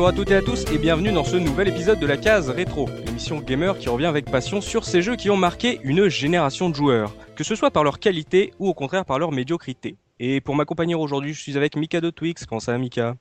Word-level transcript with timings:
Bonjour 0.00 0.14
à 0.14 0.16
toutes 0.16 0.30
et 0.30 0.36
à 0.36 0.40
tous 0.40 0.64
et 0.72 0.78
bienvenue 0.78 1.12
dans 1.12 1.24
ce 1.24 1.36
nouvel 1.36 1.68
épisode 1.68 2.00
de 2.00 2.06
la 2.06 2.16
case 2.16 2.48
rétro, 2.48 2.88
l'émission 3.04 3.38
gamer 3.38 3.76
qui 3.76 3.90
revient 3.90 4.06
avec 4.06 4.30
passion 4.30 4.62
sur 4.62 4.86
ces 4.86 5.02
jeux 5.02 5.14
qui 5.14 5.28
ont 5.28 5.36
marqué 5.36 5.78
une 5.84 6.08
génération 6.08 6.70
de 6.70 6.74
joueurs, 6.74 7.14
que 7.36 7.44
ce 7.44 7.54
soit 7.54 7.70
par 7.70 7.84
leur 7.84 7.98
qualité 7.98 8.54
ou 8.58 8.66
au 8.66 8.72
contraire 8.72 9.04
par 9.04 9.18
leur 9.18 9.30
médiocrité. 9.30 9.98
Et 10.18 10.40
pour 10.40 10.54
m'accompagner 10.54 10.94
aujourd'hui, 10.94 11.34
je 11.34 11.40
suis 11.42 11.54
avec 11.58 11.76
Mika 11.76 12.00
de 12.00 12.08
Twix. 12.08 12.46
Comment 12.46 12.60
ça 12.60 12.72
va 12.72 12.78
Mika? 12.78 13.14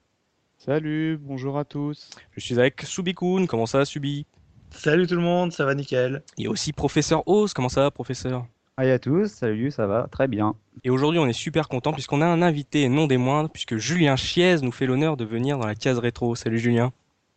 Salut, 0.57 1.19
bonjour 1.21 1.57
à 1.57 1.65
tous. 1.65 2.11
Je 2.37 2.39
suis 2.39 2.57
avec 2.57 2.81
Subikun. 2.83 3.45
Comment 3.45 3.65
ça 3.65 3.79
va 3.79 3.83
Subi? 3.83 4.25
Salut 4.71 5.05
tout 5.05 5.15
le 5.15 5.21
monde, 5.21 5.51
ça 5.51 5.65
va 5.65 5.75
nickel. 5.75 6.23
Et 6.37 6.47
aussi 6.47 6.71
Professeur 6.71 7.27
Oz. 7.27 7.51
Comment 7.51 7.67
ça 7.67 7.81
va 7.81 7.91
Professeur? 7.91 8.45
Salut 8.79 8.91
à 8.91 8.99
tous, 8.99 9.27
salut, 9.27 9.71
ça 9.71 9.87
va? 9.87 10.07
Très 10.09 10.29
bien. 10.29 10.55
Et 10.85 10.89
aujourd'hui, 10.89 11.19
on 11.19 11.25
est 11.25 11.33
super 11.33 11.67
content 11.67 11.91
puisqu'on 11.91 12.21
a 12.21 12.25
un 12.25 12.41
invité, 12.41 12.87
non 12.87 13.07
des 13.07 13.17
moindres, 13.17 13.49
puisque 13.49 13.75
Julien 13.75 14.15
Chiez 14.15 14.55
nous 14.61 14.71
fait 14.71 14.85
l'honneur 14.85 15.17
de 15.17 15.25
venir 15.25 15.57
dans 15.59 15.67
la 15.67 15.75
case 15.75 15.99
rétro. 15.99 16.33
Salut 16.33 16.59
Julien. 16.59 16.93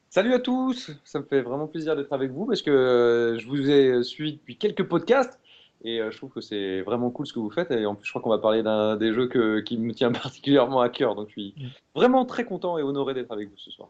Salut 0.09 0.35
à 0.35 0.39
tous, 0.39 0.93
ça 1.03 1.19
me 1.19 1.25
fait 1.25 1.43
vraiment 1.43 1.67
plaisir 1.67 1.97
d'être 1.97 2.13
avec 2.13 2.31
vous 2.31 2.47
parce 2.47 2.63
que 2.63 2.71
euh, 2.71 3.39
je 3.41 3.49
vous 3.49 3.69
ai 3.69 4.05
suivi 4.05 4.35
depuis 4.35 4.57
quelques 4.57 4.85
podcasts 4.85 5.41
et 5.83 6.01
euh, 6.01 6.13
je 6.13 6.17
trouve 6.17 6.31
que 6.31 6.41
c'est 6.41 6.83
vraiment 6.83 7.11
cool 7.11 7.27
ce 7.27 7.33
que 7.33 7.41
vous 7.41 7.51
faites 7.51 7.73
et 7.73 7.87
en 7.87 7.97
plus 7.97 8.07
je 8.07 8.13
crois 8.13 8.23
qu'on 8.23 8.31
va 8.31 8.39
parler 8.39 8.63
d'un 8.63 8.97
des 8.97 9.13
jeux 9.13 9.27
que, 9.27 9.59
qui 9.59 9.79
me 9.79 9.93
tient 9.95 10.13
particulièrement 10.23 10.81
à 10.81 10.91
cœur 10.91 11.17
donc 11.17 11.27
je 11.27 11.33
suis 11.33 11.55
vraiment 11.97 12.25
très 12.25 12.45
content 12.45 12.79
et 12.79 12.83
honoré 12.83 13.15
d'être 13.15 13.33
avec 13.33 13.49
vous 13.49 13.59
ce 13.59 13.73
soir 13.73 13.89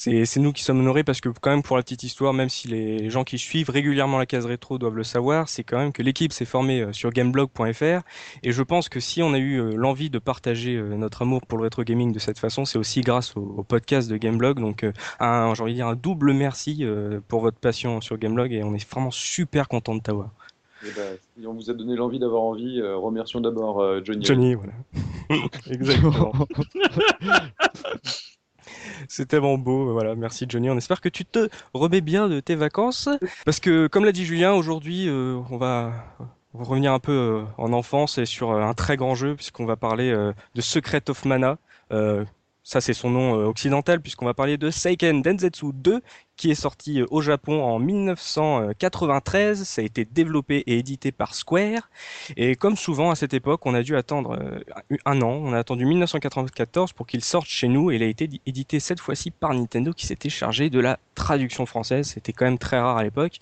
c'est 0.00 0.40
nous 0.40 0.52
qui 0.52 0.62
sommes 0.62 0.80
honorés 0.80 1.04
parce 1.04 1.20
que 1.20 1.28
quand 1.28 1.50
même 1.50 1.62
pour 1.62 1.76
la 1.76 1.82
petite 1.82 2.04
histoire, 2.04 2.32
même 2.32 2.48
si 2.48 2.68
les 2.68 3.10
gens 3.10 3.22
qui 3.22 3.36
suivent 3.36 3.68
régulièrement 3.68 4.18
la 4.18 4.24
case 4.24 4.46
rétro 4.46 4.78
doivent 4.78 4.96
le 4.96 5.04
savoir, 5.04 5.50
c'est 5.50 5.62
quand 5.62 5.76
même 5.76 5.92
que 5.92 6.02
l'équipe 6.02 6.32
s'est 6.32 6.46
formée 6.46 6.80
euh, 6.80 6.92
sur 6.92 7.10
gameblog.fr 7.10 8.00
et 8.42 8.52
je 8.52 8.62
pense 8.62 8.88
que 8.88 8.98
si 8.98 9.22
on 9.22 9.34
a 9.34 9.38
eu 9.38 9.60
euh, 9.60 9.74
l'envie 9.76 10.08
de 10.08 10.18
partager 10.18 10.76
euh, 10.76 10.96
notre 10.96 11.20
amour 11.20 11.42
pour 11.46 11.58
le 11.58 11.64
rétro 11.64 11.82
gaming 11.82 12.12
de 12.12 12.18
cette 12.18 12.38
façon, 12.38 12.64
c'est 12.64 12.78
aussi 12.78 13.02
grâce 13.02 13.36
au, 13.36 13.62
podcast 13.68 14.10
de 14.10 14.16
Gameblog. 14.16 14.58
Donc 14.58 14.86
un, 15.20 15.54
j'ai 15.54 15.62
envie 15.62 15.72
de 15.72 15.76
dire 15.76 15.86
un 15.86 15.96
double 15.96 16.32
merci 16.32 16.84
pour 17.28 17.42
votre 17.42 17.58
passion 17.58 18.00
sur 18.00 18.16
Gameblog 18.16 18.52
et 18.52 18.64
on 18.64 18.74
est 18.74 18.90
vraiment 18.90 19.10
super 19.10 19.68
content 19.68 19.94
de 19.94 20.00
t'avoir. 20.00 20.30
Eh 20.82 20.90
ben, 20.96 21.18
si 21.38 21.46
on 21.46 21.52
vous 21.52 21.70
a 21.70 21.74
donné 21.74 21.94
l'envie 21.94 22.18
d'avoir 22.18 22.42
envie, 22.42 22.80
remercions 22.80 23.40
d'abord 23.40 24.02
Johnny. 24.02 24.24
Johnny, 24.24 24.54
voilà. 24.54 24.72
Exactement. 25.70 26.32
C'est 29.08 29.26
tellement 29.26 29.58
beau. 29.58 29.92
Voilà, 29.92 30.14
merci 30.14 30.46
Johnny. 30.48 30.70
On 30.70 30.76
espère 30.76 31.00
que 31.00 31.08
tu 31.08 31.24
te 31.24 31.48
remets 31.74 32.00
bien 32.00 32.28
de 32.28 32.40
tes 32.40 32.54
vacances. 32.54 33.08
Parce 33.44 33.60
que, 33.60 33.86
comme 33.86 34.04
l'a 34.04 34.12
dit 34.12 34.24
Julien, 34.24 34.52
aujourd'hui, 34.52 35.08
euh, 35.08 35.40
on 35.50 35.56
va 35.56 35.92
revenir 36.54 36.92
un 36.92 36.98
peu 36.98 37.12
euh, 37.12 37.44
en 37.58 37.72
enfance 37.72 38.18
et 38.18 38.26
sur 38.26 38.50
euh, 38.50 38.62
un 38.62 38.74
très 38.74 38.96
grand 38.96 39.14
jeu, 39.14 39.36
puisqu'on 39.36 39.66
va 39.66 39.76
parler 39.76 40.12
de 40.54 40.60
Secret 40.60 41.08
of 41.08 41.24
Mana. 41.24 41.58
ça, 42.62 42.80
c'est 42.80 42.92
son 42.92 43.10
nom 43.10 43.32
occidental, 43.46 44.00
puisqu'on 44.00 44.26
va 44.26 44.34
parler 44.34 44.56
de 44.56 44.70
Seiken 44.70 45.22
Densetsu 45.22 45.72
2, 45.72 46.02
qui 46.40 46.50
est 46.50 46.54
sorti 46.54 47.02
euh, 47.02 47.06
au 47.10 47.20
Japon 47.20 47.62
en 47.62 47.78
1993. 47.78 49.64
Ça 49.64 49.82
a 49.82 49.84
été 49.84 50.06
développé 50.06 50.64
et 50.66 50.78
édité 50.78 51.12
par 51.12 51.34
Square. 51.34 51.90
Et 52.38 52.56
comme 52.56 52.76
souvent 52.76 53.10
à 53.10 53.14
cette 53.14 53.34
époque, 53.34 53.66
on 53.66 53.74
a 53.74 53.82
dû 53.82 53.94
attendre 53.94 54.38
euh, 54.40 54.96
un 55.04 55.20
an. 55.20 55.32
On 55.44 55.52
a 55.52 55.58
attendu 55.58 55.84
1994 55.84 56.94
pour 56.94 57.06
qu'il 57.06 57.22
sorte 57.22 57.46
chez 57.46 57.68
nous. 57.68 57.90
Et 57.90 57.96
il 57.96 58.02
a 58.02 58.06
été 58.06 58.30
édité 58.46 58.80
cette 58.80 59.00
fois-ci 59.00 59.30
par 59.30 59.52
Nintendo 59.52 59.92
qui 59.92 60.06
s'était 60.06 60.30
chargé 60.30 60.70
de 60.70 60.80
la 60.80 60.98
traduction 61.14 61.66
française. 61.66 62.08
C'était 62.08 62.32
quand 62.32 62.46
même 62.46 62.58
très 62.58 62.80
rare 62.80 62.96
à 62.96 63.04
l'époque. 63.04 63.36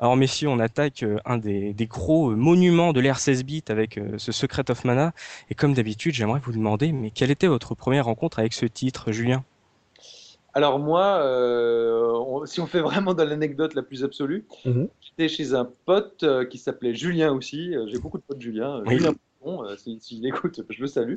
Alors 0.00 0.16
messieurs, 0.16 0.48
on 0.48 0.58
attaque 0.58 1.04
euh, 1.04 1.18
un 1.24 1.38
des, 1.38 1.74
gros 1.88 2.30
monuments 2.30 2.92
de 2.92 2.98
l'ère 2.98 3.20
16 3.20 3.44
bits 3.44 3.64
avec 3.68 4.00
ce 4.16 4.32
Secret 4.32 4.68
of 4.68 4.84
Mana. 4.84 5.12
Et 5.48 5.54
comme 5.54 5.74
d'habitude, 5.74 6.14
j'aimerais 6.14 6.40
vous 6.42 6.52
demander, 6.52 6.90
mais 6.90 7.10
quelle 7.10 7.30
était 7.30 7.46
votre 7.46 7.76
première 7.76 8.06
rencontre 8.06 8.40
avec 8.40 8.52
ce 8.52 8.66
titre, 8.66 9.12
Julien? 9.12 9.44
Alors 10.54 10.78
moi, 10.78 11.22
euh, 11.22 12.44
si 12.46 12.60
on 12.60 12.66
fait 12.66 12.80
vraiment 12.80 13.14
dans 13.14 13.24
l'anecdote 13.24 13.74
la 13.74 13.82
plus 13.82 14.04
absolue, 14.04 14.44
mhm. 14.64 14.88
j'étais 15.00 15.28
chez 15.28 15.54
un 15.54 15.68
pote 15.86 16.22
euh, 16.22 16.44
qui 16.44 16.58
s'appelait 16.58 16.94
Julien 16.94 17.32
aussi. 17.32 17.74
Euh, 17.74 17.86
j'ai 17.88 17.98
beaucoup 17.98 18.18
de 18.18 18.22
potes 18.22 18.40
Julien. 18.40 18.82
Julien 18.86 19.12
s'il 19.76 20.00
si, 20.00 20.20
l'écoute, 20.20 20.60
je 20.68 20.80
le 20.80 20.86
salue. 20.86 21.16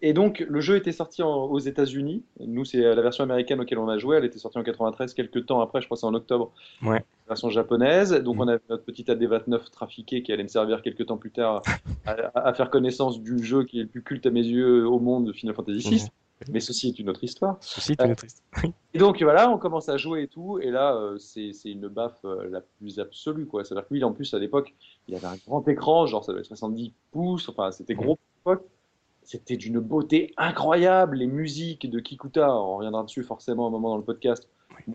et 0.00 0.12
donc 0.14 0.42
le 0.48 0.60
jeu 0.62 0.76
était 0.76 0.92
sorti 0.92 1.22
aux 1.22 1.58
États-Unis. 1.58 2.24
Nous, 2.40 2.64
c'est 2.64 2.78
la 2.78 3.02
version 3.02 3.24
américaine 3.24 3.60
auquel 3.60 3.76
on 3.76 3.90
a 3.90 3.98
joué. 3.98 4.16
Elle 4.16 4.24
était 4.24 4.38
sortie 4.38 4.56
en 4.56 4.62
93, 4.62 5.12
quelques 5.12 5.44
temps 5.44 5.60
après. 5.60 5.82
Je 5.82 5.86
crois 5.86 5.98
c'est 5.98 6.06
en 6.06 6.14
octobre. 6.14 6.52
Ouais. 6.82 7.04
La 7.26 7.34
version 7.34 7.50
japonaise. 7.50 8.12
Donc 8.12 8.36
mhm. 8.36 8.40
on 8.40 8.48
avait 8.48 8.62
notre 8.70 8.84
petit 8.84 9.02
AD29 9.02 9.70
trafiqué 9.70 10.22
qui 10.22 10.32
allait 10.32 10.44
me 10.44 10.48
servir 10.48 10.80
quelques 10.80 11.04
temps 11.04 11.18
plus 11.18 11.30
tard 11.30 11.60
à, 12.06 12.54
faire 12.54 12.70
connaissance 12.70 13.20
du 13.20 13.44
jeu 13.44 13.64
qui 13.64 13.80
est 13.80 13.82
le 13.82 13.88
plus 13.88 14.02
culte 14.02 14.24
à 14.24 14.30
mes 14.30 14.42
yeux 14.42 14.86
au 14.88 14.98
monde, 14.98 15.30
Final 15.34 15.54
Fantasy 15.54 15.96
VI. 15.96 16.08
Mais 16.52 16.60
ceci 16.60 16.88
est 16.88 16.98
une 16.98 17.08
autre 17.08 17.24
histoire. 17.24 17.56
Ceci 17.60 17.92
est 17.92 18.02
une 18.02 18.12
autre 18.12 18.24
histoire. 18.24 18.64
et 18.94 18.98
donc 18.98 19.22
voilà, 19.22 19.50
on 19.50 19.58
commence 19.58 19.88
à 19.88 19.96
jouer 19.96 20.22
et 20.22 20.28
tout, 20.28 20.58
et 20.58 20.70
là 20.70 20.94
euh, 20.94 21.18
c'est 21.18 21.52
une 21.64 21.88
baffe 21.88 22.24
euh, 22.24 22.48
la 22.50 22.60
plus 22.60 22.98
absolue 22.98 23.46
quoi. 23.46 23.64
C'est-à-dire 23.64 23.86
que 23.88 23.94
lui 23.94 24.04
en 24.04 24.12
plus 24.12 24.32
à 24.34 24.38
l'époque, 24.38 24.74
il 25.08 25.14
avait 25.14 25.26
un 25.26 25.36
grand 25.46 25.66
écran, 25.68 26.06
genre 26.06 26.24
ça 26.24 26.32
devait 26.32 26.40
être 26.40 26.48
70 26.48 26.92
pouces, 27.10 27.48
enfin 27.48 27.70
c'était 27.70 27.94
gros 27.94 28.18
pour 28.42 28.56
C'était 29.22 29.56
d'une 29.56 29.80
beauté 29.80 30.32
incroyable, 30.36 31.16
les 31.16 31.26
musiques 31.26 31.90
de 31.90 32.00
Kikuta, 32.00 32.54
on 32.54 32.76
reviendra 32.76 33.02
dessus 33.04 33.22
forcément 33.22 33.66
un 33.66 33.70
moment 33.70 33.90
dans 33.90 33.98
le 33.98 34.04
podcast, 34.04 34.48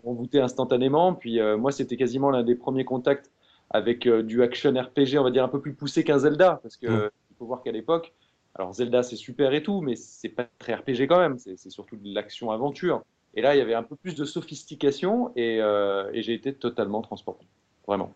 m'ont 0.04 0.14
bouté 0.14 0.40
instantanément. 0.40 1.14
Puis 1.14 1.40
euh, 1.40 1.56
moi 1.56 1.72
c'était 1.72 1.96
quasiment 1.96 2.30
l'un 2.30 2.42
des 2.42 2.54
premiers 2.54 2.84
contacts 2.84 3.30
avec 3.72 4.08
du 4.08 4.42
action 4.42 4.72
RPG, 4.72 5.16
on 5.18 5.22
va 5.22 5.30
dire 5.30 5.44
un 5.44 5.48
peu 5.48 5.60
plus 5.60 5.74
poussé 5.74 6.02
qu'un 6.02 6.18
Zelda, 6.18 6.58
parce 6.60 6.76
que 6.76 7.10
il 7.30 7.36
faut 7.36 7.46
voir 7.46 7.62
qu'à 7.62 7.70
l'époque 7.70 8.12
alors 8.60 8.74
Zelda 8.74 9.02
c'est 9.02 9.16
super 9.16 9.54
et 9.54 9.62
tout, 9.62 9.80
mais 9.80 9.96
c'est 9.96 10.28
pas 10.28 10.46
très 10.58 10.74
RPG 10.74 11.06
quand 11.08 11.18
même, 11.18 11.38
c'est 11.38 11.70
surtout 11.70 11.96
de 11.96 12.14
l'action-aventure. 12.14 13.02
Et 13.32 13.40
là, 13.40 13.54
il 13.54 13.58
y 13.58 13.62
avait 13.62 13.74
un 13.74 13.82
peu 13.82 13.96
plus 13.96 14.14
de 14.14 14.24
sophistication 14.26 15.32
et, 15.34 15.62
euh, 15.62 16.10
j'ai 16.12 16.34
été 16.34 16.52
totalement 16.52 17.00
transporté. 17.00 17.46
Vraiment. 17.86 18.14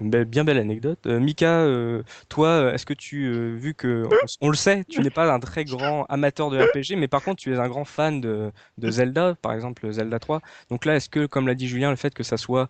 Bien 0.00 0.44
belle 0.44 0.58
anecdote. 0.58 1.00
Euh, 1.06 1.18
Mika, 1.18 1.62
euh, 1.62 2.04
toi, 2.28 2.72
est-ce 2.72 2.86
que 2.86 2.94
tu, 2.94 3.56
vu 3.56 3.74
que 3.74 4.04
on, 4.40 4.48
le 4.48 4.54
sait, 4.54 4.84
tu 4.84 5.00
n'es 5.00 5.10
pas 5.10 5.32
un 5.32 5.40
très 5.40 5.64
grand 5.64 6.04
amateur 6.04 6.50
de 6.50 6.60
RPG, 6.60 6.96
mais 6.96 7.08
par 7.08 7.24
contre 7.24 7.42
tu 7.42 7.52
es 7.52 7.58
un 7.58 7.68
grand 7.68 7.84
fan 7.84 8.20
de, 8.20 8.52
de 8.78 8.90
Zelda, 8.92 9.34
par 9.42 9.52
exemple 9.54 9.90
Zelda 9.90 10.20
3. 10.20 10.40
Donc 10.68 10.84
là, 10.84 10.94
est-ce 10.94 11.08
que, 11.08 11.26
comme 11.26 11.48
l'a 11.48 11.56
dit 11.56 11.66
Julien, 11.66 11.90
le 11.90 11.96
fait 11.96 12.14
que 12.14 12.22
ça 12.22 12.36
soit 12.36 12.68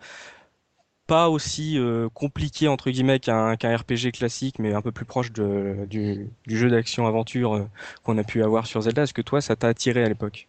pas 1.10 1.28
aussi 1.28 1.76
euh, 1.76 2.08
compliqué 2.14 2.68
entre 2.68 2.88
guillemets 2.88 3.18
qu'un 3.18 3.56
RPG 3.56 4.12
classique, 4.12 4.60
mais 4.60 4.74
un 4.74 4.80
peu 4.80 4.92
plus 4.92 5.04
proche 5.04 5.32
de, 5.32 5.84
du, 5.90 6.30
jeu 6.46 6.70
d'action-aventure 6.70 7.54
euh, 7.54 7.64
qu'on 8.04 8.16
a 8.16 8.22
pu 8.22 8.44
avoir 8.44 8.68
sur 8.68 8.80
Zelda. 8.82 9.02
Est-ce 9.02 9.12
que 9.12 9.20
toi, 9.20 9.40
ça 9.40 9.56
t'a 9.56 9.66
attiré 9.66 10.04
à 10.04 10.08
l'époque? 10.08 10.46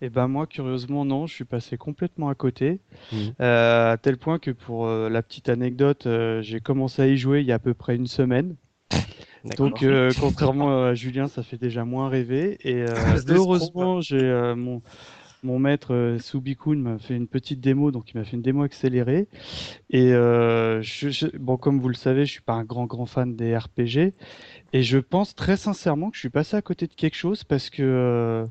Eh 0.00 0.08
ben 0.08 0.28
moi, 0.28 0.46
curieusement, 0.46 1.04
non. 1.04 1.26
Je 1.26 1.34
suis 1.34 1.44
passé 1.44 1.76
complètement 1.78 2.28
à 2.28 2.36
côté, 2.36 2.78
mmh. 3.10 3.16
euh, 3.40 3.92
à 3.94 3.96
tel 3.96 4.18
point 4.18 4.38
que 4.38 4.52
pour 4.52 4.86
la 4.86 5.20
petite 5.20 5.48
anecdote, 5.48 6.06
j'ai 6.42 6.60
commencé 6.60 7.02
à 7.02 7.08
y 7.08 7.16
jouer 7.16 7.40
il 7.40 7.46
y 7.46 7.52
a 7.52 7.56
à 7.56 7.58
peu 7.58 7.74
près 7.74 7.96
une 7.96 8.06
semaine. 8.06 8.54
Donc, 9.58 9.84
contrairement 10.20 10.84
à 10.84 10.94
Julien, 10.94 11.26
ça 11.26 11.42
fait 11.42 11.58
déjà 11.58 11.84
moins 11.84 12.08
rêver. 12.08 12.56
Et 12.62 12.84
heureusement, 13.28 14.00
j'ai 14.00 14.54
mon 14.56 14.80
mon 15.42 15.58
maître 15.58 15.92
euh, 15.92 16.18
Subikun 16.18 16.76
m'a 16.76 16.98
fait 16.98 17.16
une 17.16 17.26
petite 17.26 17.60
démo, 17.60 17.90
donc 17.90 18.10
il 18.10 18.18
m'a 18.18 18.24
fait 18.24 18.36
une 18.36 18.42
démo 18.42 18.62
accélérée. 18.62 19.28
Et 19.90 20.12
euh, 20.12 20.82
bon, 21.38 21.56
comme 21.56 21.80
vous 21.80 21.88
le 21.88 21.94
savez, 21.94 22.24
je 22.24 22.32
suis 22.32 22.42
pas 22.42 22.52
un 22.54 22.64
grand 22.64 22.86
grand 22.86 23.06
fan 23.06 23.34
des 23.34 23.56
RPG, 23.56 24.14
et 24.72 24.82
je 24.82 24.98
pense 24.98 25.34
très 25.34 25.56
sincèrement 25.56 26.10
que 26.10 26.16
je 26.16 26.20
suis 26.20 26.30
passé 26.30 26.56
à 26.56 26.62
côté 26.62 26.86
de 26.86 26.94
quelque 26.94 27.16
chose 27.16 27.44
parce 27.44 27.70
que 27.70 28.46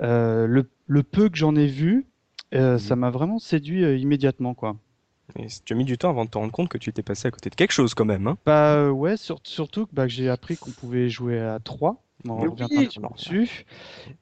euh, 0.00 0.46
le, 0.46 1.02
peu 1.02 1.28
que 1.28 1.36
j'en 1.36 1.56
ai 1.56 1.66
vu, 1.66 2.06
mhm. 2.52 2.78
ça 2.78 2.96
m'a 2.96 3.10
vraiment 3.10 3.38
séduit 3.38 3.82
immédiatement, 4.00 4.54
quoi. 4.54 4.76
Et 5.38 5.46
tu 5.64 5.72
as 5.72 5.76
mis 5.76 5.84
du 5.84 5.96
temps 5.96 6.10
avant 6.10 6.24
de 6.24 6.30
te 6.30 6.38
rendre 6.38 6.52
compte 6.52 6.68
que 6.68 6.78
tu 6.78 6.90
étais 6.90 7.04
passé 7.04 7.28
à 7.28 7.30
côté 7.30 7.50
de 7.50 7.54
quelque 7.54 7.70
chose 7.72 7.94
quand 7.94 8.04
même. 8.04 8.26
Hein 8.26 8.36
bah 8.44 8.90
ouais, 8.90 9.14
surtout 9.16 9.86
que 9.86 9.94
bah, 9.94 10.08
j'ai 10.08 10.28
appris 10.28 10.56
qu'on 10.56 10.72
pouvait 10.72 11.08
jouer 11.08 11.38
à 11.38 11.60
3 11.60 12.02
on 12.28 12.36
revient 12.36 12.64
un 12.64 12.84
petit 12.84 13.00
peu 13.00 13.08
dessus. 13.14 13.64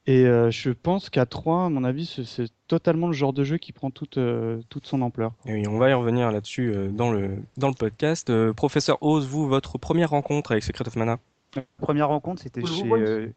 Et 0.07 0.25
euh, 0.27 0.51
je 0.51 0.71
pense 0.71 1.11
qu'à 1.11 1.27
3, 1.27 1.67
à 1.67 1.69
mon 1.69 1.85
avis, 1.85 2.07
c'est 2.25 2.49
totalement 2.67 3.07
le 3.07 3.13
genre 3.13 3.33
de 3.33 3.45
jeu 3.45 3.59
qui 3.59 3.73
prend 3.73 3.91
toute, 3.91 4.19
euh, 4.19 4.61
toute 4.69 4.87
son 4.87 5.03
ampleur. 5.03 5.33
Et 5.47 5.55
oui, 5.55 5.67
on 5.69 5.79
va 5.79 5.91
y 5.91 5.95
revenir 5.95 6.31
là-dessus 6.31 6.73
euh, 6.73 6.89
dans, 6.89 7.11
le, 7.11 7.39
dans 7.57 7.69
le 7.69 7.75
podcast. 7.75 8.33
professeur 8.53 8.99
Oz, 9.03 9.27
vous, 9.27 9.49
votre 9.49 9.79
première 9.79 10.11
rencontre 10.11 10.53
avec 10.53 10.65
Secret 10.65 10.87
of 10.87 10.97
Mana? 10.97 11.19
Première 11.79 12.09
rencontre, 12.09 12.43
c'était 12.43 12.65
chez. 12.65 13.33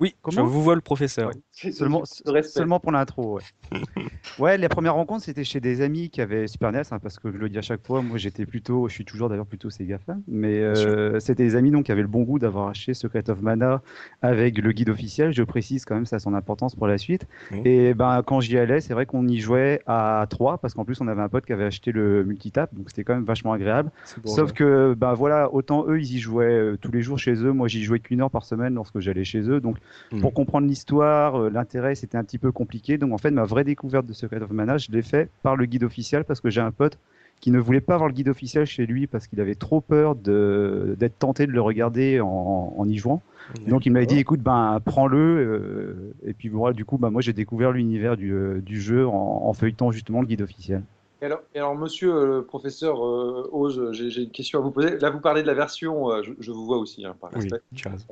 Oui, 0.00 0.14
Comment 0.22 0.44
je 0.44 0.50
vous 0.50 0.62
vois 0.62 0.74
le 0.74 0.80
professeur. 0.80 1.30
Seulement, 1.52 2.02
seulement 2.04 2.80
pour 2.80 2.92
l'intro. 2.92 3.36
Ouais. 3.36 3.42
ouais, 4.38 4.58
la 4.58 4.68
première 4.68 4.94
rencontre, 4.94 5.24
c'était 5.24 5.44
chez 5.44 5.60
des 5.60 5.80
amis 5.80 6.10
qui 6.10 6.20
avaient 6.20 6.46
Super 6.46 6.72
NES, 6.72 6.82
hein, 6.90 6.98
parce 6.98 7.18
que 7.18 7.30
je 7.30 7.36
le 7.36 7.48
dis 7.48 7.58
à 7.58 7.62
chaque 7.62 7.86
fois, 7.86 8.02
moi 8.02 8.18
j'étais 8.18 8.46
plutôt, 8.46 8.88
je 8.88 8.94
suis 8.94 9.04
toujours 9.04 9.28
d'ailleurs 9.28 9.46
plutôt 9.46 9.70
Sega 9.70 9.98
fan, 9.98 10.22
mais 10.26 10.60
euh, 10.60 11.20
c'était 11.20 11.44
des 11.44 11.56
amis 11.56 11.70
donc, 11.70 11.86
qui 11.86 11.92
avaient 11.92 12.02
le 12.02 12.08
bon 12.08 12.22
goût 12.22 12.38
d'avoir 12.38 12.68
acheté 12.68 12.94
Secret 12.94 13.30
of 13.30 13.40
Mana 13.40 13.82
avec 14.20 14.58
le 14.58 14.72
guide 14.72 14.90
officiel. 14.90 15.32
Je 15.32 15.42
précise 15.42 15.84
quand 15.84 15.94
même, 15.94 16.06
ça 16.06 16.16
a 16.16 16.18
son 16.18 16.34
importance 16.34 16.74
pour 16.74 16.86
la 16.86 16.98
suite. 16.98 17.26
Et 17.64 17.94
ben, 17.94 18.22
quand 18.24 18.40
j'y 18.40 18.58
allais, 18.58 18.80
c'est 18.80 18.94
vrai 18.94 19.06
qu'on 19.06 19.26
y 19.28 19.38
jouait 19.38 19.80
à 19.86 20.26
3, 20.28 20.58
parce 20.58 20.74
qu'en 20.74 20.84
plus 20.84 21.00
on 21.00 21.08
avait 21.08 21.22
un 21.22 21.28
pote 21.28 21.46
qui 21.46 21.52
avait 21.52 21.64
acheté 21.64 21.92
le 21.92 22.24
multitap, 22.24 22.74
donc 22.74 22.90
c'était 22.90 23.04
quand 23.04 23.14
même 23.14 23.24
vachement 23.24 23.52
agréable. 23.52 23.90
Sauf 24.24 24.52
que, 24.52 24.94
ben 24.94 25.14
voilà, 25.14 25.52
autant 25.52 25.86
eux 25.88 26.00
ils 26.00 26.16
y 26.16 26.18
jouaient 26.18 26.44
euh, 26.44 26.78
tous 26.80 26.90
les 26.90 27.02
jours 27.02 27.18
chez 27.18 27.34
eux. 27.34 27.52
Moi, 27.52 27.68
j'y 27.68 27.82
jouais 27.82 28.00
qu'une 28.00 28.20
heure 28.20 28.30
par 28.30 28.44
semaine 28.44 28.74
lorsque 28.74 28.98
j'allais 29.00 29.11
j'allais 29.12 29.24
chez 29.24 29.48
eux. 29.48 29.60
Donc, 29.60 29.76
hmm. 30.10 30.20
pour 30.20 30.34
comprendre 30.34 30.66
l'histoire, 30.66 31.36
euh, 31.36 31.50
l'intérêt, 31.50 31.94
c'était 31.94 32.18
un 32.18 32.24
petit 32.24 32.38
peu 32.38 32.52
compliqué. 32.52 32.98
Donc, 32.98 33.12
en 33.12 33.18
fait, 33.18 33.30
ma 33.30 33.44
vraie 33.44 33.64
découverte 33.64 34.06
de 34.06 34.12
Secret 34.12 34.42
of 34.42 34.50
Mana, 34.50 34.78
je 34.78 34.90
l'ai 34.90 35.02
fait 35.02 35.30
par 35.42 35.56
le 35.56 35.66
guide 35.66 35.84
officiel 35.84 36.24
parce 36.24 36.40
que 36.40 36.50
j'ai 36.50 36.60
un 36.60 36.72
pote 36.72 36.98
qui 37.42 37.50
ne 37.50 37.58
voulait 37.58 37.80
pas 37.80 37.94
avoir 37.94 38.08
le 38.08 38.14
guide 38.14 38.28
officiel 38.28 38.64
chez 38.66 38.86
lui 38.86 39.08
parce 39.08 39.26
qu'il 39.26 39.40
avait 39.40 39.56
trop 39.56 39.80
peur 39.80 40.14
d'être 40.14 41.18
tenté 41.18 41.46
de 41.46 41.50
le 41.50 41.60
regarder 41.60 42.20
en, 42.20 42.84
y 42.86 42.96
jouant. 42.96 43.20
Donc 43.66 43.84
il 43.84 43.90
m'a 43.90 44.04
dit 44.04 44.18
écoute 44.18 44.40
ben 44.40 44.78
prends-le 44.84 45.18
euh, 45.18 46.14
et 46.24 46.34
puis 46.34 46.48
voilà 46.48 46.72
du 46.72 46.84
coup 46.84 46.98
ben, 46.98 47.10
moi 47.10 47.20
j'ai 47.20 47.32
découvert 47.32 47.72
l'univers 47.72 48.16
du, 48.16 48.32
euh, 48.32 48.62
jeu 48.68 49.08
en, 49.08 49.52
feuilletant 49.52 49.90
justement 49.90 50.20
le 50.20 50.28
guide 50.28 50.42
officiel. 50.42 50.82
Et 51.22 51.24
alors, 51.24 51.40
alors 51.54 51.74
monsieur 51.74 52.14
euh, 52.14 52.26
le 52.26 52.44
professeur 52.44 53.00
Oz, 53.00 53.92
j'ai 53.92 54.22
une 54.22 54.30
question 54.30 54.58
à 54.58 54.62
vous 54.62 54.70
poser. 54.70 54.98
Là 54.98 55.08
vous 55.08 55.20
parlez 55.20 55.42
de 55.42 55.46
la 55.46 55.54
version, 55.54 56.10
je, 56.22 56.50
vous 56.50 56.66
vois 56.66 56.78
aussi 56.78 57.06
hein, 57.06 57.16
par 57.20 57.30
respect. 57.30 57.60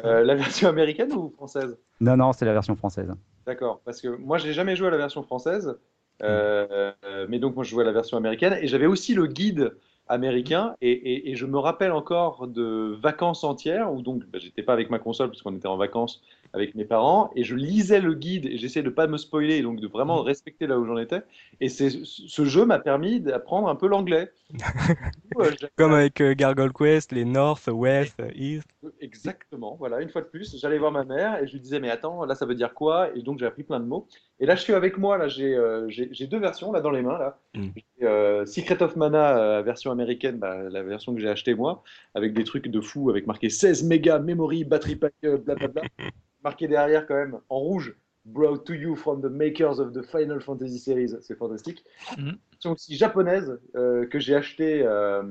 la 0.04 0.34
version 0.34 0.68
américaine 0.68 1.12
ou 1.12 1.28
française? 1.30 1.76
Non 2.00 2.16
non 2.16 2.32
c'est 2.32 2.46
la 2.46 2.52
version 2.52 2.76
française. 2.76 3.12
D'accord 3.46 3.80
parce 3.84 4.00
que 4.00 4.08
moi 4.08 4.38
j'ai 4.38 4.52
jamais 4.52 4.76
joué 4.76 4.86
à 4.88 4.90
la 4.90 4.96
version 4.96 5.22
française. 5.22 5.76
Euh, 6.22 6.92
mais 7.28 7.38
donc, 7.38 7.54
moi, 7.54 7.64
je 7.64 7.70
jouais 7.70 7.82
à 7.82 7.86
la 7.86 7.92
version 7.92 8.16
américaine. 8.16 8.56
Et 8.60 8.66
j'avais 8.66 8.86
aussi 8.86 9.14
le 9.14 9.26
guide 9.26 9.74
américain. 10.08 10.74
Et, 10.80 11.34
je 11.34 11.46
me 11.46 11.58
rappelle 11.58 11.92
encore 11.92 12.46
de 12.46 12.96
vacances 13.00 13.44
entières 13.44 13.92
où 13.92 14.02
donc 14.02 14.24
bah, 14.26 14.38
j'étais 14.40 14.62
pas 14.62 14.72
avec 14.72 14.90
ma 14.90 14.98
console 14.98 15.30
puisqu'on 15.30 15.54
était 15.54 15.68
en 15.68 15.76
vacances 15.76 16.20
avec 16.52 16.74
mes 16.74 16.84
parents 16.84 17.30
et 17.36 17.44
je 17.44 17.54
lisais 17.54 18.00
le 18.00 18.14
guide 18.14 18.46
et 18.46 18.58
j'essayais 18.58 18.82
de 18.82 18.90
pas 18.90 19.06
me 19.06 19.16
spoiler 19.16 19.62
donc 19.62 19.80
de 19.80 19.86
vraiment 19.86 20.22
mmh. 20.22 20.26
respecter 20.26 20.66
là 20.66 20.78
où 20.78 20.84
j'en 20.84 20.98
étais. 20.98 21.22
Et 21.60 21.68
ce 21.68 22.44
jeu 22.44 22.64
m'a 22.64 22.78
permis 22.78 23.20
d'apprendre 23.20 23.68
un 23.68 23.76
peu 23.76 23.86
l'anglais. 23.86 24.30
Comme 25.76 25.92
avec 25.92 26.20
euh, 26.20 26.34
Gargoyle 26.34 26.72
Quest, 26.72 27.12
les 27.12 27.24
North, 27.24 27.68
West, 27.68 28.20
East. 28.34 28.68
Exactement, 29.00 29.76
voilà, 29.78 30.00
une 30.00 30.08
fois 30.08 30.22
de 30.22 30.26
plus, 30.26 30.56
j'allais 30.58 30.78
voir 30.78 30.92
ma 30.92 31.04
mère 31.04 31.42
et 31.42 31.46
je 31.46 31.52
lui 31.52 31.60
disais, 31.60 31.80
mais 31.80 31.90
attends, 31.90 32.24
là 32.24 32.34
ça 32.34 32.46
veut 32.46 32.54
dire 32.54 32.74
quoi? 32.74 33.14
Et 33.16 33.22
donc 33.22 33.38
j'ai 33.38 33.46
appris 33.46 33.62
plein 33.62 33.80
de 33.80 33.86
mots. 33.86 34.06
Et 34.40 34.46
là 34.46 34.54
je 34.54 34.62
suis 34.62 34.72
avec 34.72 34.98
moi, 34.98 35.18
là 35.18 35.28
j'ai 35.28 35.54
euh, 35.54 35.88
deux 36.30 36.38
versions 36.38 36.72
là 36.72 36.80
dans 36.80 36.90
les 36.90 37.02
mains. 37.02 37.18
Là. 37.18 37.38
Mm. 37.54 37.68
Euh, 38.02 38.46
Secret 38.46 38.82
of 38.82 38.96
Mana, 38.96 39.62
version 39.62 39.90
américaine, 39.90 40.38
bah, 40.38 40.62
la 40.70 40.82
version 40.82 41.14
que 41.14 41.20
j'ai 41.20 41.28
achetée 41.28 41.54
moi, 41.54 41.82
avec 42.14 42.32
des 42.32 42.44
trucs 42.44 42.68
de 42.68 42.80
fou, 42.80 43.10
avec 43.10 43.26
marqué 43.26 43.50
16 43.50 43.84
mégas, 43.84 44.18
memory, 44.18 44.64
battery 44.64 44.96
pack, 44.96 45.14
blablabla. 45.22 45.82
marqué 46.42 46.68
derrière 46.68 47.06
quand 47.06 47.14
même 47.14 47.38
en 47.48 47.58
rouge 47.58 47.94
brought 48.24 48.64
to 48.64 48.74
you 48.74 48.96
from 48.96 49.20
the 49.20 49.30
makers 49.30 49.78
of 49.78 49.92
the 49.92 50.02
Final 50.02 50.40
Fantasy 50.40 50.78
series. 50.78 51.14
C'est 51.20 51.36
fantastique. 51.36 51.84
Mm 52.16 52.30
-hmm. 52.30 52.72
aussi 52.72 52.96
japonaise 52.96 53.58
euh, 53.74 54.06
que 54.06 54.18
j'ai 54.18 54.34
acheté 54.34 54.82
euh, 54.82 55.22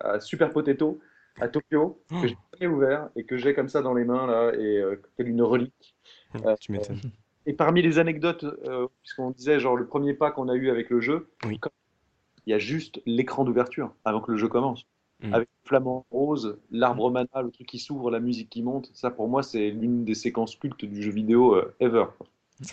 à 0.00 0.20
Super 0.20 0.52
Potato 0.52 1.00
à 1.40 1.48
Tokyo, 1.48 2.02
que 2.08 2.26
j'ai 2.28 2.36
jamais 2.52 2.74
ouvert 2.74 3.10
et 3.14 3.24
que 3.24 3.36
j'ai 3.36 3.54
comme 3.54 3.68
ça 3.68 3.80
dans 3.80 3.94
les 3.94 4.04
mains 4.04 4.26
là 4.26 4.52
et 4.54 4.78
euh, 4.78 4.96
une 5.18 5.42
relique. 5.42 5.96
Euh, 6.34 6.56
tu 6.60 6.72
m'étonnes. 6.72 7.00
Et 7.48 7.54
parmi 7.54 7.82
les 7.82 7.98
anecdotes, 7.98 8.44
puisqu'on 9.02 9.30
disait 9.30 9.58
genre 9.58 9.74
le 9.74 9.86
premier 9.86 10.14
pas 10.14 10.30
qu'on 10.30 10.48
a 10.48 10.54
eu 10.54 10.70
avec 10.70 10.90
le 10.90 11.00
jeu, 11.00 11.30
oui. 11.46 11.58
il 12.46 12.50
y 12.50 12.54
a 12.54 12.58
juste 12.58 13.00
l'écran 13.06 13.44
d'ouverture 13.44 13.92
avant 14.04 14.20
que 14.20 14.30
le 14.30 14.38
jeu 14.38 14.48
commence. 14.48 14.86
Mm. 15.22 15.34
Avec 15.34 15.48
le 15.48 15.68
flamant 15.68 16.06
rose, 16.10 16.58
l'arbre 16.70 17.10
mana, 17.10 17.42
le 17.42 17.50
truc 17.50 17.66
qui 17.66 17.78
s'ouvre, 17.78 18.10
la 18.10 18.20
musique 18.20 18.50
qui 18.50 18.62
monte, 18.62 18.90
ça 18.92 19.10
pour 19.10 19.28
moi 19.28 19.42
c'est 19.42 19.70
l'une 19.70 20.04
des 20.04 20.14
séquences 20.14 20.54
cultes 20.54 20.84
du 20.84 21.02
jeu 21.02 21.10
vidéo 21.10 21.56
ever. 21.80 22.04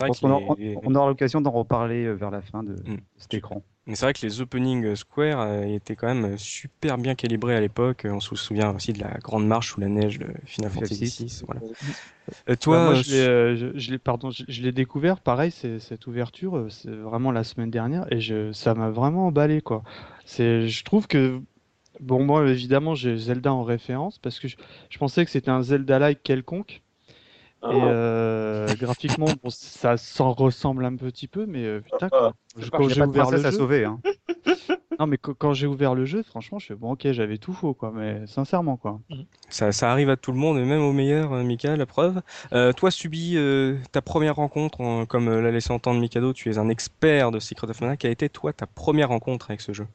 On, 0.00 0.94
aura 0.94 1.08
l'occasion 1.08 1.40
d'en 1.40 1.50
reparler 1.50 2.04
euh, 2.04 2.14
vers 2.14 2.30
la 2.30 2.42
fin 2.42 2.62
de, 2.62 2.72
mm. 2.72 2.98
cet 3.16 3.34
écran. 3.34 3.62
Mais 3.86 3.94
c'est 3.94 4.04
vrai 4.04 4.14
que 4.14 4.26
les 4.26 4.40
openings 4.40 4.96
Square 4.96 5.40
euh, 5.40 5.62
étaient 5.62 5.94
quand 5.94 6.12
même 6.12 6.36
super 6.38 6.98
bien 6.98 7.14
calibrés 7.14 7.54
à 7.54 7.60
l'époque. 7.60 8.04
On 8.04 8.18
se 8.18 8.34
souvient 8.34 8.74
aussi 8.74 8.92
de 8.92 9.00
la 9.00 9.18
grande 9.22 9.46
marche 9.46 9.72
sous 9.72 9.80
la 9.80 9.88
neige 9.88 10.18
de 10.18 10.26
Final 10.44 10.72
Fantasy 10.72 11.04
VI. 11.04 11.42
Voilà. 11.46 11.60
Euh, 12.48 12.56
toi, 12.56 12.78
bah, 12.78 12.84
moi, 12.86 12.94
je 12.94 13.90
l'ai, 13.90 13.98
pardon, 13.98 14.30
je, 14.30 14.62
l'ai 14.62 14.72
découvert. 14.72 15.20
Pareil, 15.20 15.52
c'est 15.52 15.78
cette 15.78 16.08
ouverture, 16.08 16.66
c'est 16.68 16.90
vraiment 16.90 17.30
la 17.30 17.44
semaine 17.44 17.70
dernière, 17.70 18.12
et 18.12 18.20
je, 18.20 18.50
ça 18.50 18.74
m'a 18.74 18.90
vraiment 18.90 19.28
emballé, 19.28 19.60
quoi. 19.60 19.84
C'est, 20.24 20.66
je 20.66 20.84
trouve 20.84 21.06
que 21.06 21.40
bon, 22.00 22.24
moi, 22.24 22.48
évidemment, 22.48 22.96
j'ai 22.96 23.16
Zelda 23.16 23.52
en 23.52 23.62
référence 23.62 24.18
parce 24.18 24.40
que 24.40 24.48
je, 24.48 24.56
je 24.90 24.98
pensais 24.98 25.24
que 25.24 25.30
c'était 25.30 25.50
un 25.50 25.62
Zelda-like 25.62 26.22
quelconque. 26.24 26.82
Et 27.70 27.80
ah. 27.80 27.86
euh, 27.86 28.66
graphiquement, 28.80 29.26
bon, 29.42 29.50
ça 29.50 29.96
s'en 29.96 30.32
ressemble 30.32 30.84
un 30.84 30.96
petit 30.96 31.28
peu, 31.28 31.46
mais 31.46 31.64
euh, 31.64 31.80
putain, 31.80 32.08
quand, 32.08 32.32
quand 32.72 32.88
j'ai 32.88 33.02
ouvert 33.02 33.30
le 33.30 33.38
jeu, 33.38 33.50
sauver, 33.52 33.84
hein. 33.84 34.00
non, 34.98 35.06
mais 35.06 35.18
quand 35.18 35.52
j'ai 35.52 35.66
ouvert 35.66 35.94
le 35.94 36.04
jeu, 36.04 36.22
franchement, 36.22 36.58
je 36.58 36.66
fais 36.66 36.74
bon, 36.74 36.92
ok, 36.92 37.10
j'avais 37.12 37.38
tout 37.38 37.52
faux, 37.52 37.74
quoi, 37.74 37.92
mais 37.94 38.26
sincèrement, 38.26 38.76
quoi. 38.76 39.00
Ça, 39.48 39.72
ça 39.72 39.90
arrive 39.90 40.10
à 40.10 40.16
tout 40.16 40.32
le 40.32 40.38
monde, 40.38 40.58
même 40.58 40.82
au 40.82 40.92
meilleur, 40.92 41.32
euh, 41.32 41.42
Mika, 41.42 41.76
la 41.76 41.86
preuve. 41.86 42.22
Euh, 42.52 42.72
toi, 42.72 42.90
Subi, 42.90 43.34
euh, 43.36 43.76
ta 43.92 44.02
première 44.02 44.36
rencontre, 44.36 45.04
comme 45.06 45.28
l'a 45.28 45.50
laissé 45.50 45.72
entendre 45.72 46.00
Mikado, 46.00 46.32
tu 46.32 46.50
es 46.50 46.58
un 46.58 46.68
expert 46.68 47.30
de 47.30 47.38
Secret 47.38 47.70
of 47.70 47.80
Mana. 47.80 47.96
Quelle 47.96 48.10
a 48.10 48.12
été, 48.12 48.28
toi, 48.28 48.52
ta 48.52 48.66
première 48.66 49.08
rencontre 49.08 49.50
avec 49.50 49.60
ce 49.60 49.72
jeu? 49.72 49.86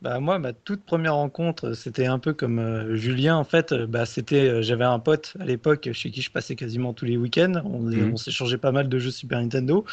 Bah 0.00 0.20
moi, 0.20 0.38
ma 0.38 0.52
toute 0.52 0.84
première 0.84 1.14
rencontre, 1.14 1.72
c'était 1.72 2.06
un 2.06 2.20
peu 2.20 2.32
comme 2.32 2.60
euh, 2.60 2.94
Julien. 2.94 3.36
En 3.36 3.44
fait, 3.44 3.72
euh, 3.72 3.86
bah, 3.86 4.06
c'était, 4.06 4.48
euh, 4.48 4.62
j'avais 4.62 4.84
un 4.84 5.00
pote 5.00 5.34
à 5.40 5.44
l'époque 5.44 5.88
chez 5.92 6.12
qui 6.12 6.22
je 6.22 6.30
passais 6.30 6.54
quasiment 6.54 6.94
tous 6.94 7.04
les 7.04 7.16
week-ends. 7.16 7.62
On, 7.64 7.80
mmh. 7.80 8.12
on 8.12 8.16
s'échangeait 8.16 8.58
pas 8.58 8.70
mal 8.70 8.88
de 8.88 8.98
jeux 9.00 9.10
Super 9.10 9.40
Nintendo. 9.40 9.84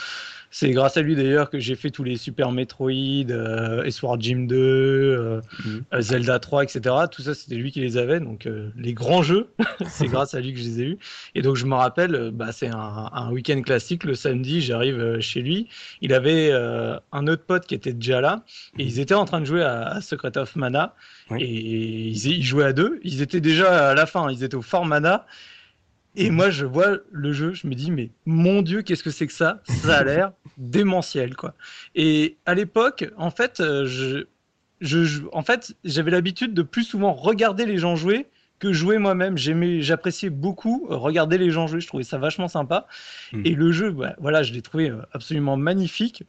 C'est 0.58 0.72
grâce 0.72 0.96
à 0.96 1.02
lui 1.02 1.18
d'ailleurs 1.18 1.50
que 1.50 1.60
j'ai 1.60 1.76
fait 1.76 1.92
tous 1.92 2.06
les 2.06 2.16
Super 2.16 2.54
Metroid, 2.54 2.90
euh, 3.30 3.92
Sword 3.92 4.22
Gym 4.22 4.48
2, 4.48 4.56
euh, 4.56 5.42
mhm. 5.66 5.84
euh, 5.94 6.00
Zelda 6.00 6.40
3, 6.40 6.64
etc. 6.64 6.96
Tout 7.12 7.24
ça, 7.24 7.34
c'était 7.34 7.56
lui 7.56 7.74
qui 7.74 7.82
les 7.82 7.98
avait. 7.98 8.22
Donc 8.22 8.46
euh, 8.46 8.70
les 8.78 8.94
grands 8.94 9.22
jeux, 9.22 9.50
c'est 9.90 10.08
grâce 10.08 10.34
à 10.34 10.40
lui 10.40 10.54
que 10.54 10.60
je 10.60 10.64
les 10.64 10.80
ai 10.80 10.86
eus. 10.86 10.98
Et 11.36 11.42
donc 11.42 11.58
je 11.58 11.66
me 11.66 11.76
rappelle, 11.76 12.32
bah, 12.32 12.54
c'est 12.54 12.70
un, 12.70 13.10
un 13.12 13.32
week-end 13.32 13.62
classique. 13.64 14.06
Le 14.06 14.16
samedi, 14.16 14.62
j'arrive 14.62 15.20
chez 15.20 15.42
lui. 15.42 15.68
Il 16.00 16.14
avait 16.14 16.54
un 16.54 17.28
autre 17.28 17.44
pote 17.44 17.66
qui 17.66 17.76
était 17.76 17.92
déjà 17.92 18.22
là. 18.22 18.46
Et 18.80 18.84
ils 18.86 19.02
étaient 19.02 19.14
en 19.14 19.26
train 19.26 19.42
de 19.42 19.46
jouer 19.46 19.62
à, 19.62 20.00
Secret 20.00 20.38
of 20.38 20.56
Mana. 20.56 20.96
Et 21.38 21.44
ils, 21.44 22.28
ils, 22.28 22.44
jouaient 22.44 22.64
à 22.64 22.72
deux. 22.72 23.02
Ils 23.04 23.22
étaient 23.22 23.42
déjà 23.42 23.90
à 23.90 23.94
la 23.94 24.06
fin, 24.06 24.32
ils 24.32 24.42
étaient 24.42 24.56
au 24.56 24.62
fort 24.62 24.86
Mana. 24.86 25.26
Et 26.16 26.30
moi, 26.30 26.50
je 26.50 26.66
vois 26.66 26.98
le 27.12 27.34
jeu, 27.34 27.54
je 27.54 27.68
me 27.68 27.76
dis, 27.76 27.92
mais 27.92 28.10
mon 28.26 28.62
Dieu, 28.62 28.82
qu'est-ce 28.82 29.04
que 29.04 29.10
c'est 29.10 29.28
que 29.28 29.34
ça? 29.34 29.62
Ça 29.68 29.98
a 29.98 30.04
l'air 30.04 30.32
démentiel, 30.58 31.36
quoi. 31.36 31.54
Et 31.94 32.38
à 32.46 32.54
l'époque, 32.54 33.12
en 33.18 33.32
fait, 33.32 33.60
euh, 33.60 33.86
je, 33.86 34.26
je, 34.82 35.22
en 35.34 35.44
fait, 35.44 35.76
j'avais 35.84 36.12
l'habitude 36.12 36.54
de 36.54 36.62
plus 36.62 36.84
souvent 36.84 37.14
regarder 37.14 37.66
les 37.66 37.78
gens 37.78 37.96
jouer 37.96 38.28
que 38.60 38.72
jouer 38.72 38.98
moi-même. 38.98 39.38
J'aimais, 39.38 39.82
j'appréciais 39.82 40.30
beaucoup 40.30 40.88
regarder 40.90 41.38
les 41.38 41.52
gens 41.52 41.68
jouer. 41.68 41.82
Je 41.82 41.88
trouvais 41.88 42.04
ça 42.04 42.18
vachement 42.18 42.48
sympa. 42.48 42.88
Hmm. 43.34 43.42
Et 43.44 43.52
le 43.52 43.72
jeu, 43.72 43.92
bah, 43.92 44.16
voilà, 44.20 44.44
je 44.44 44.54
l'ai 44.54 44.62
trouvé 44.62 44.90
euh, 44.90 45.02
absolument 45.12 45.58
magnifique. 45.58 46.24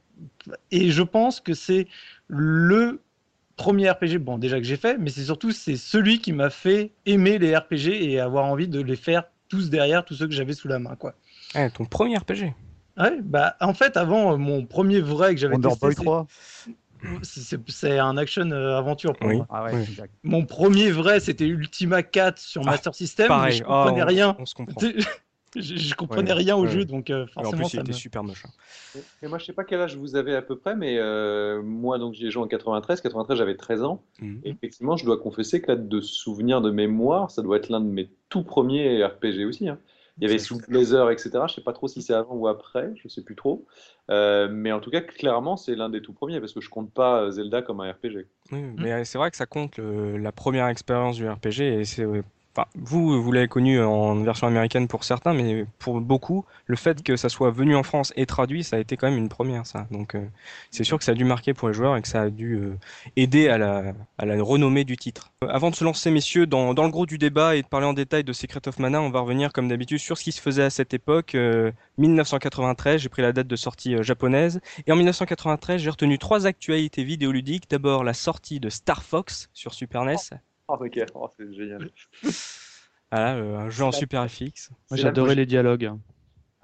Et 0.70 0.90
je 0.90 1.02
pense 1.02 1.40
que 1.40 1.54
c'est 1.54 1.86
le 2.28 3.00
premier 3.56 3.90
RPG, 3.90 4.18
bon 4.18 4.38
déjà 4.38 4.58
que 4.58 4.66
j'ai 4.66 4.76
fait, 4.76 4.98
mais 4.98 5.10
c'est 5.10 5.24
surtout 5.24 5.50
c'est 5.50 5.76
celui 5.76 6.20
qui 6.20 6.32
m'a 6.32 6.50
fait 6.50 6.92
aimer 7.06 7.38
les 7.38 7.56
RPG 7.56 7.88
et 7.88 8.20
avoir 8.20 8.44
envie 8.44 8.68
de 8.68 8.80
les 8.80 8.96
faire 8.96 9.24
tous 9.48 9.70
derrière, 9.70 10.04
tous 10.04 10.14
ceux 10.14 10.26
que 10.26 10.34
j'avais 10.34 10.54
sous 10.54 10.68
la 10.68 10.78
main. 10.78 10.96
Quoi. 10.96 11.14
Ah, 11.54 11.70
ton 11.70 11.84
premier 11.84 12.16
RPG 12.18 12.52
Ouais, 12.98 13.18
bah 13.22 13.56
en 13.60 13.74
fait, 13.74 13.96
avant, 13.96 14.32
euh, 14.32 14.36
mon 14.36 14.64
premier 14.64 15.00
vrai 15.00 15.34
que 15.34 15.40
j'avais 15.40 15.58
testé. 15.58 15.94
3 15.94 16.26
c'est 17.22 17.98
un 17.98 18.16
action 18.16 18.50
euh, 18.50 18.78
aventure 18.78 19.14
pour 19.14 19.28
moi. 19.28 19.46
Ah 19.50 19.64
ouais, 19.64 19.84
Mon 20.22 20.44
premier 20.44 20.90
vrai, 20.90 21.20
c'était 21.20 21.46
Ultima 21.46 22.02
4 22.02 22.38
sur 22.38 22.62
ah, 22.62 22.70
Master 22.70 22.94
System. 22.94 23.30
mais 23.44 23.52
je 23.52 23.62
comprenais 23.62 24.02
oh, 24.02 24.06
rien. 24.06 24.36
On, 24.38 24.46
se 24.46 24.54
comprend. 24.54 24.80
je, 25.60 25.94
comprenais 25.94 26.32
rien 26.32 26.56
au 26.56 26.66
jeu, 26.66 26.84
donc 26.84 27.10
euh, 27.10 27.26
forcément. 27.26 27.62
en 27.62 27.68
plus, 27.68 27.78
c'était 27.78 27.92
super 27.92 28.22
moche. 28.22 28.44
Et, 29.22 29.28
moi, 29.28 29.38
je 29.38 29.44
sais 29.44 29.52
pas 29.52 29.64
quel 29.64 29.80
âge 29.80 29.96
vous 29.96 30.16
avez 30.16 30.34
à 30.34 30.42
peu 30.42 30.56
près, 30.56 30.76
mais 30.76 30.98
moi, 31.62 31.98
donc 31.98 32.14
j'ai 32.14 32.30
joué 32.30 32.42
en 32.42 32.46
93. 32.46 33.00
93, 33.00 33.38
j'avais 33.38 33.56
13 33.56 33.82
ans. 33.82 34.02
Mhm. 34.20 34.40
Et 34.44 34.50
effectivement, 34.50 34.96
je 34.96 35.04
dois 35.04 35.18
confesser 35.18 35.60
que 35.60 35.72
là, 35.72 35.76
de 35.76 36.00
souvenir 36.00 36.60
de 36.60 36.70
mémoire, 36.70 37.30
ça 37.30 37.42
doit 37.42 37.56
être 37.56 37.68
l'un 37.68 37.80
de 37.80 37.88
mes 37.88 38.10
tout 38.28 38.42
premiers 38.42 39.04
RPG 39.04 39.44
aussi. 39.46 39.68
Hein. 39.68 39.78
Il 40.18 40.26
y 40.26 40.30
avait 40.30 40.38
sous 40.38 40.58
Blazer, 40.66 41.10
etc. 41.10 41.30
Je 41.46 41.54
sais 41.54 41.60
pas 41.60 41.74
trop 41.74 41.88
si 41.88 42.00
c'est 42.00 42.14
avant 42.14 42.34
ou 42.36 42.48
après, 42.48 42.90
je 42.96 43.06
sais 43.06 43.22
plus 43.22 43.36
trop. 43.36 43.66
Euh, 44.10 44.48
mais 44.50 44.72
en 44.72 44.80
tout 44.80 44.90
cas, 44.90 45.02
clairement, 45.02 45.58
c'est 45.58 45.74
l'un 45.74 45.90
des 45.90 46.00
tout 46.00 46.14
premiers 46.14 46.40
parce 46.40 46.54
que 46.54 46.62
je 46.62 46.70
compte 46.70 46.90
pas 46.90 47.20
euh, 47.20 47.30
Zelda 47.32 47.60
comme 47.60 47.80
un 47.80 47.92
RPG. 47.92 48.26
Oui, 48.50 48.62
mais 48.78 49.04
c'est 49.04 49.18
vrai 49.18 49.30
que 49.30 49.36
ça 49.36 49.44
compte 49.44 49.78
la 49.78 50.32
première 50.32 50.68
expérience 50.68 51.16
du 51.16 51.28
RPG 51.28 51.60
et 51.60 51.84
c'est 51.84 52.06
vous, 52.74 53.22
vous 53.22 53.32
l'avez 53.32 53.48
connu 53.48 53.80
en 53.80 54.14
version 54.22 54.46
américaine 54.46 54.88
pour 54.88 55.04
certains, 55.04 55.34
mais 55.34 55.66
pour 55.78 56.00
beaucoup, 56.00 56.44
le 56.66 56.76
fait 56.76 57.02
que 57.02 57.16
ça 57.16 57.28
soit 57.28 57.50
venu 57.50 57.76
en 57.76 57.82
France 57.82 58.12
et 58.16 58.26
traduit, 58.26 58.64
ça 58.64 58.76
a 58.76 58.78
été 58.78 58.96
quand 58.96 59.08
même 59.08 59.18
une 59.18 59.28
première, 59.28 59.66
ça. 59.66 59.86
Donc, 59.90 60.14
euh, 60.14 60.26
c'est 60.70 60.84
sûr 60.84 60.98
que 60.98 61.04
ça 61.04 61.12
a 61.12 61.14
dû 61.14 61.24
marquer 61.24 61.54
pour 61.54 61.68
les 61.68 61.74
joueurs 61.74 61.96
et 61.96 62.02
que 62.02 62.08
ça 62.08 62.22
a 62.22 62.30
dû 62.30 62.54
euh, 62.54 62.78
aider 63.16 63.48
à 63.48 63.58
la, 63.58 63.92
à 64.18 64.26
la 64.26 64.42
renommée 64.42 64.84
du 64.84 64.96
titre. 64.96 65.32
Euh, 65.44 65.48
avant 65.48 65.70
de 65.70 65.76
se 65.76 65.84
lancer, 65.84 66.10
messieurs, 66.10 66.46
dans, 66.46 66.74
dans, 66.74 66.84
le 66.84 66.90
gros 66.90 67.06
du 67.06 67.18
débat 67.18 67.56
et 67.56 67.62
de 67.62 67.66
parler 67.66 67.86
en 67.86 67.92
détail 67.92 68.24
de 68.24 68.32
Secret 68.32 68.66
of 68.66 68.78
Mana, 68.78 69.00
on 69.00 69.10
va 69.10 69.20
revenir 69.20 69.52
comme 69.52 69.68
d'habitude 69.68 69.98
sur 69.98 70.18
ce 70.18 70.24
qui 70.24 70.32
se 70.32 70.40
faisait 70.40 70.64
à 70.64 70.70
cette 70.70 70.94
époque. 70.94 71.36
1993, 71.98 73.00
j'ai 73.00 73.08
pris 73.08 73.22
la 73.22 73.32
date 73.32 73.46
de 73.46 73.56
sortie 73.56 74.02
japonaise. 74.02 74.60
Et 74.86 74.92
en 74.92 74.96
1993, 74.96 75.80
j'ai 75.80 75.90
retenu 75.90 76.18
trois 76.18 76.46
actualités 76.46 77.04
vidéoludiques. 77.04 77.70
D'abord, 77.70 78.04
la 78.04 78.14
sortie 78.14 78.60
de 78.60 78.68
Star 78.68 79.02
Fox 79.02 79.50
sur 79.52 79.74
Super 79.74 80.04
NES. 80.04 80.16
Ah, 80.68 80.74
ok, 80.80 81.00
oh, 81.14 81.28
c'est 81.38 81.52
génial. 81.54 81.90
Ah 83.10 83.32
un 83.32 83.68
jeu 83.68 83.84
en 83.84 83.92
Super 83.92 84.28
FX. 84.28 84.70
Moi 84.90 84.98
j'adorais 84.98 85.34
les 85.34 85.46
dialogues. 85.46 85.92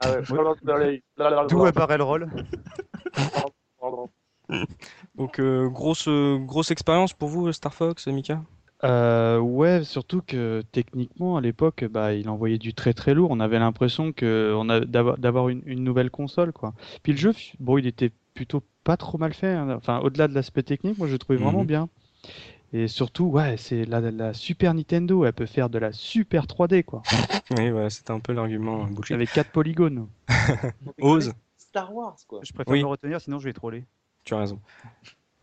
Ah 0.00 0.12
ouais, 0.12 1.02
D'où 1.48 1.64
apparaît 1.64 1.98
le 1.98 2.04
rôle 2.04 2.28
Donc 5.14 5.38
euh, 5.38 5.68
grosse 5.68 6.08
grosse 6.08 6.70
expérience 6.72 7.12
pour 7.12 7.28
vous 7.28 7.52
Star 7.52 7.72
Fox, 7.72 8.08
Mika? 8.08 8.42
Euh, 8.84 9.38
ouais, 9.38 9.84
surtout 9.84 10.22
que 10.26 10.62
techniquement 10.72 11.36
à 11.36 11.40
l'époque, 11.40 11.84
bah, 11.84 12.14
il 12.14 12.28
envoyait 12.28 12.58
du 12.58 12.74
très 12.74 12.92
très 12.94 13.14
lourd. 13.14 13.30
On 13.30 13.38
avait 13.38 13.60
l'impression 13.60 14.12
que 14.12 14.52
on 14.56 14.68
a 14.68 14.80
d'avoir 14.80 15.48
une, 15.50 15.62
une, 15.66 15.84
nouvelle 15.84 16.10
console, 16.10 16.52
quoi. 16.52 16.74
Puis 17.04 17.12
le 17.12 17.18
jeu, 17.18 17.32
bon, 17.60 17.78
il 17.78 17.86
était 17.86 18.10
plutôt 18.34 18.62
pas 18.82 18.96
trop 18.96 19.18
mal 19.18 19.34
fait. 19.34 19.52
Hein. 19.52 19.70
Enfin, 19.76 20.00
au-delà 20.00 20.26
de 20.26 20.34
l'aspect 20.34 20.64
technique, 20.64 20.98
moi 20.98 21.06
je 21.06 21.12
le 21.12 21.18
trouvais 21.18 21.38
vraiment 21.38 21.60
mhm. 21.60 21.66
bien. 21.66 21.88
Et 22.74 22.88
surtout, 22.88 23.24
ouais, 23.24 23.56
c'est 23.58 23.84
la, 23.84 24.00
la, 24.00 24.32
Super 24.32 24.72
Nintendo, 24.72 25.26
elle 25.26 25.34
peut 25.34 25.46
faire 25.46 25.68
de 25.68 25.78
la 25.78 25.92
super 25.92 26.46
3D, 26.46 26.84
quoi. 26.84 27.02
Oui, 27.58 27.70
ouais, 27.70 27.90
c'était 27.90 28.12
un 28.12 28.20
peu 28.20 28.32
l'argument 28.32 28.84
bouché. 28.84 29.12
Avec 29.12 29.30
4 29.30 29.50
polygones. 29.50 30.08
Ose. 31.02 31.34
Star 31.58 31.94
Wars, 31.94 32.16
quoi. 32.26 32.40
Je 32.42 32.52
préfère 32.52 32.74
me 32.74 32.84
retenir, 32.84 33.20
sinon 33.20 33.38
je 33.38 33.44
vais 33.44 33.52
troller. 33.52 33.84
Tu 34.24 34.34
as 34.34 34.38
raison. 34.38 34.58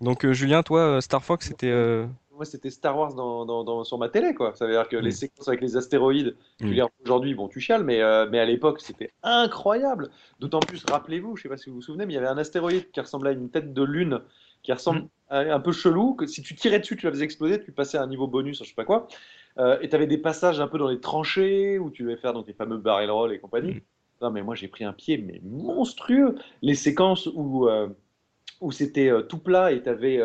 Donc, 0.01 0.25
euh, 0.25 0.33
Julien, 0.33 0.63
toi, 0.63 0.81
euh, 0.81 1.01
Star 1.01 1.23
Fox, 1.23 1.47
c'était. 1.47 1.69
Euh, 1.69 2.07
moi, 2.31 2.45
c'était 2.45 2.69
Star 2.69 2.97
Wars 2.97 3.13
dans, 3.13 3.45
dans, 3.45 3.83
sur 3.83 3.97
ma 3.97 4.09
télé, 4.09 4.33
quoi. 4.33 4.55
Ça 4.55 4.65
veut 4.65 4.71
dire 4.71 4.87
que 4.87 4.95
les 4.95 5.09
mm. 5.09 5.13
séquences 5.13 5.47
avec 5.49 5.61
les 5.61 5.75
astéroïdes, 5.75 6.35
tu 6.57 6.67
mm. 6.67 6.71
les 6.71 6.83
aujourd'hui, 7.03 7.35
bon, 7.35 7.47
tu 7.47 7.59
chiales, 7.59 7.83
mais, 7.83 7.99
mais 8.29 8.39
à 8.39 8.45
l'époque, 8.45 8.79
c'était 8.79 9.11
incroyable. 9.23 10.09
D'autant 10.39 10.61
plus, 10.61 10.83
rappelez-vous, 10.89 11.35
je 11.35 11.43
sais 11.43 11.49
pas 11.49 11.57
si 11.57 11.69
vous 11.69 11.75
vous 11.75 11.81
souvenez, 11.81 12.05
mais 12.05 12.13
il 12.13 12.15
y 12.15 12.19
avait 12.19 12.27
un 12.27 12.37
astéroïde 12.37 12.89
qui 12.91 12.99
ressemblait 13.01 13.31
à 13.31 13.33
une 13.33 13.49
tête 13.49 13.73
de 13.73 13.83
lune 13.83 14.21
qui 14.63 14.71
ressemble 14.71 15.01
mm. 15.01 15.09
Un 15.29 15.59
peu 15.59 15.71
chelou, 15.71 16.15
que 16.15 16.25
si 16.25 16.41
tu 16.41 16.55
tirais 16.55 16.79
dessus, 16.79 16.95
tu 16.97 17.05
la 17.05 17.11
faisais 17.11 17.25
exploser, 17.25 17.61
tu 17.61 17.71
passais 17.71 17.97
à 17.97 18.03
un 18.03 18.07
niveau 18.07 18.27
bonus, 18.27 18.63
je 18.63 18.69
sais 18.69 18.75
pas 18.75 18.85
quoi. 18.85 19.07
Euh, 19.57 19.77
et 19.81 19.89
tu 19.89 19.95
avais 19.95 20.07
des 20.07 20.17
passages 20.17 20.59
un 20.59 20.67
peu 20.67 20.77
dans 20.77 20.87
les 20.87 20.99
tranchées 20.99 21.79
où 21.79 21.89
tu 21.89 22.03
devais 22.03 22.17
faire 22.17 22.33
donc, 22.33 22.45
tes 22.45 22.53
fameux 22.53 22.77
barrel 22.77 23.11
roll 23.11 23.33
et 23.33 23.39
compagnie. 23.39 23.73
Mm. 23.73 23.81
Non, 24.21 24.31
mais 24.31 24.41
moi 24.41 24.55
j'ai 24.55 24.67
pris 24.67 24.83
un 24.83 24.93
pied 24.93 25.17
mais 25.17 25.39
monstrueux. 25.43 26.35
Les 26.61 26.75
séquences 26.75 27.29
où, 27.33 27.67
euh, 27.67 27.87
où 28.59 28.71
c'était 28.71 29.09
euh, 29.09 29.21
tout 29.21 29.39
plat 29.39 29.71
et 29.71 29.81
tu 29.81 29.89
avais 29.89 30.17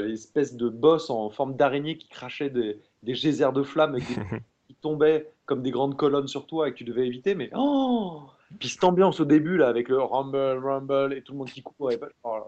l'espèce 0.00 0.56
de 0.56 0.68
boss 0.68 1.10
en 1.10 1.30
forme 1.30 1.56
d'araignée 1.56 1.96
qui 1.96 2.08
crachait 2.08 2.50
des, 2.50 2.80
des 3.02 3.14
geysers 3.14 3.52
de 3.52 3.62
flammes 3.62 3.98
qui 4.00 4.74
tombaient 4.80 5.30
comme 5.44 5.62
des 5.62 5.70
grandes 5.70 5.96
colonnes 5.96 6.28
sur 6.28 6.46
toi 6.46 6.68
et 6.68 6.72
que 6.72 6.78
tu 6.78 6.84
devais 6.84 7.06
éviter. 7.06 7.34
Mais 7.34 7.50
oh 7.54 8.22
Puis 8.58 8.70
cette 8.70 8.84
ambiance 8.84 9.20
au 9.20 9.24
début 9.24 9.58
là 9.58 9.68
avec 9.68 9.88
le 9.88 10.00
rumble, 10.00 10.64
rumble 10.64 11.14
et 11.14 11.22
tout 11.22 11.32
le 11.32 11.38
monde 11.38 11.50
qui 11.50 11.62
court. 11.62 11.92
Et... 11.92 12.00
Oh 12.24 12.40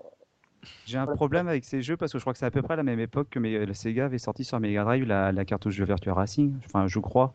j'ai 0.87 0.99
un 0.99 1.06
problème 1.06 1.49
avec 1.49 1.64
ces 1.64 1.83
jeux 1.83 1.97
parce 1.97 2.12
que 2.12 2.18
je 2.18 2.23
crois 2.23 2.33
que 2.33 2.38
c'est 2.38 2.47
à 2.47 2.50
peu 2.50 2.62
près 2.62 2.75
à 2.75 2.76
la 2.76 2.83
même 2.83 3.00
époque 3.00 3.28
que 3.30 3.38
le 3.38 3.75
Sega 3.75 4.06
avait 4.06 4.18
sorti 4.18 4.44
sur 4.44 4.59
Mega 4.61 4.85
Drive 4.85 5.04
la, 5.04 5.33
la 5.33 5.44
cartouche 5.44 5.76
de 5.78 5.85
Virtua 5.85 6.14
Racing, 6.14 6.54
enfin 6.66 6.87
je 6.87 6.99
crois. 6.99 7.33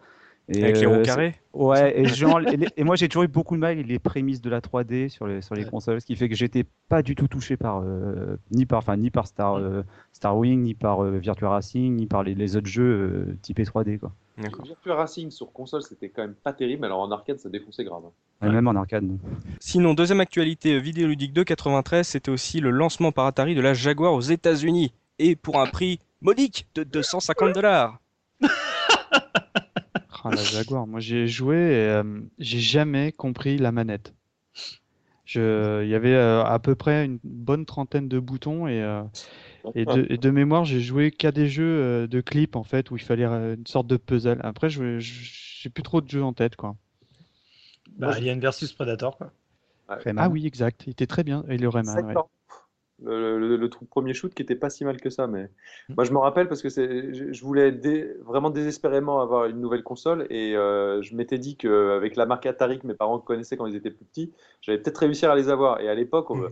Et 0.52 0.64
avec 0.64 0.80
les 0.80 0.88
ronds 0.88 0.96
euh, 0.96 1.04
carrés 1.04 1.36
Ouais, 1.54 2.00
et, 2.00 2.06
genre, 2.06 2.42
et, 2.78 2.84
moi 2.84 2.96
j'ai 2.96 3.08
toujours 3.08 3.24
eu 3.24 3.28
beaucoup 3.28 3.56
de 3.56 3.60
mal 3.60 3.74
avec 3.74 3.88
les 3.88 4.00
prémices 4.00 4.42
de 4.42 4.50
la 4.50 4.62
3D 4.62 5.10
sur 5.10 5.28
les, 5.28 5.42
sur 5.42 5.54
les 5.54 5.66
consoles, 5.66 6.02
ce 6.02 6.06
qui 6.08 6.16
fait 6.16 6.28
que 6.28 6.36
j'étais 6.36 6.66
pas 6.88 7.04
du 7.04 7.14
tout 7.14 7.28
touché 7.28 7.56
par, 7.56 7.84
euh, 7.86 8.38
ni 8.50 8.66
par, 8.66 8.80
enfin, 8.80 8.98
ni 8.98 9.12
par 9.12 9.28
Star, 9.28 9.56
euh, 9.56 9.84
Star 10.12 10.36
Wing, 10.36 10.64
ni 10.64 10.74
par 10.74 11.04
Virtua 11.04 11.50
Racing, 11.50 11.96
ni 11.96 12.08
par 12.08 12.24
les, 12.24 12.34
les 12.34 12.56
autres 12.56 12.68
jeux 12.68 13.38
typés 13.44 13.64
3D. 13.64 14.00
Quoi. 14.00 14.12
Virtua 14.64 14.96
Racing 14.96 15.32
sur 15.32 15.52
console 15.52 15.82
c'était 15.82 16.10
quand 16.10 16.22
même 16.22 16.36
pas 16.36 16.54
terrible, 16.54 16.86
alors 16.86 17.00
en 17.00 17.12
arcade 17.12 17.40
ça 17.40 17.50
défonçait 17.50 17.84
grave. 17.84 18.04
Hein. 18.42 18.52
Même 18.52 18.68
en 18.68 18.76
arcade. 18.76 19.06
Sinon, 19.60 19.94
deuxième 19.94 20.22
actualité 20.22 20.80
vidéoludique 20.80 21.34
de 21.34 21.44
93, 21.44 22.08
c'était 22.08 22.32
aussi 22.32 22.60
le 22.60 22.70
lancement 22.70 23.12
par 23.12 23.26
Atari 23.26 23.56
de 23.56 23.62
la 23.62 23.74
Jaguar 23.74 24.14
aux 24.14 24.22
États-Unis 24.22 24.94
et 25.18 25.36
pour 25.36 25.60
un 25.60 25.68
prix 25.68 26.00
modique 26.22 26.68
de 26.76 26.84
250 26.84 27.54
dollars. 27.54 28.00
Ah, 30.26 30.32
la 30.32 30.44
Jaguar, 30.44 30.86
moi 30.86 31.00
j'ai 31.00 31.28
joué 31.28 31.56
et 31.56 31.88
euh, 31.88 32.04
j'ai 32.40 32.60
jamais 32.60 33.14
compris 33.14 33.58
la 33.58 33.72
manette. 33.72 34.14
Il 35.36 35.88
y 35.88 35.96
avait 35.96 36.16
euh, 36.16 36.44
à 36.44 36.60
peu 36.60 36.76
près 36.76 37.06
une 37.06 37.20
bonne 37.24 37.66
trentaine 37.66 38.10
de 38.10 38.20
boutons 38.20 38.68
et, 38.68 38.82
euh, 38.82 39.02
et, 39.76 39.86
de, 39.86 40.30
mémoire 40.30 40.66
j'ai 40.66 40.80
joué 40.80 41.12
qu'à 41.12 41.32
des 41.32 41.48
jeux 41.48 42.08
de 42.08 42.22
clips 42.22 42.56
en 42.56 42.64
fait 42.64 42.92
où 42.92 42.98
il 42.98 43.02
fallait 43.02 43.26
une 43.26 43.68
sorte 43.68 43.88
de 43.88 43.98
puzzle. 43.98 44.40
Après, 44.44 44.70
je 44.70 45.00
j'ai 45.00 45.70
plus 45.70 45.84
trop 45.84 46.02
de 46.02 46.10
jeux 46.10 46.24
en 46.24 46.34
tête 46.34 46.56
quoi. 46.56 46.76
Bah, 47.98 48.12
Alien 48.12 48.40
versus 48.40 48.72
Predator 48.72 49.18
quoi. 49.18 49.32
Ah 49.90 50.30
oui, 50.30 50.46
exact. 50.46 50.84
Il 50.86 50.92
était 50.92 51.08
très 51.08 51.24
bien. 51.24 51.44
Et 51.50 51.58
le 51.58 51.68
Rayman 51.68 52.14
le, 53.02 53.70
premier 53.90 54.14
shoot 54.14 54.34
qui 54.34 54.42
était 54.42 54.56
pas 54.56 54.70
si 54.70 54.84
mal 54.86 55.00
que 55.00 55.10
ça. 55.10 55.28
Mais 55.28 55.44
mm. 55.90 55.94
moi, 55.96 56.04
je 56.04 56.12
me 56.12 56.18
rappelle 56.18 56.48
parce 56.48 56.62
que 56.62 56.70
je, 56.70 57.32
je 57.32 57.44
voulais 57.44 57.72
vraiment 58.26 58.50
désespérément 58.50 59.22
avoir 59.22 59.46
une 59.46 59.60
nouvelle 59.60 59.84
console 59.84 60.28
et 60.30 60.56
euh, 60.56 61.02
je 61.02 61.16
m'étais 61.16 61.38
dit 61.38 61.56
qu'avec 61.56 62.16
la 62.16 62.26
marque 62.26 62.46
Atari 62.46 62.80
que 62.80 62.88
mes 62.88 62.94
parents 62.94 63.20
connaissaient 63.20 63.58
quand 63.58 63.68
ils 63.68 63.76
étaient 63.76 63.92
plus 63.92 64.06
petits, 64.06 64.34
j'allais 64.62 64.80
peut-être 64.80 64.98
réussir 64.98 65.32
à 65.32 65.36
les 65.36 65.50
avoir. 65.50 65.80
Et 65.82 65.90
à 65.90 65.96
l'époque, 65.96 66.30
mm. 66.30 66.50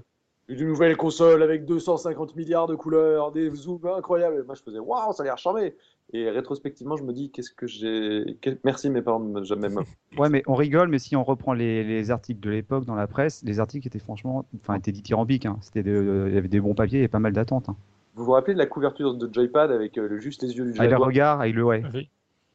Une 0.50 0.68
nouvelle 0.68 0.96
console 0.96 1.44
avec 1.44 1.66
250 1.66 2.36
milliards 2.36 2.68
de 2.68 2.76
couleurs, 2.76 3.32
des 3.32 3.54
zooms 3.54 3.86
incroyables. 3.86 4.40
Et 4.40 4.44
moi, 4.44 4.56
je 4.56 4.64
faisais 4.64 4.80
waouh, 4.80 5.14
ça 5.14 5.24
a 5.24 5.26
l'air 5.26 5.38
charmé. 5.38 5.76
Et 6.14 6.30
rétrospectivement, 6.30 6.96
je 6.96 7.04
me 7.04 7.12
dis, 7.12 7.32
qu'est-ce 7.32 7.52
que 7.52 7.68
j'ai. 7.68 8.38
Merci 8.64 8.90
mes 8.90 9.02
parents 9.02 9.20
de 9.20 9.44
jamais. 9.44 9.68
ouais, 10.18 10.30
mais 10.30 10.44
on 10.48 10.56
rigole, 10.56 10.88
mais 10.88 11.00
si 11.00 11.18
on 11.18 11.24
reprend 11.24 11.54
les, 11.54 12.12
articles 12.12 12.40
de 12.40 12.50
l'époque 12.50 12.86
dans 12.86 12.96
la 12.96 13.08
presse, 13.08 13.44
les 13.44 13.60
articles 13.60 13.88
étaient 13.88 14.00
franchement. 14.00 14.46
Enfin, 14.62 14.76
étaient 14.76 14.94
dithyrambiques. 14.94 15.46
Hein. 15.46 15.58
C'était 15.62 15.82
il 15.82 16.34
y 16.34 16.38
avait 16.38 16.48
des 16.48 16.62
bons 16.62 16.76
papiers 16.76 17.04
et 17.04 17.08
pas 17.10 17.20
mal 17.20 17.34
d'attentes. 17.34 17.68
Hein. 17.68 17.76
Vous 18.16 18.24
vous 18.24 18.32
rappelez 18.32 18.54
de 18.54 18.60
la 18.60 18.66
couverture 18.66 19.14
de 19.14 19.32
Joypad 19.32 19.72
avec 19.72 19.98
euh, 19.98 20.18
juste 20.18 20.42
les 20.42 20.56
yeux 20.56 20.66
du 20.66 20.72
Jaguar 20.72 20.86
Avec 20.86 20.98
le 20.98 21.04
regard, 21.04 21.42
avec 21.42 21.54
le 21.54 21.64
ouais. 21.64 21.84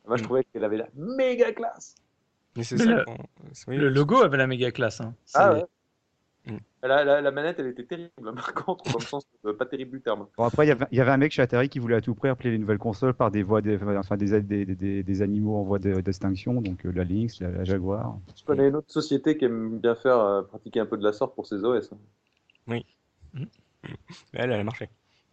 Moi, 0.08 0.16
je 0.16 0.24
trouvais 0.24 0.44
qu'elle 0.44 0.64
avait 0.64 0.78
la 0.78 0.88
méga 0.96 1.52
classe. 1.52 1.94
Mais 2.56 2.64
c'est 2.64 2.78
ça. 2.78 3.04
Le, 3.68 3.88
logo 3.88 4.16
avait 4.16 4.38
la 4.38 4.46
méga 4.46 4.70
classe. 4.72 5.00
Hein. 5.00 5.14
Ah 5.34 5.52
ouais. 5.52 5.64
Mm. 6.46 6.56
La, 6.82 7.30
manette, 7.30 7.60
elle 7.60 7.68
était 7.68 7.84
terrible, 7.84 8.10
par 8.34 8.54
contre, 8.54 8.90
dans 8.90 8.98
le 8.98 9.04
sens 9.04 9.24
euh, 9.44 9.54
pas 9.54 9.66
terrible 9.66 9.92
du 9.92 10.00
terme. 10.00 10.26
Bon, 10.36 10.44
après, 10.44 10.66
il 10.66 10.76
y, 10.90 11.00
avait 11.00 11.10
un 11.10 11.16
mec 11.16 11.30
chez 11.30 11.42
Atari 11.42 11.68
qui 11.68 11.78
voulait 11.78 11.96
à 11.96 12.00
tout 12.00 12.14
prix 12.14 12.28
appeler 12.28 12.50
les 12.50 12.58
nouvelles 12.58 12.78
consoles 12.78 13.14
par 13.14 13.30
des 13.30 13.44
voix, 13.44 13.60
des, 13.60 13.78
enfin, 13.96 14.16
des, 14.16 14.42
des, 14.42 15.02
des, 15.02 15.22
animaux 15.22 15.56
en 15.56 15.62
voie 15.62 15.78
d'extinction, 15.78 16.60
donc 16.60 16.84
euh, 16.84 16.92
la 16.92 17.04
Lynx, 17.04 17.40
la, 17.40 17.62
Jaguar. 17.62 18.18
Je 18.36 18.44
connais 18.44 18.68
une 18.68 18.76
autre 18.76 18.90
société 18.90 19.36
qui 19.36 19.44
aime 19.44 19.78
bien 19.78 19.94
faire 19.94 20.18
euh, 20.18 20.42
pratiquer 20.42 20.80
un 20.80 20.86
peu 20.86 20.96
de 20.96 21.04
la 21.04 21.12
sorte 21.12 21.34
pour 21.36 21.46
ses 21.46 21.62
OS. 21.64 21.92
Hein. 21.92 21.98
Oui. 22.66 22.84
Mm. 23.34 23.44
Elle, 24.32 24.52
elle 24.52 24.60
a 24.60 24.64
marché. 24.64 24.88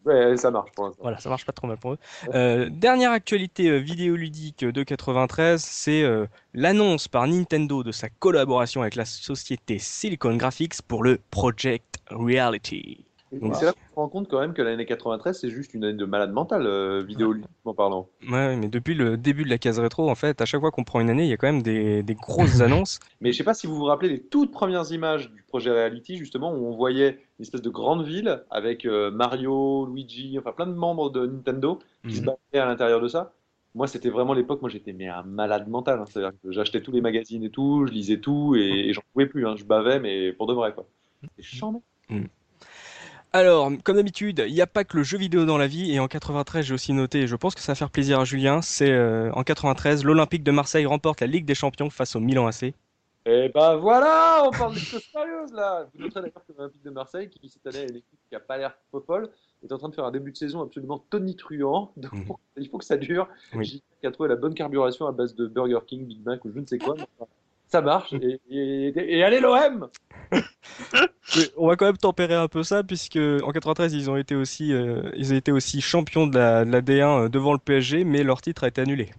Ouais, 0.05 0.37
ça 0.37 0.49
marche 0.51 0.71
pour 0.71 0.85
l'instant. 0.85 1.01
Voilà, 1.01 1.17
ça 1.17 1.29
marche 1.29 1.45
pas 1.45 1.51
trop 1.51 1.67
mal 1.67 1.77
pour 1.77 1.93
eux. 1.93 1.97
Euh, 2.33 2.69
dernière 2.71 3.11
actualité 3.11 3.69
euh, 3.69 3.77
vidéoludique 3.77 4.63
de 4.63 4.83
93, 4.83 5.61
c'est 5.61 6.03
euh, 6.03 6.25
l'annonce 6.53 7.07
par 7.07 7.27
Nintendo 7.27 7.83
de 7.83 7.91
sa 7.91 8.09
collaboration 8.09 8.81
avec 8.81 8.95
la 8.95 9.05
société 9.05 9.77
Silicon 9.77 10.35
Graphics 10.35 10.81
pour 10.81 11.03
le 11.03 11.19
Project 11.31 11.99
Reality. 12.09 13.03
Donc 13.31 13.55
c'est 13.55 13.65
là 13.65 13.73
qu'on 13.73 13.79
se 13.79 13.95
rend 13.95 14.09
compte 14.09 14.27
quand 14.27 14.39
même 14.39 14.53
que 14.53 14.61
l'année 14.61 14.85
93 14.85 15.37
c'est 15.39 15.49
juste 15.49 15.73
une 15.73 15.83
année 15.83 15.97
de 15.97 16.05
malade 16.05 16.31
mentale 16.31 16.65
euh, 16.65 17.03
vidéoludiquement 17.03 17.73
parlant. 17.75 18.09
Ouais, 18.27 18.55
mais 18.55 18.67
depuis 18.67 18.95
le 18.95 19.17
début 19.17 19.43
de 19.43 19.49
la 19.49 19.59
case 19.59 19.79
rétro, 19.79 20.09
en 20.09 20.15
fait, 20.15 20.41
à 20.41 20.45
chaque 20.45 20.61
fois 20.61 20.71
qu'on 20.71 20.83
prend 20.83 20.99
une 20.99 21.09
année, 21.09 21.25
il 21.25 21.29
y 21.29 21.33
a 21.33 21.37
quand 21.37 21.47
même 21.47 21.61
des, 21.61 22.01
des 22.01 22.15
grosses 22.15 22.61
annonces. 22.61 22.99
Mais 23.21 23.31
je 23.31 23.37
sais 23.37 23.43
pas 23.43 23.53
si 23.53 23.67
vous 23.67 23.75
vous 23.75 23.85
rappelez 23.85 24.09
les 24.09 24.19
toutes 24.19 24.51
premières 24.51 24.91
images 24.91 25.29
du 25.31 25.43
projet 25.43 25.69
Reality 25.69 26.17
justement 26.17 26.51
où 26.51 26.65
on 26.65 26.75
voyait 26.75 27.19
une 27.39 27.43
espèce 27.43 27.61
de 27.61 27.69
grande 27.69 28.05
ville 28.05 28.43
avec 28.51 28.85
euh, 28.85 29.11
Mario, 29.11 29.85
Luigi, 29.85 30.37
enfin 30.37 30.51
plein 30.51 30.67
de 30.67 30.73
membres 30.73 31.09
de 31.09 31.25
Nintendo 31.25 31.79
qui 32.05 32.15
se 32.15 32.19
mhm. 32.19 32.25
battaient 32.27 32.59
à 32.59 32.65
l'intérieur 32.65 32.99
de 32.99 33.07
ça. 33.07 33.33
Moi, 33.75 33.87
c'était 33.87 34.09
vraiment 34.09 34.33
l'époque, 34.33 34.61
moi 34.61 34.69
j'étais 34.69 34.91
mais 34.91 35.07
un 35.07 35.23
malade 35.23 35.69
mental. 35.69 35.99
Hein. 35.99 36.05
C'est-à-dire 36.05 36.37
que 36.43 36.51
j'achetais 36.51 36.81
tous 36.81 36.91
les 36.91 37.01
magazines 37.01 37.43
et 37.43 37.49
tout, 37.49 37.85
je 37.87 37.93
lisais 37.93 38.19
tout 38.19 38.55
et, 38.55 38.91
j'en 38.93 39.01
pouvais 39.13 39.25
plus. 39.25 39.47
Hein. 39.47 39.55
Je 39.55 39.63
bavais, 39.63 40.01
mais 40.01 40.33
pour 40.33 40.47
de 40.47 40.53
vrai 40.53 40.73
quoi. 40.73 40.85
Mm. 42.09 42.23
Alors, 43.31 43.71
comme 43.83 43.95
d'habitude, 43.95 44.43
il 44.47 44.53
n'y 44.53 44.61
a 44.61 44.67
pas 44.67 44.83
que 44.83 44.97
le 44.97 45.03
jeu 45.03 45.17
vidéo 45.17 45.45
dans 45.45 45.57
la 45.57 45.67
vie, 45.67 45.93
et 45.93 45.99
en 45.99 46.07
93, 46.07 46.65
j'ai 46.65 46.73
aussi 46.73 46.93
noté, 46.93 47.21
et 47.21 47.27
je 47.27 47.35
pense 47.35 47.53
que 47.53 47.61
ça 47.61 47.73
va 47.73 47.75
faire 47.75 47.91
plaisir 47.91 48.19
à 48.19 48.25
Julien, 48.25 48.61
c'est 48.63 48.89
euh, 48.89 49.31
en 49.33 49.43
93, 49.43 50.03
l'Olympique 50.03 50.43
de 50.43 50.51
Marseille 50.51 50.87
remporte 50.87 51.21
la 51.21 51.27
Ligue 51.27 51.45
des 51.45 51.53
Champions 51.53 51.91
face 51.91 52.15
au 52.15 52.19
Milan 52.19 52.47
AC. 52.47 52.73
Et 53.29 53.45
eh 53.45 53.49
ben 53.49 53.75
voilà, 53.75 54.41
on 54.43 54.49
parle 54.49 54.73
de 54.73 54.79
choses 54.79 55.03
sérieuses 55.03 55.53
là. 55.53 55.87
Vous 55.93 56.01
noterez 56.01 56.21
d'ailleurs 56.21 56.43
que 56.47 56.53
l'Olympique 56.57 56.81
de 56.81 56.89
Marseille, 56.89 57.29
qui 57.29 57.47
cette 57.47 57.67
année 57.67 57.83
est 57.83 57.89
une 57.89 57.97
équipe 57.97 58.19
qui 58.27 58.33
n'a 58.33 58.39
pas 58.39 58.57
l'air 58.57 58.75
folle, 59.05 59.29
est 59.63 59.71
en 59.71 59.77
train 59.77 59.89
de 59.89 59.93
faire 59.93 60.05
un 60.05 60.11
début 60.11 60.31
de 60.31 60.37
saison 60.37 60.63
absolument 60.63 60.97
tonitruant. 61.11 61.91
Donc 61.95 62.13
mhm. 62.13 62.25
il 62.57 62.69
faut 62.69 62.79
que 62.79 62.85
ça 62.85 62.97
dure. 62.97 63.27
Oui. 63.53 63.83
J'ai 64.01 64.07
a 64.07 64.11
trouvé 64.11 64.29
la 64.29 64.35
bonne 64.35 64.55
carburation 64.55 65.05
à 65.05 65.11
base 65.11 65.35
de 65.35 65.45
Burger 65.45 65.79
King, 65.85 66.07
Big 66.07 66.25
Mac 66.25 66.43
ou 66.43 66.51
je 66.51 66.59
ne 66.59 66.65
sais 66.65 66.79
quoi 66.79 66.95
ça 67.69 67.81
marche. 67.81 68.13
Et, 68.49 69.23
allez 69.23 69.39
l'OM 69.39 69.89
On 71.57 71.67
va 71.67 71.75
quand 71.75 71.85
même 71.85 71.97
tempérer 71.97 72.33
un 72.33 72.47
peu 72.47 72.63
ça, 72.63 72.83
puisque 72.83 73.19
en 73.43 73.51
93 73.51 73.93
ils 73.93 74.09
ont 74.09 74.17
été 74.17 74.35
aussi, 74.35 74.73
euh, 74.73 75.11
ils 75.15 75.31
ont 75.33 75.37
été 75.37 75.51
aussi 75.51 75.79
champions 75.79 76.25
de 76.25 76.35
la, 76.35 76.65
D1 76.65 77.25
euh, 77.25 77.29
devant 77.29 77.53
le 77.53 77.59
PSG, 77.59 78.03
mais 78.03 78.23
leur 78.23 78.41
titre 78.41 78.63
a 78.63 78.69
été 78.69 78.81
annulé. 78.81 79.11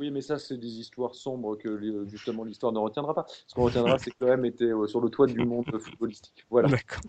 Oui, 0.00 0.10
mais 0.10 0.22
ça, 0.22 0.38
c'est 0.38 0.56
des 0.56 0.80
histoires 0.80 1.14
sombres 1.14 1.56
que 1.56 2.06
justement 2.08 2.42
l'histoire 2.42 2.72
ne 2.72 2.78
retiendra 2.78 3.12
pas. 3.12 3.26
Ce 3.46 3.54
qu'on 3.54 3.64
retiendra, 3.64 3.98
c'est 3.98 4.10
que 4.10 4.24
l'OM 4.24 4.46
était 4.46 4.64
euh, 4.64 4.86
sur 4.86 5.00
le 5.02 5.10
toit 5.10 5.26
du 5.26 5.44
monde 5.44 5.66
footballistique. 5.78 6.46
Voilà. 6.48 6.68
D'accord. 6.68 7.02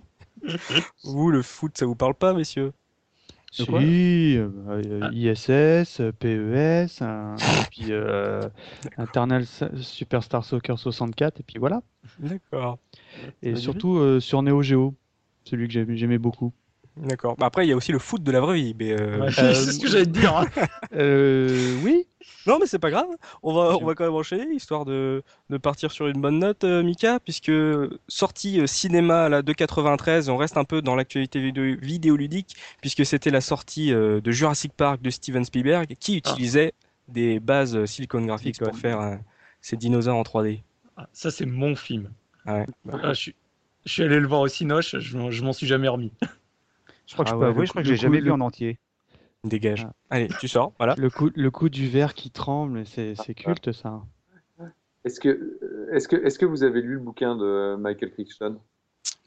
vous, 1.05 1.31
le 1.31 1.41
foot, 1.41 1.77
ça 1.77 1.85
vous 1.85 1.95
parle 1.95 2.15
pas, 2.15 2.33
messieurs? 2.33 2.73
Si, 3.53 4.37
euh, 4.37 5.09
ISS, 5.11 6.01
PES, 6.19 7.01
et 7.01 7.65
puis 7.69 7.91
euh, 7.91 8.47
Internal 8.97 9.45
Superstar 9.75 10.45
Soccer 10.45 10.79
64, 10.79 11.41
et 11.41 11.43
puis 11.43 11.59
voilà. 11.59 11.81
D'accord. 12.19 12.77
Et 13.41 13.55
surtout 13.55 13.97
euh, 13.97 14.21
sur 14.21 14.41
Neo 14.41 14.61
Geo, 14.61 14.95
celui 15.43 15.67
que 15.67 15.95
j'aimais 15.95 16.17
beaucoup. 16.17 16.53
D'accord. 16.97 17.35
Bah, 17.37 17.45
après, 17.45 17.65
il 17.65 17.69
y 17.69 17.71
a 17.71 17.75
aussi 17.75 17.91
le 17.91 17.99
foot 17.99 18.21
de 18.21 18.31
la 18.31 18.39
vraie 18.39 18.55
vie. 18.55 18.75
Mais 18.77 18.95
c'est 19.31 19.53
ce 19.53 19.79
que 19.79 19.87
j'allais 19.87 20.05
te 20.05 20.09
dire. 20.09 20.35
Hein. 20.35 20.47
oui. 21.83 22.07
Non, 22.47 22.57
mais 22.59 22.65
c'est 22.65 22.79
pas 22.79 22.89
grave. 22.89 23.07
On 23.43 23.53
va, 23.53 23.77
on 23.77 23.85
va 23.85 23.93
quand 23.93 24.03
même 24.03 24.15
enchaîner, 24.15 24.53
histoire 24.53 24.85
de, 24.85 25.23
de 25.49 25.57
partir 25.57 25.91
sur 25.91 26.07
une 26.07 26.19
bonne 26.19 26.39
note, 26.39 26.63
Mika, 26.63 27.19
puisque 27.19 27.51
sortie 28.07 28.67
cinéma 28.67 29.25
à 29.25 29.29
la 29.29 29.41
293, 29.41 30.29
on 30.29 30.37
reste 30.37 30.57
un 30.57 30.63
peu 30.63 30.81
dans 30.81 30.95
l'actualité 30.95 31.39
vidéoludique, 31.81 32.55
puisque 32.81 33.05
c'était 33.05 33.29
la 33.29 33.41
sortie 33.41 33.91
de 33.91 34.31
Jurassic 34.31 34.73
Park 34.73 35.01
de 35.01 35.09
Steven 35.09 35.45
Spielberg, 35.45 35.95
qui 35.99 36.13
ah. 36.13 36.17
utilisait 36.17 36.73
des 37.07 37.39
bases 37.39 37.85
Silicon 37.85 38.21
Graphics 38.21 38.59
pour 38.59 38.75
faire 38.75 39.19
ces 39.61 39.77
dinosaures 39.77 40.17
en 40.17 40.23
3D. 40.23 40.61
Ah, 40.97 41.07
ça, 41.13 41.31
c'est 41.31 41.45
mon 41.45 41.75
film. 41.75 42.09
Ah 42.45 42.65
je, 42.85 43.13
suis, 43.13 43.35
je, 43.85 43.91
suis, 43.91 44.03
allé 44.03 44.19
le 44.19 44.27
voir 44.27 44.41
au 44.41 44.47
Cinoche, 44.47 44.97
je, 44.97 45.43
m'en 45.43 45.53
suis 45.53 45.67
jamais 45.67 45.87
remis. 45.87 46.11
Je 47.11 47.15
crois 47.15 47.25
que 47.25 47.31
je 47.31 47.35
peux 47.35 47.45
avouer, 47.45 47.65
je 47.65 47.71
crois 47.71 47.81
que 47.81 47.89
j'ai 47.89 47.97
jamais 47.97 48.21
vu 48.21 48.31
en 48.31 48.39
entier. 48.39 48.79
Dégage. 49.43 49.85
Allez, 50.09 50.29
tu 50.39 50.47
sors, 50.47 50.71
voilà. 50.77 50.95
Le 50.97 51.09
coup, 51.09 51.29
le 51.35 51.51
coup 51.51 51.67
du 51.67 51.89
verre 51.89 52.13
qui 52.13 52.31
tremble, 52.31 52.85
c'est 52.85 53.35
culte 53.35 53.73
ça. 53.73 54.01
Est-ce 55.03 55.19
que, 55.19 55.59
est 55.91 56.07
que, 56.07 56.15
est 56.15 56.37
que 56.37 56.45
vous 56.45 56.63
avez 56.63 56.81
lu 56.81 56.93
le 56.93 56.99
bouquin 56.99 57.35
de 57.35 57.75
Michael 57.75 58.11
Crichton? 58.11 58.59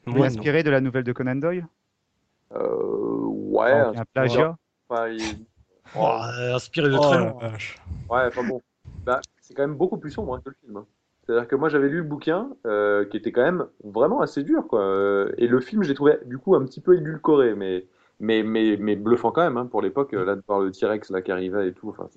Inspiré 0.07 0.63
de 0.63 0.71
la 0.71 0.81
nouvelle 0.81 1.03
de 1.03 1.11
Conan 1.13 1.35
Doyle? 1.35 1.67
Euh, 2.53 3.19
Ouais. 3.25 3.71
un 3.71 4.05
plagiat 4.13 4.57
oh, 4.89 6.19
Inspiré 6.55 6.89
de 6.89 6.95
oh, 6.95 6.99
très 6.99 7.17
loin. 7.19 7.33
Ouais, 8.09 8.25
enfin 8.27 8.47
bon. 8.47 8.61
Bah, 9.05 9.21
c'est 9.41 9.53
quand 9.53 9.67
même 9.67 9.75
beaucoup 9.75 9.97
plus 9.97 10.09
sombre 10.09 10.33
hein, 10.35 10.41
que 10.43 10.49
le 10.49 10.55
film. 10.59 10.77
Hein. 10.77 10.85
C'est-à-dire 11.25 11.47
que 11.47 11.55
moi 11.55 11.69
j'avais 11.69 11.89
lu 11.89 11.97
le 11.97 12.03
bouquin 12.03 12.49
euh, 12.67 13.05
qui 13.05 13.17
était 13.17 13.31
quand 13.31 13.43
même 13.43 13.65
vraiment 13.83 14.21
assez 14.21 14.43
dur 14.43 14.67
quoi. 14.67 14.81
Euh, 14.81 15.31
et 15.37 15.47
le 15.47 15.59
film 15.59 15.83
j'ai 15.83 15.95
trouvé 15.95 16.19
du 16.25 16.37
coup 16.37 16.55
un 16.55 16.63
petit 16.63 16.81
peu 16.81 16.95
édulcoré 16.95 17.55
mais 17.55 17.85
mais, 18.19 18.43
mais, 18.43 18.77
mais 18.79 18.95
bluffant 18.95 19.31
quand 19.31 19.43
même 19.43 19.57
hein, 19.57 19.65
pour 19.65 19.81
l'époque 19.81 20.13
là 20.13 20.35
de 20.35 20.41
voir 20.47 20.59
le 20.59 20.71
T-Rex 20.71 21.09
là 21.09 21.21
qui 21.21 21.31
arrivait 21.31 21.69
et 21.69 21.73
tout. 21.73 21.89
Enfin, 21.89 22.07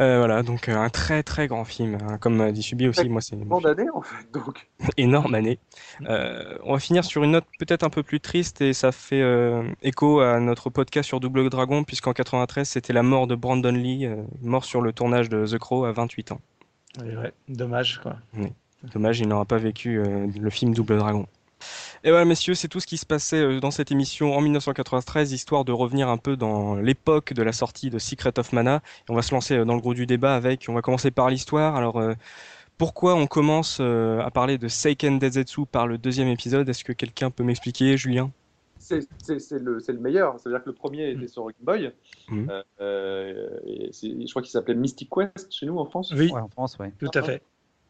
euh, 0.00 0.18
voilà, 0.18 0.44
donc 0.44 0.68
un 0.68 0.88
très 0.88 1.24
très 1.24 1.48
grand 1.48 1.64
film, 1.64 1.98
hein, 2.08 2.16
comme 2.18 2.52
dit 2.52 2.62
Subi 2.62 2.86
aussi, 2.86 3.08
moi 3.08 3.20
c'est... 3.20 3.34
Énorme 3.34 3.66
année 3.66 3.90
en 3.92 4.00
fait, 4.00 4.30
donc. 4.32 4.70
Énorme 4.96 5.34
année. 5.34 5.58
on 6.00 6.72
va 6.72 6.78
finir 6.78 7.04
sur 7.04 7.24
une 7.24 7.32
note 7.32 7.44
peut-être 7.58 7.82
un 7.82 7.90
peu 7.90 8.04
plus 8.04 8.20
triste 8.20 8.60
et 8.60 8.72
ça 8.72 8.92
fait 8.92 9.22
écho 9.82 10.20
à 10.20 10.38
notre 10.38 10.70
podcast 10.70 11.08
sur 11.08 11.18
Double 11.18 11.50
Dragon 11.50 11.82
puisqu'en 11.82 12.12
93 12.12 12.68
c'était 12.68 12.92
la 12.92 13.02
mort 13.02 13.26
de 13.26 13.34
Brandon 13.34 13.72
Lee, 13.72 14.08
mort 14.40 14.64
sur 14.64 14.80
le 14.80 14.92
tournage 14.92 15.28
de 15.28 15.44
The 15.44 15.58
Crow 15.58 15.84
à 15.84 15.92
28 15.92 16.32
ans. 16.32 16.40
Dommage 17.48 18.00
quoi. 18.00 18.16
Dommage, 18.92 19.20
il 19.20 19.28
n'aura 19.28 19.44
pas 19.44 19.58
vécu 19.58 19.98
euh, 19.98 20.26
le 20.38 20.50
film 20.50 20.74
Double 20.74 20.98
Dragon. 20.98 21.26
Et 22.02 22.10
voilà, 22.10 22.26
messieurs, 22.26 22.54
c'est 22.54 22.68
tout 22.68 22.80
ce 22.80 22.86
qui 22.86 22.98
se 22.98 23.06
passait 23.06 23.40
euh, 23.40 23.60
dans 23.60 23.70
cette 23.70 23.90
émission 23.90 24.36
en 24.36 24.40
1993, 24.42 25.32
histoire 25.32 25.64
de 25.64 25.72
revenir 25.72 26.08
un 26.08 26.18
peu 26.18 26.36
dans 26.36 26.74
l'époque 26.74 27.32
de 27.32 27.42
la 27.42 27.52
sortie 27.52 27.88
de 27.88 27.98
Secret 27.98 28.38
of 28.38 28.52
Mana. 28.52 28.82
on 29.08 29.14
va 29.14 29.22
se 29.22 29.34
lancer 29.34 29.56
euh, 29.56 29.64
dans 29.64 29.74
le 29.74 29.80
gros 29.80 29.94
du 29.94 30.06
débat 30.06 30.36
avec, 30.36 30.66
on 30.68 30.74
va 30.74 30.82
commencer 30.82 31.10
par 31.10 31.30
l'histoire. 31.30 31.76
Alors, 31.76 32.02
pourquoi 32.76 33.14
on 33.14 33.26
commence 33.26 33.80
à 33.80 34.30
parler 34.32 34.58
de 34.58 34.68
Seiken 34.68 35.18
Densetsu 35.18 35.64
par 35.64 35.86
le 35.86 35.96
deuxième 35.96 36.28
épisode? 36.28 36.68
Est-ce 36.68 36.84
que 36.84 36.92
quelqu'un 36.92 37.30
peut 37.30 37.44
m'expliquer, 37.44 37.96
Julien? 37.96 38.30
C'est 38.84 39.58
le, 39.58 39.78
le, 39.86 39.98
meilleur. 39.98 40.38
Ça 40.38 40.48
veut 40.48 40.54
dire 40.54 40.62
que 40.62 40.68
le 40.68 40.74
premier 40.74 41.10
était 41.10 41.26
sur 41.26 41.46
Game 41.46 41.54
Boy. 41.60 41.92
Mm. 42.28 42.50
Euh, 42.50 42.62
euh, 42.80 43.48
je 43.92 44.30
crois 44.30 44.42
qu'il 44.42 44.50
s'appelait 44.50 44.74
Mystic 44.74 45.10
Quest 45.10 45.50
chez 45.52 45.66
nous 45.66 45.78
en 45.78 45.86
France. 45.86 46.12
Oui, 46.16 46.32
en 46.32 46.48
France, 46.48 46.76
oui. 46.78 46.88
Tout 46.98 47.10
à 47.14 47.22
fait. 47.22 47.42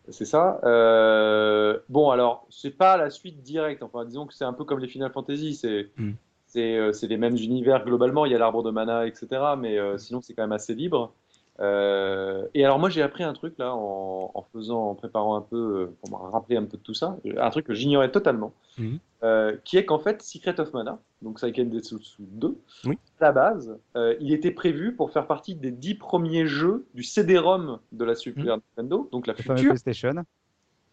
C'est 0.08 0.26
ça. 0.26 0.60
Euh, 0.64 1.78
bon, 1.88 2.10
alors, 2.10 2.46
c'est 2.50 2.70
pas 2.70 2.96
la 2.96 3.10
suite 3.10 3.42
directe. 3.42 3.82
Enfin, 3.82 4.04
disons 4.04 4.26
que 4.26 4.34
c'est 4.34 4.44
un 4.44 4.52
peu 4.52 4.64
comme 4.64 4.78
les 4.78 4.88
Final 4.88 5.10
Fantasy. 5.12 5.54
C'est 5.54 5.90
mm. 5.96 6.12
c'est 6.46 7.08
les 7.08 7.16
mêmes 7.16 7.36
univers 7.36 7.84
globalement. 7.84 8.26
Il 8.26 8.32
y 8.32 8.34
a 8.34 8.38
l'arbre 8.38 8.62
de 8.62 8.70
mana, 8.70 9.06
etc. 9.06 9.26
Mais 9.58 9.78
sinon, 9.98 10.20
c'est 10.20 10.34
quand 10.34 10.42
même 10.42 10.52
assez 10.52 10.74
libre. 10.74 11.12
Euh, 11.60 12.46
et 12.52 12.64
alors 12.64 12.80
moi 12.80 12.88
j'ai 12.90 13.00
appris 13.00 13.22
un 13.22 13.32
truc 13.32 13.54
là 13.58 13.74
en, 13.74 14.44
faisant, 14.52 14.90
en 14.90 14.94
préparant 14.94 15.36
un 15.36 15.40
peu, 15.40 15.56
euh, 15.56 15.96
pour 16.00 16.10
me 16.10 16.30
rappeler 16.30 16.56
un 16.56 16.64
peu 16.64 16.76
de 16.76 16.82
tout 16.82 16.94
ça, 16.94 17.16
un 17.36 17.50
truc 17.50 17.66
que 17.66 17.74
j'ignorais 17.74 18.10
totalement, 18.10 18.52
mhm. 18.76 18.98
euh, 19.22 19.56
qui 19.64 19.76
est 19.76 19.84
qu'en 19.84 20.00
fait 20.00 20.20
Secret 20.22 20.58
of 20.60 20.72
Mana, 20.72 20.98
donc 21.22 21.38
Seiken 21.38 21.70
Densetsu 21.70 22.00
2, 22.18 22.58
oui. 22.86 22.98
à 23.20 23.26
la 23.26 23.32
base, 23.32 23.78
il 24.20 24.32
était 24.32 24.50
prévu 24.50 24.94
pour 24.94 25.12
faire 25.12 25.26
partie 25.26 25.54
des 25.54 25.70
dix 25.70 25.94
premiers 25.94 26.46
jeux 26.46 26.86
du 26.94 27.04
CD-ROM 27.04 27.78
de 27.92 28.04
la 28.04 28.16
Super 28.16 28.56
mhm. 28.56 28.62
Nintendo, 28.76 29.08
donc 29.12 29.26
la 29.26 29.34
future 29.34 29.54
PlayStation. 29.54 30.24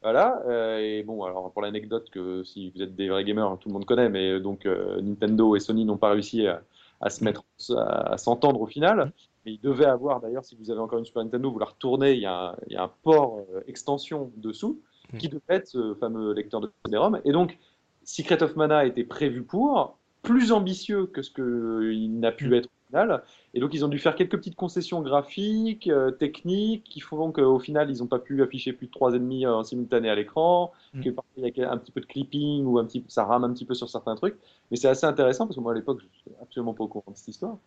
Voilà, 0.03 0.79
et 0.79 1.03
bon, 1.03 1.23
alors 1.23 1.51
pour 1.51 1.61
l'anecdote 1.61 2.09
que 2.11 2.43
si 2.43 2.71
vous 2.71 2.81
êtes 2.81 2.95
des 2.95 3.09
vrais 3.09 3.23
gamers, 3.23 3.57
tout 3.59 3.69
le 3.69 3.73
monde 3.73 3.85
connaît, 3.85 4.09
mais 4.09 4.39
donc 4.39 4.65
Nintendo 4.65 5.55
et 5.55 5.59
Sony 5.59 5.85
n'ont 5.85 5.97
pas 5.97 6.09
réussi 6.09 6.47
à, 6.47 6.63
à 7.01 7.09
se 7.09 7.23
mettre, 7.23 7.43
à, 7.75 8.17
s'entendre 8.17 8.61
au 8.61 8.67
final. 8.67 9.11
Mais 9.45 9.53
il 9.53 9.59
devait 9.59 9.85
avoir, 9.85 10.21
d'ailleurs, 10.21 10.45
si 10.45 10.55
vous 10.55 10.69
avez 10.71 10.79
encore 10.79 10.99
une 10.99 11.05
Super 11.05 11.23
Nintendo, 11.23 11.51
vous 11.51 11.59
la 11.59 11.65
retournez, 11.65 12.13
il 12.13 12.19
y 12.19 12.25
a 12.25 12.49
un, 12.49 12.55
il 12.67 12.73
y 12.73 12.75
a 12.75 12.83
un 12.83 12.91
port 13.03 13.39
euh, 13.53 13.61
extension 13.67 14.31
dessous 14.37 14.81
mm. 15.13 15.17
qui 15.17 15.29
devait 15.29 15.41
être 15.49 15.67
ce 15.67 15.95
fameux 15.95 16.33
lecteur 16.33 16.61
de 16.61 16.71
CD-ROM. 16.85 17.19
Et 17.25 17.31
donc, 17.31 17.57
Secret 18.03 18.43
of 18.43 18.55
Mana 18.55 18.85
était 18.85 19.03
prévu 19.03 19.43
pour, 19.43 19.97
plus 20.21 20.51
ambitieux 20.51 21.07
que 21.07 21.21
ce 21.21 21.31
qu'il 21.31 22.19
n'a 22.19 22.31
pu 22.31 22.49
mm. 22.49 22.53
être 22.53 22.69
final. 22.91 23.23
Et 23.53 23.59
donc, 23.59 23.73
ils 23.73 23.83
ont 23.83 23.87
dû 23.87 23.99
faire 23.99 24.15
quelques 24.15 24.37
petites 24.37 24.55
concessions 24.55 25.01
graphiques, 25.01 25.87
euh, 25.87 26.11
techniques, 26.11 26.83
qui 26.83 26.99
font 26.99 27.31
qu'au 27.31 27.59
final, 27.59 27.89
ils 27.89 27.99
n'ont 27.99 28.07
pas 28.07 28.19
pu 28.19 28.41
afficher 28.41 28.73
plus 28.73 28.87
de 28.87 28.91
trois 28.91 29.13
ennemis 29.13 29.45
en 29.47 29.63
simultané 29.63 30.09
à 30.09 30.15
l'écran, 30.15 30.71
mm. 30.93 31.03
que 31.03 31.09
il 31.37 31.57
y 31.57 31.63
a 31.63 31.71
un 31.71 31.77
petit 31.77 31.91
peu 31.91 32.01
de 32.01 32.05
clipping 32.05 32.65
ou 32.65 32.79
un 32.79 32.85
petit, 32.85 33.03
ça 33.07 33.25
rame 33.25 33.43
un 33.43 33.53
petit 33.53 33.65
peu 33.65 33.73
sur 33.73 33.89
certains 33.89 34.15
trucs. 34.15 34.37
Mais 34.69 34.77
c'est 34.77 34.87
assez 34.87 35.05
intéressant 35.05 35.47
parce 35.47 35.55
que 35.55 35.61
moi, 35.61 35.71
à 35.71 35.75
l'époque, 35.75 35.99
je 35.99 36.05
n'étais 36.05 36.41
absolument 36.41 36.73
pas 36.73 36.83
au 36.83 36.87
courant 36.87 37.11
de 37.11 37.17
cette 37.17 37.29
histoire, 37.29 37.57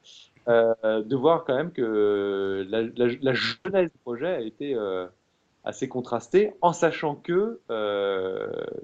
euh, 0.48 1.02
de 1.02 1.16
voir 1.16 1.44
quand 1.44 1.54
même 1.54 1.72
que 1.72 2.66
la, 2.68 2.82
la, 2.82 3.34
jeunesse 3.34 3.90
du 3.90 3.98
projet 4.04 4.34
a 4.34 4.40
été 4.40 4.74
euh, 4.74 5.06
assez 5.64 5.88
contrastée, 5.88 6.52
en 6.60 6.72
sachant 6.72 7.14
que 7.14 7.60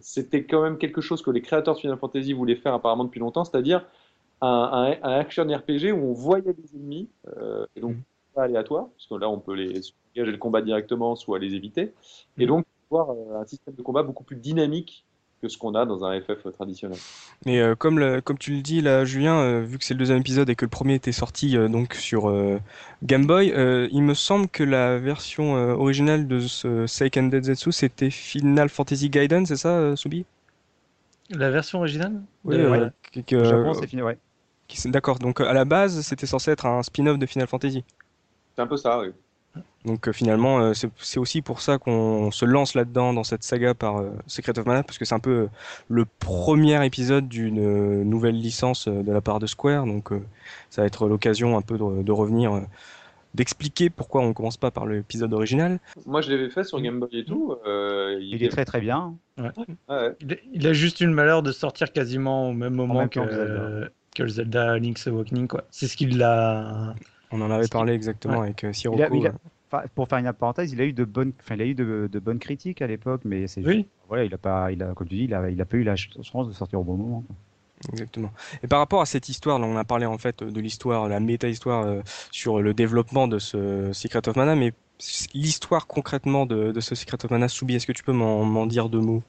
c'était 0.01 0.45
quand 0.45 0.63
même 0.63 0.79
quelque 0.79 1.01
chose 1.01 1.23
que 1.23 1.31
les 1.31 1.43
créateurs 1.43 1.75
de 1.75 1.81
Final 1.81 1.99
Fantasy 1.99 2.33
voulaient 2.33 2.57
faire 2.57 2.75
apparemment 2.75 3.05
depuis 3.05 3.21
longtemps, 3.21 3.45
c'est-à-dire 3.45 3.87
un, 4.41 4.97
action 5.03 5.45
RPG 5.45 5.93
où 5.93 6.11
on 6.11 6.13
voyait 6.13 6.53
des 6.53 6.77
ennemis, 6.77 7.09
euh, 7.37 7.67
et 7.77 7.81
donc 7.81 7.97
mm. 7.97 8.03
pas 8.35 8.45
aléatoire, 8.45 8.87
parce 8.89 9.07
que 9.07 9.15
là 9.15 9.29
on 9.29 9.39
peut 9.39 9.55
les 9.55 9.81
engager 10.17 10.33
le 10.33 10.39
combat 10.39 10.63
directement, 10.63 11.17
soit 11.17 11.39
les 11.39 11.55
éviter, 11.55 11.93
et 12.39 12.45
mm. 12.45 12.49
donc 12.49 12.67
avoir 12.91 13.11
euh, 13.11 13.41
un 13.41 13.47
système 13.47 13.75
de 13.75 13.83
combat 13.83 14.03
beaucoup 14.03 14.25
plus 14.25 14.37
dynamique 14.37 15.05
que 15.43 15.49
ce 15.49 15.57
qu'on 15.57 15.75
a 15.75 15.87
dans 15.87 16.05
un 16.05 16.21
FF 16.21 16.53
traditionnel. 16.53 16.99
Mais 17.47 17.61
euh, 17.61 17.75
comme, 17.75 18.21
comme 18.21 18.37
tu 18.37 18.53
le 18.53 18.61
dis 18.61 18.83
là, 18.83 19.07
Julien, 19.07 19.61
vu 19.61 19.79
que 19.79 19.85
c'est 19.85 19.95
le 19.95 19.99
deuxième 19.99 20.19
épisode 20.19 20.51
et 20.51 20.55
que 20.55 20.67
le 20.67 20.71
premier 20.71 20.95
était 20.95 21.13
sorti 21.13 21.57
donc 21.71 21.95
sur 21.95 22.31
Game 23.03 23.27
Boy, 23.27 23.51
il 23.91 24.03
me 24.03 24.13
semble 24.13 24.49
que 24.49 24.63
la 24.63 24.99
version 24.99 25.55
originale 25.55 26.29
de 26.29 26.41
ce 26.41 26.87
Seiken 26.87 27.31
Densetsu 27.31 27.73
c'était 27.73 28.11
Final 28.11 28.69
Fantasy 28.69 29.09
Gaiden, 29.09 29.47
c'est 29.47 29.57
ça, 29.57 29.97
Subi 29.97 30.27
La 31.31 31.51
version 31.51 31.79
originale? 31.79 32.21
Oui, 32.45 32.59
Japon, 33.31 33.73
c'est 33.73 33.87
fini, 33.87 34.03
ouais. 34.03 34.19
D'accord, 34.87 35.19
donc 35.19 35.41
à 35.41 35.53
la 35.53 35.65
base, 35.65 36.01
c'était 36.03 36.27
censé 36.27 36.51
être 36.51 36.67
un 36.67 36.83
spin-off 36.83 37.19
de 37.19 37.27
Final 37.27 37.47
Fantasy. 37.47 37.85
C'est 38.55 38.63
un 38.63 38.67
peu 38.67 38.77
ça, 38.77 39.01
oui. 39.01 39.13
Donc 39.85 40.09
euh, 40.09 40.13
finalement, 40.13 40.61
euh, 40.61 40.73
c'est 40.75 41.19
aussi 41.19 41.41
pour 41.41 41.61
ça 41.61 41.79
qu'on 41.79 42.31
se 42.31 42.45
lance 42.45 42.75
là-dedans 42.75 43.15
dans 43.15 43.25
cette 43.25 43.43
saga 43.43 43.75
par 43.75 43.99
euh, 43.99 44.11
Secret 44.27 44.59
of 44.59 44.67
Mana, 44.67 44.83
parce 44.83 44.99
que 44.99 45.05
c'est 45.05 45.15
un 45.15 45.21
peu 45.21 45.49
le 45.89 46.05
premier 46.05 46.85
épisode 46.85 47.29
d'une 47.29 48.05
nouvelle 48.05 48.39
licence 48.39 48.89
de 48.89 49.11
la 49.11 49.21
part 49.21 49.39
de 49.39 49.47
Square, 49.47 49.87
donc 49.87 50.11
ça 50.69 50.83
va 50.83 50.87
être 50.87 51.09
l'occasion 51.09 51.57
un 51.57 51.63
peu 51.63 51.79
de, 51.79 52.13
revenir, 52.13 52.61
d'expliquer 53.35 53.89
pourquoi 53.89 54.21
on 54.21 54.29
ne 54.29 54.33
commence 54.35 54.59
pas 54.59 54.71
par 54.71 54.85
l'épisode 54.85 55.33
original. 55.33 55.79
Moi 56.05 56.21
je 56.21 56.31
l'avais 56.31 56.51
fait 56.51 56.65
sur 56.65 56.81
Game 56.83 57.01
Boy 57.01 57.21
et 57.21 57.25
tout. 57.25 57.57
il, 57.65 58.45
est 58.45 58.51
très 58.51 58.67
très 58.67 58.83
bien. 58.83 59.15
Il, 60.53 60.67
a 60.67 60.73
juste 60.75 61.01
eu 61.01 61.07
le 61.07 61.15
malheur 61.15 61.43
de 61.43 61.53
sortir 61.53 61.91
quasiment 61.91 62.51
au 62.51 62.53
même 62.53 62.75
moment 62.75 63.09
que, 63.09 63.91
que 64.21 64.25
le 64.25 64.29
Zelda 64.29 64.79
Link's 64.79 65.07
Awakening. 65.07 65.49
Quoi. 65.49 65.65
C'est 65.71 65.89
ce 65.89 65.97
qu'il 65.97 66.19
l'a. 66.19 66.95
On 67.31 67.41
en 67.41 67.51
avait 67.51 67.69
parlé 67.69 67.95
exactement 67.95 68.43
avec 68.43 68.65
euh, 68.65 68.73
Sirocco. 68.73 69.03
pour 69.95 70.09
faire 70.09 70.19
une 70.19 70.33
parenthèse, 70.33 70.73
il 70.73 70.81
a 70.81 70.85
eu 70.85 70.93
de 70.93 71.05
bonnes, 71.05 71.33
enfin, 71.41 71.55
il 71.55 71.63
a 71.63 71.65
eu 71.65 71.75
de, 71.75 72.19
bonnes 72.19 72.39
critiques 72.39 72.83
à 72.83 72.87
l'époque, 72.87 73.23
mais 73.25 73.47
c'est 73.47 73.65
oui. 73.65 73.87
voilà, 74.09 74.25
il 74.25 74.35
a 74.35 74.39
pas, 74.39 74.73
il 74.73 74.83
a, 74.83 74.93
comme 74.95 75.09
tu 75.09 75.15
dis, 75.15 75.25
il 75.25 75.35
a, 75.35 75.49
il 75.49 75.61
a 75.61 75.65
pas 75.65 75.77
eu 75.77 75.85
la 75.85 75.97
chance 75.97 76.49
de 76.49 76.53
sortir 76.53 76.81
au 76.81 76.85
bon 76.85 76.97
moment. 76.97 77.25
Exactement. 77.93 78.31
Et 78.63 78.67
par 78.67 78.79
rapport 78.81 79.01
à 79.01 79.07
cette 79.07 79.29
histoire, 79.31 79.59
on 79.59 79.77
a 79.77 79.85
parlé 79.85 80.05
en 80.05 80.19
fait 80.19 80.43
de 80.43 80.61
l'histoire, 80.61 81.09
la 81.09 81.19
méta-histoire 81.19 81.87
euh, 81.87 82.03
sur 82.31 82.61
le 82.61 82.75
développement 82.75 83.27
de 83.27 83.39
ce 83.39 83.91
Secret 83.95 84.29
of 84.29 84.37
Mana, 84.37 84.55
mais 84.55 84.75
l'histoire 85.33 85.87
concrètement 85.87 86.45
de, 86.45 86.73
de, 86.73 86.81
ce 86.81 86.95
Secret 86.95 87.25
of 87.25 87.31
Mana, 87.31 87.49
Soubi, 87.49 87.77
est-ce 87.77 87.87
que 87.87 87.93
tu 87.93 88.03
peux 88.03 88.13
m'en 88.13 88.67
dire 88.67 88.91
deux 88.91 89.01
mots? 89.01 89.23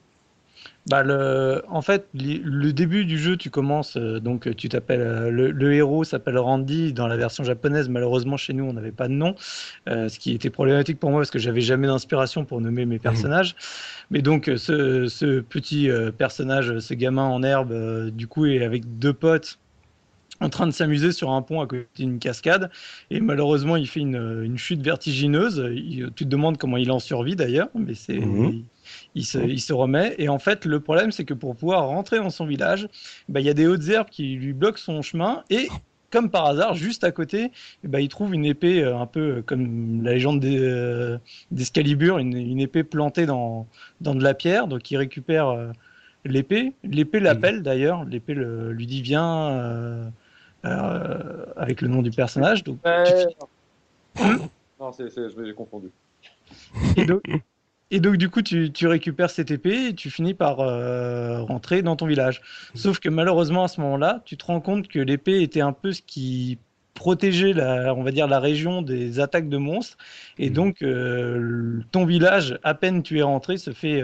Bah 0.86 1.04
le, 1.04 1.62
en 1.68 1.80
fait, 1.80 2.08
le 2.12 2.72
début 2.72 3.04
du 3.04 3.16
jeu, 3.16 3.36
tu 3.36 3.50
commences, 3.50 3.96
euh, 3.96 4.18
donc 4.18 4.54
tu 4.56 4.68
t'appelles, 4.68 5.00
euh, 5.00 5.30
le, 5.30 5.74
héros 5.74 6.02
s'appelle 6.02 6.36
Randy 6.38 6.92
dans 6.92 7.06
la 7.06 7.16
version 7.16 7.44
japonaise. 7.44 7.88
Malheureusement, 7.88 8.36
chez 8.36 8.52
nous, 8.52 8.64
on 8.64 8.72
n'avait 8.72 8.90
pas 8.90 9.06
de 9.06 9.12
nom, 9.12 9.36
euh, 9.88 10.08
ce 10.08 10.18
qui 10.18 10.32
était 10.32 10.50
problématique 10.50 10.98
pour 10.98 11.10
moi 11.10 11.20
parce 11.20 11.30
que 11.30 11.38
j'avais 11.38 11.60
jamais 11.60 11.86
d'inspiration 11.86 12.44
pour 12.44 12.60
nommer 12.60 12.84
mes 12.84 12.96
mmh. 12.96 13.00
personnages. 13.00 13.54
Mais 14.10 14.22
donc, 14.22 14.50
ce, 14.56 15.06
ce 15.06 15.40
petit 15.40 15.88
personnage, 16.18 16.80
ce 16.80 16.94
gamin 16.94 17.24
en 17.24 17.42
herbe, 17.44 18.10
du 18.10 18.26
coup, 18.26 18.46
est 18.46 18.64
avec 18.64 18.98
deux 18.98 19.12
potes 19.12 19.58
en 20.40 20.48
train 20.48 20.66
de 20.66 20.72
s'amuser 20.72 21.12
sur 21.12 21.30
un 21.30 21.42
pont 21.42 21.60
à 21.60 21.66
côté 21.66 21.86
d'une 21.96 22.18
cascade. 22.18 22.70
Et 23.10 23.20
malheureusement, 23.20 23.76
il 23.76 23.86
fait 23.86 24.00
une, 24.00 24.42
une 24.44 24.58
chute 24.58 24.82
vertigineuse. 24.82 25.64
tu 26.16 26.24
te 26.24 26.24
demandes 26.24 26.58
comment 26.58 26.76
il 26.76 26.90
en 26.90 26.98
survit 26.98 27.36
d'ailleurs, 27.36 27.68
mais 27.74 27.94
c'est. 27.94 28.18
Mmh 28.18 28.62
il 29.14 29.24
se, 29.24 29.72
remet. 29.72 30.14
Et 30.18 30.28
en 30.28 30.38
fait, 30.38 30.64
le 30.64 30.80
problème, 30.80 31.12
c'est 31.12 31.24
que 31.24 31.34
pour 31.34 31.56
pouvoir 31.56 31.86
rentrer 31.86 32.18
dans 32.18 32.30
son 32.30 32.46
village, 32.46 32.88
bah, 33.28 33.40
il 33.40 33.46
y 33.46 33.50
a 33.50 33.54
des 33.54 33.66
hautes 33.66 33.88
herbes 33.88 34.08
qui 34.10 34.34
lui 34.34 34.52
bloquent 34.52 34.78
son 34.78 35.02
chemin. 35.02 35.44
Et 35.50 35.68
comme 36.10 36.30
par 36.30 36.46
hasard, 36.46 36.74
juste 36.74 37.04
à 37.04 37.10
côté, 37.10 37.52
bah, 37.84 38.00
il 38.00 38.08
trouve 38.08 38.34
une 38.34 38.44
épée 38.44 38.82
euh, 38.82 38.98
un 38.98 39.06
peu 39.06 39.42
comme 39.44 40.02
la 40.02 40.12
légende 40.12 40.44
euh, 40.44 41.18
d'Escalibur, 41.50 42.18
une, 42.18 42.60
épée 42.60 42.84
plantée 42.84 43.26
dans, 43.26 43.66
dans 44.00 44.14
de 44.14 44.22
la 44.22 44.34
pierre. 44.34 44.66
Donc 44.66 44.90
il 44.90 44.96
récupère 44.96 45.48
euh, 45.48 45.68
l'épée. 46.24 46.72
L'épée 46.84 47.20
l'appelle 47.20 47.62
d'ailleurs. 47.62 48.04
L'épée 48.04 48.34
lui 48.34 48.86
dit 48.86 49.02
viens 49.02 50.12
avec 50.62 51.80
le 51.80 51.88
nom 51.88 52.02
du 52.02 52.10
personnage. 52.10 52.64
Donc, 52.64 52.78
Non, 54.80 54.90
j'ai 54.98 55.54
confondu. 55.54 55.88
Et 56.96 57.06
donc, 57.06 57.22
et 57.92 58.00
donc, 58.00 58.16
du 58.16 58.30
coup, 58.30 58.40
tu, 58.40 58.86
récupères 58.86 59.30
cette 59.30 59.50
épée 59.50 59.88
et 59.88 59.94
tu 59.94 60.10
finis 60.10 60.32
par 60.32 60.60
euh, 60.60 61.42
rentrer 61.42 61.82
dans 61.82 61.94
ton 61.94 62.06
village. 62.06 62.40
Sauf 62.74 62.98
que 62.98 63.10
malheureusement, 63.10 63.64
à 63.64 63.68
ce 63.68 63.82
moment-là, 63.82 64.22
tu 64.24 64.38
te 64.38 64.46
rends 64.46 64.62
compte 64.62 64.88
que 64.88 64.98
l'épée 64.98 65.42
était 65.42 65.60
un 65.60 65.74
peu 65.74 65.92
ce 65.92 66.00
qui 66.00 66.58
protégeait, 66.94 67.52
la, 67.52 67.94
on 67.94 68.02
va 68.02 68.10
dire, 68.10 68.26
la 68.26 68.40
région 68.40 68.80
des 68.80 69.20
attaques 69.20 69.50
de 69.50 69.58
monstres. 69.58 69.98
Et 70.38 70.48
mmh. 70.48 70.52
donc, 70.54 70.82
euh, 70.82 71.82
ton 71.92 72.06
village, 72.06 72.58
à 72.62 72.72
peine 72.72 73.02
tu 73.02 73.18
es 73.18 73.22
rentré, 73.22 73.58
se 73.58 73.72
fait 73.72 74.02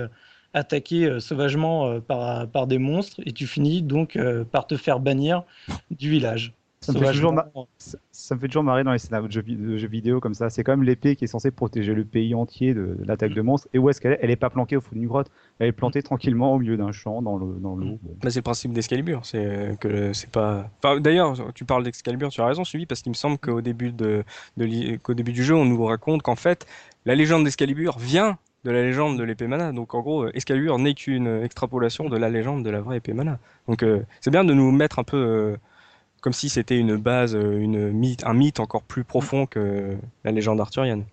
euh, 0.54 0.58
attaquer 0.58 1.20
sauvagement 1.20 2.00
par, 2.00 2.48
par 2.48 2.66
des 2.66 2.78
monstres. 2.78 3.20
Et 3.24 3.32
tu 3.32 3.46
finis 3.46 3.82
donc 3.82 4.18
par 4.50 4.66
te 4.66 4.76
faire 4.76 5.00
bannir 5.00 5.44
du 5.90 6.10
village. 6.10 6.54
Ça 6.80 6.92
me, 6.92 7.00
fait 7.00 7.12
toujours 7.12 7.34
ça, 8.12 8.34
me 8.36 8.40
fait 8.40 8.46
toujours 8.46 8.62
marrer 8.62 8.84
dans 8.84 8.92
les 8.92 8.98
scénarios 8.98 9.26
de 9.26 9.32
jeux, 9.32 9.88
vidéo 9.88 10.20
comme 10.20 10.34
ça. 10.34 10.48
C'est 10.48 10.62
quand 10.62 10.72
même 10.72 10.84
l'épée 10.84 11.16
qui 11.16 11.24
est 11.24 11.28
censée 11.28 11.50
protéger 11.50 11.92
le 11.92 12.04
pays 12.04 12.36
entier 12.36 12.72
de, 12.72 12.96
l'attaque 13.04 13.34
de 13.34 13.42
monstres. 13.42 13.66
Et 13.74 13.78
où 13.78 13.90
est-ce 13.90 14.00
qu'elle 14.00 14.12
est? 14.12 14.18
Elle 14.22 14.30
est 14.30 14.36
pas 14.36 14.48
planquée 14.48 14.76
au 14.76 14.80
fond 14.80 14.90
d'une 14.92 15.08
grotte. 15.08 15.28
Elle 15.58 15.68
est 15.68 15.72
plantée 15.72 16.02
tranquillement 16.02 16.54
au 16.54 16.58
milieu 16.58 16.76
d'un 16.76 16.92
champ 16.92 17.20
dans 17.20 17.36
l'eau. 17.36 17.56
Dans 17.58 17.74
l'eau. 17.74 17.98
Bah, 18.22 18.30
c'est 18.30 18.38
le 18.38 18.42
principe 18.42 18.72
d'Excalibur. 18.72 19.22
C'est 19.24 19.76
que 19.80 20.12
c'est 20.12 20.30
pas. 20.30 20.70
Enfin, 20.82 21.00
D'ailleurs, 21.00 21.52
tu 21.52 21.64
parles 21.64 21.82
d'Excalibur, 21.82 22.30
tu 22.30 22.40
as 22.40 22.46
raison, 22.46 22.62
Suivi, 22.64 22.86
parce 22.86 23.02
qu'il 23.02 23.10
me 23.10 23.16
semble 23.16 23.38
qu'au 23.38 23.60
début 23.60 23.90
de, 23.90 24.22
début 24.56 25.32
du 25.32 25.42
jeu, 25.42 25.56
on 25.56 25.64
nous 25.64 25.84
raconte 25.84 26.22
qu'en 26.22 26.36
fait, 26.36 26.64
la 27.06 27.16
légende 27.16 27.42
d'Excalibur 27.42 27.98
vient 27.98 28.38
de 28.68 28.72
la 28.74 28.82
légende 28.82 29.18
de 29.18 29.24
l'épée 29.24 29.46
mana. 29.46 29.72
Donc 29.72 29.94
en 29.94 30.00
gros, 30.00 30.28
Excalibur 30.28 30.78
n'est 30.78 30.92
qu'une 30.92 31.42
extrapolation 31.42 32.10
de 32.10 32.18
la 32.18 32.28
légende 32.28 32.62
de 32.64 32.70
la 32.70 32.82
vraie 32.82 32.98
épée 32.98 33.14
mana? 33.14 33.38
Donc 33.66 33.82
euh, 33.82 34.02
c'est 34.20 34.30
bien 34.30 34.44
de 34.44 34.52
nous 34.52 34.70
mettre 34.70 34.98
un 34.98 35.04
peu 35.04 35.16
euh, 35.16 35.56
comme 36.20 36.34
si 36.34 36.50
c'était 36.50 36.78
une 36.78 36.96
base, 36.96 37.34
euh, 37.34 37.58
une 37.58 37.90
mythe, 37.90 38.24
un 38.26 38.34
mythe 38.34 38.60
encore 38.60 38.82
plus 38.82 39.04
profond 39.04 39.46
que 39.46 39.96
la 40.22 40.32
légende 40.32 40.60
arthurienne. 40.60 41.04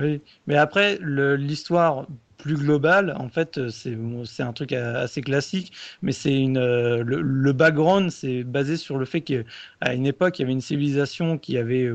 Oui, 0.00 0.22
mais 0.46 0.56
après, 0.56 0.98
l'histoire 1.02 2.06
plus 2.38 2.56
globale, 2.56 3.14
en 3.18 3.28
fait, 3.28 3.60
c'est 3.68 4.42
un 4.42 4.52
truc 4.54 4.72
assez 4.72 5.20
classique, 5.20 5.72
mais 6.00 6.12
c'est 6.12 6.34
une 6.34 6.56
euh, 6.56 7.02
le, 7.04 7.52
background, 7.52 8.10
c'est 8.10 8.42
basé 8.42 8.78
sur 8.78 8.96
le 8.96 9.04
fait 9.04 9.20
qu'à 9.20 9.92
une 9.94 10.06
époque, 10.06 10.38
il 10.38 10.42
y 10.42 10.44
avait 10.44 10.52
une 10.52 10.62
civilisation 10.62 11.36
qui 11.36 11.58
avait 11.58 11.90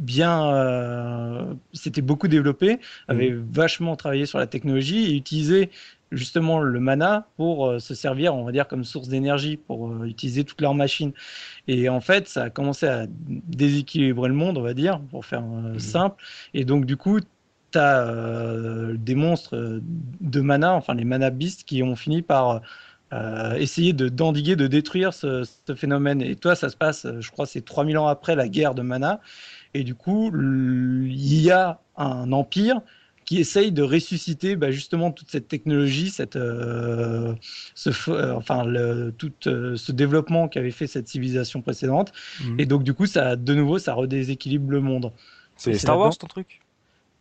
euh, 0.00 1.44
bien, 1.44 1.58
c'était 1.72 2.02
beaucoup 2.02 2.28
développé, 2.28 2.78
avait 3.08 3.30
mmh. 3.30 3.46
vachement 3.52 3.96
travaillé 3.96 4.26
sur 4.26 4.38
la 4.38 4.46
technologie 4.46 5.06
et 5.06 5.16
utilisait 5.16 5.70
justement 6.12 6.60
le 6.60 6.80
mana 6.80 7.26
pour 7.36 7.66
euh, 7.66 7.78
se 7.78 7.94
servir, 7.94 8.34
on 8.34 8.44
va 8.44 8.52
dire, 8.52 8.66
comme 8.66 8.84
source 8.84 9.08
d'énergie 9.08 9.56
pour 9.56 9.90
euh, 9.90 10.04
utiliser 10.04 10.44
toutes 10.44 10.60
leurs 10.60 10.74
machines. 10.74 11.12
Et 11.68 11.88
en 11.88 12.00
fait, 12.00 12.28
ça 12.28 12.44
a 12.44 12.50
commencé 12.50 12.86
à 12.86 13.06
déséquilibrer 13.08 14.28
le 14.28 14.34
monde, 14.34 14.58
on 14.58 14.62
va 14.62 14.74
dire, 14.74 15.00
pour 15.10 15.24
faire 15.24 15.42
euh, 15.42 15.72
mhm. 15.72 15.78
simple. 15.78 16.22
Et 16.54 16.64
donc, 16.64 16.84
du 16.84 16.96
coup, 16.96 17.20
tu 17.20 17.78
as 17.78 18.12
des 18.96 19.14
monstres 19.14 19.80
de 20.20 20.40
mana, 20.40 20.74
enfin 20.74 20.92
les 20.92 21.04
mana 21.04 21.30
beasts, 21.30 21.62
qui 21.62 21.84
ont 21.84 21.94
fini 21.94 22.20
par 22.20 22.62
essayer 23.56 23.92
de 23.92 24.08
d'endiguer, 24.08 24.56
de 24.56 24.66
détruire 24.66 25.14
ce, 25.14 25.44
ce, 25.44 25.74
phénomène. 25.76 26.20
Et 26.20 26.34
toi, 26.34 26.56
ça 26.56 26.68
se 26.68 26.76
passe, 26.76 27.06
je 27.20 27.30
crois, 27.30 27.46
c'est 27.46 27.64
3000 27.64 27.96
ans 27.98 28.08
après 28.08 28.34
la 28.34 28.48
guerre 28.48 28.74
de 28.74 28.82
mana. 28.82 29.20
Et 29.74 29.84
du 29.84 29.94
coup, 29.94 30.30
il 30.34 31.40
y 31.40 31.50
a 31.50 31.80
un 31.96 32.32
empire 32.32 32.80
qui 33.24 33.38
essaye 33.38 33.70
de 33.70 33.82
ressusciter 33.82 34.56
bah, 34.56 34.72
justement 34.72 35.12
toute 35.12 35.30
cette 35.30 35.46
technologie, 35.46 36.10
cette, 36.10 36.34
euh, 36.34 37.32
ce, 37.76 37.90
euh, 38.10 38.34
enfin, 38.34 38.64
le, 38.64 39.14
tout 39.16 39.32
euh, 39.46 39.76
ce 39.76 39.92
développement 39.92 40.48
qu'avait 40.48 40.72
fait 40.72 40.88
cette 40.88 41.06
civilisation 41.06 41.62
précédente. 41.62 42.12
Mhm. 42.40 42.58
Et 42.58 42.66
donc, 42.66 42.82
du 42.82 42.92
coup, 42.92 43.06
ça, 43.06 43.36
de 43.36 43.54
nouveau, 43.54 43.78
ça 43.78 43.94
redéséquilibre 43.94 44.72
le 44.72 44.80
monde. 44.80 45.12
C'est 45.56 45.74
Star 45.74 45.96
Wars 45.96 46.16
ton 46.18 46.26
truc? 46.26 46.60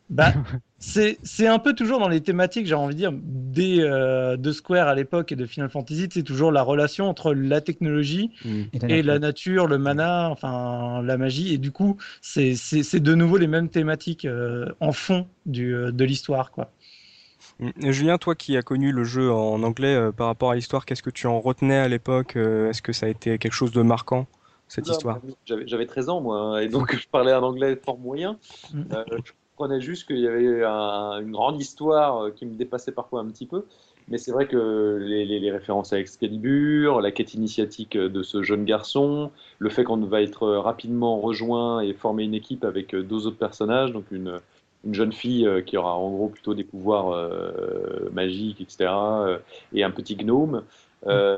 Bah, 0.10 0.34
c'est 0.80 1.48
un 1.48 1.60
peu 1.60 1.74
toujours 1.74 2.00
dans 2.00 2.08
les 2.08 2.22
thématiques, 2.22 2.65
j'ai 2.65 2.74
envie 2.74 2.95
de 2.95 3.00
dire, 3.00 3.12
des, 3.13 3.82
euh, 3.82 4.38
de 4.38 4.52
Square 4.52 4.88
à 4.88 4.95
l'époque 4.95 5.32
et 5.32 5.36
de 5.36 5.45
Final 5.45 5.69
Fantasy, 5.69 6.08
c'est 6.12 6.24
toujours 6.24 6.52
la 6.52 6.63
relation 6.63 7.08
entre 7.08 7.34
la 7.34 7.62
technologie 7.62 8.32
mm. 8.43 8.62
et, 8.89 9.04
la, 9.04 9.19
nature. 9.19 9.67
le 9.67 9.78
mana, 9.78 10.30
enfin 10.30 11.02
la 11.04 11.17
magie. 11.17 11.54
Et 11.54 11.58
du 11.58 11.72
coup, 11.72 11.98
c'est 12.22 12.54
de 12.54 13.13
nouveau 13.13 13.38
les 13.38 13.48
mêmes 13.48 13.69
thématiques 13.69 14.26
euh, 14.26 14.69
en 14.80 14.91
fond 14.91 15.28
du, 15.45 15.76
euh, 15.76 15.91
de 15.91 16.06
l'histoire. 16.06 16.52
quoi. 16.52 16.72
Mm. 17.60 17.91
Julien, 17.91 18.17
toi 18.17 18.34
qui 18.34 18.58
as 18.58 18.63
connu 18.63 18.91
le 18.91 19.04
jeu 19.04 19.32
en 19.32 19.62
anglais 19.62 20.12
par 20.17 20.28
rapport 20.28 20.52
à 20.52 20.56
l'histoire, 20.56 20.86
qu'est-ce 20.86 21.04
que 21.04 21.12
tu 21.12 21.28
en 21.28 21.39
retenais 21.39 21.78
à 21.78 21.88
l'époque 21.88 22.36
Est-ce 22.36 22.82
que 22.82 22.93
ça 22.93 23.06
a 23.06 23.10
été 23.10 23.38
quelque 23.38 23.54
chose 23.54 23.72
de 23.72 23.84
marquant 23.84 24.26
cette 24.67 24.88
histoire? 24.88 25.19
J'avais 25.45 25.86
13 25.86 26.10
ans, 26.10 26.22
moi, 26.22 26.63
et 26.63 26.67
donc 26.67 26.95
je 26.95 27.08
parlais 27.08 27.32
un 27.32 27.41
anglais 27.41 27.80
fort 27.84 28.00
moyen. 28.00 28.39
Mm 28.74 28.84
comprenais 29.60 29.82
juste 29.82 30.08
qu'il 30.08 30.19
y 30.19 30.28
avait 30.28 30.63
une 31.22 31.32
grande 31.32 31.60
histoire 31.60 32.24
euh, 32.24 32.32
qui 32.32 32.45
me 32.45 32.56
dépassait 32.56 32.93
parfois 32.93 33.19
un 33.19 33.26
petit 33.28 33.45
peu. 33.45 33.65
Mais 34.08 34.17
c'est 34.17 34.32
vrai 34.32 34.48
que 34.48 34.98
les, 35.02 35.52
références 35.52 35.93
à 35.93 36.00
Excalibur, 36.00 37.02
la 37.02 37.12
quête 37.12 37.36
initiatique 37.36 37.95
de 37.95 38.24
ce 38.24 38.41
jeune 38.41 38.65
garçon, 38.65 39.32
le 39.60 39.69
fait 39.69 39.84
qu'on 39.84 39.98
va 39.98 40.22
être 40.22 40.48
rapidement 40.48 41.19
rejoint 41.19 41.82
et 41.82 41.93
former 41.93 42.24
une 42.24 42.34
équipe 42.34 42.63
avec 42.63 42.95
deux 42.95 43.28
autres 43.28 43.38
personnages, 43.38 43.91
donc 43.91 44.06
une, 44.10 44.39
une 44.84 44.93
jeune 44.95 45.12
fille 45.12 45.45
euh, 45.45 45.62
qui 45.62 45.78
aura 45.78 45.93
en 45.93 46.10
gros 46.10 46.30
plutôt 46.30 46.56
des 46.56 46.63
pouvoirs 46.63 47.12
euh, 47.12 48.10
magiques, 48.12 48.62
etc., 48.62 48.89
et 49.74 49.84
un 49.84 49.91
petit 49.91 50.15
gnome. 50.15 50.63
Un 51.06 51.38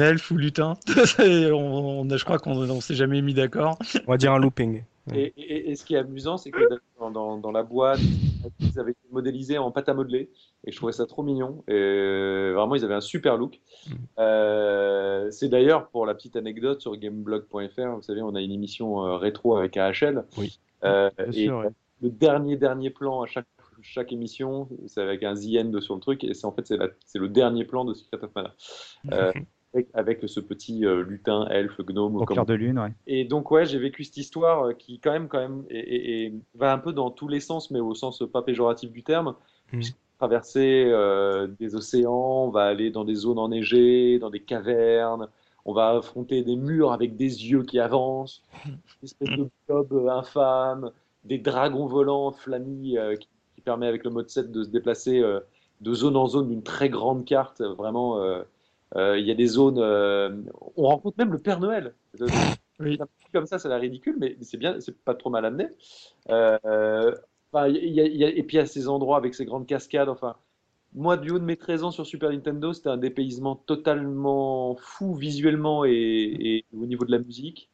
elfe 0.00 0.30
ou 0.32 0.36
lutin 0.36 0.74
on, 1.18 2.08
Je 2.08 2.24
crois 2.24 2.38
qu'on 2.38 2.56
ne 2.56 2.80
s'est 2.80 2.94
jamais 2.94 3.22
mis 3.22 3.34
d'accord. 3.34 3.78
On 4.08 4.10
va 4.10 4.16
dire 4.16 4.32
un 4.32 4.40
looping. 4.40 4.82
Et, 5.12 5.74
ce 5.74 5.84
qui 5.84 5.94
est 5.94 5.98
amusant, 5.98 6.36
c'est 6.36 6.50
que 6.50 6.62
dans, 6.98 7.38
dans, 7.38 7.52
la 7.52 7.62
boîte, 7.62 8.00
ils 8.60 8.78
avaient 8.78 8.92
été 8.92 9.06
modélisés 9.10 9.58
en 9.58 9.70
pâte 9.70 9.88
à 9.88 9.94
modeler. 9.94 10.30
Et 10.64 10.72
je 10.72 10.76
trouvais 10.76 10.92
ça 10.92 11.06
trop 11.06 11.22
mignon. 11.22 11.62
Et 11.68 12.52
vraiment, 12.54 12.74
ils 12.74 12.84
avaient 12.84 12.94
un 12.94 13.02
super 13.02 13.36
look. 13.36 13.60
Mm. 13.86 13.92
Euh, 14.18 15.30
c'est 15.30 15.48
d'ailleurs, 15.48 15.88
pour 15.88 16.06
la 16.06 16.14
petite 16.14 16.36
anecdote, 16.36 16.80
sur 16.80 16.96
gameblog.fr, 16.96 17.96
vous 17.96 18.02
savez, 18.02 18.22
on 18.22 18.34
a 18.34 18.40
une 18.40 18.52
émission 18.52 19.04
euh, 19.04 19.16
rétro 19.16 19.56
avec 19.56 19.76
AHL. 19.76 20.24
Oui. 20.38 20.58
Euh, 20.84 21.10
et 21.32 21.48
le 21.48 22.10
dernier, 22.10 22.56
dernier 22.56 22.90
plan 22.90 23.22
à 23.22 23.26
chaque, 23.26 23.46
chaque 23.82 24.12
émission, 24.12 24.68
c'est 24.86 25.02
avec 25.02 25.22
un 25.22 25.34
The 25.34 25.80
sur 25.80 25.94
le 25.94 26.00
truc. 26.00 26.24
Et 26.24 26.32
c'est 26.32 26.46
en 26.46 26.52
fait, 26.52 26.66
c'est 26.66 27.18
le 27.18 27.28
dernier 27.28 27.64
plan 27.64 27.84
de 27.84 27.92
Secret 27.92 28.24
of 28.24 28.30
Mana. 28.34 28.54
Avec, 29.92 30.20
ce 30.26 30.40
petit 30.40 30.84
euh, 30.84 31.02
lutin, 31.02 31.46
elfe, 31.50 31.80
gnome. 31.80 32.16
Au 32.16 32.24
cœur 32.24 32.46
de 32.46 32.54
lune, 32.54 32.78
ouais. 32.78 32.92
Et 33.06 33.24
donc, 33.24 33.50
ouais, 33.50 33.66
j'ai 33.66 33.78
vécu 33.78 34.04
cette 34.04 34.16
histoire 34.16 34.66
euh, 34.66 34.72
qui, 34.72 34.98
quand 34.98 35.12
même, 35.12 35.28
quand 35.28 35.38
même, 35.38 35.64
et, 35.70 36.32
va 36.54 36.72
un 36.72 36.78
peu 36.78 36.92
dans 36.92 37.10
tous 37.10 37.28
les 37.28 37.40
sens, 37.40 37.70
mais 37.70 37.80
au 37.80 37.94
sens 37.94 38.22
pas 38.32 38.42
péjoratif 38.42 38.92
du 38.92 39.02
terme. 39.02 39.34
Mmh. 39.72 39.80
Traverser 40.18 40.84
euh, 40.86 41.48
des 41.58 41.74
océans, 41.74 42.44
on 42.46 42.50
va 42.50 42.64
aller 42.64 42.90
dans 42.90 43.04
des 43.04 43.14
zones 43.14 43.38
enneigées, 43.38 44.18
dans 44.18 44.30
des 44.30 44.40
cavernes, 44.40 45.28
on 45.64 45.72
va 45.72 45.90
affronter 45.90 46.42
des 46.42 46.56
murs 46.56 46.92
avec 46.92 47.16
des 47.16 47.46
yeux 47.50 47.64
qui 47.64 47.80
avancent, 47.80 48.42
une 48.66 48.78
espèce 49.02 49.28
de 49.30 49.48
globe 49.68 50.08
infâme, 50.08 50.90
des 51.24 51.38
dragons 51.38 51.86
volants, 51.86 52.32
flammy, 52.32 52.96
qui, 53.18 53.28
qui, 53.54 53.60
permet 53.60 53.86
avec 53.86 54.04
le 54.04 54.10
mode 54.10 54.30
7 54.30 54.52
de 54.52 54.62
se 54.62 54.68
déplacer 54.68 55.22
de 55.80 55.94
zone 55.94 56.16
en 56.16 56.26
zone 56.26 56.48
d'une 56.48 56.62
très 56.62 56.88
grande 56.88 57.24
carte, 57.24 57.60
vraiment 57.60 58.18
euh, 58.18 58.42
il 58.96 59.24
y 59.26 59.30
a 59.30 59.34
des 59.34 59.46
zones. 59.46 59.78
Euh, 59.78 60.30
on 60.76 60.86
rencontre 60.86 61.18
même 61.18 61.32
le 61.32 61.38
Père 61.38 61.60
Noël. 61.60 61.94
Oui. 62.80 62.98
Comme 63.32 63.46
ça, 63.46 63.60
ça 63.60 63.68
a 63.68 63.70
l'air 63.70 63.80
ridicule, 63.82 64.16
mais 64.18 64.36
c'est 64.40 64.56
bien, 64.56 64.80
c'est 64.80 64.98
pas 65.04 65.14
trop 65.14 65.30
mal 65.30 65.44
amené. 65.44 65.68
Euh, 66.28 67.12
et 67.68 68.42
puis 68.42 68.56
il 68.56 68.58
y 68.58 68.58
a 68.58 68.66
ces 68.66 68.88
endroits 68.88 69.16
avec 69.16 69.34
ces 69.36 69.44
grandes 69.44 69.66
cascades. 69.66 70.08
Enfin, 70.08 70.34
moi, 70.92 71.16
du 71.16 71.30
haut 71.30 71.38
de 71.38 71.44
mes 71.44 71.56
13 71.56 71.84
ans 71.84 71.90
sur 71.92 72.06
Super 72.06 72.30
Nintendo, 72.30 72.72
c'était 72.72 72.88
un 72.88 72.96
dépaysement 72.96 73.54
totalement 73.54 74.76
fou 74.76 75.14
visuellement 75.14 75.84
et, 75.84 76.64
au 76.76 76.86
niveau 76.86 77.04
de 77.04 77.12
la 77.12 77.18
musique. 77.18 77.70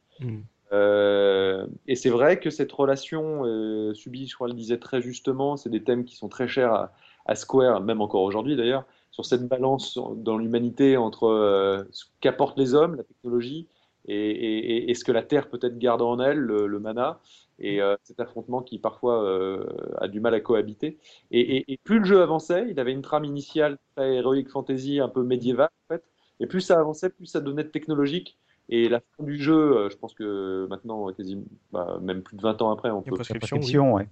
Euh, 0.72 1.66
et 1.86 1.96
c'est 1.96 2.10
vrai 2.10 2.38
que 2.38 2.50
cette 2.50 2.72
relation, 2.72 3.44
euh, 3.44 3.92
subie, 3.94 4.26
je 4.26 4.34
crois, 4.34 4.48
le 4.48 4.54
disait 4.54 4.78
très 4.78 5.02
justement, 5.02 5.56
c'est 5.56 5.70
des 5.70 5.82
thèmes 5.82 6.04
qui 6.04 6.14
sont 6.14 6.28
très 6.28 6.48
chers 6.48 6.90
à, 7.26 7.34
Square, 7.34 7.80
même 7.82 8.00
encore 8.00 8.22
aujourd'hui 8.22 8.56
d'ailleurs, 8.56 8.84
sur 9.10 9.24
cette 9.24 9.46
balance 9.46 9.98
dans 10.16 10.38
l'humanité 10.38 10.96
entre 10.96 11.24
euh, 11.24 11.84
ce 11.90 12.04
qu'apportent 12.20 12.58
les 12.58 12.74
hommes, 12.74 12.96
la 12.96 13.04
technologie, 13.04 13.68
et, 14.06 14.92
ce 14.94 15.04
que 15.04 15.12
la 15.12 15.22
Terre 15.22 15.48
peut-être 15.48 15.78
garde 15.78 16.02
en 16.02 16.18
elle, 16.18 16.38
le 16.38 16.80
mana 16.80 17.20
et 17.60 17.80
euh, 17.80 17.94
cet 18.02 18.18
affrontement 18.18 18.62
qui 18.62 18.78
parfois 18.78 19.22
euh, 19.22 19.64
a 19.98 20.08
du 20.08 20.18
mal 20.18 20.34
à 20.34 20.40
cohabiter. 20.40 20.98
Et, 21.30 21.78
plus 21.84 21.98
le 22.00 22.04
jeu 22.04 22.22
avançait, 22.22 22.66
il 22.70 22.80
avait 22.80 22.92
une 22.92 23.02
trame 23.02 23.24
initiale 23.24 23.78
très 23.94 24.14
héroïque 24.14 24.48
fantasy, 24.48 24.98
un 24.98 25.08
peu 25.08 25.22
médiévale 25.22 25.68
en 25.84 25.94
fait, 25.94 26.02
et 26.40 26.46
plus 26.46 26.62
ça 26.62 26.80
avançait, 26.80 27.10
plus 27.10 27.26
ça 27.26 27.40
donnait 27.40 27.64
de 27.64 27.68
technologique. 27.68 28.36
Et 28.70 28.88
la 28.88 29.00
fin 29.00 29.24
du 29.24 29.36
jeu, 29.36 29.88
je 29.90 29.96
pense 29.96 30.14
que 30.14 30.66
maintenant, 30.70 31.12
quasiment, 31.12 31.42
bah, 31.72 31.98
même 32.00 32.22
plus 32.22 32.36
de 32.36 32.42
20 32.42 32.62
ans 32.62 32.70
après, 32.70 32.90
on 32.90 33.02
peut. 33.02 33.16
Prescription, 33.16 33.94
ouais. 33.94 34.08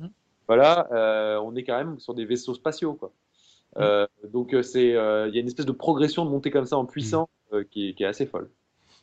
Voilà, 0.48 1.38
on 1.42 1.54
est 1.56 1.64
quand 1.64 1.78
même 1.78 1.98
sur 1.98 2.14
des 2.14 2.24
vaisseaux 2.24 2.54
spatiaux, 2.54 2.94
quoi. 2.94 3.12
Donc 4.32 4.54
c'est, 4.62 4.88
il 4.88 5.34
y 5.34 5.38
a 5.38 5.40
une 5.40 5.46
espèce 5.46 5.66
de 5.66 5.72
progression 5.72 6.24
de 6.24 6.30
montée 6.30 6.50
comme 6.50 6.66
ça 6.66 6.76
en 6.76 6.84
puissance 6.84 7.28
qui, 7.70 7.94
qui, 7.94 8.02
est 8.02 8.06
assez 8.06 8.26
folle. 8.26 8.50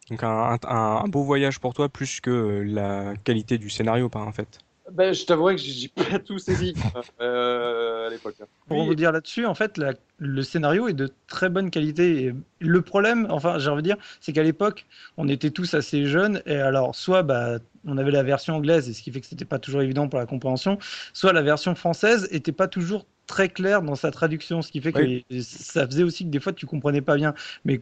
Donc 0.10 0.24
un, 0.24 0.58
un, 0.68 1.08
beau 1.08 1.24
voyage 1.24 1.60
pour 1.60 1.74
toi 1.74 1.90
plus 1.90 2.20
que 2.22 2.64
la 2.66 3.16
qualité 3.24 3.58
du 3.58 3.70
scénario, 3.70 4.10
pas 4.10 4.22
en 4.22 4.32
fait. 4.32 4.60
Ben, 4.92 5.14
je 5.14 5.26
t'avouerai 5.26 5.56
que 5.56 5.62
j'ai 5.62 5.88
pas 5.88 6.20
tout 6.26 6.38
saisi 6.38 6.76
euh, 7.20 8.08
à 8.08 8.10
l'époque. 8.10 8.36
Hein. 8.42 8.46
Pour 8.68 8.86
vous 8.86 8.94
dire 8.94 9.12
là-dessus, 9.12 9.46
en 9.46 9.56
fait, 9.56 9.82
le 10.20 10.44
scénario 10.44 10.88
est 10.88 10.94
de 10.94 11.10
très 11.28 11.50
bonne 11.50 11.72
qualité. 11.72 12.26
Et 12.26 12.36
le 12.60 12.82
problème, 12.82 13.28
enfin, 13.30 13.58
j'ai 13.58 13.70
envie 13.70 13.82
de 13.82 13.88
dire, 13.88 13.98
c'est 14.22 14.32
qu'à 14.32 14.44
l'époque, 14.44 14.86
on 15.18 15.28
était 15.28 15.50
tous 15.50 15.74
assez 15.74 16.06
jeunes. 16.06 16.42
Et 16.46 16.56
alors, 16.56 16.96
soit 16.96 17.24
bah, 17.24 17.58
on 17.86 17.98
avait 17.98 18.12
la 18.12 18.24
version 18.24 18.56
anglaise, 18.56 18.90
et 18.90 18.94
ce 18.94 19.02
qui 19.02 19.12
fait 19.12 19.22
que 19.22 19.28
c'était 19.28 19.46
pas 19.46 19.60
toujours 19.60 19.82
évident 19.82 20.08
pour 20.08 20.20
la 20.20 20.26
compréhension, 20.26 20.78
soit 21.14 21.34
la 21.34 21.42
version 21.42 21.74
française 21.76 22.28
était 22.32 22.52
pas 22.52 22.68
toujours 22.68 23.06
très 23.28 23.50
claire 23.50 23.82
dans 23.82 23.96
sa 23.96 24.12
traduction, 24.12 24.62
ce 24.62 24.72
qui 24.72 24.82
fait 24.82 24.92
que 24.92 25.42
ça 25.42 25.88
faisait 25.88 26.04
aussi 26.04 26.26
que 26.26 26.30
des 26.30 26.40
fois 26.40 26.54
tu 26.54 26.68
comprenais 26.68 27.02
pas 27.02 27.16
bien. 27.16 27.34
Mais 27.64 27.82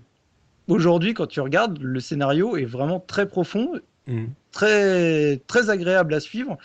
aujourd'hui, 0.68 1.14
quand 1.14 1.28
tu 1.28 1.42
regardes, 1.42 1.80
le 1.82 2.00
scénario 2.00 2.56
est 2.56 2.66
vraiment 2.66 3.00
très 3.00 3.28
profond, 3.28 3.74
mm. 4.08 4.26
très, 4.52 5.38
très 5.48 5.70
agréable 5.70 6.14
à 6.14 6.20
suivre. 6.22 6.58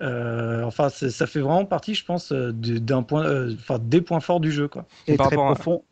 Euh, 0.00 0.62
enfin, 0.62 0.88
ça 0.88 1.26
fait 1.26 1.40
vraiment 1.40 1.64
partie, 1.64 1.94
je 1.94 2.04
pense, 2.04 2.32
euh, 2.32 2.52
d'un 2.52 3.02
point, 3.02 3.24
euh, 3.24 3.54
enfin, 3.54 3.78
des 3.78 4.00
points 4.00 4.20
forts 4.20 4.40
du 4.40 4.50
jeu, 4.50 4.68
quoi. 4.68 4.86
Et 5.06 5.16
très 5.16 5.36
profond. 5.36 5.82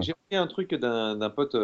J'ai 0.00 0.14
pris 0.28 0.36
un 0.36 0.46
truc 0.46 0.74
d'un 0.74 1.30
pote 1.30 1.56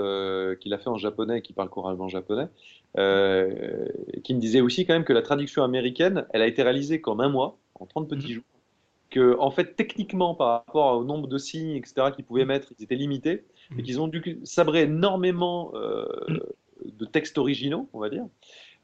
qui 0.60 0.68
l'a 0.68 0.78
fait 0.78 0.88
en 0.88 0.98
japonais 0.98 1.38
et 1.38 1.42
qui 1.42 1.52
parle 1.52 1.68
couramment 1.68 2.08
japonais, 2.08 2.46
qui 2.94 4.34
me 4.34 4.38
disait 4.38 4.60
aussi 4.60 4.86
quand 4.86 4.94
même 4.94 5.04
que 5.04 5.12
la 5.12 5.22
traduction 5.22 5.64
américaine, 5.64 6.26
elle 6.30 6.42
a 6.42 6.46
été 6.46 6.62
réalisée 6.62 7.00
qu'en 7.00 7.18
un 7.18 7.28
mois, 7.28 7.58
en 7.74 7.86
30 7.86 8.08
petits 8.08 8.30
mm. 8.30 8.34
jours. 8.34 8.44
Que, 9.10 9.36
en 9.38 9.50
fait, 9.50 9.76
techniquement, 9.76 10.34
par 10.34 10.48
rapport 10.48 10.96
au 10.98 11.04
nombre 11.04 11.28
de 11.28 11.38
signes, 11.38 11.76
etc., 11.76 12.08
qu'ils 12.14 12.24
pouvaient 12.24 12.46
mettre, 12.46 12.72
ils 12.78 12.84
étaient 12.84 12.96
limités 12.96 13.44
et 13.78 13.82
qu'ils 13.82 14.00
ont 14.00 14.08
dû 14.08 14.40
sabrer 14.44 14.82
énormément 14.82 15.72
euh, 15.74 16.04
de 16.84 17.04
textes 17.04 17.38
originaux, 17.38 17.88
on 17.92 18.00
va 18.00 18.10
dire. 18.10 18.26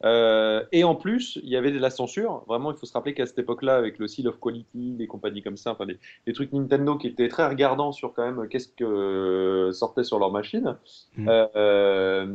Euh, 0.05 0.65
et 0.73 0.85
en 0.85 0.95
plus, 0.95 1.39
il 1.43 1.49
y 1.49 1.57
avait 1.57 1.71
de 1.71 1.79
la 1.79 1.91
censure. 1.91 2.45
Vraiment, 2.47 2.71
il 2.73 2.77
faut 2.77 2.87
se 2.87 2.93
rappeler 2.93 3.15
qu'à 3.15 3.27
cette 3.27 3.39
époque-là, 3.39 3.77
avec 3.77 3.99
le 3.99 4.09
Seal 4.09 4.29
of 4.29 4.41
Quality, 4.41 4.95
des 4.95 5.07
compagnies 5.07 5.43
comme 5.43 5.57
ça, 5.57 5.73
enfin 5.73 5.87
des, 5.87 6.33
trucs 6.33 6.53
Nintendo 6.53 6.97
qui 6.97 7.07
étaient 7.09 7.29
très 7.29 7.47
regardants 7.47 7.93
sur 7.93 8.15
quand 8.15 8.25
même 8.25 8.49
qu'est-ce 8.49 8.69
que 8.69 9.71
sortait 9.73 10.05
sur 10.05 10.19
leur 10.19 10.33
machine. 10.33 10.77
Mm. 11.17 11.29
Euh, 11.29 12.27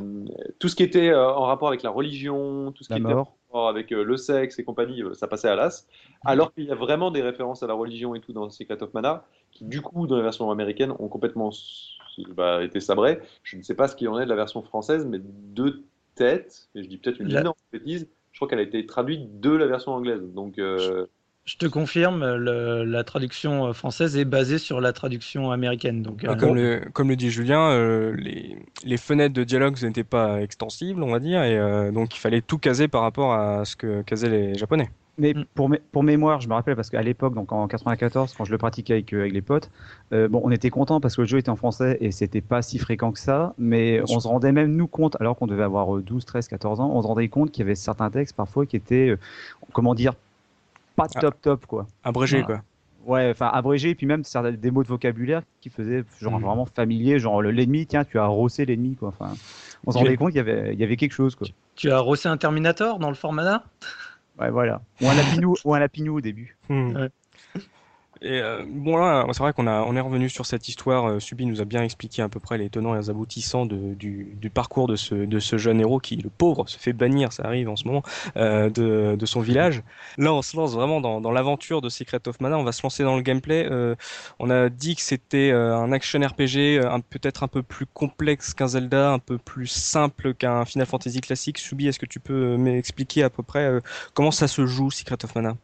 tout 0.60 0.67
ce 0.67 0.75
qui 0.75 0.84
était 0.84 1.13
en 1.13 1.43
rapport 1.43 1.69
avec 1.69 1.84
la 1.84 1.89
religion, 1.89 2.71
tout 2.71 2.84
ce 2.84 2.93
qui 2.93 2.99
était 2.99 3.13
en 3.13 3.23
rapport 3.23 3.69
avec 3.69 3.89
le 3.89 4.17
sexe 4.17 4.60
et 4.60 4.63
compagnie, 4.63 5.01
ça 5.13 5.28
passait 5.28 5.49
à 5.49 5.56
l'as. 5.56 5.88
Mm. 6.23 6.28
Alors 6.28 6.54
qu'il 6.54 6.65
y 6.65 6.71
a 6.71 6.75
vraiment 6.75 7.10
des 7.10 7.21
références 7.21 7.63
à 7.63 7.67
la 7.67 7.73
religion 7.73 8.13
et 8.15 8.19
tout 8.19 8.34
dans 8.34 8.49
Secret 8.49 8.82
of 8.84 8.93
Mana, 8.93 9.25
qui 9.51 9.65
du 9.65 9.82
coup, 9.82 10.06
dans 10.06 10.17
la 10.17 10.23
version 10.23 10.51
américaine, 10.51 10.91
ont 10.99 11.08
complètement 11.08 11.51
va 12.36 12.63
été 12.63 12.80
sabré. 12.80 13.19
Je 13.43 13.58
ne 13.58 13.63
sais 13.63 13.75
pas 13.75 13.88
ce 13.88 13.95
qu'il 13.95 14.08
en 14.10 14.19
est 14.19 14.25
de 14.25 14.30
la 14.30 14.36
version 14.36 14.62
française, 14.62 15.06
mais 15.06 15.19
de 15.21 15.84
tête, 16.15 16.69
et 16.75 16.84
je 16.84 16.88
dis 16.89 16.97
peut-être 16.97 17.19
une 17.19 17.32
énorme 17.32 17.58
bêtise, 17.71 18.10
je 18.32 18.38
crois 18.39 18.47
qu'elle 18.47 18.60
a 18.60 18.63
été 18.63 18.86
traduite 18.86 19.39
de 19.39 19.51
la 19.51 19.67
version 19.67 19.93
anglaise. 19.93 20.34
Donc, 20.34 20.60
euh, 20.60 21.08
je 21.46 21.58
te 21.58 21.68
confirme, 21.68 22.26
la 22.26 23.04
traduction 23.04 23.72
française 23.74 24.18
est 24.18 24.26
basée 24.26 24.58
sur 24.58 24.82
la 24.82 24.94
traduction 24.94 25.52
américaine. 25.52 26.02
Donc, 26.02 26.26
ah, 26.28 26.36
comme, 26.36 26.56
le, 26.56 26.82
comme, 26.92 27.10
le, 27.10 27.16
dit 27.16 27.30
Julien, 27.30 27.70
euh, 27.70 28.16
les, 28.18 28.58
les, 28.84 28.98
fenêtres 28.98 29.36
de 29.36 29.44
dialogue 29.44 29.80
n'étaient 29.84 30.04
pas 30.04 30.42
extensibles, 30.42 31.04
on 31.04 31.12
va 31.12 31.20
dire, 31.20 31.44
et 31.44 31.58
euh, 31.58 31.92
donc 31.92 32.16
il 32.16 32.20
fallait 32.20 32.42
tout 32.42 32.58
caser 32.58 32.88
par 32.88 33.04
rapport 33.04 33.34
à 33.34 33.64
ce 33.64 33.76
que 33.76 34.02
casaient 34.02 34.30
les 34.30 34.56
Japonais. 34.56 34.90
Mais 35.18 35.34
mm. 35.34 35.46
pour, 35.54 35.70
pour 35.92 36.04
mémoire, 36.04 36.42
je 36.42 36.50
me 36.50 36.54
rappelle 36.54 36.76
parce 36.76 36.90
qu'à 36.90 37.02
l'époque, 37.02 37.34
donc 37.34 37.52
en 37.52 37.68
94, 37.68 38.34
quand 38.34 38.46
je 38.46 38.52
le 38.52 38.58
pratiquais 38.58 38.94
avec, 38.94 39.14
euh, 39.14 39.22
avec 39.22 39.34
les 39.34 39.42
potes, 39.42 39.70
euh, 40.14 40.28
bon, 40.28 40.42
on 40.44 40.52
était 40.52 40.70
content 40.70 41.00
parce 41.00 41.16
que 41.16 41.22
le 41.22 41.28
jeu 41.28 41.38
était 41.38 41.50
en 41.50 41.56
français 41.56 41.98
et 42.02 42.12
c'était 42.12 42.42
pas 42.42 42.62
si 42.62 42.78
fréquent 42.78 43.12
que 43.12 43.20
ça, 43.20 43.54
mais 43.58 44.02
on 44.10 44.20
se 44.20 44.28
rendait 44.28 44.52
même 44.52 44.76
nous 44.76 44.88
compte, 44.88 45.16
alors 45.20 45.38
qu'on 45.38 45.48
devait 45.48 45.64
avoir 45.64 45.98
12, 45.98 46.26
13, 46.26 46.48
14 46.48 46.80
ans, 46.80 46.92
on 46.94 47.02
se 47.02 47.08
rendait 47.08 47.28
compte 47.30 47.52
qu'il 47.52 47.62
y 47.62 47.66
avait 47.66 47.76
certains 47.76 48.10
textes 48.10 48.36
parfois 48.36 48.66
qui 48.66 48.76
étaient, 48.76 49.10
euh, 49.10 49.20
comment 49.74 49.96
dire, 49.96 50.14
pas 50.96 51.08
ah. 51.16 51.20
top 51.20 51.42
top 51.42 51.66
quoi. 51.66 51.88
Abrégé 52.04 52.44
quoi. 52.44 52.62
Ouais, 53.06 53.30
enfin 53.30 53.50
abrégé, 53.54 53.92
et 53.92 53.96
puis 53.96 54.08
même 54.08 54.24
des 54.58 54.72
mots 54.72 54.82
de 54.82 54.88
vocabulaire 54.88 55.44
qui 55.62 55.70
faisaient 55.70 56.04
genre 56.20 56.40
mm. 56.40 56.44
vraiment 56.44 56.66
familier, 56.66 57.20
genre 57.20 57.42
l'ennemi, 57.42 57.86
tiens, 57.86 58.04
tu 58.04 58.18
as 58.18 58.26
rossé 58.26 58.66
l'ennemi 58.66 58.96
quoi. 58.96 59.10
Enfin, 59.10 59.34
on 59.86 59.92
se 59.92 59.98
rendait 60.00 60.18
compte 60.18 60.30
qu'il 60.30 60.38
y 60.38 60.40
avait, 60.40 60.74
il 60.74 60.80
y 60.80 60.84
avait 60.84 60.98
quelque 60.98 61.14
chose 61.14 61.36
quoi. 61.36 61.48
Tu, 61.76 61.92
as 61.92 62.00
rossé 62.00 62.30
un 62.30 62.38
Terminator 62.38 62.98
dans 62.98 63.10
le 63.10 63.16
format 63.16 63.64
Ouais, 64.40 64.50
voilà. 64.50 64.82
Ou 65.02 65.08
un 65.08 65.14
lapinou, 65.14 65.56
ou 65.64 65.76
un 65.76 65.80
lapinou 65.80 66.18
au 66.18 66.22
début. 66.22 66.58
Hmm. 66.68 67.08
Et 68.21 68.39
euh, 68.41 68.63
bon 68.67 68.97
là, 68.97 69.25
c'est 69.34 69.39
vrai 69.39 69.54
qu'on 69.54 69.67
a, 69.67 69.82
on 69.82 69.95
est 69.95 70.01
revenu 70.01 70.30
sur 70.30 70.45
cette 70.45 70.67
histoire. 70.67 71.06
Euh, 71.06 71.19
Subi 71.19 71.45
nous 71.45 71.62
a 71.62 71.65
bien 71.65 71.84
expliqué 71.84 72.21
à 72.21 72.30
peu 72.30 72.39
près 72.39 72.58
les 72.58 72.69
tenants 72.69 72.95
et 72.95 72.97
les 72.97 73.10
aboutissants 73.10 73.65
du, 73.65 74.51
parcours 74.54 74.88
de 74.88 74.95
ce, 74.95 75.15
de 75.15 75.39
ce 75.39 75.58
jeune 75.58 75.82
héros 75.82 75.99
qui, 75.99 76.15
le 76.15 76.30
pauvre, 76.30 76.67
se 76.67 76.78
fait 76.78 76.93
bannir, 76.93 77.34
ça 77.34 77.43
arrive 77.43 77.69
en 77.69 77.75
ce 77.75 77.86
moment, 77.86 78.04
euh, 78.38 78.69
de, 78.69 79.15
de 79.17 79.25
son 79.25 79.41
village. 79.41 79.84
Là, 80.17 80.34
on 80.34 80.41
se 80.41 80.56
lance 80.56 80.73
vraiment 80.73 81.01
dans, 81.01 81.19
dans 81.19 81.32
l'aventure 81.32 81.82
de 81.82 81.89
Secret 81.89 82.25
of 82.28 82.39
Mana. 82.39 82.58
On 82.58 82.63
va 82.63 82.71
se 82.71 82.84
lancer 82.84 83.04
dans 83.04 83.15
le 83.15 83.21
gameplay. 83.21 83.69
On 84.39 84.49
a 84.49 84.69
dit 84.69 84.95
que 84.95 85.01
c'était 85.01 85.51
un 85.51 85.91
action 85.91 86.19
RPG, 86.19 86.80
peut-être 87.10 87.43
un 87.43 87.47
peu 87.47 87.63
plus 87.63 87.86
complexe 87.86 88.54
qu'un 88.54 88.67
Zelda, 88.67 89.12
un 89.12 89.19
peu 89.19 89.38
plus 89.38 89.67
simple 89.67 90.34
qu'un 90.34 90.63
Final 90.65 90.88
Fantasy 90.88 91.21
classique. 91.21 91.58
Subi, 91.58 91.88
est-ce 91.88 91.99
que 91.99 92.06
tu 92.06 92.19
peux 92.19 92.56
m'expliquer 92.58 93.23
à 93.23 93.30
peu 93.30 93.43
près 93.43 93.82
comment 94.13 94.32
ça 94.32 94.47
se 94.47 94.65
joue 94.65 94.89
Secret 94.89 95.17
of 95.23 95.36
Mana? 95.36 95.56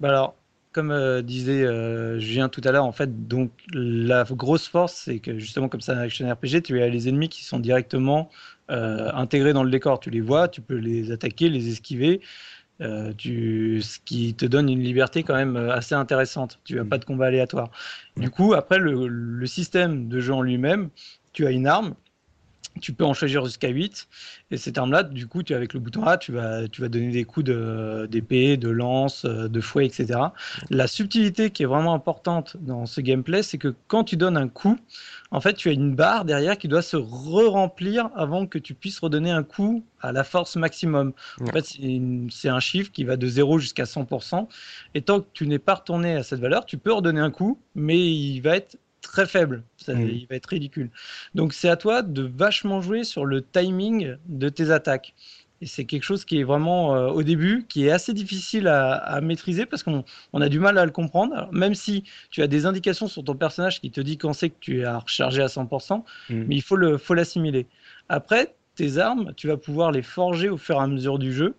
Bah 0.00 0.08
alors, 0.08 0.34
comme 0.72 0.90
euh, 0.90 1.22
disait 1.22 1.64
euh, 1.64 2.18
Julien 2.18 2.48
tout 2.48 2.60
à 2.64 2.72
l'heure, 2.72 2.84
en 2.84 2.92
fait, 2.92 3.26
donc 3.28 3.50
la 3.72 4.24
grosse 4.24 4.68
force, 4.68 4.94
c'est 4.94 5.18
que 5.18 5.38
justement, 5.38 5.68
comme 5.68 5.80
ça, 5.80 5.92
un 5.96 6.00
action 6.00 6.30
RPG, 6.30 6.62
tu 6.64 6.80
as 6.82 6.88
les 6.88 7.08
ennemis 7.08 7.28
qui 7.28 7.44
sont 7.44 7.58
directement 7.58 8.30
euh, 8.70 9.10
intégrés 9.14 9.52
dans 9.52 9.64
le 9.64 9.70
décor. 9.70 10.00
Tu 10.00 10.10
les 10.10 10.20
vois, 10.20 10.48
tu 10.48 10.60
peux 10.60 10.76
les 10.76 11.10
attaquer, 11.12 11.48
les 11.48 11.68
esquiver. 11.68 12.20
tu, 13.16 13.82
ce 13.82 13.98
qui 14.04 14.34
te 14.34 14.46
donne 14.46 14.68
une 14.68 14.82
liberté 14.82 15.22
quand 15.22 15.34
même 15.34 15.56
assez 15.56 15.94
intéressante. 15.94 16.60
Tu 16.64 16.76
n'as 16.76 16.84
pas 16.84 16.98
de 16.98 17.04
combat 17.04 17.26
aléatoire. 17.26 17.70
Du 18.16 18.30
coup, 18.30 18.54
après, 18.54 18.78
le, 18.78 19.08
le 19.08 19.46
système 19.46 20.08
de 20.08 20.20
jeu 20.20 20.34
en 20.34 20.42
lui-même, 20.42 20.90
tu 21.32 21.46
as 21.46 21.50
une 21.50 21.66
arme 21.66 21.94
tu 22.80 22.92
peux 22.92 23.04
en 23.04 23.14
choisir 23.14 23.44
jusqu'à 23.44 23.68
8. 23.68 24.08
Et 24.50 24.56
cette 24.56 24.78
arme-là, 24.78 25.02
du 25.02 25.26
coup, 25.26 25.42
tu, 25.42 25.54
avec 25.54 25.74
le 25.74 25.80
bouton 25.80 26.02
A, 26.04 26.16
tu 26.16 26.32
vas, 26.32 26.68
tu 26.68 26.80
vas 26.80 26.88
donner 26.88 27.10
des 27.10 27.24
coups 27.24 27.46
d'épée, 28.08 28.56
de, 28.56 28.68
lance, 28.68 29.24
de 29.24 29.60
fouet, 29.60 29.86
etc. 29.86 30.20
La 30.70 30.86
subtilité 30.86 31.50
qui 31.50 31.62
est 31.62 31.66
vraiment 31.66 31.94
importante 31.94 32.56
dans 32.60 32.86
ce 32.86 33.00
gameplay, 33.00 33.42
c'est 33.42 33.58
que 33.58 33.74
quand 33.86 34.04
tu 34.04 34.16
donnes 34.16 34.36
un 34.36 34.48
coup, 34.48 34.78
en 35.30 35.40
fait, 35.40 35.54
tu 35.54 35.68
as 35.68 35.72
une 35.72 35.94
barre 35.94 36.24
derrière 36.24 36.56
qui 36.56 36.68
doit 36.68 36.82
se 36.82 36.96
re-remplir 36.96 38.10
avant 38.14 38.46
que 38.46 38.58
tu 38.58 38.74
puisses 38.74 38.98
redonner 38.98 39.30
un 39.30 39.42
coup 39.42 39.84
à 40.00 40.12
la 40.12 40.24
force 40.24 40.56
maximum. 40.56 41.12
En 41.40 41.46
fait, 41.46 41.66
c'est 42.30 42.48
un 42.48 42.60
chiffre 42.60 42.90
qui 42.90 43.04
va 43.04 43.16
de 43.16 43.26
0 43.26 43.58
jusqu'à 43.58 43.84
100%. 43.84 44.48
Et 44.94 45.02
tant 45.02 45.20
que 45.20 45.26
tu 45.32 45.46
n'es 45.46 45.58
pas 45.58 45.74
retourné 45.74 46.14
à 46.14 46.22
cette 46.22 46.40
valeur, 46.40 46.64
tu 46.64 46.78
peux 46.78 46.92
redonner 46.92 47.20
un 47.20 47.30
coup, 47.30 47.60
mais 47.74 47.98
il 47.98 48.40
va 48.40 48.56
être 48.56 48.78
très 49.10 49.26
faible. 49.26 49.62
Ça, 49.76 49.94
mm. 49.94 50.08
Il 50.08 50.26
va 50.28 50.36
être 50.36 50.46
ridicule. 50.46 50.90
Donc 51.34 51.52
c'est 51.52 51.68
à 51.68 51.76
toi 51.76 52.02
de 52.02 52.22
vachement 52.22 52.80
jouer 52.80 53.04
sur 53.04 53.24
le 53.24 53.42
timing 53.42 54.16
de 54.26 54.48
tes 54.48 54.70
attaques. 54.70 55.14
Et 55.60 55.66
c'est 55.66 55.84
quelque 55.84 56.04
chose 56.04 56.24
qui 56.24 56.38
est 56.38 56.44
vraiment 56.44 56.94
euh, 56.94 57.08
au 57.08 57.24
début, 57.24 57.66
qui 57.68 57.86
est 57.86 57.90
assez 57.90 58.12
difficile 58.12 58.68
à, 58.68 59.20
maîtriser 59.20 59.66
parce 59.66 59.82
qu'on 59.82 60.04
a 60.32 60.48
du 60.48 60.60
mal 60.60 60.78
à 60.78 60.84
le 60.84 60.92
comprendre. 60.92 61.48
même 61.50 61.74
si 61.74 62.04
tu 62.30 62.42
as 62.42 62.46
des 62.46 62.64
indications 62.64 63.08
sur 63.08 63.24
ton 63.24 63.34
personnage 63.34 63.80
qui 63.80 63.90
te 63.90 64.00
dit 64.00 64.18
qu'on 64.18 64.32
sait 64.32 64.50
que 64.50 64.58
tu 64.60 64.80
es 64.80 64.84
à 64.84 64.98
recharger 64.98 65.42
à 65.42 65.46
100%, 65.46 66.04
mm. 66.30 66.44
mais 66.46 66.54
il 66.54 66.62
faut 66.62 66.76
l'assimiler. 67.14 67.64
Faut 67.64 68.04
Après, 68.08 68.54
tes 68.76 68.98
armes, 68.98 69.32
tu 69.36 69.48
vas 69.48 69.56
pouvoir 69.56 69.90
les 69.90 70.02
forger 70.02 70.48
au 70.48 70.56
fur 70.56 70.76
et 70.76 70.82
à 70.82 70.86
mesure 70.86 71.18
du 71.18 71.32
jeu. 71.32 71.56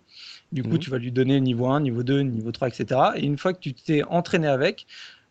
Du 0.50 0.62
coup, 0.62 0.76
mm. 0.76 0.78
tu 0.78 0.90
vas 0.90 0.98
lui 0.98 1.12
donner 1.12 1.38
niveau 1.38 1.66
1, 1.66 1.80
niveau 1.80 2.02
2, 2.02 2.22
niveau 2.22 2.52
3, 2.52 2.68
etc. 2.68 3.00
Et 3.16 3.26
une 3.26 3.36
fois 3.36 3.52
que 3.52 3.60
tu 3.60 3.74
t'es 3.74 4.02
entraîné 4.04 4.48
avec, 4.48 4.86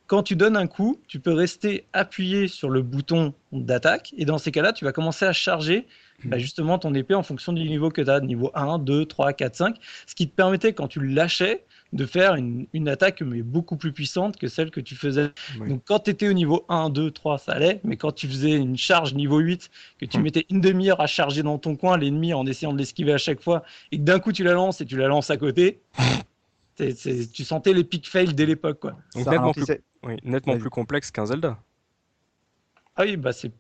quand 0.10 0.24
tu 0.24 0.36
donnes 0.36 0.58
un 0.58 0.66
coup, 0.66 1.00
tu 1.08 1.20
peux 1.20 1.32
rester 1.32 1.86
appuyé 1.94 2.48
sur 2.48 2.72
le 2.72 2.82
bouton 2.82 3.36
d'attaque. 3.52 4.12
Et 4.18 4.26
dans 4.26 4.40
ces 4.40 4.52
cas-là, 4.52 4.74
tu 4.74 4.84
vas 4.84 4.92
commencer 4.92 5.24
à 5.24 5.34
charger 5.34 5.86
bah, 6.24 6.38
hmm. 6.38 6.40
justement 6.40 6.80
ton 6.80 6.96
épée 6.96 7.14
en 7.14 7.22
fonction 7.22 7.54
du 7.54 7.64
niveau 7.70 7.92
que 7.92 8.02
tu 8.02 8.10
as, 8.10 8.20
niveau 8.20 8.50
1, 8.56 8.80
2, 8.80 9.06
3, 9.06 9.34
4, 9.34 9.56
5. 9.56 9.76
Ce 10.08 10.16
qui 10.16 10.28
te 10.28 10.36
permettait, 10.36 10.74
quand 10.74 10.88
tu 10.88 11.00
lâchais, 11.00 11.64
de 11.94 12.06
faire 12.08 12.36
une, 12.36 12.90
attaque 12.90 13.22
mais 13.22 13.42
beaucoup 13.42 13.76
plus 13.76 13.92
puissante 13.92 14.38
que 14.38 14.48
celle 14.48 14.72
que 14.72 14.80
tu 14.80 14.96
faisais. 14.96 15.30
Donc 15.68 15.82
quand 15.86 16.00
tu 16.00 16.12
étais 16.12 16.28
au 16.28 16.34
niveau 16.34 16.66
1, 16.70 16.90
2, 16.90 17.12
3, 17.12 17.38
ça 17.38 17.52
allait, 17.54 17.80
mais 17.84 17.96
quand 17.96 18.12
tu 18.12 18.28
faisais 18.28 18.56
une 18.56 18.78
charge 18.78 19.14
niveau 19.14 19.38
8, 19.38 19.70
que 20.00 20.06
tu 20.06 20.18
hmm. 20.18 20.22
mettais 20.22 20.46
une 20.50 20.62
demi-heure 20.62 21.02
à 21.02 21.08
charger 21.08 21.44
dans 21.44 21.60
ton 21.60 21.76
coin 21.76 21.98
l'ennemi 21.98 22.34
en 22.34 22.48
essayant 22.48 22.74
de 22.74 22.80
l'esquiver 22.80 23.14
à 23.14 23.20
chaque 23.20 23.42
fois, 23.42 23.64
et 23.92 23.98
que 23.98 24.04
d'un 24.04 24.20
coup 24.20 24.32
tu 24.32 24.44
la 24.44 24.54
lances 24.54 24.82
et 24.82 24.86
tu 24.86 24.98
la 24.98 25.08
lances 25.08 25.30
à 25.30 25.38
côté, 25.38 25.82
tu 27.34 27.44
sentais 27.44 27.74
les 27.74 27.84
pics 27.84 28.08
fail 28.08 28.34
dès 28.34 28.46
l'époque. 28.46 28.80
Quoi. 28.80 28.98
nettement, 29.16 29.52
plus, 29.52 29.66
nettement 30.24 30.58
plus 30.58 30.70
complexe 30.70 31.12
qu'un 31.12 31.26
Zelda. 31.26 31.60
Ah 32.96 33.04
oui, 33.04 33.18
bah 33.18 33.32
c'est 33.32 33.52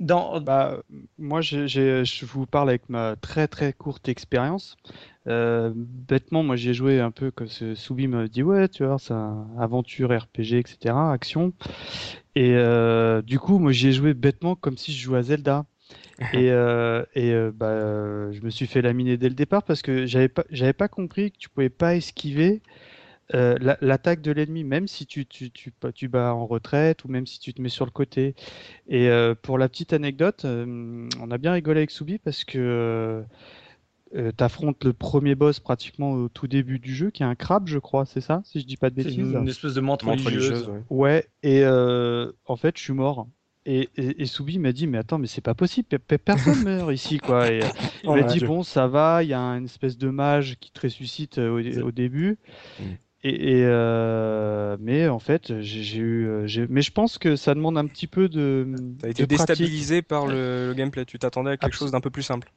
dans... 0.00 0.40
Bah, 0.40 0.82
moi, 1.18 1.40
je 1.40 2.24
vous 2.24 2.46
parle 2.46 2.68
avec 2.68 2.88
ma 2.88 3.16
très 3.16 3.48
très 3.48 3.72
courte 3.72 4.08
expérience. 4.08 4.76
Euh, 5.28 5.72
bêtement, 5.74 6.42
moi 6.44 6.54
j'ai 6.54 6.72
joué 6.72 7.00
un 7.00 7.10
peu 7.10 7.30
comme 7.30 7.48
ce 7.48 7.74
Soubi 7.74 8.06
me 8.06 8.28
dit 8.28 8.42
ouais, 8.42 8.68
tu 8.68 8.84
vois, 8.84 8.98
c'est 8.98 9.14
aventure, 9.58 10.10
RPG, 10.10 10.54
etc., 10.54 10.94
action. 10.94 11.52
Et 12.34 12.52
euh, 12.54 13.22
du 13.22 13.38
coup, 13.38 13.58
moi 13.58 13.72
j'ai 13.72 13.92
joué 13.92 14.14
bêtement 14.14 14.54
comme 14.54 14.76
si 14.76 14.92
je 14.92 15.02
jouais 15.02 15.18
à 15.18 15.22
Zelda. 15.22 15.64
Et, 16.32 16.50
euh, 16.50 17.04
et 17.14 17.34
bah, 17.52 18.32
je 18.32 18.40
me 18.40 18.50
suis 18.50 18.66
fait 18.66 18.82
laminer 18.82 19.16
dès 19.16 19.28
le 19.28 19.34
départ 19.34 19.62
parce 19.62 19.82
que 19.82 20.06
j'avais 20.06 20.28
pas, 20.28 20.44
j'avais 20.50 20.72
pas 20.72 20.88
compris 20.88 21.30
que 21.32 21.38
tu 21.38 21.48
pouvais 21.48 21.68
pas 21.68 21.94
esquiver 21.96 22.60
l'attaque 23.32 24.22
de 24.22 24.30
l'ennemi, 24.30 24.62
même 24.62 24.86
si 24.86 25.04
tu, 25.04 25.26
tu, 25.26 25.50
tu, 25.50 25.72
tu, 25.94 26.08
bats 26.08 26.32
en 26.32 26.46
retraite 26.46 27.04
ou 27.04 27.08
même 27.08 27.26
si 27.26 27.40
tu 27.40 27.52
te 27.52 27.60
mets 27.60 27.68
sur 27.68 27.84
le 27.84 27.90
côté. 27.90 28.34
Et 28.88 29.10
pour 29.42 29.58
la 29.58 29.68
petite 29.68 29.92
anecdote, 29.92 30.44
on 30.46 31.30
a 31.30 31.38
bien 31.38 31.52
rigolé 31.52 31.80
avec 31.80 31.90
Soubi 31.90 32.18
parce 32.18 32.44
que 32.44 33.24
euh, 34.14 34.30
t'affrontes 34.30 34.84
le 34.84 34.92
premier 34.92 35.34
boss 35.34 35.58
pratiquement 35.58 36.12
au 36.12 36.28
tout 36.28 36.46
début 36.46 36.78
du 36.78 36.94
jeu, 36.94 37.10
qui 37.10 37.24
est 37.24 37.26
un 37.26 37.34
crabe, 37.34 37.66
je 37.66 37.78
crois, 37.78 38.06
c'est 38.06 38.20
ça, 38.20 38.40
si 38.44 38.60
je 38.60 38.66
dis 38.66 38.76
pas 38.76 38.88
de 38.88 38.94
bêtises. 38.94 39.18
Une, 39.18 39.48
espèce 39.48 39.74
de 39.74 39.80
menthe 39.80 40.02
religieuse. 40.02 40.70
ouais. 40.90 41.26
et 41.42 41.64
euh, 41.64 42.30
en 42.46 42.56
fait, 42.56 42.78
je 42.78 42.82
suis 42.84 42.92
mort. 42.92 43.26
Et, 43.68 43.90
et, 43.96 44.26
Soubi 44.26 44.60
m'a 44.60 44.70
dit, 44.70 44.86
mais 44.86 44.98
attends, 44.98 45.18
mais 45.18 45.26
c'est 45.26 45.40
pas 45.40 45.54
possible, 45.54 45.88
personne 45.98 46.62
meurt 46.64 46.92
ici, 46.92 47.18
quoi. 47.18 47.50
Et, 47.50 47.60
il 48.04 48.10
m'a 48.10 48.22
dit, 48.22 48.38
bon, 48.38 48.62
ça 48.62 48.86
va, 48.86 49.24
il 49.24 49.28
y 49.30 49.34
a 49.34 49.40
une 49.40 49.64
espèce 49.64 49.98
de 49.98 50.08
mage 50.08 50.56
qui 50.60 50.70
te 50.70 50.82
ressuscite 50.82 51.38
euh, 51.38 51.82
au, 51.82 51.90
début. 51.90 52.38
Mm. 52.78 52.84
Et, 53.24 53.64
mais 54.78 55.08
en 55.08 55.18
fait, 55.18 55.60
j'ai 55.60 55.98
eu. 55.98 56.28
mais 56.70 56.82
je 56.82 56.92
pense 56.92 57.18
que 57.18 57.34
ça 57.34 57.54
demande 57.54 57.76
un 57.76 57.86
petit 57.86 58.06
peu 58.06 58.28
de. 58.28 58.72
T'as 59.00 59.08
été 59.08 59.26
déstabilisé 59.26 60.00
par 60.00 60.28
le, 60.28 60.72
gameplay. 60.76 61.04
Tu 61.04 61.18
t'attendais 61.18 61.50
à 61.50 61.56
quelque 61.56 61.74
chose 61.74 61.90
d'un 61.90 62.00
peu 62.00 62.10
plus 62.10 62.22
simple. 62.22 62.52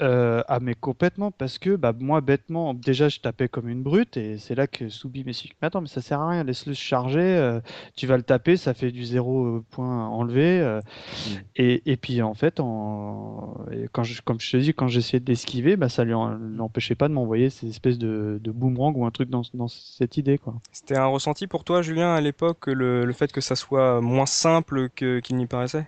Euh, 0.00 0.42
ah 0.48 0.58
mais 0.58 0.74
complètement 0.74 1.30
parce 1.30 1.58
que 1.58 1.76
bah 1.76 1.92
moi 1.96 2.20
bêtement 2.20 2.74
déjà 2.74 3.08
je 3.08 3.20
tapais 3.20 3.46
comme 3.46 3.68
une 3.68 3.84
brute 3.84 4.16
et 4.16 4.38
c'est 4.38 4.56
là 4.56 4.66
que 4.66 4.88
Soubi 4.88 5.22
me 5.22 5.30
dit 5.30 5.52
mais 5.62 5.66
attends 5.66 5.82
mais 5.82 5.86
ça 5.86 6.02
sert 6.02 6.20
à 6.20 6.30
rien 6.30 6.42
laisse-le 6.42 6.74
se 6.74 6.82
charger 6.82 7.20
euh, 7.20 7.60
tu 7.94 8.08
vas 8.08 8.16
le 8.16 8.24
taper 8.24 8.56
ça 8.56 8.74
fait 8.74 8.90
du 8.90 9.04
zéro 9.04 9.46
euh, 9.46 9.64
point 9.70 10.08
enlevé 10.08 10.60
mmh. 10.60 11.30
et, 11.54 11.92
et, 11.92 11.96
puis 11.96 12.22
en 12.22 12.34
fait 12.34 12.58
en... 12.58 13.54
quand 13.92 14.02
je, 14.02 14.20
comme 14.20 14.40
je 14.40 14.50
te 14.50 14.56
dis 14.56 14.74
quand 14.74 14.88
j'essayais 14.88 15.20
d'esquiver 15.20 15.76
bah 15.76 15.88
ça 15.88 16.02
lui 16.02 16.12
n'empêchait 16.12 16.96
pas 16.96 17.06
de 17.06 17.12
m'envoyer 17.12 17.48
ces 17.48 17.68
espèces 17.68 17.98
de, 17.98 18.40
de 18.42 18.50
boomerang 18.50 18.96
ou 18.96 19.06
un 19.06 19.12
truc 19.12 19.30
dans, 19.30 19.42
dans 19.54 19.68
cette 19.68 20.16
idée 20.16 20.38
quoi. 20.38 20.54
C'était 20.72 20.96
un 20.96 21.06
ressenti 21.06 21.46
pour 21.46 21.62
toi 21.62 21.82
Julien 21.82 22.12
à 22.12 22.20
l'époque 22.20 22.66
le, 22.66 23.04
le 23.04 23.12
fait 23.12 23.30
que 23.30 23.40
ça 23.40 23.54
soit 23.54 24.00
moins 24.00 24.26
simple 24.26 24.88
que 24.88 25.20
qu'il 25.20 25.36
n'y 25.36 25.46
paraissait? 25.46 25.86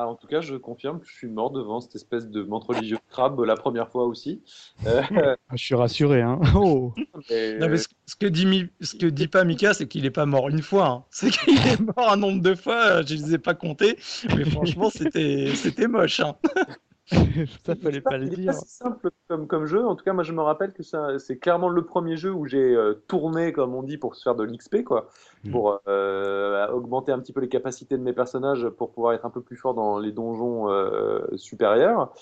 Ah, 0.00 0.06
en 0.06 0.14
tout 0.14 0.28
cas, 0.28 0.40
je 0.40 0.54
confirme 0.54 1.00
que 1.00 1.06
je 1.08 1.12
suis 1.12 1.26
mort 1.26 1.50
devant 1.50 1.80
cette 1.80 1.96
espèce 1.96 2.28
de 2.28 2.44
montre 2.44 2.68
religieux 2.68 2.98
crabe 3.10 3.40
la 3.40 3.56
première 3.56 3.88
fois 3.88 4.04
aussi. 4.04 4.44
Euh, 4.86 5.02
ah, 5.10 5.34
je 5.56 5.64
suis 5.64 5.74
rassuré. 5.74 6.22
Hein. 6.22 6.38
Oh. 6.54 6.94
ce, 7.28 8.16
que 8.18 8.26
dit, 8.26 8.68
ce 8.80 8.94
que 8.94 9.06
dit 9.06 9.26
pas 9.26 9.42
Mika, 9.42 9.74
c'est 9.74 9.88
qu'il 9.88 10.02
n'est 10.02 10.12
pas 10.12 10.24
mort 10.24 10.50
une 10.50 10.62
fois. 10.62 10.86
Hein. 10.86 11.04
C'est 11.10 11.30
qu'il 11.30 11.58
est 11.58 11.80
mort 11.80 12.12
un 12.12 12.16
nombre 12.16 12.42
de 12.42 12.54
fois. 12.54 13.02
Je 13.02 13.16
ne 13.16 13.26
les 13.26 13.34
ai 13.34 13.38
pas 13.38 13.54
comptés. 13.54 13.98
Mais 14.36 14.44
franchement, 14.44 14.88
c'était 14.90 15.52
moche. 15.88 16.20
Hein. 16.20 16.36
ça 17.64 17.74
fallait 17.74 18.00
pas 18.00 18.18
le 18.18 18.28
dire. 18.28 18.52
C'est 18.52 18.68
simple 18.68 19.10
comme, 19.28 19.46
comme 19.46 19.66
jeu. 19.66 19.84
En 19.86 19.94
tout 19.94 20.04
cas, 20.04 20.12
moi, 20.12 20.24
je 20.24 20.32
me 20.32 20.42
rappelle 20.42 20.72
que 20.72 20.82
c'est 21.18 21.38
clairement 21.38 21.68
le 21.68 21.84
premier 21.84 22.16
jeu 22.16 22.32
où 22.32 22.46
j'ai 22.46 22.74
euh, 22.74 23.02
tourné, 23.08 23.52
comme 23.52 23.74
on 23.74 23.82
dit, 23.82 23.96
pour 23.96 24.14
se 24.14 24.22
faire 24.22 24.34
de 24.34 24.44
l'XP, 24.44 24.84
quoi, 24.84 25.08
mm. 25.44 25.50
pour 25.50 25.80
euh, 25.88 26.68
augmenter 26.68 27.12
un 27.12 27.18
petit 27.18 27.32
peu 27.32 27.40
les 27.40 27.48
capacités 27.48 27.96
de 27.96 28.02
mes 28.02 28.12
personnages 28.12 28.68
pour 28.68 28.92
pouvoir 28.92 29.14
être 29.14 29.24
un 29.24 29.30
peu 29.30 29.40
plus 29.40 29.56
fort 29.56 29.74
dans 29.74 29.98
les 29.98 30.12
donjons 30.12 30.70
euh, 30.70 31.26
supérieurs. 31.36 32.12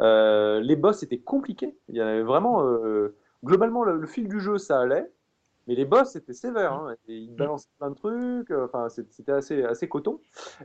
les 0.00 0.76
boss 0.76 1.02
étaient 1.02 1.18
compliqués. 1.18 1.76
Il 1.88 1.96
y 1.96 2.00
avait 2.00 2.22
vraiment, 2.22 2.62
globalement, 3.44 3.84
le, 3.84 4.06
fil 4.06 4.28
du 4.28 4.40
jeu, 4.40 4.58
ça 4.58 4.80
allait. 4.80 5.10
Mais 5.66 5.74
les 5.74 5.84
boss, 5.84 6.10
c'était 6.10 6.34
sévère. 6.34 6.72
Hein, 6.72 6.94
et 7.08 7.16
ils 7.16 7.34
balançaient 7.34 7.68
plein 7.78 7.90
de 7.90 7.94
trucs. 7.94 8.50
Euh, 8.50 8.66
enfin, 8.66 8.88
c'était 8.88 9.32
assez, 9.32 9.62
assez 9.62 9.88
coton. 9.88 10.20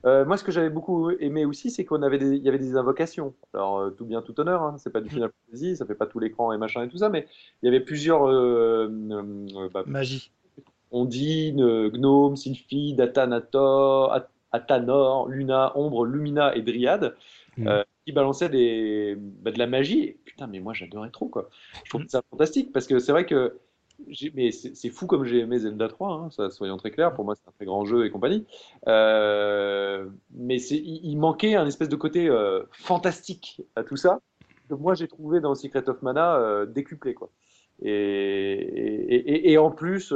Euh, 0.05 0.25
moi, 0.25 0.37
ce 0.37 0.43
que 0.43 0.51
j'avais 0.51 0.69
beaucoup 0.69 1.09
aimé 1.11 1.45
aussi, 1.45 1.71
c'est 1.71 1.85
qu'on 1.85 2.01
avait 2.01 2.17
des, 2.17 2.35
il 2.35 2.43
y 2.43 2.49
avait 2.49 2.59
des 2.59 2.75
invocations. 2.75 3.33
Alors, 3.53 3.79
euh, 3.79 3.89
tout 3.91 4.05
bien, 4.05 4.21
tout 4.21 4.37
honneur. 4.39 4.61
Hein, 4.63 4.75
c'est 4.77 4.91
pas 4.91 5.01
du 5.01 5.09
Final 5.09 5.31
Fantasy, 5.45 5.77
ça 5.77 5.85
fait 5.85 5.95
pas 5.95 6.05
tout 6.05 6.19
l'écran 6.19 6.51
et 6.51 6.57
machin 6.57 6.83
et 6.83 6.89
tout 6.89 6.97
ça, 6.97 7.09
mais 7.09 7.27
il 7.61 7.65
y 7.65 7.69
avait 7.69 7.79
plusieurs 7.79 8.23
bah, 9.71 9.83
magie. 9.85 10.31
Ondine, 10.91 11.89
Gnome, 11.89 12.35
Sylphide, 12.35 12.99
Atanator, 12.99 14.19
Atanor, 14.51 15.29
Luna, 15.29 15.77
Ombre, 15.77 16.05
Lumina 16.05 16.55
et 16.55 16.61
Dryade. 16.61 17.15
Mm. 17.57 17.81
qui 18.05 18.13
balançaient 18.13 18.47
des, 18.47 19.17
bah, 19.17 19.51
de 19.51 19.59
la 19.59 19.67
magie. 19.67 20.15
putain, 20.23 20.47
mais 20.47 20.59
moi 20.59 20.73
j'adorais 20.73 21.09
trop 21.09 21.27
quoi. 21.27 21.49
Je 21.83 21.89
trouve 21.89 22.03
mm. 22.03 22.09
ça 22.09 22.21
fantastique 22.29 22.71
parce 22.71 22.87
que 22.87 22.99
c'est 22.99 23.11
vrai 23.11 23.25
que 23.25 23.59
mais 24.33 24.51
c'est 24.51 24.89
fou 24.89 25.07
comme 25.07 25.23
j'ai 25.25 25.39
aimé 25.39 25.59
Zelda 25.59 25.87
3, 25.87 26.29
hein, 26.39 26.49
soyons 26.49 26.77
très 26.77 26.91
clairs. 26.91 27.13
Pour 27.13 27.25
moi, 27.25 27.35
c'est 27.35 27.47
un 27.47 27.51
très 27.51 27.65
grand 27.65 27.85
jeu 27.85 28.05
et 28.05 28.11
compagnie. 28.11 28.45
Euh, 28.87 30.07
mais 30.31 30.61
il, 30.61 31.17
manquait 31.17 31.55
un 31.55 31.65
espèce 31.65 31.89
de 31.89 31.95
côté 31.95 32.29
euh, 32.29 32.63
fantastique 32.71 33.61
à 33.75 33.83
tout 33.83 33.97
ça 33.97 34.19
que 34.69 34.75
moi 34.75 34.93
j'ai 34.93 35.07
trouvé 35.07 35.39
dans 35.39 35.55
Secret 35.55 35.89
of 35.89 36.01
Mana 36.03 36.35
euh, 36.35 36.65
décuplé 36.67 37.15
quoi. 37.15 37.29
Et, 37.81 39.57
en 39.57 39.71
plus, 39.71 40.13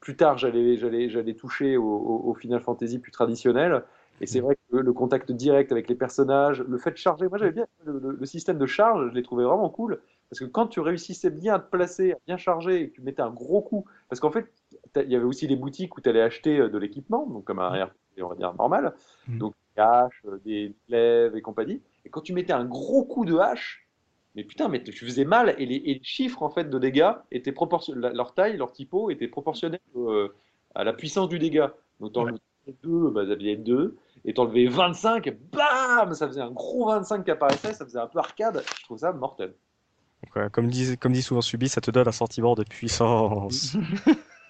plus 0.00 0.16
tard, 0.16 0.38
j'allais 0.38 1.34
toucher 1.34 1.76
au, 1.76 2.34
Final 2.34 2.60
Fantasy 2.60 2.98
plus 3.00 3.12
traditionnel. 3.12 3.82
Et 4.20 4.26
c'est 4.26 4.40
vrai 4.40 4.56
que 4.70 4.76
le 4.76 4.92
contact 4.92 5.32
direct 5.32 5.72
avec 5.72 5.88
les 5.88 5.94
personnages, 5.94 6.62
le 6.62 6.78
fait 6.78 6.92
de 6.92 6.96
charger, 6.96 7.26
moi 7.28 7.38
j'avais 7.38 7.52
bien 7.52 7.66
le, 7.84 8.26
système 8.26 8.58
de 8.58 8.66
charge, 8.66 9.08
je 9.10 9.14
l'ai 9.14 9.22
trouvé 9.22 9.44
vraiment 9.44 9.70
cool. 9.70 10.00
Parce 10.30 10.38
que 10.38 10.44
quand 10.44 10.68
tu 10.68 10.78
réussissais 10.78 11.30
bien 11.30 11.54
à 11.54 11.58
te 11.58 11.68
placer, 11.68 12.12
à 12.12 12.16
bien 12.24 12.36
charger, 12.36 12.82
et 12.82 12.88
que 12.88 12.94
tu 12.94 13.02
mettais 13.02 13.20
un 13.20 13.30
gros 13.30 13.62
coup, 13.62 13.84
parce 14.08 14.20
qu'en 14.20 14.30
fait, 14.30 14.46
il 14.94 15.10
y 15.10 15.16
avait 15.16 15.24
aussi 15.24 15.48
les 15.48 15.56
boutiques 15.56 15.96
où 15.96 16.00
tu 16.00 16.08
allais 16.08 16.22
acheter 16.22 16.58
euh, 16.60 16.68
de 16.68 16.78
l'équipement, 16.78 17.26
donc 17.26 17.44
comme 17.44 17.58
un 17.58 17.84
RPG, 17.84 18.22
on 18.22 18.28
va 18.28 18.36
dire, 18.36 18.54
normal, 18.54 18.94
mm. 19.26 19.38
donc 19.38 19.54
des 19.74 19.82
haches, 19.82 20.22
euh, 20.26 20.38
des 20.44 20.72
glaives 20.88 21.34
et 21.34 21.42
compagnie. 21.42 21.82
Et 22.04 22.10
quand 22.10 22.20
tu 22.20 22.32
mettais 22.32 22.52
un 22.52 22.64
gros 22.64 23.04
coup 23.04 23.24
de 23.24 23.36
hache, 23.36 23.88
mais 24.36 24.44
putain, 24.44 24.68
mais 24.68 24.80
tu 24.84 24.92
faisais 24.92 25.24
mal, 25.24 25.56
et 25.58 25.66
les, 25.66 26.00
chiffres 26.04 26.44
en 26.44 26.50
fait 26.50 26.70
de 26.70 26.78
dégâts 26.78 27.12
étaient 27.32 27.50
proportionnels, 27.50 28.12
leur 28.14 28.32
taille, 28.32 28.56
leur 28.56 28.70
typo 28.70 29.10
était 29.10 29.26
proportionnel 29.26 29.80
euh, 29.96 30.28
à 30.76 30.84
la 30.84 30.92
puissance 30.92 31.28
du 31.28 31.40
dégât. 31.40 31.74
Donc 31.98 32.12
t'enlevais 32.12 32.38
2, 32.84 33.10
bah, 33.10 33.26
ça 33.26 33.34
faisait 33.34 33.56
2, 33.56 33.96
et 34.24 34.32
t'enlevais 34.32 34.68
25, 34.68 35.36
bam, 35.50 36.14
ça 36.14 36.28
faisait 36.28 36.40
un 36.40 36.52
gros 36.52 36.86
25 36.86 37.24
qui 37.24 37.32
apparaissait, 37.32 37.72
ça 37.72 37.84
faisait 37.84 37.98
un 37.98 38.06
peu 38.06 38.20
arcade. 38.20 38.62
Je 38.78 38.84
trouve 38.84 38.98
ça 38.98 39.12
mortel 39.12 39.54
comme, 40.52 40.68
dit, 40.68 40.96
comme 40.98 41.12
dit 41.12 41.22
souvent 41.22 41.40
Subi, 41.40 41.68
ça 41.68 41.80
te 41.80 41.90
donne 41.90 42.08
un 42.08 42.12
sentiment 42.12 42.54
de 42.54 42.64
puissance. 42.64 43.76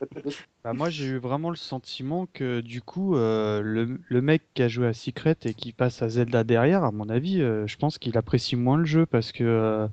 bah 0.64 0.72
moi 0.72 0.90
j'ai 0.90 1.06
eu 1.06 1.18
vraiment 1.18 1.50
le 1.50 1.56
sentiment 1.56 2.26
que 2.32 2.60
du 2.60 2.80
coup 2.80 3.16
euh, 3.16 3.60
le, 3.60 3.98
le, 4.08 4.22
mec 4.22 4.42
qui 4.54 4.62
a 4.62 4.68
joué 4.68 4.86
à 4.86 4.94
Secret 4.94 5.36
et 5.44 5.54
qui 5.54 5.72
passe 5.72 6.02
à 6.02 6.08
Zelda 6.08 6.44
derrière, 6.44 6.84
à 6.84 6.90
mon 6.90 7.08
avis, 7.08 7.42
euh, 7.42 7.66
je 7.66 7.76
pense 7.76 7.98
qu'il 7.98 8.16
apprécie 8.16 8.56
moins 8.56 8.78
le 8.78 8.84
jeu 8.84 9.06
parce 9.06 9.32
que 9.32 9.88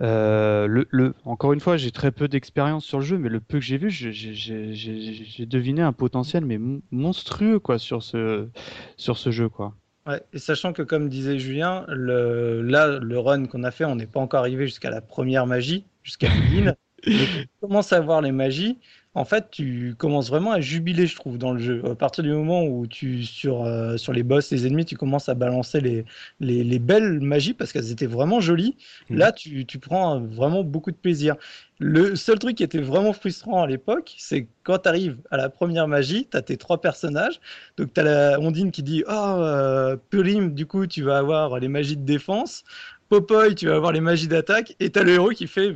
euh, 0.00 0.66
le, 0.66 0.86
le, 0.90 1.14
encore 1.24 1.52
une 1.52 1.60
fois 1.60 1.76
j'ai 1.76 1.90
très 1.90 2.12
peu 2.12 2.28
d'expérience 2.28 2.84
sur 2.84 2.98
le 2.98 3.04
jeu, 3.04 3.18
mais 3.18 3.28
le 3.28 3.40
peu 3.40 3.58
que 3.58 3.64
j'ai 3.64 3.78
vu, 3.78 3.90
j'ai 3.90 5.46
deviné 5.46 5.82
un 5.82 5.92
potentiel 5.92 6.44
mais 6.44 6.58
monstrueux 6.90 7.58
quoi 7.58 7.78
sur 7.78 8.02
ce 8.02 8.48
sur 8.96 9.18
ce 9.18 9.30
jeu 9.30 9.48
quoi. 9.48 9.74
Ouais, 10.06 10.22
et 10.32 10.38
sachant 10.38 10.72
que, 10.72 10.82
comme 10.82 11.08
disait 11.08 11.38
Julien, 11.38 11.84
le, 11.88 12.62
là, 12.62 12.98
le 13.00 13.18
run 13.18 13.46
qu'on 13.46 13.64
a 13.64 13.72
fait, 13.72 13.84
on 13.84 13.96
n'est 13.96 14.06
pas 14.06 14.20
encore 14.20 14.40
arrivé 14.40 14.66
jusqu'à 14.66 14.90
la 14.90 15.00
première 15.00 15.46
magie, 15.46 15.84
jusqu'à 16.04 16.28
Lune. 16.28 16.76
tu 17.02 17.12
commences 17.60 17.92
à 17.92 18.00
voir 18.00 18.20
les 18.20 18.30
magies, 18.30 18.78
en 19.16 19.24
fait, 19.24 19.50
tu 19.50 19.94
commences 19.96 20.28
vraiment 20.28 20.52
à 20.52 20.60
jubiler, 20.60 21.06
je 21.06 21.16
trouve, 21.16 21.38
dans 21.38 21.52
le 21.52 21.58
jeu. 21.58 21.82
À 21.90 21.94
partir 21.94 22.22
du 22.22 22.30
moment 22.32 22.64
où 22.64 22.86
tu, 22.86 23.24
sur, 23.24 23.64
euh, 23.64 23.96
sur 23.96 24.12
les 24.12 24.22
boss, 24.22 24.50
les 24.50 24.66
ennemis, 24.66 24.84
tu 24.84 24.94
commences 24.94 25.30
à 25.30 25.34
balancer 25.34 25.80
les, 25.80 26.04
les, 26.38 26.78
belles 26.78 27.20
magies 27.20 27.54
parce 27.54 27.72
qu'elles 27.72 27.90
étaient 27.90 28.06
vraiment 28.06 28.40
jolies, 28.40 28.76
mhm. 29.08 29.16
là, 29.16 29.32
tu, 29.32 29.64
tu, 29.64 29.78
prends 29.78 30.20
vraiment 30.20 30.62
beaucoup 30.64 30.90
de 30.90 30.96
plaisir. 30.96 31.36
Le 31.78 32.14
seul 32.14 32.38
truc 32.38 32.58
qui 32.58 32.62
était 32.62 32.82
vraiment 32.82 33.14
frustrant 33.14 33.62
à 33.62 33.66
l'époque, 33.66 34.14
c'est 34.18 34.48
quand 34.64 34.80
tu 34.80 34.88
arrives 34.90 35.16
à 35.30 35.38
la 35.38 35.48
première 35.48 35.88
magie, 35.88 36.28
tu 36.30 36.36
as 36.36 36.42
tes 36.42 36.58
trois 36.58 36.82
personnages. 36.82 37.40
Donc, 37.78 37.94
tu 37.94 38.00
as 38.00 38.04
la 38.04 38.38
Ondine 38.38 38.70
qui 38.70 38.82
dit 38.82 39.02
Oh, 39.08 39.12
euh, 39.12 39.96
Purim, 40.10 40.52
du 40.52 40.66
coup, 40.66 40.86
tu 40.86 41.00
vas 41.00 41.16
avoir 41.16 41.58
les 41.58 41.68
magies 41.68 41.96
de 41.96 42.04
défense. 42.04 42.64
Popoy, 43.08 43.54
tu 43.54 43.68
vas 43.68 43.76
avoir 43.76 43.92
les 43.92 44.00
magies 44.02 44.28
d'attaque. 44.28 44.76
Et 44.78 44.90
tu 44.90 44.98
as 44.98 45.04
le 45.04 45.12
héros 45.12 45.30
qui 45.30 45.46
fait, 45.46 45.74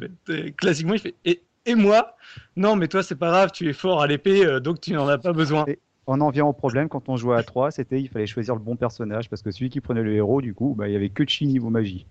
classiquement, 0.59 0.93
il 0.93 1.01
fait 1.01 1.15
Et 1.25 1.41
et 1.67 1.75
moi, 1.75 2.17
non, 2.57 2.77
mais 2.77 2.89
toi, 2.89 3.03
c'est 3.03 3.17
pas 3.17 3.31
grave, 3.31 3.51
tu 3.53 3.69
es 3.69 3.73
fort 3.73 4.01
à 4.01 4.07
l'épée, 4.07 4.45
euh, 4.45 4.61
donc 4.61 4.81
tu 4.81 4.93
n'en 4.93 5.07
as 5.09 5.19
pas 5.19 5.33
besoin. 5.33 5.67
on 6.07 6.21
en 6.21 6.31
vient 6.31 6.47
au 6.47 6.53
problème 6.53 6.89
quand 6.89 7.09
on 7.09 7.17
jouait 7.17 7.37
à 7.37 7.43
3, 7.43 7.71
c'était 7.71 8.01
il 8.01 8.09
fallait 8.09 8.27
choisir 8.27 8.55
le 8.55 8.61
bon 8.61 8.77
personnage 8.77 9.29
parce 9.29 9.43
que 9.43 9.51
celui 9.51 9.71
qui 9.71 9.81
prenait 9.81 10.03
le 10.03 10.15
héros, 10.15 10.41
du 10.41 10.55
coup, 10.55 10.75
bah, 10.77 10.89
il 10.89 10.93
y 10.93 10.97
avait 10.97 11.11
que 11.11 11.25
chi 11.27 11.47
niveau 11.47 11.71
magie. 11.71 12.07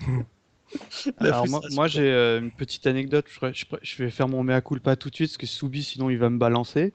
Alors 1.18 1.46
moi, 1.48 1.88
j'ai 1.88 2.10
euh, 2.10 2.38
une 2.38 2.52
petite 2.52 2.86
anecdote, 2.86 3.26
je, 3.82 4.02
vais 4.02 4.10
faire 4.10 4.28
mon 4.28 4.44
mea 4.44 4.60
culpa 4.60 4.94
tout 4.94 5.10
de 5.10 5.14
suite 5.16 5.30
parce 5.30 5.38
que 5.38 5.46
Soubi 5.46 5.82
sinon 5.82 6.10
il 6.10 6.18
va 6.18 6.30
me 6.30 6.38
balancer. 6.38 6.92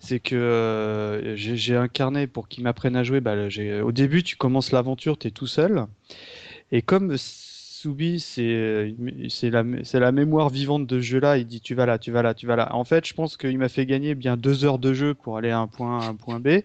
C'est 0.00 0.18
que 0.18 0.34
euh, 0.34 1.36
j'ai 1.36 1.76
incarné 1.76 2.26
pour 2.26 2.48
qu'il 2.48 2.64
m'apprenne 2.64 2.96
à 2.96 3.04
jouer. 3.04 3.20
Bah, 3.20 3.36
au 3.82 3.92
début 3.92 4.22
tu 4.24 4.36
commences 4.36 4.72
l'aventure, 4.72 5.16
tu 5.16 5.28
es 5.28 5.30
tout 5.30 5.46
seul. 5.46 5.86
Et 6.72 6.82
comme 6.82 7.16
Soubi, 7.84 8.18
c'est 8.18 9.50
la, 9.50 9.62
la 9.62 10.12
mémoire 10.12 10.48
vivante 10.48 10.86
de 10.86 11.00
ce 11.00 11.04
jeu-là. 11.04 11.36
Il 11.36 11.46
dit 11.46 11.60
tu 11.60 11.74
vas 11.74 11.84
là, 11.84 11.98
tu 11.98 12.10
vas 12.10 12.22
là, 12.22 12.32
tu 12.32 12.46
vas 12.46 12.56
là. 12.56 12.74
En 12.74 12.84
fait, 12.84 13.06
je 13.06 13.12
pense 13.12 13.36
qu'il 13.36 13.58
m'a 13.58 13.68
fait 13.68 13.84
gagner 13.84 14.14
bien 14.14 14.38
deux 14.38 14.64
heures 14.64 14.78
de 14.78 14.94
jeu 14.94 15.12
pour 15.12 15.36
aller 15.36 15.50
à 15.50 15.58
un 15.58 15.66
point 15.66 16.00
A, 16.00 16.06
un 16.06 16.14
point 16.14 16.40
B. 16.40 16.60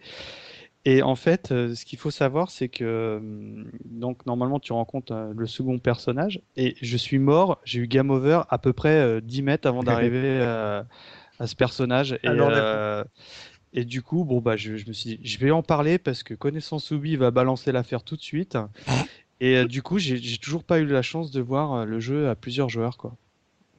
Et 0.86 1.04
en 1.04 1.16
fait, 1.16 1.52
euh, 1.52 1.76
ce 1.76 1.84
qu'il 1.84 2.00
faut 2.00 2.10
savoir, 2.10 2.50
c'est 2.50 2.70
que 2.70 3.18
hum, 3.18 3.70
donc 3.84 4.26
normalement 4.26 4.62
tu 4.62 4.72
rencontres 4.72 5.12
euh, 5.12 5.34
le 5.36 5.46
second 5.46 5.78
personnage 5.78 6.40
et 6.56 6.78
je 6.82 6.96
suis 6.96 7.20
mort. 7.20 7.60
J'ai 7.66 7.82
eu 7.82 7.88
game 7.88 8.12
over 8.12 8.44
à 8.50 8.58
peu 8.58 8.72
près 8.72 9.22
10 9.22 9.42
euh, 9.42 9.44
mètres 9.44 9.68
avant 9.68 9.84
d'arriver 9.84 10.40
à, 10.42 10.86
ce 11.46 11.56
personnage. 11.56 12.18
Et, 12.24 12.30
et 13.74 13.84
du 13.84 14.02
coup, 14.02 14.24
bon 14.24 14.40
bah 14.40 14.56
je, 14.56 14.72
me 14.72 14.94
suis 14.94 15.18
dit, 15.18 15.20
je 15.22 15.38
vais 15.38 15.52
en 15.52 15.64
parler 15.64 15.98
parce 15.98 16.24
que 16.24 16.34
connaissant 16.34 16.80
Soubi, 16.80 17.12
il 17.12 17.18
va 17.18 17.30
balancer 17.30 17.74
l'affaire 17.74 18.04
tout 18.04 18.16
de 18.16 18.22
suite. 18.22 18.58
Et 19.42 19.56
euh, 19.56 19.66
du 19.66 19.82
coup, 19.82 20.00
j'ai 20.00 20.38
toujours 20.38 20.64
pas 20.64 20.80
eu 20.80 20.86
la 20.86 21.02
chance 21.02 21.32
de 21.32 21.42
voir 21.42 21.74
euh, 21.74 21.86
le 21.86 22.00
jeu 22.00 22.30
à 22.30 22.36
plusieurs 22.36 22.70
joueurs, 22.70 22.98
quoi. 22.98 23.14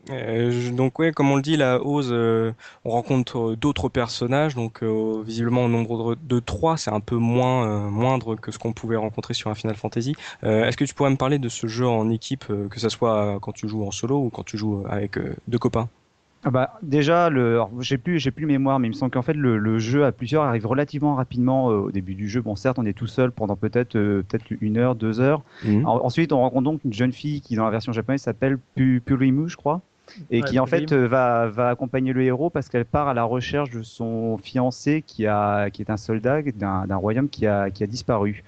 Euh, 0.08 0.70
donc 0.70 0.98
ouais, 0.98 1.12
comme 1.12 1.30
on 1.30 1.36
le 1.36 1.42
dit, 1.42 1.58
la 1.58 1.84
Ose, 1.84 2.10
on 2.10 2.90
rencontre 2.90 3.54
d'autres 3.54 3.90
personnages, 3.90 4.54
donc 4.54 4.82
visiblement 4.82 5.66
au 5.66 5.68
nombre 5.68 6.16
de 6.16 6.40
3, 6.40 6.78
c'est 6.78 6.90
un 6.90 7.00
peu 7.00 7.16
moins 7.16 7.90
moindre 7.90 8.34
que 8.34 8.50
ce 8.50 8.58
qu'on 8.58 8.72
pouvait 8.72 8.96
rencontrer 8.96 9.34
sur 9.34 9.50
un 9.50 9.54
Final 9.54 9.76
Fantasy. 9.76 10.16
Est-ce 10.42 10.78
que 10.78 10.86
tu 10.86 10.94
pourrais 10.94 11.10
me 11.10 11.16
parler 11.16 11.38
de 11.38 11.50
ce 11.50 11.66
jeu 11.66 11.86
en 11.86 12.08
équipe, 12.08 12.46
que 12.70 12.80
ce 12.80 12.88
soit 12.88 13.38
quand 13.42 13.52
tu 13.52 13.68
joues 13.68 13.84
en 13.86 13.90
solo 13.90 14.16
ou 14.16 14.30
quand 14.30 14.42
tu 14.42 14.56
joues 14.56 14.84
avec 14.88 15.18
deux 15.48 15.58
copains? 15.58 15.90
Ah 16.42 16.50
bah, 16.50 16.78
déjà, 16.82 17.28
le, 17.28 17.60
j'ai 17.80 17.98
plus, 17.98 18.18
j'ai 18.18 18.30
plus 18.30 18.46
mémoire, 18.46 18.78
mais 18.78 18.88
il 18.88 18.90
me 18.90 18.94
semble 18.94 19.12
qu'en 19.12 19.22
fait 19.22 19.34
le, 19.34 19.78
jeu 19.78 20.06
à 20.06 20.12
plusieurs 20.12 20.42
arrive 20.44 20.66
relativement 20.66 21.14
rapidement 21.14 21.70
euh, 21.70 21.74
au 21.74 21.90
début 21.90 22.14
du 22.14 22.28
jeu. 22.28 22.40
Bon, 22.40 22.56
certes, 22.56 22.78
on 22.78 22.86
est 22.86 22.94
tout 22.94 23.06
seul 23.06 23.30
pendant 23.30 23.56
peut-être 23.56 23.96
euh, 23.96 24.22
peut-être 24.26 24.44
une 24.60 24.78
heure, 24.78 24.94
deux 24.94 25.20
heures. 25.20 25.42
Mhm. 25.64 25.84
ensuite, 25.86 26.32
on 26.32 26.40
rencontre 26.40 26.64
donc 26.64 26.80
une 26.84 26.94
jeune 26.94 27.12
fille 27.12 27.42
qui, 27.42 27.56
dans 27.56 27.64
la 27.64 27.70
version 27.70 27.92
japonaise, 27.92 28.22
s'appelle 28.22 28.58
Purimu, 28.74 29.50
je 29.50 29.56
crois, 29.56 29.82
et 30.30 30.40
qui 30.40 30.58
en 30.58 30.66
fait 30.66 30.92
euh, 30.92 31.06
va, 31.06 31.48
va 31.48 31.68
accompagner 31.68 32.14
le 32.14 32.22
héros 32.22 32.48
parce 32.48 32.70
qu'elle 32.70 32.86
part 32.86 33.08
à 33.08 33.14
la 33.14 33.24
recherche 33.24 33.70
de 33.70 33.82
son 33.82 34.38
fiancé 34.38 35.02
qui 35.06 35.26
a, 35.26 35.68
qui 35.68 35.82
est 35.82 35.90
un 35.90 35.98
soldat 35.98 36.40
d'un, 36.42 36.96
royaume 36.96 37.28
qui 37.28 37.46
a, 37.46 37.70
qui 37.70 37.84
a 37.84 37.86
disparu. 37.86 38.44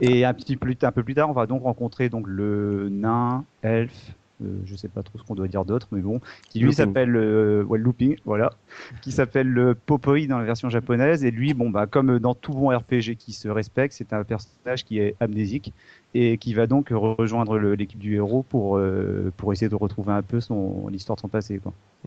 Et 0.00 0.24
un 0.24 0.32
petit 0.32 0.56
plus, 0.56 0.76
un 0.82 0.92
peu 0.92 1.02
plus 1.02 1.14
tard, 1.14 1.28
on 1.28 1.34
va 1.34 1.46
donc 1.46 1.62
rencontrer 1.62 2.08
donc 2.08 2.26
le 2.26 2.88
nain, 2.90 3.44
elfe, 3.62 4.14
euh, 4.42 4.58
je 4.64 4.74
sais 4.74 4.88
pas 4.88 5.02
trop 5.02 5.18
ce 5.18 5.22
qu'on 5.22 5.34
doit 5.34 5.46
dire 5.46 5.64
d'autre, 5.64 5.86
mais 5.92 6.00
bon, 6.00 6.20
qui 6.48 6.58
lui 6.58 6.74
s'appelle 6.74 7.14
euh, 7.16 7.64
Looping, 7.70 8.16
voilà, 8.24 8.52
qui 9.00 9.12
s'appelle 9.12 9.48
le 9.48 9.74
Popoi 9.74 10.26
dans 10.26 10.38
la 10.38 10.44
version 10.44 10.70
japonaise. 10.70 11.24
Et 11.24 11.30
lui, 11.30 11.54
bon, 11.54 11.70
bah, 11.70 11.86
comme 11.86 12.18
dans 12.18 12.34
tout 12.34 12.52
bon 12.52 12.76
RPG 12.76 13.16
qui 13.16 13.32
se 13.32 13.48
respecte, 13.48 13.94
c'est 13.94 14.12
un 14.12 14.24
personnage 14.24 14.84
qui 14.84 14.98
est 14.98 15.14
amnésique 15.20 15.72
et 16.14 16.38
qui 16.38 16.54
va 16.54 16.66
donc 16.66 16.88
rejoindre 16.90 17.58
l'équipe 17.58 17.98
du 17.98 18.16
héros 18.16 18.42
pour, 18.42 18.76
euh, 18.76 19.32
pour 19.36 19.52
essayer 19.52 19.68
de 19.68 19.74
retrouver 19.74 20.12
un 20.12 20.22
peu 20.22 20.40
son 20.40 20.88
l'histoire 20.88 21.16
de 21.16 21.20
son 21.20 21.28
passé. 21.28 21.60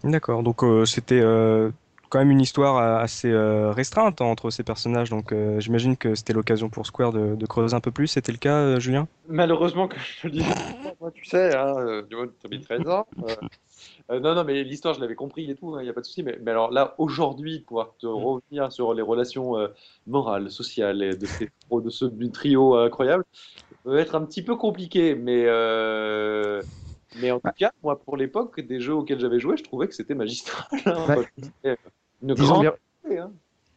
D'accord, 0.04 0.44
donc 0.44 0.64
c'était 0.86 1.22
quand 2.10 2.20
même 2.20 2.32
une 2.32 2.42
histoire 2.42 2.78
euh, 2.78 3.04
assez 3.04 3.30
euh, 3.30 3.72
restreinte 3.72 4.22
entre 4.22 4.50
ces 4.50 4.64
personnages, 4.64 5.10
donc 5.10 5.32
euh, 5.32 5.60
j'imagine 5.60 5.98
que 5.98 6.16
c'était 6.16 6.34
l'occasion 6.34 6.70
pour 6.70 6.86
Square 6.86 7.14
de, 7.14 7.46
creuser 7.46 7.76
un 7.76 7.80
peu 7.80 7.92
plus. 7.92 8.08
C'était 8.08 8.32
le 8.32 8.38
cas, 8.38 8.80
Julien? 8.80 9.08
Malheureusement, 9.28 9.88
comme 9.88 10.00
je 10.00 10.28
te 10.28 10.28
dis, 10.28 10.44
tu 11.16 11.26
sais, 11.26 11.56
hein, 11.56 12.04
tu 12.10 12.18
as 12.18 12.60
13 12.62 12.90
ans. 12.90 13.08
non, 14.10 14.36
non, 14.36 14.44
mais 14.44 14.64
l'histoire, 14.64 14.94
je 14.94 15.02
l'avais 15.02 15.16
compris 15.16 15.50
et 15.50 15.56
tout, 15.56 15.76
il 15.76 15.80
hein, 15.80 15.84
n'y 15.84 15.90
a 15.90 15.94
pas 15.94 16.02
de 16.02 16.06
souci. 16.06 16.24
Mais, 16.24 16.38
mais, 16.42 16.52
alors 16.52 16.72
là, 16.72 16.96
aujourd'hui, 16.98 17.60
pouvoir 17.60 17.94
te 18.00 18.08
mm. 18.08 18.10
revenir 18.10 18.72
sur 18.72 18.94
les 18.94 19.02
relations 19.02 19.56
morales, 20.06 20.52
sociales 20.52 21.02
et 21.04 21.16
de, 21.16 21.26
ces, 21.26 21.50
de 21.72 21.90
ce 21.90 22.06
du 22.06 22.32
trio 22.32 22.76
incroyable, 22.76 23.24
peut 23.84 23.98
être 23.98 24.16
un 24.16 24.26
petit 24.26 24.42
peu 24.42 24.56
compliqué. 24.56 25.16
Mais, 25.16 25.46
mais 27.22 27.32
en 27.32 27.40
tout 27.40 27.52
cas, 27.58 27.72
moi, 27.84 28.00
pour 28.00 28.18
l'époque, 28.18 28.60
des 28.60 28.80
jeux 28.80 28.96
auxquels 28.96 29.20
j'avais 29.20 29.40
joué, 29.40 29.58
je 29.58 29.64
trouvais 29.64 29.88
que 29.88 29.96
c'était 29.96 30.16
magistral. 30.16 30.66
Hein, 30.86 31.24
une 32.22 32.34
grande... 32.34 32.74
Hein 33.10 33.32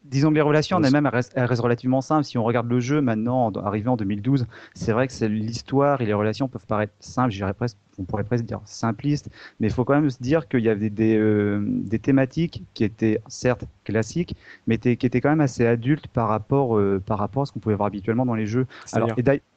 disons, 0.05 0.31
les 0.31 0.41
relations 0.41 0.83
elles-mêmes 0.83 1.07
restent, 1.07 1.35
relativement 1.37 2.01
simples. 2.01 2.25
Si 2.25 2.39
on 2.39 2.45
regarde 2.45 2.69
le 2.69 2.81
jeu 2.81 3.01
maintenant, 3.01 3.51
arrivé 3.53 3.89
en 3.89 3.97
2012, 3.97 4.47
c'est 4.75 4.93
vrai 4.93 5.07
que 5.07 5.13
c'est 5.13 5.29
l'histoire 5.29 6.01
et 6.01 6.07
les 6.07 6.15
relations 6.15 6.49
peuvent 6.49 6.67
paraître 6.67 6.95
simples, 7.01 7.35
presque, 7.55 7.77
on 8.01 8.05
pourrait 8.05 8.25
presque 8.25 8.45
dire 8.45 8.61
simplistes, 8.65 9.31
mais 9.61 9.69
il 9.69 9.73
faut 9.73 9.85
quand 9.85 9.95
même 9.95 10.11
se 10.11 10.19
dire 10.21 10.49
qu'il 10.49 10.61
y 10.61 10.69
avait 10.69 10.91
des, 10.91 11.17
euh, 11.17 11.61
des, 11.63 11.99
thématiques 11.99 12.65
qui 12.75 12.85
étaient 12.85 13.21
certes 13.29 13.65
classiques, 13.85 14.35
mais 14.67 14.79
qui 14.79 14.91
étaient 14.91 15.21
quand 15.21 15.31
même 15.31 15.41
assez 15.41 15.67
adultes 15.67 16.09
par 16.09 16.29
rapport, 16.29 16.79
euh, 16.79 17.03
par 17.05 17.19
rapport 17.19 17.43
à 17.43 17.47
ce 17.47 17.53
qu'on 17.53 17.61
pouvait 17.61 17.75
voir 17.75 17.89
habituellement 17.89 18.27
dans 18.27 18.35
les 18.35 18.47
jeux. 18.47 18.67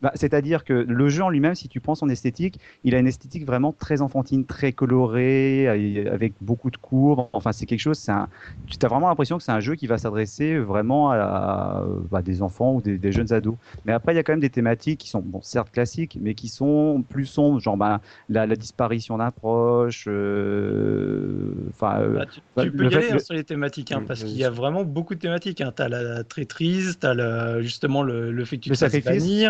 Bah, 0.02 0.12
c'est-à-dire 0.16 0.64
que 0.64 0.74
le 0.74 1.10
jeu 1.10 1.24
en 1.24 1.30
lui-même, 1.30 1.56
si 1.56 1.70
tu 1.70 1.80
prends 1.80 1.96
son 1.96 2.10
esthétique, 2.10 2.60
il 2.84 2.96
a 2.96 3.00
une 3.00 3.08
esthétique 3.08 3.46
vraiment 3.46 3.72
très 3.72 4.02
enfantine, 4.02 4.46
très 4.46 4.74
colorée, 4.74 5.68
avec 5.68 6.34
beaucoup 6.42 6.70
de 6.70 6.78
courbes. 6.78 7.28
Enfin, 7.34 7.52
c'est 7.52 7.66
quelque 7.66 7.80
chose, 7.80 8.10
un, 8.10 8.28
tu 8.68 8.78
as 8.86 8.90
vraiment 8.90 9.08
l'impression 9.08 9.38
que 9.38 9.44
c'est 9.44 9.52
un 9.52 9.60
jeu 9.60 9.76
qui 9.76 9.88
va 9.88 9.98
s'adresser 9.98 10.58
vraiment 10.58 11.12
à, 11.12 11.86
bah, 12.12 12.22
des 12.22 12.42
enfants 12.42 12.76
ou 12.76 12.82
des, 12.82 13.12
jeunes 13.12 13.32
ados. 13.32 13.56
Mais 13.86 13.94
après, 13.94 14.14
il 14.14 14.18
y 14.18 14.20
a 14.20 14.24
quand 14.24 14.34
même 14.34 14.40
des 14.40 14.50
thématiques 14.50 15.00
qui 15.00 15.10
sont, 15.10 15.22
bon, 15.22 15.42
certes 15.42 15.72
classiques, 15.72 16.18
mais 16.20 16.34
qui 16.34 16.50
sont 16.50 17.04
plus 17.08 17.26
sombres, 17.26 17.60
genre 17.60 17.78
bah, 17.78 18.02
la, 18.34 18.56
disparition 18.56 19.18
d'un 19.18 19.32
proche. 19.32 20.06
Euh, 20.08 21.54
enfin, 21.70 22.02
euh, 22.02 22.18
bah, 22.18 22.26
tu, 22.26 22.42
bah, 22.56 22.64
peux 22.66 22.90
y 22.90 22.96
aller 22.96 23.12
hein, 23.12 23.20
sur 23.20 23.34
les 23.34 23.44
thématiques, 23.44 23.92
hein, 23.92 24.04
parce 24.08 24.24
qu'il 24.24 24.38
y 24.38 24.44
a 24.44 24.50
vraiment 24.50 24.84
beaucoup 24.84 25.16
de 25.16 25.20
thématiques. 25.20 25.62
Hein. 25.62 25.74
Tu 25.76 25.82
as 25.82 25.90
la 25.90 26.24
traîtrise, 26.24 26.98
tu 27.00 27.08
as 27.08 27.62
justement 27.62 28.04
le, 28.04 28.46
fait 28.46 28.58
que 28.58 28.64
tu 28.64 28.70
le 28.70 28.76
sacrifice, 28.76 29.48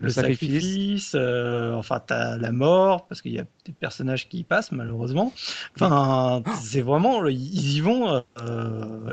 le, 0.00 0.08
sacrifice, 0.10 1.12
euh, 1.14 1.72
enfin, 1.74 2.00
tu 2.06 2.14
as 2.14 2.36
la 2.36 2.52
mort, 2.52 3.06
parce 3.06 3.22
qu'il 3.22 3.32
y 3.32 3.38
a 3.38 3.44
des 3.64 3.72
personnages 3.72 4.28
qui 4.28 4.38
y 4.38 4.44
passent, 4.44 4.72
malheureusement. 4.72 5.32
Enfin, 5.74 6.42
c'est 6.60 6.82
vraiment, 6.82 7.26
ils 7.26 7.76
y 7.76 7.80
vont. 7.80 8.22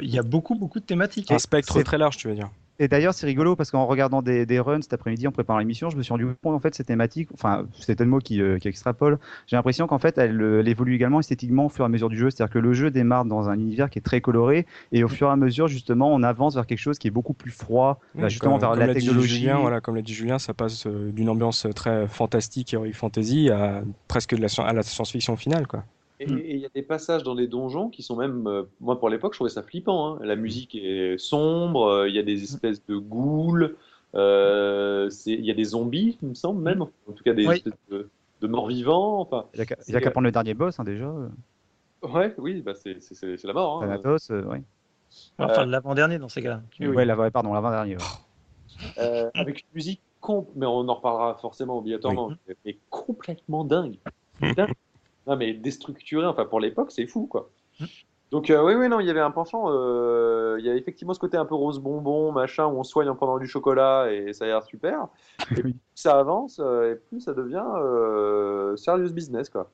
Il 0.02 0.10
y 0.10 0.20
a 0.20 0.24
beaucoup, 0.24 0.56
beaucoup 0.56 0.80
de 0.80 0.86
thématiques. 0.86 1.32
Un 1.32 1.40
spectre 1.40 1.82
très 1.82 1.98
large, 1.98 2.18
tu 2.18 2.28
veux 2.28 2.36
dire. 2.36 2.50
Et 2.80 2.88
d'ailleurs, 2.88 3.14
c'est 3.14 3.28
rigolo 3.28 3.56
parce 3.56 3.70
qu'en 3.70 3.86
regardant 3.86 4.22
des, 4.22 4.60
runs 4.60 4.82
cet 4.82 4.94
après-midi 4.94 5.28
en 5.28 5.32
préparant 5.32 5.60
l'émission, 5.60 5.90
je 5.90 5.98
me 5.98 6.02
suis 6.02 6.12
rendu 6.12 6.26
compte 6.42 6.56
en 6.56 6.60
fait 6.60 6.74
cette 6.74 6.88
thématique, 6.88 7.30
enfin 7.34 7.66
c'est 7.80 8.02
un 8.02 8.06
mot 8.06 8.20
qui, 8.20 8.42
euh, 8.42 8.58
qui 8.58 8.68
extrapole. 8.68 9.20
J'ai 9.48 9.56
l'impression 9.56 9.86
qu'en 9.86 10.00
fait 10.00 10.18
euh, 10.18 10.60
elle, 10.60 10.68
évolue 10.68 10.96
également 10.96 11.20
esthétiquement 11.20 11.68
au 11.68 11.70
fur 11.70 11.86
et 11.86 11.88
à 11.88 11.90
mesure 11.90 12.10
du 12.10 12.18
jeu, 12.18 12.30
c'est-à-dire 12.30 12.52
que 12.52 12.60
le 12.60 12.74
jeu 12.74 12.90
démarre 12.90 13.26
dans 13.26 13.50
un 13.50 13.60
univers 13.60 13.90
qui 13.90 14.00
est 14.00 14.02
très 14.02 14.22
coloré 14.22 14.66
et 14.92 15.04
au 15.04 15.08
fur 15.08 15.28
et 15.28 15.32
à 15.32 15.36
mesure 15.36 15.68
justement 15.68 16.14
on 16.14 16.24
avance 16.24 16.56
vers 16.56 16.66
quelque 16.66 16.80
chose 16.80 16.98
qui 16.98 17.08
est 17.08 17.12
beaucoup 17.12 17.34
plus 17.34 17.52
froid, 17.52 18.00
bah, 18.16 18.28
justement 18.28 18.58
vers 18.58 18.76
la 18.76 18.94
technologie. 18.94 19.40
Julien, 19.40 19.60
voilà, 19.60 19.80
comme 19.80 19.96
l'a 19.96 20.02
dit 20.02 20.14
Julien, 20.14 20.40
ça 20.40 20.54
passe 20.54 20.88
euh, 20.88 21.12
d'une 21.12 21.30
ambiance 21.30 21.68
très 21.76 22.08
fantastique 22.08 22.74
et 22.74 22.94
fantasy 22.94 23.50
à 23.50 23.84
presque 24.08 24.36
de 24.36 24.42
la, 24.42 24.48
à 24.66 24.74
la 24.74 24.84
science-fiction 24.84 25.36
finale, 25.36 25.68
quoi. 25.68 25.84
Mm. 26.20 26.38
Et 26.38 26.56
il 26.56 26.60
y 26.60 26.66
a 26.66 26.70
des 26.70 26.84
passages 26.84 27.24
dans 27.24 27.34
les 27.34 27.48
donjons 27.48 27.90
qui 27.90 28.04
sont 28.04 28.16
même, 28.16 28.48
euh, 28.48 28.64
moi 28.80 29.00
pour 29.00 29.10
l'époque, 29.10 29.34
je 29.34 29.38
trouvais 29.38 29.50
ça 29.50 29.64
flippant. 29.64 30.16
Hein. 30.16 30.20
La 30.24 30.36
musique 30.36 30.76
est 30.76 31.18
sombre, 31.18 31.86
euh, 31.86 32.10
il 32.10 32.16
y 32.16 32.20
a 32.20 32.24
des 32.24 32.44
espèces 32.44 32.86
de 32.86 32.96
ghouls, 32.96 33.76
euh, 34.16 35.10
il 35.26 35.46
y 35.46 35.52
a 35.52 35.54
des 35.54 35.64
zombies, 35.64 36.18
il 36.22 36.30
me 36.30 36.34
semble 36.36 36.62
même, 36.62 36.80
mm. 36.80 37.10
en 37.10 37.12
tout 37.14 37.24
cas 37.24 37.34
des 37.34 37.46
espèces 37.46 37.74
de, 37.90 38.48
morts 38.48 38.68
vivants. 38.68 39.22
Enfin, 39.22 39.46
il 39.54 39.66
n'y 39.90 39.96
a 39.96 40.02
qu'à 40.02 40.12
prendre 40.12 40.26
le 40.26 40.32
dernier 40.32 40.54
boss 40.54 40.80
hein, 40.80 40.84
déjà. 40.84 41.12
Ouais, 42.04 42.34
oui, 42.38 42.62
bah 42.62 42.74
c'est 42.76 42.98
la 43.44 43.54
mort. 43.54 43.82
Hein. 43.82 43.88
Thanatos, 43.88 44.30
oui. 44.30 44.60
Enfin, 45.38 45.66
l'avant-dernier 45.66 46.20
dans 46.20 46.30
ces 46.30 46.42
cas-là. 46.42 46.62
Oui, 46.80 47.32
pardon, 47.32 47.54
l'avant-dernier. 47.54 47.98
avec 48.98 49.62
une 49.62 49.76
musique, 49.76 50.02
mais 50.56 50.66
on 50.66 50.88
en 50.90 50.94
reparlera 50.94 51.36
forcément 51.36 51.78
obligatoirement, 51.78 52.34
mais 52.66 52.78
complètement 52.90 53.64
dingue. 53.64 53.98
dingue 54.42 54.74
Non, 55.28 55.38
mais 55.38 55.54
déstructuré, 55.54 56.26
enfin 56.26 56.46
pour 56.46 56.60
l'époque, 56.60 56.92
c'est 56.92 57.08
fou, 57.08 57.28
quoi. 57.28 57.50
Mmh. 57.80 57.86
Donc 58.34 58.50
euh, 58.50 58.64
oui, 58.64 58.74
oui, 58.74 58.90
non, 58.90 59.00
il 59.00 59.06
y 59.06 59.12
avait 59.12 59.20
un 59.20 59.30
penchant. 59.30 59.66
Euh, 59.68 60.56
il 60.58 60.66
y 60.66 60.70
a 60.70 60.74
effectivement 60.74 61.14
ce 61.14 61.20
côté 61.20 61.38
un 61.38 61.46
peu 61.46 61.54
rose 61.54 61.78
bonbon, 61.78 62.32
machin, 62.32 62.66
où 62.66 62.80
on 62.80 62.84
soigne 62.84 63.08
en 63.08 63.16
prenant 63.16 63.38
du 63.38 63.46
chocolat 63.46 64.12
et 64.12 64.34
ça 64.34 64.46
a 64.46 64.48
l'air 64.48 64.64
super. 64.64 65.08
Et 65.52 65.62
plus 65.62 65.76
ça 65.94 66.18
avance, 66.18 66.60
euh, 66.60 66.94
et 66.94 66.96
plus 66.96 67.22
ça 67.22 67.34
devient 67.34 67.64
serious 68.76 69.14
business, 69.14 69.50
quoi. 69.50 69.70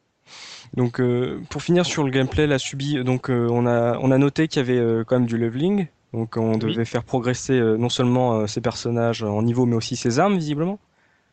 Donc 0.74 1.02
pour 1.50 1.62
finir 1.62 1.86
sur 1.86 2.04
le 2.04 2.12
gameplay, 2.12 2.48
la 2.48 2.60
subi, 2.60 3.02
donc 3.02 3.30
on 3.30 3.66
a 3.66 3.98
on 3.98 4.12
a 4.12 4.18
noté 4.18 4.50
qu'il 4.50 4.68
y 4.68 4.70
avait 4.70 5.06
quand 5.06 5.20
même 5.20 5.26
du 5.26 5.38
leveling. 5.38 5.88
Donc 6.12 6.36
on 6.36 6.58
devait 6.58 6.84
faire 6.84 7.06
progresser 7.06 7.60
non 7.62 7.90
seulement 7.90 8.46
ses 8.46 8.60
personnages 8.60 9.24
en 9.24 9.42
niveau, 9.42 9.66
mais 9.66 9.78
aussi 9.78 9.96
ses 9.96 10.20
armes, 10.20 10.36
visiblement. 10.36 10.80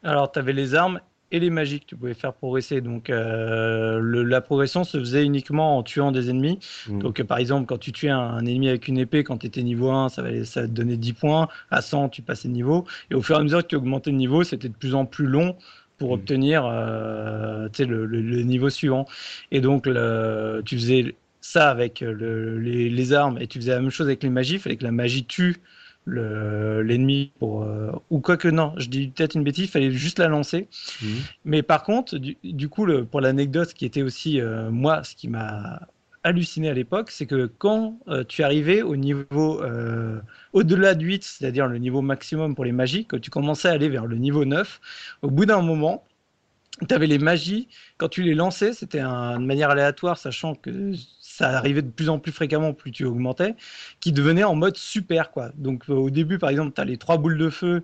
Alors 0.05 0.31
tu 0.31 0.39
avais 0.39 0.53
les 0.53 0.77
armes 0.77 1.01
et 1.33 1.41
les 1.41 1.51
magies 1.51 1.81
que 1.81 1.87
tu 1.87 1.97
pouvais 1.97 2.15
faire 2.15 2.33
progresser. 2.33 2.81
Donc 2.81 3.11
euh, 3.11 4.01
la 4.25 4.41
progression 4.41 4.85
se 4.85 4.99
faisait 4.99 5.25
uniquement 5.25 5.79
en 5.79 5.83
tuant 5.83 6.13
des 6.13 6.31
ennemis. 6.31 6.59
Mmh. 6.89 6.99
Donc 7.01 7.23
par 7.25 7.39
exemple, 7.39 7.67
quand 7.67 7.79
tu 7.79 7.93
tuais 7.93 8.11
un, 8.11 8.45
ennemi 8.45 8.69
avec 8.69 8.89
une 8.89 8.99
épée, 8.99 9.25
quand 9.25 9.39
tu 9.39 9.47
étais 9.47 9.63
niveau 9.63 9.91
1, 9.91 10.09
ça, 10.09 10.23
valait, 10.23 10.45
ça 10.45 10.63
te 10.63 10.73
donnait 10.73 10.97
10 10.97 11.13
points. 11.15 11.49
À 11.71 11.83
100, 11.83 12.11
tu 12.11 12.23
passais 12.23 12.49
de 12.49 12.53
niveau. 12.53 12.85
Et 13.11 13.15
au 13.15 13.23
fur 13.23 13.37
et 13.37 13.41
à 13.41 13.43
mesure 13.43 13.63
que 13.63 13.69
tu 13.69 13.77
augmentais 13.77 14.11
de 14.11 14.17
niveau, 14.17 14.45
c'était 14.45 14.69
de 14.69 14.75
plus 14.75 14.95
en 14.95 15.05
plus 15.05 15.27
long 15.27 15.57
pour 15.99 16.11
mmh. 16.11 16.15
obtenir 16.15 16.67
euh, 16.67 17.69
le, 17.79 18.07
le, 18.07 18.43
niveau 18.43 18.71
suivant. 18.71 19.07
Et 19.51 19.61
donc 19.61 19.89
tu 20.65 20.77
faisais 20.77 21.17
ça 21.41 21.71
avec 21.71 22.01
les, 22.01 22.89
les, 22.91 23.13
armes 23.13 23.39
et 23.41 23.47
tu 23.47 23.59
faisais 23.59 23.71
la 23.73 23.81
même 23.81 23.91
chose 23.91 24.07
avec 24.07 24.23
les 24.23 24.31
magies. 24.31 24.55
Il 24.55 24.61
fallait 24.61 24.77
que 24.77 24.85
la 24.85 24.93
magie 24.93 25.25
tue 25.25 25.57
l'ennemi 26.07 27.33
pour 27.39 27.63
euh, 27.63 27.91
ou 28.11 28.21
quoi 28.21 28.37
que 28.37 28.49
non 28.49 28.73
je 28.77 28.89
dis 28.89 29.09
peut-être 29.09 29.35
une 29.35 29.43
bêtise 29.43 29.65
il 29.65 29.71
fallait 29.71 29.91
juste 29.91 30.19
la 30.19 30.29
lancer 30.29 30.69
mhm. 31.03 31.17
mais 31.45 31.63
par 31.63 31.83
contre 31.83 32.17
du, 32.17 32.69
coup 32.69 32.87
le, 32.87 33.05
pour 33.05 33.21
l'anecdote 33.21 33.73
qui 33.75 33.85
était 33.85 34.03
aussi 34.03 34.41
euh, 34.41 34.71
moi 34.71 35.03
ce 35.03 35.17
qui 35.17 35.29
m'a 35.29 35.81
halluciné 36.23 36.69
à 36.69 36.75
l'époque 36.75 37.11
c'est 37.11 37.27
que 37.27 37.47
quand 37.59 37.99
euh, 38.09 38.23
tu 38.23 38.45
arrivais 38.45 38.83
au 38.83 38.95
niveau 38.95 39.61
au-delà 40.53 40.95
de 40.95 41.05
8 41.05 41.25
c'est-à-dire 41.25 41.67
le 41.67 41.79
niveau 41.79 42.03
maximum 42.03 42.55
pour 42.55 42.65
les 42.65 42.73
magies 42.73 43.05
quand 43.05 43.21
tu 43.21 43.31
commençais 43.31 43.69
à 43.69 43.73
aller 43.73 43.89
vers 43.89 44.07
le 44.07 44.17
niveau 44.17 44.45
9 44.45 44.81
au 45.23 45.31
bout 45.31 45.45
d'un 45.45 45.63
moment 45.63 46.05
tu 46.87 46.95
avais 46.95 47.07
les 47.07 47.19
magies, 47.19 47.69
quand 47.97 48.09
tu 48.09 48.23
les 48.23 48.35
lançais, 48.35 48.75
c'était 48.75 49.01
de 49.01 49.39
manière 49.39 49.71
aléatoire, 49.71 50.19
sachant 50.19 50.55
que 50.55 50.93
ça 51.37 51.51
arrivait 51.51 51.83
de 51.83 51.91
plus 51.91 52.09
en 52.09 52.19
plus 52.19 52.33
fréquemment 52.33 52.73
plus 52.73 52.91
tu 52.93 53.05
augmentais, 53.05 53.55
qui 54.01 54.13
devenait 54.13 54.45
en 54.45 54.55
mode 54.55 54.77
super. 54.77 55.31
quoi. 55.31 55.51
Donc 55.57 55.85
euh, 55.91 55.93
au 55.93 56.09
début, 56.09 56.39
par 56.39 56.49
exemple, 56.49 56.73
tu 56.75 56.81
as 56.81 56.85
les 56.85 56.97
trois 56.97 57.19
boules 57.19 57.37
de 57.37 57.51
feu 57.51 57.83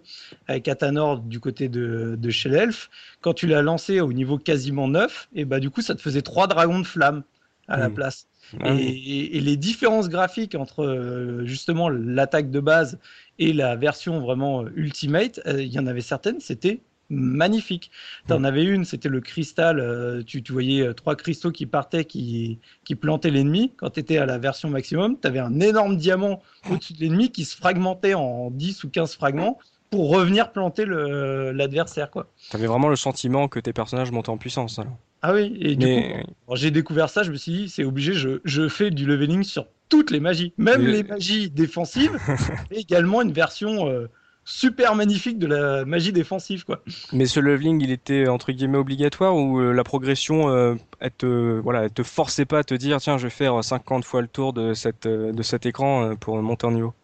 avec 0.49 0.69
Athanor 0.69 1.19
du 1.21 1.39
côté 1.39 1.69
de, 1.69 2.17
de 2.19 2.31
chez 2.31 2.49
l'elfe. 2.49 2.89
Quand 3.21 3.35
tu 3.35 3.47
l'as 3.47 3.61
lancé 3.61 4.01
au 4.01 4.13
niveau 4.13 4.39
quasiment 4.39 4.89
9, 4.89 5.29
et 5.35 5.45
bah, 5.45 5.61
du 5.61 5.69
coup, 5.69 5.83
ça 5.83 5.95
te 5.95 6.01
faisait 6.01 6.23
trois 6.23 6.47
dragons 6.47 6.79
de 6.79 6.87
flamme 6.87 7.25
à 7.69 7.77
la 7.77 7.91
mmh. 7.91 7.95
place. 7.95 8.27
Ah 8.61 8.75
et, 8.75 9.41
les 9.41 9.57
différences 9.57 10.09
graphiques 10.09 10.55
entre 10.55 10.85
euh, 10.85 11.45
justement 11.45 11.89
l'attaque 11.91 12.51
de 12.51 12.61
base 12.61 12.99
et 13.39 13.53
la 13.53 13.77
version 13.77 14.21
vraiment 14.21 14.63
euh, 14.63 14.73
ultimate, 14.77 15.41
il 15.47 15.73
y 15.73 15.79
en 15.79 15.87
avait 15.87 16.01
certaines, 16.01 16.41
c'était 16.41 16.81
magnifique. 17.13 17.91
Tu 18.27 18.33
en 18.33 18.41
mm. 18.41 18.45
avais 18.45 18.65
une, 18.65 18.85
c'était 18.85 19.09
le 19.09 19.21
cristal, 19.21 19.79
euh, 19.79 20.23
tu, 20.25 20.43
voyais 20.51 20.83
euh, 20.83 20.93
trois 20.93 21.15
cristaux 21.15 21.53
qui 21.53 21.67
partaient, 21.67 22.05
qui, 22.05 22.59
qui 22.85 22.95
plantaient 22.95 23.31
l'ennemi. 23.31 23.73
Quand 23.77 23.91
tu 23.91 24.01
étais 24.01 24.19
à 24.19 24.27
la 24.27 24.39
version 24.39 24.71
maximum, 24.71 25.17
tu 25.21 25.29
avais 25.29 25.39
un 25.39 25.61
énorme 25.61 25.97
diamant 25.97 26.43
au-dessus 26.71 26.95
de 26.95 27.01
l'ennemi 27.01 27.31
qui 27.31 27.45
se 27.45 27.57
fragmentait 27.57 28.15
en 28.15 28.51
10 28.51 28.85
ou 28.85 28.91
15 28.91 29.15
fragments 29.15 29.59
pour 29.91 30.11
revenir 30.11 30.53
planter 30.53 30.87
l'adversaire. 30.87 32.11
Tu 32.11 32.57
avais 32.57 32.67
vraiment 32.67 32.89
le 32.89 32.97
sentiment 32.97 33.47
que 33.49 33.61
tes 33.61 33.75
personnages 33.75 34.11
montaient 34.11 34.31
en 34.31 34.39
puissance. 34.39 34.81
Ah 35.21 35.35
oui, 35.35 35.57
et 35.61 35.77
du 35.77 35.87
coup, 35.87 36.57
j'ai 36.57 36.71
découvert 36.71 37.11
ça, 37.11 37.23
je 37.23 37.31
me 37.31 37.37
suis 37.37 37.53
dit, 37.53 37.69
c'est 37.69 37.85
obligé, 37.85 38.15
je, 38.15 38.41
je, 38.45 38.69
fais 38.69 38.91
du 38.91 39.07
leveling 39.07 39.45
sur 39.45 39.67
toutes 39.89 40.11
les 40.11 40.19
magies, 40.19 40.53
même 40.57 40.85
les 40.85 41.05
magies 41.05 41.49
défensives, 41.51 42.19
et 42.71 42.81
également 42.81 43.23
une 43.23 43.33
version... 43.33 43.89
Euh, 43.89 44.09
super 44.45 44.95
magnifique 44.95 45.39
de 45.39 45.47
la 45.47 45.85
magie 45.85 46.13
défensive 46.13 46.65
quoi. 46.65 46.83
Mais 47.13 47.27
ce 47.27 47.41
leveling, 47.41 47.81
il 47.81 47.91
était 47.91 48.29
entre 48.29 48.53
guillemets 48.53 48.79
obligatoire 48.79 49.37
ou 49.37 49.61
euh, 49.61 49.73
la 49.73 49.85
progression, 49.85 50.49
euh, 50.49 50.75
elle 51.01 51.13
te 51.13 51.61
voilà, 51.61 51.89
te 51.89 52.03
forçait 52.03 52.45
pas 52.45 52.59
à 52.59 52.65
te 52.65 52.75
dire 52.75 53.01
tiens 53.01 53.19
je 53.19 53.25
vais 53.25 53.31
faire 53.31 53.63
50 53.63 54.05
fois 54.05 54.21
le 54.21 54.29
tour 54.29 54.53
de 54.53 54.75
cette 54.75 55.07
euh, 55.07 55.33
de 55.33 55.43
cet 55.43 55.67
écran 55.67 56.17
pour 56.17 56.41
monter 56.43 56.67
en 56.67 56.73
niveau? 56.73 56.95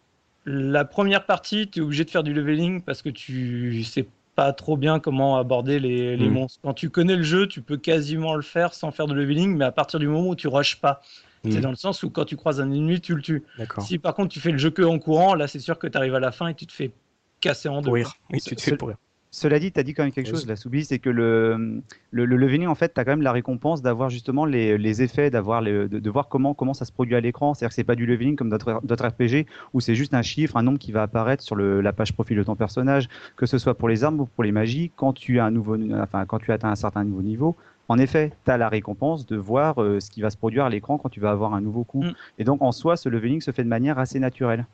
La 0.45 0.85
première 0.85 1.25
partie, 1.25 1.69
tu 1.69 1.79
es 1.79 1.81
obligé 1.81 2.05
de 2.05 2.09
faire 2.09 2.23
du 2.23 2.33
leveling 2.33 2.81
parce 2.81 3.01
que 3.01 3.09
tu 3.09 3.83
sais 3.83 4.07
pas 4.35 4.53
trop 4.53 4.77
bien 4.77 4.99
comment 4.99 5.37
aborder 5.37 5.79
les, 5.79 6.15
les 6.15 6.29
hmm. 6.29 6.33
monstres. 6.33 6.59
Quand 6.63 6.73
tu 6.73 6.89
connais 6.89 7.15
le 7.15 7.23
jeu, 7.23 7.47
tu 7.47 7.61
peux 7.61 7.77
quasiment 7.77 8.35
le 8.35 8.41
faire 8.41 8.73
sans 8.73 8.91
faire 8.91 9.05
de 9.05 9.13
leveling, 9.13 9.55
mais 9.55 9.65
à 9.65 9.71
partir 9.71 9.99
du 9.99 10.07
moment 10.07 10.29
où 10.29 10.35
tu 10.35 10.47
rushes 10.47 10.77
pas. 10.77 11.01
C'est 11.43 11.59
hmm. 11.59 11.61
dans 11.61 11.69
le 11.69 11.75
sens 11.75 12.03
où 12.03 12.09
quand 12.09 12.25
tu 12.25 12.35
croises 12.35 12.59
un 12.59 12.71
ennemi, 12.71 12.99
tu 12.99 13.15
le 13.15 13.21
tues. 13.21 13.43
Si 13.79 13.97
par 13.97 14.13
contre 14.13 14.29
tu 14.29 14.39
fais 14.39 14.51
le 14.51 14.57
jeu 14.57 14.71
que 14.71 14.81
en 14.81 14.99
courant, 14.99 15.35
là 15.35 15.47
c'est 15.47 15.59
sûr 15.59 15.77
que 15.77 15.87
tu 15.87 15.97
arrives 15.97 16.15
à 16.15 16.19
la 16.19 16.31
fin 16.31 16.47
et 16.47 16.53
tu 16.53 16.65
te 16.65 16.73
fais 16.73 16.91
casser 17.39 17.69
en 17.69 17.81
deux. 17.81 17.91
Oui, 17.91 18.03
tu 18.45 18.55
te 18.55 18.61
fais 18.61 18.77
pourrir. 18.77 18.97
Cela 19.31 19.59
dit, 19.59 19.71
tu 19.71 19.79
as 19.79 19.83
dit 19.83 19.93
quand 19.93 20.01
même 20.01 20.11
quelque 20.11 20.29
chose, 20.29 20.47
la 20.47 20.55
Soubi, 20.55 20.83
c'est 20.83 20.97
que 20.97 21.09
le, 21.09 21.83
le, 22.09 22.25
le 22.25 22.35
leveling, 22.35 22.65
en 22.65 22.73
fait, 22.73 22.95
tu 22.95 22.99
as 22.99 23.05
quand 23.05 23.11
même 23.11 23.21
la 23.21 23.31
récompense 23.31 23.83
d'avoir 23.83 24.09
justement 24.09 24.43
les, 24.43 24.79
les 24.79 25.03
effets, 25.03 25.29
d'avoir 25.29 25.61
de, 25.61 25.85
de, 25.87 26.09
voir 26.09 26.29
comment, 26.29 26.55
comment 26.55 26.73
ça 26.73 26.83
se 26.83 26.91
produit 26.91 27.15
à 27.15 27.21
l'écran. 27.21 27.53
C'est-à-dire 27.53 27.69
que 27.69 27.75
c'est 27.75 27.83
pas 27.83 27.95
du 27.95 28.07
leveling 28.07 28.35
comme 28.35 28.49
d'autres 28.49 29.07
RPG 29.07 29.45
où 29.73 29.81
c'est 29.81 29.93
juste 29.93 30.15
un 30.15 30.23
chiffre, 30.23 30.57
un 30.57 30.63
nombre 30.63 30.79
qui 30.79 30.91
va 30.91 31.03
apparaître 31.03 31.43
sur 31.43 31.55
le, 31.55 31.79
la 31.79 31.93
page 31.93 32.13
profil 32.13 32.37
de 32.37 32.43
ton 32.43 32.55
personnage, 32.55 33.07
que 33.35 33.45
ce 33.45 33.59
soit 33.59 33.75
pour 33.75 33.87
les 33.87 34.03
armes 34.03 34.19
ou 34.19 34.25
pour 34.25 34.43
les 34.43 34.51
magies. 34.51 34.91
Quand 34.95 35.13
tu, 35.13 35.39
as 35.39 35.45
un 35.45 35.51
nouveau, 35.51 35.77
enfin, 35.93 36.25
quand 36.25 36.39
tu 36.39 36.51
atteins 36.51 36.71
un 36.71 36.75
certain 36.75 37.03
nouveau 37.03 37.21
niveau, 37.21 37.55
en 37.87 37.99
effet, 37.99 38.31
tu 38.45 38.51
as 38.51 38.57
la 38.57 38.67
récompense 38.67 39.27
de 39.27 39.35
voir 39.35 39.81
euh, 39.81 39.99
ce 39.99 40.09
qui 40.09 40.21
va 40.21 40.31
se 40.31 40.37
produire 40.37 40.65
à 40.65 40.69
l'écran 40.69 40.97
quand 40.97 41.09
tu 41.09 41.19
vas 41.19 41.29
avoir 41.29 41.53
un 41.53 41.61
nouveau 41.61 41.83
coup. 41.83 42.01
Mm. 42.01 42.13
Et 42.39 42.43
donc, 42.45 42.63
en 42.63 42.71
soi, 42.71 42.97
ce 42.97 43.09
leveling 43.09 43.41
se 43.41 43.51
fait 43.51 43.63
de 43.63 43.69
manière 43.69 43.99
assez 43.99 44.19
naturelle. 44.19 44.65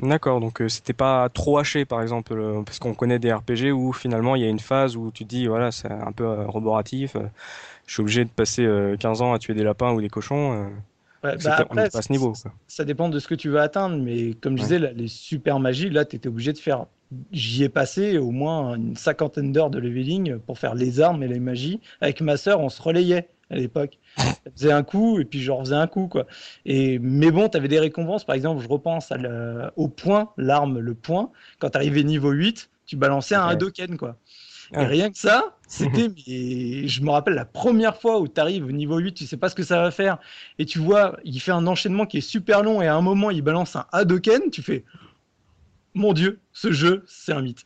D'accord, 0.00 0.40
donc 0.40 0.60
euh, 0.60 0.68
c'était 0.68 0.92
pas 0.92 1.28
trop 1.28 1.58
haché 1.58 1.84
par 1.84 2.02
exemple, 2.02 2.32
euh, 2.32 2.62
parce 2.62 2.80
qu'on 2.80 2.94
connaît 2.94 3.20
des 3.20 3.32
RPG 3.32 3.72
où 3.72 3.92
finalement 3.92 4.34
il 4.34 4.42
y 4.42 4.44
a 4.44 4.48
une 4.48 4.58
phase 4.58 4.96
où 4.96 5.12
tu 5.12 5.24
te 5.24 5.28
dis 5.28 5.46
voilà 5.46 5.70
c'est 5.70 5.90
un 5.90 6.10
peu 6.10 6.24
euh, 6.24 6.46
roboratif, 6.46 7.16
je 7.86 7.92
suis 7.92 8.00
obligé 8.00 8.24
de 8.24 8.30
passer 8.30 8.68
15 8.98 9.22
ans 9.22 9.32
à 9.32 9.38
tuer 9.38 9.54
des 9.54 9.62
lapins 9.62 9.92
ou 9.92 10.00
des 10.00 10.08
cochons. 10.08 10.70
Ouais, 11.22 11.36
bah 11.42 11.56
après, 11.58 11.88
pas 11.88 11.98
à 11.98 12.02
ce 12.02 12.12
niveau. 12.12 12.34
Ça 12.66 12.84
dépend 12.84 13.08
de 13.08 13.18
ce 13.18 13.28
que 13.28 13.34
tu 13.34 13.48
veux 13.48 13.60
atteindre, 13.60 13.96
mais 13.96 14.34
comme 14.34 14.58
je 14.58 14.62
disais, 14.62 14.78
les 14.78 15.08
super 15.08 15.60
magies, 15.60 15.90
là 15.90 16.04
tu 16.04 16.16
étais 16.16 16.28
obligé 16.28 16.52
de 16.52 16.58
faire. 16.58 16.86
J'y 17.30 17.62
ai 17.62 17.68
passé 17.68 18.18
au 18.18 18.32
moins 18.32 18.74
une 18.74 18.96
cinquantaine 18.96 19.52
d'heures 19.52 19.70
de 19.70 19.78
leveling 19.78 20.38
pour 20.38 20.58
faire 20.58 20.74
les 20.74 21.00
armes 21.00 21.22
et 21.22 21.28
les 21.28 21.38
magies. 21.38 21.80
Avec 22.00 22.20
ma 22.20 22.36
sœur, 22.36 22.60
on 22.60 22.68
se 22.68 22.82
relayait 22.82 23.28
à 23.50 23.56
l'époque. 23.56 23.98
Elle 24.16 24.52
faisait 24.52 24.72
un 24.72 24.82
coup 24.82 25.18
et 25.18 25.24
puis 25.24 25.42
je 25.42 25.50
refaisais 25.50 25.74
un 25.74 25.86
coup 25.86 26.08
quoi. 26.08 26.26
Et 26.64 26.98
mais 26.98 27.30
bon, 27.30 27.48
tu 27.48 27.56
avais 27.56 27.68
des 27.68 27.80
récompenses. 27.80 28.24
Par 28.24 28.34
exemple, 28.34 28.62
je 28.62 28.68
repense 28.68 29.12
au 29.76 29.88
point, 29.88 30.30
l'arme, 30.36 30.78
le 30.78 30.94
point. 30.94 31.30
Quand 31.58 31.70
tu 31.70 31.76
arrivais 31.76 32.02
niveau 32.02 32.30
8, 32.30 32.70
tu 32.86 32.96
balançais 32.96 33.34
un 33.34 33.46
Hadoken 33.46 33.96
quoi. 33.96 34.16
Et 34.72 34.76
ah. 34.76 34.86
rien 34.86 35.10
que 35.10 35.18
ça, 35.18 35.56
c'était. 35.68 36.10
je 36.16 37.02
me 37.02 37.10
rappelle 37.10 37.34
la 37.34 37.44
première 37.44 38.00
fois 38.00 38.20
où 38.20 38.28
tu 38.28 38.40
arrives 38.40 38.66
au 38.66 38.72
niveau 38.72 38.98
8, 38.98 39.14
tu 39.14 39.26
sais 39.26 39.36
pas 39.36 39.48
ce 39.48 39.54
que 39.54 39.62
ça 39.62 39.80
va 39.80 39.90
faire. 39.90 40.18
Et 40.58 40.66
tu 40.66 40.78
vois, 40.78 41.18
il 41.24 41.40
fait 41.40 41.52
un 41.52 41.66
enchaînement 41.66 42.06
qui 42.06 42.18
est 42.18 42.22
super 42.22 42.62
long 42.62 42.80
et 42.80 42.86
à 42.86 42.96
un 42.96 43.02
moment, 43.02 43.30
il 43.30 43.42
balance 43.42 43.76
un 43.76 43.86
Hadoken. 43.92 44.50
Tu 44.50 44.62
fais 44.62 44.84
Mon 45.94 46.12
Dieu, 46.12 46.40
ce 46.52 46.72
jeu, 46.72 47.04
c'est 47.06 47.32
un 47.32 47.42
mythe. 47.42 47.64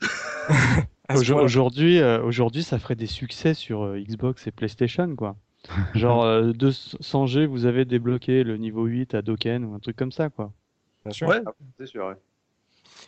Aujourd'hui, 1.10 2.00
euh, 2.00 2.22
aujourd'hui, 2.22 2.62
ça 2.62 2.78
ferait 2.78 2.94
des 2.94 3.06
succès 3.06 3.54
sur 3.54 3.82
euh, 3.82 3.98
Xbox 3.98 4.46
et 4.46 4.50
PlayStation, 4.50 5.16
quoi. 5.16 5.36
Genre, 5.94 6.22
euh, 6.24 6.52
de 6.52 6.70
100G, 6.70 7.46
vous 7.46 7.66
avez 7.66 7.84
débloqué 7.84 8.44
le 8.44 8.56
niveau 8.56 8.84
8 8.84 9.14
à 9.14 9.22
Doken 9.22 9.64
ou 9.64 9.74
un 9.74 9.78
truc 9.78 9.96
comme 9.96 10.12
ça, 10.12 10.30
quoi. 10.30 10.52
Bien 11.04 11.12
sûr. 11.12 11.28
Ouais. 11.28 11.40
Ah, 11.46 11.52
c'est 11.78 11.86
sûr, 11.86 12.06
ouais. 12.06 12.14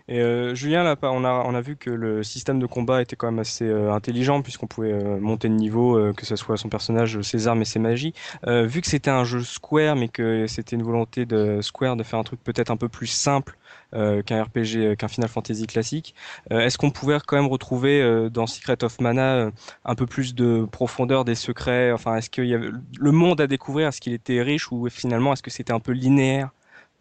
Et 0.08 0.20
euh, 0.20 0.54
Julien, 0.54 0.82
là, 0.82 0.96
on 1.02 1.24
a, 1.24 1.44
on 1.46 1.54
a 1.54 1.60
vu 1.60 1.76
que 1.76 1.90
le 1.90 2.22
système 2.22 2.58
de 2.58 2.66
combat 2.66 3.02
était 3.02 3.16
quand 3.16 3.30
même 3.30 3.38
assez 3.38 3.64
euh, 3.64 3.92
intelligent 3.92 4.42
puisqu'on 4.42 4.66
pouvait 4.66 4.92
euh, 4.92 5.18
monter 5.20 5.48
de 5.48 5.54
niveau, 5.54 6.12
que 6.14 6.26
ce 6.26 6.36
soit 6.36 6.56
son 6.56 6.68
personnage, 6.68 7.20
ses 7.22 7.48
armes 7.48 7.62
et 7.62 7.64
ses 7.64 7.78
magies. 7.78 8.14
vu 8.46 8.80
que 8.80 8.86
c'était 8.86 9.10
un 9.10 9.24
jeu 9.24 9.42
Square, 9.42 9.96
mais 9.96 10.08
que 10.08 10.46
c'était 10.46 10.76
une 10.76 10.82
volonté 10.82 11.26
de 11.26 11.60
Square 11.60 11.96
de 11.96 12.02
faire 12.02 12.18
un 12.18 12.24
truc 12.24 12.42
peut-être 12.42 12.70
un 12.70 12.76
peu 12.76 12.88
plus 12.88 13.06
simple 13.06 13.56
qu'un 13.92 14.42
RPG, 14.42 14.96
qu'un 14.96 15.08
Final 15.08 15.28
Fantasy 15.28 15.66
classique, 15.66 16.14
est-ce 16.50 16.78
qu'on 16.78 16.90
pouvait 16.90 17.18
quand 17.26 17.36
même 17.36 17.48
retrouver 17.48 18.28
dans 18.30 18.46
Secret 18.46 18.82
of 18.84 19.00
Mana 19.00 19.50
un 19.84 19.94
peu 19.94 20.06
plus 20.06 20.34
de 20.34 20.66
profondeur 20.70 21.24
des 21.24 21.34
secrets? 21.34 21.92
Enfin, 21.92 22.16
est-ce 22.16 22.30
qu'il 22.30 22.46
y 22.46 22.54
avait 22.54 22.70
le 22.98 23.12
monde 23.12 23.40
à 23.40 23.46
découvrir? 23.46 23.88
Est-ce 23.88 24.00
qu'il 24.00 24.12
était 24.12 24.42
riche? 24.42 24.70
Ou 24.72 24.88
finalement 24.88 25.32
est-ce 25.32 25.42
que 25.42 25.50
c'était 25.50 25.72
un 25.72 25.80
peu 25.80 25.92
linéaire 25.92 26.50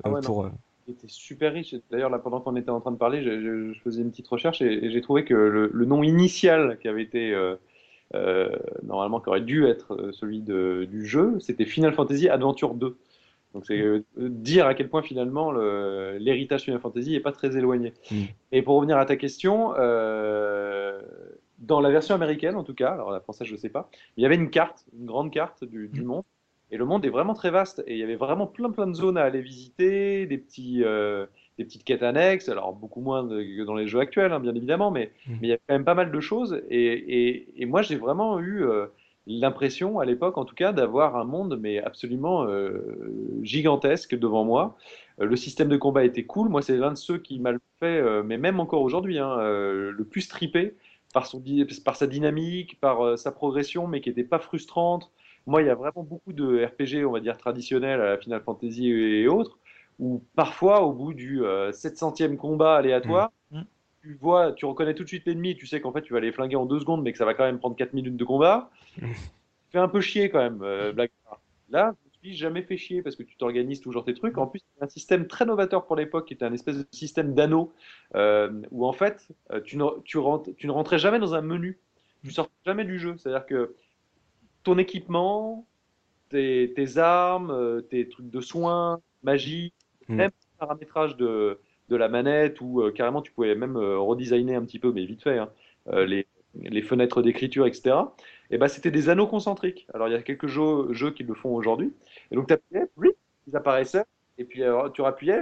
ah 0.04 0.10
pour 0.24 0.50
était 0.90 1.08
super 1.08 1.54
riche. 1.54 1.76
D'ailleurs, 1.92 2.10
là, 2.10 2.20
pendant 2.20 2.42
qu'on 2.42 2.56
était 2.56 2.70
en 2.70 2.82
train 2.82 2.92
de 2.92 2.98
parler, 2.98 3.24
je, 3.24 3.74
faisais 3.84 4.02
une 4.02 4.12
petite 4.12 4.28
recherche 4.28 4.62
et, 4.62 4.90
j'ai 4.90 5.02
trouvé 5.02 5.26
que 5.26 5.34
le, 5.34 5.86
nom 5.86 6.04
initial 6.04 6.78
qui 6.80 6.88
avait 6.88 7.04
été 7.04 7.34
euh, 7.34 7.56
euh, 8.16 8.50
normalement 8.84 9.20
qui 9.20 9.30
aurait 9.30 9.42
dû 9.42 9.66
être 9.66 9.94
euh, 9.94 10.12
celui 10.12 10.42
de, 10.42 10.88
du 10.90 11.06
jeu, 11.06 11.40
c'était 11.40 11.66
Final 11.66 11.94
Fantasy 11.94 12.30
Adventure 12.30 12.74
2. 12.74 12.98
Donc 13.56 13.66
c'est 13.66 13.84
dire 14.18 14.68
à 14.68 14.76
quel 14.76 14.90
point 14.90 15.02
finalement 15.02 15.52
l'héritage 15.52 16.66
Final 16.66 16.80
Fantasy 16.80 17.14
n'est 17.14 17.20
pas 17.20 17.32
très 17.32 17.58
éloigné. 17.58 17.94
Mm. 18.12 18.26
Et 18.52 18.62
pour 18.62 18.76
revenir 18.76 18.98
à 18.98 19.06
ta 19.06 19.16
question, 19.16 19.74
dans 21.58 21.82
la 21.82 21.90
version 21.90 22.14
américaine 22.14 22.56
en 22.56 22.64
tout 22.64 22.76
cas, 22.76 22.92
alors 22.92 23.10
la 23.10 23.22
française 23.22 23.48
je 23.48 23.54
ne 23.54 23.58
sais 23.58 23.70
pas, 23.70 23.90
il 24.18 24.24
y 24.24 24.28
avait 24.28 24.36
une 24.36 24.52
carte, 24.52 24.86
une 24.96 25.08
grande 25.08 25.32
carte 25.32 25.64
du, 25.64 25.90
mm. 25.92 26.04
monde, 26.04 26.24
et 26.72 26.78
le 26.78 26.86
monde 26.86 27.06
est 27.06 27.10
vraiment 27.10 27.34
très 27.34 27.50
vaste, 27.50 27.84
et 27.88 27.94
il 27.94 28.00
y 28.00 28.04
avait 28.04 28.16
vraiment 28.16 28.46
plein 28.46 28.70
plein 28.70 28.88
de 28.88 28.94
zones 28.94 29.18
à 29.18 29.24
aller 29.24 29.42
visiter, 29.42 30.28
des 30.28 30.38
petits, 30.38 30.84
euh, 30.84 31.26
des 31.58 31.66
petites 31.66 31.84
quêtes 31.84 32.04
annexes, 32.04 32.48
alors 32.48 32.74
beaucoup 32.74 33.02
moins 33.02 33.28
que 33.28 33.64
dans 33.64 33.76
les 33.76 33.88
jeux 33.88 34.00
actuels, 34.00 34.32
hein, 34.32 34.40
bien 34.40 34.54
évidemment, 34.54 34.92
mais, 34.92 35.12
mm. 35.28 35.32
mais 35.42 35.48
il 35.48 35.50
y 35.50 35.54
a 35.54 35.58
quand 35.58 35.74
même 35.74 35.86
pas 35.86 35.96
mal 35.96 36.12
de 36.12 36.20
choses. 36.20 36.62
Et, 36.70 37.62
et, 37.62 37.66
moi, 37.66 37.82
j'ai 37.82 37.96
vraiment 37.96 38.40
eu 38.40 38.64
euh, 38.64 38.86
l'impression, 39.26 40.00
à 40.00 40.06
l'époque 40.06 40.38
en 40.38 40.46
tout 40.46 40.56
cas, 40.56 40.72
d'avoir 40.72 41.16
un 41.16 41.24
monde 41.24 41.58
mais 41.60 41.80
absolument 41.80 42.46
euh, 42.46 43.12
gigantesque 43.42 44.16
devant 44.16 44.46
moi. 44.46 44.78
Le 45.18 45.36
système 45.36 45.68
de 45.68 45.76
combat 45.76 46.06
était 46.06 46.24
cool. 46.24 46.50
Moi, 46.50 46.62
c'est 46.62 46.78
l'un 46.78 46.92
de 46.92 46.98
ceux 46.98 47.18
qui 47.18 47.40
m'a 47.40 47.52
fait, 47.82 48.24
mais 48.24 48.38
même 48.38 48.62
encore 48.62 48.82
aujourd'hui, 48.84 49.20
hein, 49.20 49.36
le 49.38 50.06
plus 50.10 50.30
trippé 50.30 50.78
par, 51.14 51.26
son, 51.26 51.44
par 51.84 51.98
sa 51.98 52.08
dynamique, 52.08 52.80
par 52.80 53.18
sa 53.20 53.34
progression, 53.34 53.86
mais 53.86 54.00
qui 54.00 54.08
n'était 54.08 54.24
pas 54.24 54.40
frustrante. 54.40 55.12
Moi, 55.48 55.62
il 55.62 55.68
y 55.68 55.70
a 55.70 55.76
vraiment 55.76 56.04
beaucoup 56.04 56.34
de 56.34 56.66
RPG, 56.66 57.06
on 57.06 57.12
va 57.12 57.20
dire, 57.20 57.38
traditionnels 57.38 58.02
à 58.02 58.10
la 58.12 58.18
Final 58.18 58.42
Fantasy 58.42 58.90
et 58.90 59.28
autres, 59.28 59.58
où 60.00 60.24
parfois, 60.36 60.82
au 60.82 60.94
bout 60.94 61.14
du 61.14 61.42
700e 61.42 62.34
euh, 62.34 62.36
combat 62.36 62.76
aléatoire, 62.76 63.32
mm. 63.52 63.60
Mm. 63.60 63.66
tu 64.02 64.18
vois, 64.22 64.54
tu 64.54 64.66
reconnais 64.66 64.94
tout 64.94 65.04
de 65.04 65.08
suite 65.08 65.26
l'ennemi, 65.26 65.56
tu 65.56 65.68
sais 65.68 65.82
qu'en 65.82 65.92
fait 65.92 66.02
tu 66.02 66.14
vas 66.14 66.20
les 66.20 66.32
flinguer 66.32 66.56
en 66.56 66.66
deux 66.66 66.80
secondes, 66.80 67.04
mais 67.04 67.12
que 67.12 67.18
ça 67.18 67.26
va 67.26 67.34
quand 67.34 67.44
même 67.44 67.60
prendre 67.60 67.76
4 67.76 67.94
minutes 67.94 68.16
de 68.18 68.24
combat. 68.24 68.72
Mm. 68.98 69.08
Tu 69.12 69.74
fais 69.74 69.80
un 69.80 69.90
peu 69.90 70.02
chier 70.02 70.30
quand 70.30 70.40
même, 70.40 70.62
euh, 70.64 70.92
Black 70.94 71.12
Là, 71.72 71.94
je 72.02 72.08
me 72.08 72.32
suis 72.32 72.38
jamais 72.38 72.64
fait 72.64 72.78
chier 72.78 73.04
parce 73.04 73.16
que 73.16 73.22
tu 73.22 73.38
t'organises 73.38 73.82
toujours 73.82 74.04
tes 74.04 74.16
trucs. 74.16 74.40
En 74.40 74.48
plus, 74.48 74.62
c'est 74.76 74.84
un 74.84 74.90
système 74.90 75.28
très 75.28 75.46
novateur 75.46 75.86
pour 75.86 75.96
l'époque 75.96 76.28
qui 76.28 76.34
était 76.34 76.46
un 76.46 76.54
espèce 76.54 76.78
de 76.78 76.86
système 76.92 77.36
d'anneau 77.36 77.72
euh, 78.16 78.64
où 78.72 78.88
en 78.88 78.94
fait, 78.94 79.28
tu 79.66 79.78
ne, 79.78 79.86
tu, 80.04 80.18
tu 80.58 80.66
ne 80.66 80.72
rentrais 80.72 80.98
jamais 80.98 81.20
dans 81.20 81.36
un 81.36 81.42
menu. 81.42 81.80
Tu 82.24 82.32
sortais 82.32 82.52
jamais 82.66 82.86
du 82.86 82.98
jeu. 82.98 83.16
C'est-à-dire 83.18 83.46
que 83.46 83.76
ton 84.70 84.78
équipement, 84.78 85.66
tes, 86.30 86.74
tes, 86.76 86.98
armes, 86.98 87.82
tes 87.90 88.08
trucs 88.08 88.30
de 88.30 88.42
soins, 88.42 89.02
magie, 89.24 89.74
Mm. 90.10 90.16
même 90.16 90.32
le 90.32 90.60
paramétrage 90.60 91.16
de, 91.16 91.60
de 91.88 91.96
la 91.96 92.10
manette 92.10 92.60
ou 92.62 92.82
euh, 92.82 92.92
carrément 92.92 93.22
tu 93.22 93.32
pouvais 93.32 93.56
même 93.56 93.78
euh, 93.78 94.00
redesigner 94.00 94.56
un 94.56 94.66
petit 94.66 94.80
peu, 94.80 94.92
mais 94.92 95.06
vite 95.06 95.24
fait, 95.24 95.38
hein, 95.38 95.50
euh, 95.88 96.06
les, 96.06 96.28
les, 96.56 96.82
fenêtres 96.82 97.22
d'écriture, 97.22 97.68
etc. 97.68 97.96
Et 98.50 98.58
ben 98.58 98.68
c'était 98.68 98.92
des 98.92 99.10
anneaux 99.10 99.28
concentriques. 99.28 99.88
Alors 99.94 100.08
il 100.08 100.12
y 100.12 100.16
a 100.16 100.22
quelques 100.22 100.48
jeux, 100.48 100.92
jeux 100.92 101.12
qui 101.12 101.24
le 101.24 101.36
font 101.36 101.56
aujourd'hui. 101.56 101.94
Et 102.32 102.36
donc 102.36 102.48
tu 102.48 102.54
appuyais, 102.54 102.88
ils 103.48 103.56
apparaissaient. 103.56 104.06
Et 104.40 104.46
puis 104.46 104.62
tu 104.94 105.02
rappuyais, 105.02 105.42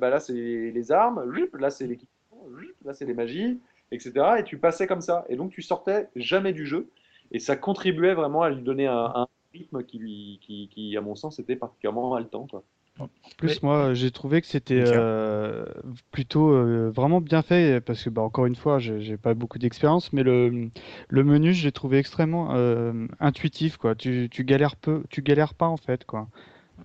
ben 0.00 0.10
là 0.10 0.20
c'est 0.20 0.32
les 0.32 0.92
armes, 0.92 1.32
là 1.54 1.70
c'est 1.70 1.86
l'équipement, 1.86 2.48
là 2.84 2.92
c'est 2.92 3.06
les 3.06 3.14
magies, 3.14 3.60
etc. 3.92 4.12
Et 4.38 4.42
tu 4.44 4.58
passais 4.58 4.88
comme 4.88 5.00
ça. 5.00 5.24
Et 5.28 5.36
donc 5.36 5.52
tu 5.52 5.62
sortais 5.62 6.08
jamais 6.16 6.52
du 6.52 6.66
jeu. 6.66 6.88
Et 7.32 7.38
ça 7.38 7.56
contribuait 7.56 8.14
vraiment 8.14 8.42
à 8.42 8.50
lui 8.50 8.62
donner 8.62 8.86
un, 8.86 9.10
un 9.14 9.26
rythme 9.52 9.82
qui, 9.82 9.98
lui, 9.98 10.38
qui, 10.42 10.68
qui, 10.68 10.96
à 10.96 11.00
mon 11.00 11.14
sens, 11.14 11.38
était 11.38 11.56
particulièrement 11.56 12.14
haletant. 12.14 12.46
Quoi. 12.46 12.62
En 12.98 13.08
plus, 13.38 13.62
moi, 13.62 13.94
j'ai 13.94 14.10
trouvé 14.10 14.42
que 14.42 14.46
c'était 14.46 14.84
euh, 14.86 15.64
plutôt 16.10 16.52
euh, 16.52 16.90
vraiment 16.90 17.22
bien 17.22 17.40
fait 17.40 17.80
parce 17.80 18.04
que, 18.04 18.10
bah, 18.10 18.20
encore 18.22 18.44
une 18.44 18.54
fois, 18.54 18.78
j'ai 18.78 19.16
pas 19.16 19.32
beaucoup 19.32 19.58
d'expérience, 19.58 20.12
mais 20.12 20.22
le, 20.22 20.70
le 21.08 21.24
menu, 21.24 21.54
je 21.54 21.64
l'ai 21.64 21.72
trouvé 21.72 21.98
extrêmement 21.98 22.54
euh, 22.54 23.06
intuitif, 23.18 23.78
quoi. 23.78 23.94
Tu, 23.94 24.28
tu 24.30 24.44
galères 24.44 24.76
peu, 24.76 25.02
tu 25.08 25.22
galères 25.22 25.54
pas 25.54 25.68
en 25.68 25.78
fait, 25.78 26.04
quoi. 26.04 26.28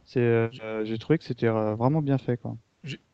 C'est, 0.06 0.50
j'ai 0.86 0.98
trouvé 0.98 1.18
que 1.18 1.26
c'était 1.26 1.50
vraiment 1.50 2.02
bien 2.02 2.18
fait, 2.18 2.38
quoi. 2.38 2.56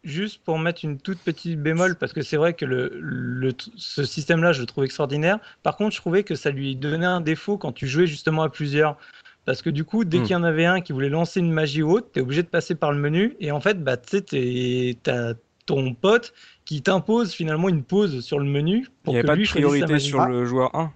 Juste 0.04 0.44
pour 0.44 0.60
mettre 0.60 0.84
une 0.84 1.00
toute 1.00 1.20
petite 1.20 1.62
bémol, 1.62 1.96
parce 1.96 2.14
que 2.14 2.22
c'est 2.22 2.38
vrai 2.38 2.54
que 2.54 2.66
le, 2.66 2.92
le 3.00 3.52
ce 3.78 4.04
système-là, 4.04 4.52
je 4.52 4.62
le 4.62 4.66
trouve 4.66 4.84
extraordinaire. 4.84 5.40
Par 5.64 5.78
contre, 5.78 5.96
je 5.96 6.02
trouvais 6.02 6.24
que 6.24 6.36
ça 6.36 6.52
lui 6.52 6.76
donnait 6.76 7.06
un 7.06 7.22
défaut 7.22 7.58
quand 7.58 7.72
tu 7.72 7.88
jouais 7.88 8.08
justement 8.08 8.44
à 8.44 8.50
plusieurs. 8.50 8.98
Parce 9.46 9.62
que 9.62 9.70
du 9.70 9.84
coup, 9.84 10.06
dès 10.06 10.20
hmm. 10.20 10.24
qu'il 10.24 10.32
y 10.32 10.36
en 10.36 10.44
avait 10.44 10.66
un 10.66 10.82
qui 10.82 10.94
voulait 10.94 11.10
lancer 11.10 11.40
une 11.40 11.52
magie 11.52 11.84
haute, 11.84 12.12
tu 12.14 12.20
es 12.20 12.22
obligé 12.22 12.44
de 12.44 12.48
passer 12.48 12.76
par 12.76 12.92
le 12.92 13.00
menu. 13.00 13.36
Et 13.40 13.52
en 13.52 13.60
fait, 13.60 13.84
bah, 13.84 13.98
tu 13.98 14.96
as 15.08 15.34
ton 15.66 15.94
pote 15.94 16.34
qui 16.66 16.82
t'impose 16.82 17.34
finalement 17.34 17.70
une 17.70 17.84
pause 17.84 18.22
sur 18.22 18.40
le 18.40 18.46
menu. 18.46 18.88
Pour 19.04 19.14
Il 19.14 19.18
n'y 19.18 19.22
a 19.22 19.24
pas 19.24 19.36
de 19.36 19.44
priorité 19.44 20.00
sur 20.00 20.26
le 20.26 20.46
joueur 20.46 20.76
1 20.76 20.94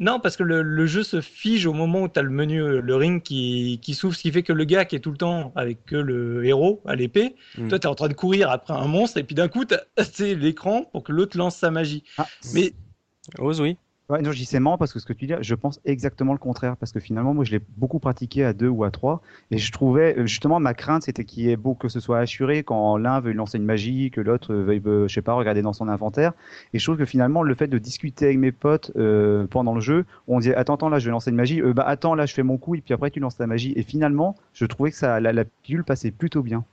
non, 0.00 0.18
parce 0.20 0.36
que 0.36 0.42
le, 0.42 0.86
jeu 0.86 1.02
se 1.02 1.20
fige 1.20 1.66
au 1.66 1.72
moment 1.72 2.02
où 2.02 2.08
tu 2.08 2.18
as 2.18 2.22
le 2.22 2.30
menu, 2.30 2.80
le 2.80 2.96
ring 2.96 3.22
qui, 3.22 3.78
qui 3.82 3.94
s'ouvre, 3.94 4.14
ce 4.14 4.22
qui 4.22 4.32
fait 4.32 4.42
que 4.42 4.52
le 4.52 4.64
gars 4.64 4.84
qui 4.84 4.96
est 4.96 5.00
tout 5.00 5.12
le 5.12 5.16
temps 5.16 5.52
avec 5.54 5.84
que 5.84 5.96
le 5.96 6.44
héros 6.44 6.82
à 6.86 6.96
l'épée, 6.96 7.36
hmm. 7.56 7.68
toi 7.68 7.78
tu 7.78 7.86
es 7.86 7.90
en 7.90 7.94
train 7.94 8.08
de 8.08 8.14
courir 8.14 8.50
après 8.50 8.74
un 8.74 8.86
monstre, 8.86 9.18
et 9.18 9.24
puis 9.24 9.34
d'un 9.34 9.48
coup, 9.48 9.64
tu 9.64 9.74
as 9.74 9.84
l'écran 10.34 10.84
pour 10.92 11.04
que 11.04 11.12
l'autre 11.12 11.36
lance 11.36 11.56
sa 11.56 11.70
magie. 11.70 12.02
Ah, 12.16 12.26
Mais. 12.52 12.72
Ose, 13.38 13.60
oui. 13.60 13.76
Ouais, 14.08 14.22
non, 14.22 14.30
dis 14.30 14.46
c'est 14.46 14.58
marrant 14.58 14.78
parce 14.78 14.94
que 14.94 15.00
ce 15.00 15.04
que 15.04 15.12
tu 15.12 15.26
dis, 15.26 15.34
je 15.42 15.54
pense 15.54 15.80
exactement 15.84 16.32
le 16.32 16.38
contraire. 16.38 16.78
Parce 16.78 16.92
que 16.92 17.00
finalement, 17.00 17.34
moi, 17.34 17.44
je 17.44 17.50
l'ai 17.50 17.60
beaucoup 17.76 17.98
pratiqué 17.98 18.42
à 18.42 18.54
deux 18.54 18.68
ou 18.68 18.84
à 18.84 18.90
trois. 18.90 19.20
Et 19.50 19.58
je 19.58 19.70
trouvais, 19.70 20.16
euh, 20.18 20.26
justement, 20.26 20.60
ma 20.60 20.72
crainte, 20.72 21.02
c'était 21.02 21.24
qu'il 21.26 21.42
y 21.44 21.50
ait 21.50 21.56
beau 21.56 21.74
que 21.74 21.88
ce 21.90 22.00
soit 22.00 22.18
assuré 22.18 22.62
quand 22.62 22.96
l'un 22.96 23.20
veut 23.20 23.32
lancer 23.32 23.58
une 23.58 23.66
magie, 23.66 24.10
que 24.10 24.22
l'autre 24.22 24.54
veuille, 24.54 24.80
je 24.82 25.08
sais 25.12 25.20
pas, 25.20 25.34
regarder 25.34 25.60
dans 25.60 25.74
son 25.74 25.88
inventaire. 25.88 26.32
Et 26.72 26.78
je 26.78 26.84
trouve 26.84 26.96
que 26.96 27.04
finalement, 27.04 27.42
le 27.42 27.54
fait 27.54 27.66
de 27.68 27.76
discuter 27.76 28.24
avec 28.26 28.38
mes 28.38 28.52
potes 28.52 28.92
euh, 28.96 29.46
pendant 29.46 29.74
le 29.74 29.80
jeu, 29.82 30.06
on 30.26 30.38
dit, 30.40 30.54
attends, 30.54 30.76
attends, 30.76 30.88
là, 30.88 30.98
je 30.98 31.04
vais 31.04 31.10
lancer 31.10 31.28
une 31.30 31.36
magie. 31.36 31.60
Euh, 31.60 31.74
bah, 31.74 31.84
attends, 31.86 32.14
là, 32.14 32.24
je 32.24 32.32
fais 32.32 32.42
mon 32.42 32.56
coup. 32.56 32.74
Et 32.76 32.80
puis 32.80 32.94
après, 32.94 33.10
tu 33.10 33.20
lances 33.20 33.36
ta 33.36 33.46
magie. 33.46 33.74
Et 33.76 33.82
finalement, 33.82 34.36
je 34.54 34.64
trouvais 34.64 34.90
que 34.90 34.96
ça, 34.96 35.20
la, 35.20 35.34
la 35.34 35.44
pilule 35.44 35.84
passait 35.84 36.12
plutôt 36.12 36.42
bien. 36.42 36.64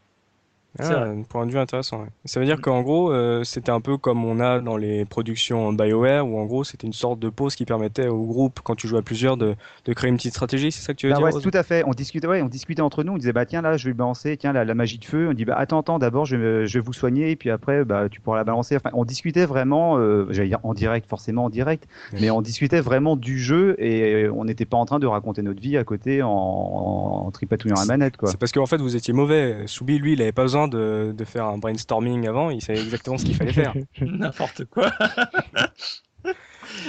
Ah, 0.79 1.03
un 1.03 1.23
point 1.23 1.45
de 1.45 1.51
vue 1.51 1.57
intéressant. 1.57 2.05
Ça 2.25 2.39
veut 2.39 2.45
dire 2.45 2.59
qu'en 2.59 2.81
gros, 2.81 3.11
euh, 3.11 3.43
c'était 3.43 3.71
un 3.71 3.79
peu 3.79 3.97
comme 3.97 4.25
on 4.25 4.39
a 4.39 4.59
dans 4.59 4.75
les 4.75 5.05
productions 5.05 5.71
BioWare, 5.71 6.27
où 6.27 6.37
en 6.37 6.45
gros, 6.45 6.63
c'était 6.63 6.85
une 6.85 6.93
sorte 6.93 7.19
de 7.19 7.29
pause 7.29 7.55
qui 7.55 7.65
permettait 7.65 8.07
au 8.07 8.23
groupe, 8.25 8.59
quand 8.63 8.75
tu 8.75 8.87
jouais 8.87 8.99
à 8.99 9.01
plusieurs, 9.01 9.37
de, 9.37 9.55
de 9.85 9.93
créer 9.93 10.09
une 10.09 10.17
petite 10.17 10.33
stratégie. 10.33 10.71
C'est 10.71 10.81
ça 10.81 10.93
que 10.93 10.97
tu 10.97 11.07
veux 11.07 11.13
bah 11.13 11.17
dire 11.17 11.35
ouais, 11.35 11.41
Tout 11.41 11.51
à 11.53 11.63
fait. 11.63 11.83
On 11.85 11.91
discutait, 11.91 12.27
ouais, 12.27 12.41
on 12.41 12.49
discutait 12.49 12.81
entre 12.81 13.03
nous. 13.03 13.13
On 13.13 13.17
disait, 13.17 13.31
bah 13.31 13.45
tiens, 13.45 13.61
là, 13.61 13.77
je 13.77 13.87
vais 13.87 13.93
balancer, 13.93 14.35
tiens, 14.37 14.51
la, 14.51 14.65
la 14.65 14.73
magie 14.73 14.97
de 14.97 15.05
feu. 15.05 15.29
On 15.29 15.33
dit, 15.33 15.45
bah 15.45 15.55
attends, 15.57 15.79
attends, 15.79 15.99
d'abord, 15.99 16.25
je, 16.25 16.35
vais, 16.35 16.67
je 16.67 16.79
vais 16.79 16.83
vous 16.83 16.93
soigner, 16.93 17.31
et 17.31 17.35
puis 17.35 17.49
après, 17.49 17.85
bah, 17.85 18.09
tu 18.09 18.19
pourras 18.19 18.37
la 18.37 18.43
balancer. 18.43 18.75
Enfin, 18.75 18.89
on 18.93 19.05
discutait 19.05 19.45
vraiment, 19.45 19.97
euh, 19.97 20.27
j'allais 20.31 20.49
dire 20.49 20.59
en 20.63 20.73
direct, 20.73 21.07
forcément 21.07 21.45
en 21.45 21.49
direct, 21.49 21.87
mais 22.19 22.29
on 22.31 22.41
discutait 22.41 22.81
vraiment 22.81 23.15
du 23.15 23.39
jeu, 23.39 23.75
et 23.79 24.27
on 24.29 24.43
n'était 24.43 24.65
pas 24.65 24.77
en 24.77 24.85
train 24.85 24.99
de 24.99 25.07
raconter 25.07 25.41
notre 25.41 25.61
vie 25.61 25.77
à 25.77 25.83
côté 25.83 26.21
en, 26.21 26.29
en, 26.29 27.31
tripatouillant 27.31 27.75
la 27.79 27.85
manette. 27.85 28.15
C'est 28.25 28.37
parce 28.37 28.51
qu'en 28.51 28.65
fait, 28.65 28.77
vous 28.77 28.95
étiez 28.95 29.13
mauvais. 29.13 29.63
Soubi, 29.67 29.99
lui, 29.99 30.13
il 30.13 30.21
avait 30.21 30.31
pas 30.31 30.43
besoin 30.43 30.64
de, 30.67 31.15
faire 31.25 31.45
un 31.45 31.57
brainstorming 31.57 32.27
avant, 32.27 32.49
il 32.49 32.61
savait 32.61 32.81
exactement 32.81 33.17
ce 33.17 33.25
qu'il 33.25 33.35
fallait 33.35 33.53
faire. 33.53 33.73
N'importe 34.01 34.65
quoi. 34.65 34.91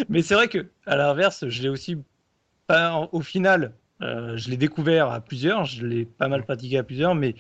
Mais 0.08 0.22
c'est 0.22 0.34
vrai 0.34 0.48
que, 0.48 0.66
à 0.86 0.96
l'inverse, 0.96 1.48
je 1.48 1.62
l'ai 1.62 1.68
aussi 1.68 1.96
pas 2.66 3.08
au 3.12 3.20
final. 3.20 3.72
Euh, 4.02 4.36
je 4.36 4.50
l'ai 4.50 4.56
découvert 4.56 5.10
à 5.10 5.20
plusieurs, 5.20 5.64
je 5.64 5.86
l'ai 5.86 6.04
pas 6.04 6.28
mal 6.28 6.44
pratiqué 6.44 6.78
à 6.78 6.82
plusieurs, 6.82 7.14
mais 7.14 7.34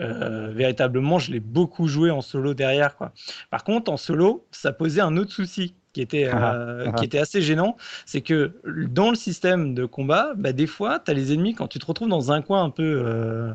euh, 0.00 0.50
véritablement, 0.52 1.18
je 1.18 1.32
l'ai 1.32 1.40
beaucoup 1.40 1.88
joué 1.88 2.10
en 2.10 2.20
solo 2.20 2.54
derrière. 2.54 2.96
Quoi. 2.96 3.12
Par 3.50 3.64
contre, 3.64 3.90
en 3.90 3.96
solo, 3.96 4.46
ça 4.50 4.72
posait 4.72 5.00
un 5.00 5.16
autre 5.16 5.32
souci 5.32 5.74
qui 5.98 6.02
était, 6.02 6.30
ah, 6.32 6.54
euh, 6.54 6.84
ah. 6.86 6.92
qui 6.92 7.04
était 7.04 7.18
assez 7.18 7.42
gênant, 7.42 7.76
c'est 8.06 8.20
que 8.20 8.52
dans 8.64 9.10
le 9.10 9.16
système 9.16 9.74
de 9.74 9.84
combat, 9.84 10.32
bah, 10.36 10.52
des 10.52 10.68
fois, 10.68 11.00
tu 11.00 11.10
as 11.10 11.14
les 11.14 11.32
ennemis, 11.32 11.54
quand 11.54 11.66
tu 11.66 11.80
te 11.80 11.86
retrouves 11.86 12.08
dans 12.08 12.30
un 12.30 12.40
coin 12.40 12.62
un 12.62 12.70
peu, 12.70 13.02
euh, 13.04 13.52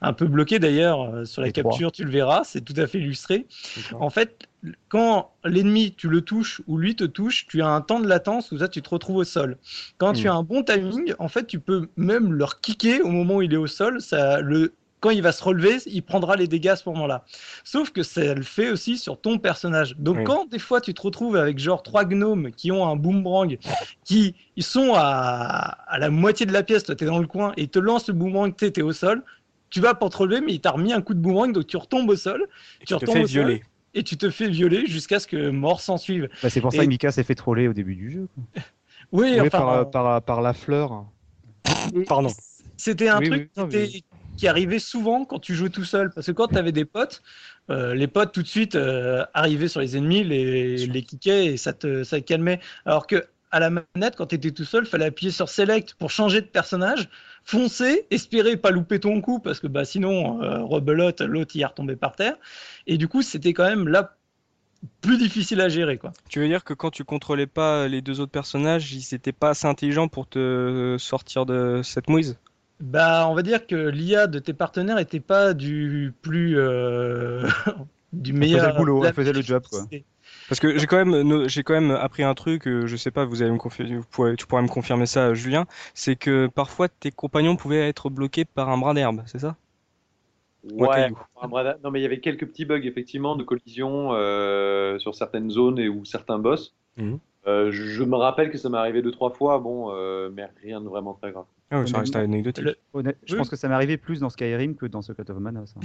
un 0.00 0.12
peu 0.12 0.26
bloqué 0.26 0.58
d'ailleurs, 0.58 1.02
euh, 1.02 1.24
sur 1.24 1.40
la 1.40 1.52
capture, 1.52 1.92
tu 1.92 2.02
le 2.02 2.10
verras, 2.10 2.42
c'est 2.42 2.62
tout 2.62 2.74
à 2.78 2.88
fait 2.88 2.98
illustré. 2.98 3.46
En 3.92 4.10
fait, 4.10 4.48
quand 4.88 5.30
l'ennemi, 5.44 5.94
tu 5.96 6.08
le 6.08 6.22
touches 6.22 6.62
ou 6.66 6.78
lui 6.78 6.96
te 6.96 7.04
touche, 7.04 7.46
tu 7.46 7.62
as 7.62 7.68
un 7.68 7.80
temps 7.80 8.00
de 8.00 8.08
latence 8.08 8.50
où 8.50 8.58
ça, 8.58 8.66
tu 8.66 8.82
te 8.82 8.90
retrouves 8.90 9.18
au 9.18 9.24
sol. 9.24 9.56
Quand 9.98 10.14
tu 10.14 10.26
hmm. 10.26 10.30
as 10.30 10.34
un 10.34 10.42
bon 10.42 10.64
timing, 10.64 11.14
en 11.20 11.28
fait, 11.28 11.46
tu 11.46 11.60
peux 11.60 11.88
même 11.96 12.32
leur 12.32 12.60
kicker 12.60 13.02
au 13.02 13.10
moment 13.10 13.36
où 13.36 13.42
il 13.42 13.52
est 13.52 13.58
au 13.58 13.68
sol. 13.68 14.00
Ça, 14.00 14.40
le, 14.40 14.72
quand 15.04 15.10
il 15.10 15.20
va 15.20 15.32
se 15.32 15.44
relever, 15.44 15.80
il 15.84 16.02
prendra 16.02 16.34
les 16.34 16.48
dégâts 16.48 16.68
à 16.68 16.76
ce 16.76 16.88
moment-là. 16.88 17.26
Sauf 17.62 17.90
que 17.90 18.02
ça 18.02 18.32
le 18.32 18.42
fait 18.42 18.70
aussi 18.70 18.96
sur 18.96 19.20
ton 19.20 19.36
personnage. 19.36 19.94
Donc 19.98 20.24
quand 20.24 20.48
des 20.48 20.58
fois 20.58 20.80
tu 20.80 20.94
te 20.94 21.02
retrouves 21.02 21.36
avec 21.36 21.58
genre 21.58 21.82
trois 21.82 22.06
gnomes 22.06 22.52
qui 22.52 22.72
ont 22.72 22.88
un 22.88 22.96
boomerang, 22.96 23.58
qui 24.06 24.34
ils 24.56 24.62
sont 24.62 24.94
à, 24.94 25.76
la 25.98 26.08
moitié 26.08 26.46
de 26.46 26.54
la 26.54 26.62
pièce, 26.62 26.84
toi 26.84 26.94
tu 26.94 27.04
es 27.04 27.06
dans 27.06 27.18
le 27.18 27.26
coin, 27.26 27.52
et 27.58 27.64
ils 27.64 27.68
te 27.68 27.78
lancent 27.78 28.08
le 28.08 28.14
boomerang, 28.14 28.56
tu 28.56 28.64
es 28.64 28.80
au 28.80 28.94
sol, 28.94 29.22
tu 29.68 29.82
vas 29.82 29.92
pour 29.92 30.08
te 30.08 30.16
relever, 30.16 30.40
mais 30.40 30.54
il 30.54 30.60
t'a 30.62 30.70
remis 30.70 30.94
un 30.94 31.02
coup 31.02 31.12
de 31.12 31.18
boomerang, 31.18 31.52
donc 31.52 31.66
tu 31.66 31.76
retombes 31.76 32.08
au 32.08 32.16
sol. 32.16 32.46
Et 32.80 32.86
tu, 32.86 32.96
te 32.96 33.04
fais 33.04 33.24
violer. 33.24 33.62
et 33.92 34.04
tu 34.04 34.16
te 34.16 34.30
fais 34.30 34.48
violer 34.48 34.86
jusqu'à 34.86 35.20
ce 35.20 35.26
que 35.26 35.50
mort 35.50 35.82
s'en 35.82 35.98
suive. 35.98 36.30
Bah, 36.42 36.48
c'est 36.48 36.62
pour 36.62 36.72
ça 36.72 36.82
que 36.82 36.88
Mika 36.88 37.12
s'est 37.12 37.24
fait 37.24 37.34
troller 37.34 37.68
au 37.68 37.74
début 37.74 37.94
du 37.94 38.10
jeu. 38.10 38.28
Oui, 39.12 39.38
enfin, 39.38 39.84
par, 39.84 40.22
par, 40.22 40.40
la 40.40 40.54
fleur. 40.54 41.04
Pardon. 42.08 42.30
C'était 42.76 43.08
un 43.08 43.20
truc 43.20 43.50
qui, 43.70 44.02
qui 44.36 44.48
arrivait 44.48 44.78
souvent 44.78 45.24
quand 45.24 45.38
tu 45.38 45.54
jouais 45.54 45.70
tout 45.70 45.84
seul. 45.84 46.10
Parce 46.10 46.26
que 46.26 46.32
quand 46.32 46.48
tu 46.48 46.58
avais 46.58 46.72
des 46.72 46.84
potes, 46.84 47.22
euh, 47.70 47.94
les 47.94 48.06
potes 48.06 48.32
tout 48.32 48.42
de 48.42 48.48
suite 48.48 48.74
euh, 48.74 49.24
arrivaient 49.34 49.68
sur 49.68 49.80
les 49.80 49.96
ennemis, 49.96 50.24
les, 50.24 50.86
les 50.86 51.02
kickaient 51.02 51.46
et 51.46 51.56
ça 51.56 51.72
te, 51.72 52.04
ça 52.04 52.20
te 52.20 52.24
calmait. 52.24 52.60
Alors 52.84 53.06
que 53.06 53.24
à 53.50 53.60
la 53.60 53.70
manette, 53.70 54.16
quand 54.16 54.26
tu 54.26 54.34
étais 54.34 54.50
tout 54.50 54.64
seul, 54.64 54.84
fallait 54.84 55.04
appuyer 55.04 55.30
sur 55.30 55.48
Select 55.48 55.94
pour 55.94 56.10
changer 56.10 56.40
de 56.40 56.46
personnage, 56.46 57.08
foncer, 57.44 58.04
espérer 58.10 58.56
pas 58.56 58.72
louper 58.72 58.98
ton 58.98 59.20
coup 59.20 59.38
parce 59.38 59.60
que 59.60 59.68
bah, 59.68 59.84
sinon, 59.84 60.42
euh, 60.42 60.64
rebelote, 60.64 61.20
l'autre 61.20 61.54
y 61.54 61.60
est 61.60 61.64
retombé 61.64 61.94
par 61.94 62.16
terre. 62.16 62.36
Et 62.88 62.98
du 62.98 63.06
coup, 63.06 63.22
c'était 63.22 63.52
quand 63.52 63.68
même 63.68 63.86
là 63.86 64.16
plus 65.00 65.18
difficile 65.18 65.60
à 65.60 65.68
gérer. 65.68 65.98
Quoi. 65.98 66.12
Tu 66.28 66.40
veux 66.40 66.48
dire 66.48 66.64
que 66.64 66.74
quand 66.74 66.90
tu 66.90 67.04
contrôlais 67.04 67.46
pas 67.46 67.86
les 67.86 68.02
deux 68.02 68.20
autres 68.20 68.32
personnages, 68.32 68.92
ils 68.92 69.06
n'étaient 69.12 69.32
pas 69.32 69.50
assez 69.50 69.66
intelligents 69.66 70.08
pour 70.08 70.26
te 70.26 70.96
sortir 70.98 71.46
de 71.46 71.80
cette 71.84 72.08
mouise? 72.08 72.36
Bah, 72.84 73.26
on 73.30 73.34
va 73.34 73.42
dire 73.42 73.66
que 73.66 73.88
l'IA 73.88 74.26
de 74.26 74.38
tes 74.38 74.52
partenaires 74.52 74.98
était 74.98 75.20
pas 75.20 75.54
du 75.54 76.12
plus 76.20 76.58
euh, 76.58 77.48
du 78.12 78.34
meilleur. 78.34 78.58
Elle 78.58 78.60
faisait 78.60 78.72
le 78.72 78.78
boulot, 78.78 79.04
elle 79.04 79.14
faisait 79.14 79.32
le 79.32 79.40
job 79.40 79.62
quoi. 79.68 79.86
Parce 80.50 80.60
que 80.60 80.76
j'ai 80.76 80.86
quand 80.86 81.02
même, 81.02 81.48
j'ai 81.48 81.62
quand 81.62 81.72
même 81.72 81.92
appris 81.92 82.22
un 82.22 82.34
truc, 82.34 82.68
euh, 82.68 82.86
je 82.86 82.96
sais 82.96 83.10
pas, 83.10 83.24
vous 83.24 83.40
allez 83.40 83.52
me 83.52 83.56
confirmer, 83.56 84.00
tu 84.36 84.46
pourrais 84.46 84.62
me 84.62 84.68
confirmer 84.68 85.06
ça, 85.06 85.32
Julien, 85.32 85.64
c'est 85.94 86.16
que 86.16 86.46
parfois 86.46 86.88
tes 86.88 87.10
compagnons 87.10 87.56
pouvaient 87.56 87.88
être 87.88 88.10
bloqués 88.10 88.44
par 88.44 88.68
un 88.68 88.76
brin 88.76 88.92
d'herbe, 88.92 89.22
c'est 89.24 89.38
ça? 89.38 89.56
Ouais, 90.70 91.10
non 91.82 91.90
mais 91.90 92.00
il 92.00 92.02
y 92.02 92.06
avait 92.06 92.20
quelques 92.20 92.46
petits 92.46 92.66
bugs 92.66 92.84
effectivement 92.84 93.36
de 93.36 93.44
collision 93.44 94.10
euh, 94.12 94.98
sur 94.98 95.14
certaines 95.14 95.50
zones 95.50 95.78
et 95.78 95.88
ou 95.88 96.04
certains 96.04 96.38
boss. 96.38 96.74
Mhm. 96.98 97.18
Euh, 97.46 97.70
je 97.70 98.02
me 98.02 98.16
rappelle 98.16 98.50
que 98.50 98.58
ça 98.58 98.68
m'est 98.68 98.78
arrivé 98.78 99.00
deux 99.00 99.10
trois 99.10 99.30
fois, 99.30 99.58
bon, 99.58 99.90
mais 100.32 100.46
rien 100.62 100.82
de 100.82 100.88
vraiment 100.88 101.14
très 101.14 101.32
grave. 101.32 101.46
Ah 101.74 101.86
ça 101.86 101.98
reste 101.98 102.16
anecdotique. 102.16 102.64
Je 103.26 103.36
pense 103.36 103.48
que 103.48 103.56
ça 103.56 103.68
m'est 103.68 103.74
arrivé 103.74 103.96
plus 103.96 104.20
dans 104.20 104.30
Skyrim 104.30 104.76
que 104.76 104.86
dans 104.86 105.02
Secret 105.02 105.28
of 105.30 105.38
Mana. 105.38 105.64
Ça. 105.66 105.80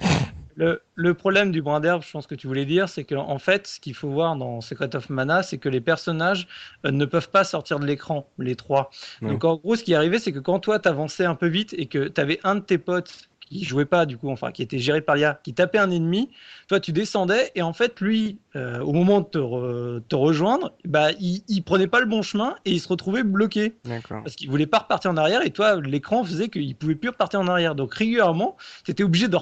Le, 0.56 1.14
problème 1.14 1.50
du 1.50 1.62
brin 1.62 1.80
d'herbe, 1.80 2.02
je 2.02 2.10
pense 2.12 2.28
que 2.28 2.34
tu 2.36 2.46
voulais 2.46 2.64
dire, 2.64 2.88
c'est 2.88 3.04
qu'en 3.04 3.28
en 3.28 3.38
fait, 3.38 3.66
ce 3.66 3.80
qu'il 3.80 3.94
faut 3.94 4.08
voir 4.08 4.36
dans 4.36 4.60
Secret 4.60 4.94
of 4.94 5.10
Mana, 5.10 5.42
c'est 5.42 5.58
que 5.58 5.68
les 5.68 5.80
personnages 5.80 6.46
euh, 6.86 6.92
ne 6.92 7.04
peuvent 7.04 7.30
pas 7.30 7.42
sortir 7.42 7.80
de 7.80 7.86
l'écran, 7.86 8.30
les 8.38 8.54
trois. 8.54 8.90
Donc 9.20 9.44
en 9.44 9.56
gros, 9.56 9.74
ce 9.74 9.82
qui 9.82 9.94
arrivait, 9.94 10.20
c'est 10.20 10.32
que 10.32 10.38
quand 10.38 10.60
toi, 10.60 10.78
t'avançais 10.78 11.24
un 11.24 11.34
peu 11.34 11.48
vite 11.48 11.74
et 11.76 11.86
que 11.86 12.06
tu 12.06 12.20
avais 12.20 12.38
un 12.44 12.54
de 12.54 12.60
tes 12.60 12.78
potes 12.78 13.28
qui 13.46 13.64
jouait 13.64 13.84
pas 13.84 14.06
du 14.06 14.16
coup, 14.16 14.30
enfin 14.30 14.52
qui 14.52 14.62
était 14.62 14.78
géré 14.78 15.00
par 15.00 15.16
l'IA, 15.16 15.40
qui 15.42 15.54
tapait 15.54 15.78
un 15.78 15.90
ennemi, 15.90 16.30
toi 16.68 16.80
tu 16.80 16.92
descendais 16.92 17.52
et 17.54 17.62
en 17.62 17.72
fait 17.72 18.00
lui, 18.00 18.38
euh, 18.56 18.80
au 18.80 18.92
moment 18.92 19.20
de 19.20 19.26
te, 19.26 19.98
te 20.00 20.16
rejoindre, 20.16 20.72
bah 20.84 21.12
il, 21.20 21.42
il, 21.48 21.62
prenait 21.62 21.86
pas 21.86 22.00
le 22.00 22.06
bon 22.06 22.22
chemin 22.22 22.56
et 22.64 22.72
il 22.72 22.80
se 22.80 22.88
retrouvait 22.88 23.22
bloqué 23.22 23.74
parce 24.08 24.34
qu'il 24.36 24.50
voulait 24.50 24.66
pas 24.66 24.78
repartir 24.78 25.10
en 25.10 25.16
arrière 25.16 25.42
et 25.44 25.50
toi 25.50 25.80
l'écran 25.80 26.24
faisait 26.24 26.48
qu'il 26.48 26.74
pouvait 26.76 26.94
plus 26.94 27.10
repartir 27.10 27.40
en 27.40 27.48
arrière. 27.48 27.74
Donc 27.74 27.94
régulièrement, 27.94 28.56
tu 28.84 28.90
étais 28.90 29.02
obligé 29.02 29.28
de 29.28 29.36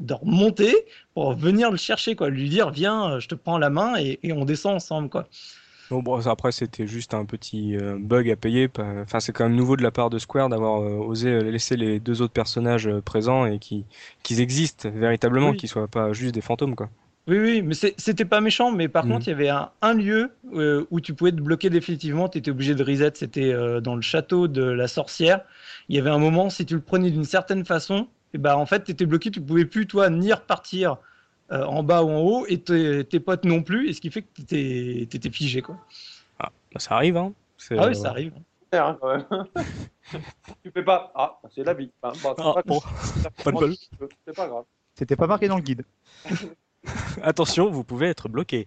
de 0.00 0.14
remonter 0.14 0.74
pour 1.14 1.34
venir 1.34 1.70
le 1.70 1.76
chercher, 1.76 2.16
quoi, 2.16 2.28
lui 2.28 2.48
dire 2.48 2.70
viens, 2.70 3.12
euh, 3.12 3.20
je 3.20 3.28
te 3.28 3.34
prends 3.34 3.58
la 3.58 3.70
main 3.70 3.94
et, 3.96 4.18
on 4.32 4.44
descend 4.44 4.74
ensemble, 4.74 5.08
quoi. 5.08 5.28
Bon, 5.90 6.18
après, 6.26 6.52
c'était 6.52 6.86
juste 6.86 7.14
un 7.14 7.24
petit 7.24 7.76
euh, 7.76 7.96
bug 7.98 8.30
à 8.30 8.36
payer. 8.36 8.68
Enfin, 8.78 9.20
c'est 9.20 9.32
quand 9.32 9.44
même 9.44 9.56
nouveau 9.56 9.76
de 9.76 9.82
la 9.82 9.90
part 9.90 10.10
de 10.10 10.18
Square 10.18 10.48
d'avoir 10.48 10.82
euh, 10.82 10.96
osé 10.96 11.40
laisser 11.40 11.76
les 11.76 12.00
deux 12.00 12.22
autres 12.22 12.32
personnages 12.32 12.90
présents 13.04 13.46
et 13.46 13.58
qu'ils 13.58 14.40
existent 14.40 14.88
véritablement, 14.90 15.52
qu'ils 15.52 15.68
soient 15.68 15.88
pas 15.88 16.12
juste 16.12 16.34
des 16.34 16.40
fantômes, 16.40 16.74
quoi. 16.74 16.88
Oui, 17.28 17.38
oui, 17.40 17.62
mais 17.62 17.74
c'était 17.74 18.24
pas 18.24 18.40
méchant, 18.40 18.70
mais 18.70 18.86
par 18.86 19.04
mm. 19.04 19.10
contre, 19.10 19.26
il 19.26 19.30
y 19.30 19.32
avait 19.32 19.48
un, 19.48 19.94
lieu 19.94 20.30
où 20.90 21.00
tu 21.00 21.12
pouvais 21.12 21.32
te 21.32 21.40
bloquer 21.40 21.70
définitivement, 21.70 22.28
tu 22.28 22.38
étais 22.38 22.52
obligé 22.52 22.76
de 22.76 22.84
reset, 22.84 23.12
c'était 23.14 23.52
dans 23.80 23.96
le 23.96 24.02
château 24.02 24.46
de 24.46 24.62
la 24.62 24.86
sorcière. 24.86 25.40
Il 25.88 25.96
y 25.96 25.98
avait 25.98 26.10
un 26.10 26.18
moment, 26.18 26.50
si 26.50 26.64
tu 26.64 26.74
le 26.74 26.80
prenais 26.80 27.10
d'une 27.10 27.24
certaine 27.24 27.64
façon, 27.64 28.06
bah, 28.34 28.56
en 28.56 28.66
fait, 28.66 28.84
tu 28.84 28.92
étais 28.92 29.06
bloqué, 29.06 29.30
tu 29.30 29.40
pouvais 29.40 29.64
plus, 29.64 29.86
toi, 29.86 30.10
ni 30.10 30.32
repartir 30.32 30.98
euh, 31.52 31.64
en 31.64 31.82
bas 31.82 32.02
ou 32.02 32.10
en 32.10 32.20
haut, 32.20 32.46
et 32.46 32.58
tes 32.60 33.20
potes 33.20 33.44
non 33.44 33.62
plus, 33.62 33.88
et 33.88 33.92
ce 33.92 34.00
qui 34.00 34.10
fait 34.10 34.22
que 34.22 34.42
tu 34.42 35.16
étais, 35.16 35.30
figé. 35.30 35.62
Quoi. 35.62 35.76
Ah, 36.38 36.50
bah, 36.72 36.80
ça 36.80 36.94
arrive, 36.94 37.16
hein. 37.16 37.32
Ah 37.70 37.88
oui, 37.88 37.96
ça 37.96 38.10
arrive. 38.10 38.32
Hein, 38.72 38.98
tu 40.62 40.70
fais 40.72 40.82
pas. 40.82 41.12
Ah, 41.14 41.38
c'est 41.54 41.64
la 41.64 41.74
vie. 41.74 41.90
Hein. 42.02 42.12
Bah, 42.22 42.34
ah, 42.38 42.54
pas, 43.44 43.50
de 43.50 43.56
bol. 43.56 43.74
C'est 44.26 44.36
pas 44.36 44.48
grave. 44.48 44.64
C'était 44.94 45.16
pas 45.16 45.26
marqué 45.26 45.48
dans 45.48 45.56
le 45.56 45.62
guide. 45.62 45.84
Attention, 47.22 47.70
vous 47.70 47.84
pouvez 47.84 48.08
être 48.08 48.28
bloqué. 48.28 48.66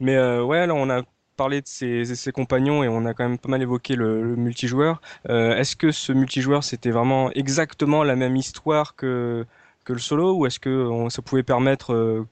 Mais 0.00 0.16
euh, 0.16 0.42
ouais, 0.42 0.66
là, 0.66 0.74
on 0.74 0.90
a 0.90 1.02
parlé 1.36 1.60
de 1.60 1.66
ses, 1.66 2.32
compagnons 2.32 2.84
et 2.84 2.88
on 2.88 3.04
a 3.06 3.14
quand 3.14 3.28
même 3.28 3.38
pas 3.38 3.48
mal 3.48 3.62
évoqué 3.62 3.96
le, 3.96 4.36
multijoueur. 4.36 5.00
Euh, 5.28 5.56
est-ce 5.56 5.76
que 5.76 5.90
ce 5.90 6.12
multijoueur 6.12 6.62
c'était 6.62 6.90
vraiment 6.90 7.30
exactement 7.32 8.04
la 8.04 8.16
même 8.16 8.36
histoire 8.36 8.94
que, 8.94 9.46
que 9.84 9.92
le 9.92 9.98
solo 9.98 10.34
ou 10.34 10.46
est-ce 10.46 10.58
que 10.58 11.06
ça 11.10 11.22
pouvait 11.22 11.42
permettre 11.42 11.92
euh, 11.92 12.26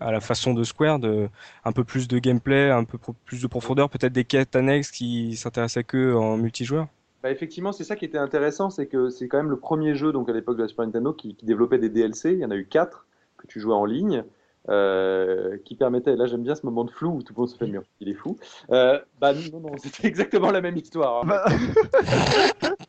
à 0.00 0.12
la 0.12 0.20
façon 0.20 0.54
de 0.54 0.64
Square 0.64 0.98
de 0.98 1.28
un 1.64 1.72
peu 1.72 1.84
plus 1.84 2.08
de 2.08 2.18
gameplay, 2.18 2.70
un 2.70 2.84
peu 2.84 2.98
plus 3.24 3.42
de 3.42 3.46
profondeur, 3.46 3.90
peut-être 3.90 4.12
des 4.12 4.24
quêtes 4.24 4.56
annexes 4.56 4.90
qui 4.90 5.36
s'intéressaient 5.36 5.84
que 5.84 6.14
en 6.14 6.36
multijoueur? 6.36 6.88
Bah 7.22 7.30
effectivement, 7.30 7.72
c'est 7.72 7.84
ça 7.84 7.96
qui 7.96 8.04
était 8.04 8.18
intéressant, 8.18 8.68
c'est 8.68 8.86
que 8.86 9.08
c'est 9.08 9.28
quand 9.28 9.38
même 9.38 9.50
le 9.50 9.58
premier 9.58 9.94
jeu, 9.94 10.12
donc 10.12 10.28
à 10.28 10.32
l'époque 10.32 10.58
de 10.58 10.62
la 10.62 10.68
Super 10.68 10.84
Nintendo, 10.84 11.12
qui, 11.12 11.34
qui 11.34 11.46
développait 11.46 11.78
des 11.78 11.88
DLC. 11.88 12.32
Il 12.32 12.38
y 12.38 12.44
en 12.44 12.50
a 12.50 12.56
eu 12.56 12.66
quatre 12.66 13.06
que 13.38 13.46
tu 13.46 13.60
jouais 13.60 13.74
en 13.74 13.84
ligne. 13.84 14.24
Euh, 14.70 15.58
qui 15.66 15.74
permettait, 15.76 16.16
là 16.16 16.24
j'aime 16.24 16.42
bien 16.42 16.54
ce 16.54 16.64
moment 16.64 16.86
de 16.86 16.90
flou 16.90 17.16
où 17.16 17.22
tout 17.22 17.34
le 17.34 17.40
monde 17.40 17.50
se 17.50 17.56
fait 17.58 17.66
mur, 17.66 17.82
il 18.00 18.08
est 18.08 18.14
fou. 18.14 18.38
Euh, 18.70 18.98
bah 19.20 19.34
non, 19.34 19.60
non, 19.60 19.72
c'était 19.76 20.08
exactement 20.08 20.50
la 20.50 20.62
même 20.62 20.78
histoire. 20.78 21.22
Hein. 21.22 21.26
Bah. 21.26 21.44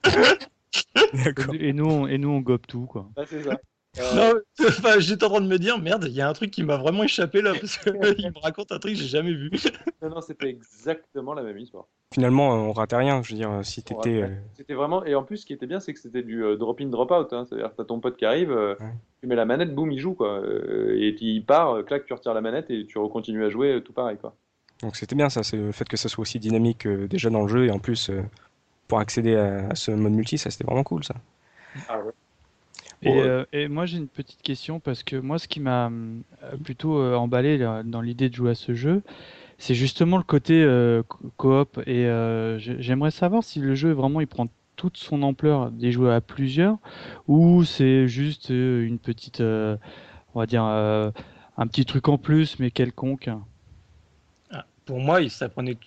et, 1.60 1.74
nous, 1.74 1.86
on, 1.86 2.08
et 2.08 2.18
nous 2.18 2.30
on 2.30 2.40
gobe 2.40 2.66
tout 2.66 2.86
quoi. 2.86 3.10
Bah, 3.14 3.24
c'est 3.28 3.44
ça. 3.44 3.60
Euh... 4.00 4.34
Non, 4.34 4.40
j'étais 5.00 5.24
en 5.24 5.30
train 5.30 5.42
de 5.42 5.48
me 5.48 5.58
dire, 5.58 5.80
merde, 5.80 6.06
il 6.08 6.14
y 6.14 6.22
a 6.22 6.28
un 6.28 6.34
truc 6.34 6.52
qui 6.52 6.64
m'a 6.64 6.78
vraiment 6.78 7.04
échappé 7.04 7.42
là, 7.42 7.54
parce 7.54 7.78
qu'il 7.78 7.94
me 7.94 8.42
raconte 8.42 8.72
un 8.72 8.80
truc 8.80 8.94
que 8.94 9.00
j'ai 9.00 9.08
jamais 9.08 9.34
vu. 9.34 9.52
non, 10.02 10.10
non, 10.10 10.22
c'était 10.22 10.50
exactement 10.50 11.34
la 11.34 11.44
même 11.44 11.58
histoire. 11.58 11.86
Finalement, 12.14 12.50
on 12.50 12.72
ratait 12.72 12.96
rien, 12.96 13.22
je 13.24 13.32
veux 13.32 13.38
dire, 13.38 13.60
si 13.64 13.84
t'étais. 13.84 14.24
Euh, 14.24 14.30
c'était 14.56 14.74
vraiment. 14.74 15.04
Et 15.06 15.16
en 15.16 15.24
plus, 15.24 15.38
ce 15.38 15.46
qui 15.46 15.54
était 15.54 15.68
bien, 15.68 15.80
c'est 15.80 15.94
que 15.94 16.00
c'était 16.00 16.24
du 16.24 16.44
euh, 16.44 16.56
drop-in, 16.56 16.88
drop-out. 16.88 17.32
Hein. 17.34 17.46
C'est-à-dire 17.46 17.72
que 17.72 17.76
t'as 17.78 17.86
ton 17.86 18.00
pote 18.00 18.18
qui 18.18 18.26
arrive, 18.26 18.52
euh, 18.52 18.76
tu 19.22 19.28
mets 19.28 19.36
la 19.36 19.46
manette, 19.46 19.74
boum, 19.74 19.92
il 19.92 20.00
joue, 20.00 20.14
quoi. 20.14 20.42
et 20.94 21.16
il 21.20 21.46
part, 21.46 21.84
clac, 21.86 22.06
tu 22.06 22.14
retires 22.14 22.34
la 22.34 22.42
manette 22.42 22.70
et 22.70 22.86
tu 22.86 22.98
recontinues 22.98 23.46
à 23.46 23.50
jouer, 23.50 23.82
tout 23.84 23.94
pareil, 23.94 24.18
quoi. 24.18 24.36
Donc 24.82 24.98
c'était 24.98 25.16
bien 25.16 25.30
ça, 25.30 25.42
c'est 25.42 25.56
le 25.56 25.72
fait 25.72 25.88
que 25.88 25.96
ça 25.96 26.10
soit 26.10 26.22
aussi 26.22 26.38
dynamique 26.38 26.86
déjà 26.86 27.30
dans 27.30 27.44
le 27.44 27.48
jeu 27.48 27.66
et 27.66 27.72
en 27.72 27.80
plus 27.80 28.12
pour 28.90 29.00
accéder 29.00 29.36
à, 29.38 29.70
à 29.70 29.76
ce 29.76 29.90
mode 29.92 30.12
multi, 30.12 30.38
ça 30.38 30.50
c'était 30.50 30.66
vraiment 30.66 30.84
cool 30.84 31.02
ça. 31.06 31.16
Ah 31.88 32.00
ouais. 32.00 32.12
Euh, 33.06 33.46
et, 33.54 33.68
moi 33.68 33.86
j'ai 33.86 33.98
une 33.98 34.08
petite 34.08 34.42
question 34.42 34.80
parce 34.80 35.04
que 35.04 35.16
moi 35.16 35.40
ce 35.40 35.48
qui 35.48 35.60
m'a 35.60 35.90
euh, 35.90 36.58
plutôt 36.64 37.00
euh, 37.00 37.16
emballé 37.16 37.58
dans 37.58 38.02
l'idée 38.02 38.30
de 38.30 38.36
jouer 38.36 38.52
à 38.52 38.56
ce 38.56 38.74
jeu, 38.74 39.04
c'est 39.58 39.76
justement 39.76 40.18
le 40.18 40.24
côté 40.24 40.66
coop 41.38 41.80
et 41.88 42.08
j'aimerais 42.58 43.12
savoir 43.12 43.44
si 43.44 43.60
le 43.60 43.76
jeu 43.76 43.92
vraiment 43.92 44.22
il 44.22 44.28
prend 44.28 44.48
toute 44.76 44.98
son 44.98 45.24
ampleur 45.24 45.72
des 45.72 45.92
jouer 45.92 46.14
à 46.14 46.22
plusieurs 46.22 46.78
ou 47.28 47.64
c'est 47.64 48.08
juste 48.08 48.50
une 48.50 49.00
petite 49.00 49.42
on 49.42 50.40
va 50.40 50.46
dire 50.46 50.64
un 50.64 51.68
petit 51.68 51.86
truc 51.86 52.10
en 52.10 52.18
plus 52.18 52.60
mais 52.60 52.72
quelconque. 52.72 53.30
Ah, 54.52 54.66
pour 54.86 55.00
moi, 55.00 55.28
ça 55.30 55.48
prenait 55.48 55.78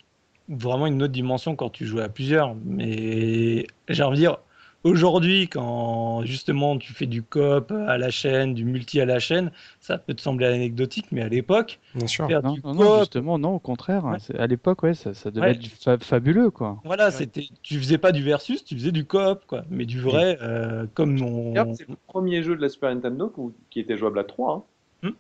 vraiment 0.48 0.86
une 0.86 1.02
autre 1.02 1.12
dimension 1.12 1.56
quand 1.56 1.70
tu 1.70 1.86
jouais 1.86 2.02
à 2.02 2.08
plusieurs. 2.08 2.54
Mais 2.64 3.66
j'ai 3.88 4.02
envie 4.02 4.16
de 4.16 4.22
dire, 4.22 4.38
Aujourd'hui, 4.84 5.48
quand 5.48 6.22
justement 6.24 6.78
tu 6.78 6.92
fais 6.92 7.06
du 7.06 7.22
coop 7.22 7.72
à 7.72 7.98
la 7.98 8.10
chaîne, 8.10 8.54
du 8.54 8.64
multi 8.64 9.00
à 9.00 9.06
la 9.06 9.18
chaîne, 9.18 9.50
ça 9.80 9.98
peut 9.98 10.14
te 10.14 10.20
sembler 10.20 10.46
anecdotique, 10.46 11.06
mais 11.10 11.22
à 11.22 11.28
l'époque, 11.28 11.80
Bien 11.96 12.06
sûr. 12.06 12.28
non, 12.64 12.98
justement, 13.00 13.38
non, 13.38 13.56
au 13.56 13.58
contraire. 13.58 14.04
À 14.06 14.46
l'époque, 14.46 14.84
ouais, 14.84 14.94
ça, 14.94 15.14
ça 15.14 15.32
devait 15.32 15.58
être 15.84 16.04
fabuleux, 16.04 16.50
quoi. 16.50 16.78
Voilà, 16.84 17.10
c'était, 17.10 17.46
tu 17.62 17.78
faisais 17.78 17.98
pas 17.98 18.12
du 18.12 18.22
versus, 18.22 18.64
tu 18.64 18.76
faisais 18.76 18.92
du 18.92 19.04
coop, 19.04 19.40
quoi. 19.48 19.64
Mais 19.68 19.84
du 19.84 20.00
vrai, 20.00 20.38
euh, 20.42 20.86
comme 20.94 21.18
mon. 21.18 21.74
C'est 21.74 21.88
le 21.88 21.96
premier 22.06 22.44
jeu 22.44 22.54
de 22.54 22.62
la 22.62 22.68
Super 22.68 22.94
Nintendo 22.94 23.32
qui 23.70 23.80
était 23.80 23.96
jouable 23.96 24.20
à 24.20 24.24
3. 24.24 24.64
Hein. 25.02 25.08
Hmm. 25.08 25.14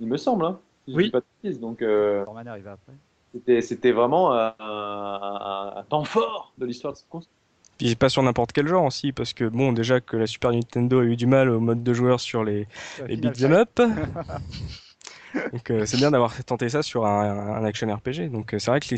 Il 0.00 0.08
me 0.08 0.16
semble, 0.16 0.44
hein, 0.44 0.58
oui. 0.88 1.10
pas 1.10 1.20
de 1.20 1.52
donc. 1.52 1.82
Euh, 1.82 2.24
c'était 3.60 3.92
vraiment 3.92 4.32
un, 4.32 4.54
un, 4.58 5.84
temps 5.88 6.04
fort 6.04 6.52
de 6.58 6.66
l'histoire 6.66 6.94
de 6.94 6.98
cette 6.98 7.08
console. 7.08 7.30
Puis 7.78 7.94
pas 7.94 8.08
sur 8.08 8.22
n'importe 8.22 8.52
quel 8.52 8.66
genre 8.66 8.84
aussi, 8.84 9.12
parce 9.12 9.32
que 9.32 9.44
bon, 9.44 9.72
déjà 9.72 10.00
que 10.00 10.16
la 10.16 10.26
Super 10.26 10.50
Nintendo 10.50 11.00
a 11.00 11.04
eu 11.04 11.16
du 11.16 11.26
mal 11.26 11.48
au 11.48 11.60
mode 11.60 11.82
de 11.82 11.94
joueur 11.94 12.20
sur 12.20 12.44
les, 12.44 12.66
les 13.06 13.16
beat'em 13.16 13.52
up. 13.52 13.80
Donc 15.52 15.70
euh, 15.70 15.86
c'est 15.86 15.96
bien 15.96 16.10
d'avoir 16.10 16.42
tenté 16.44 16.68
ça 16.68 16.82
sur 16.82 17.06
un, 17.06 17.64
action 17.64 17.94
RPG. 17.94 18.30
Donc 18.30 18.54
euh, 18.54 18.58
c'est 18.58 18.70
vrai 18.70 18.80
que 18.80 18.94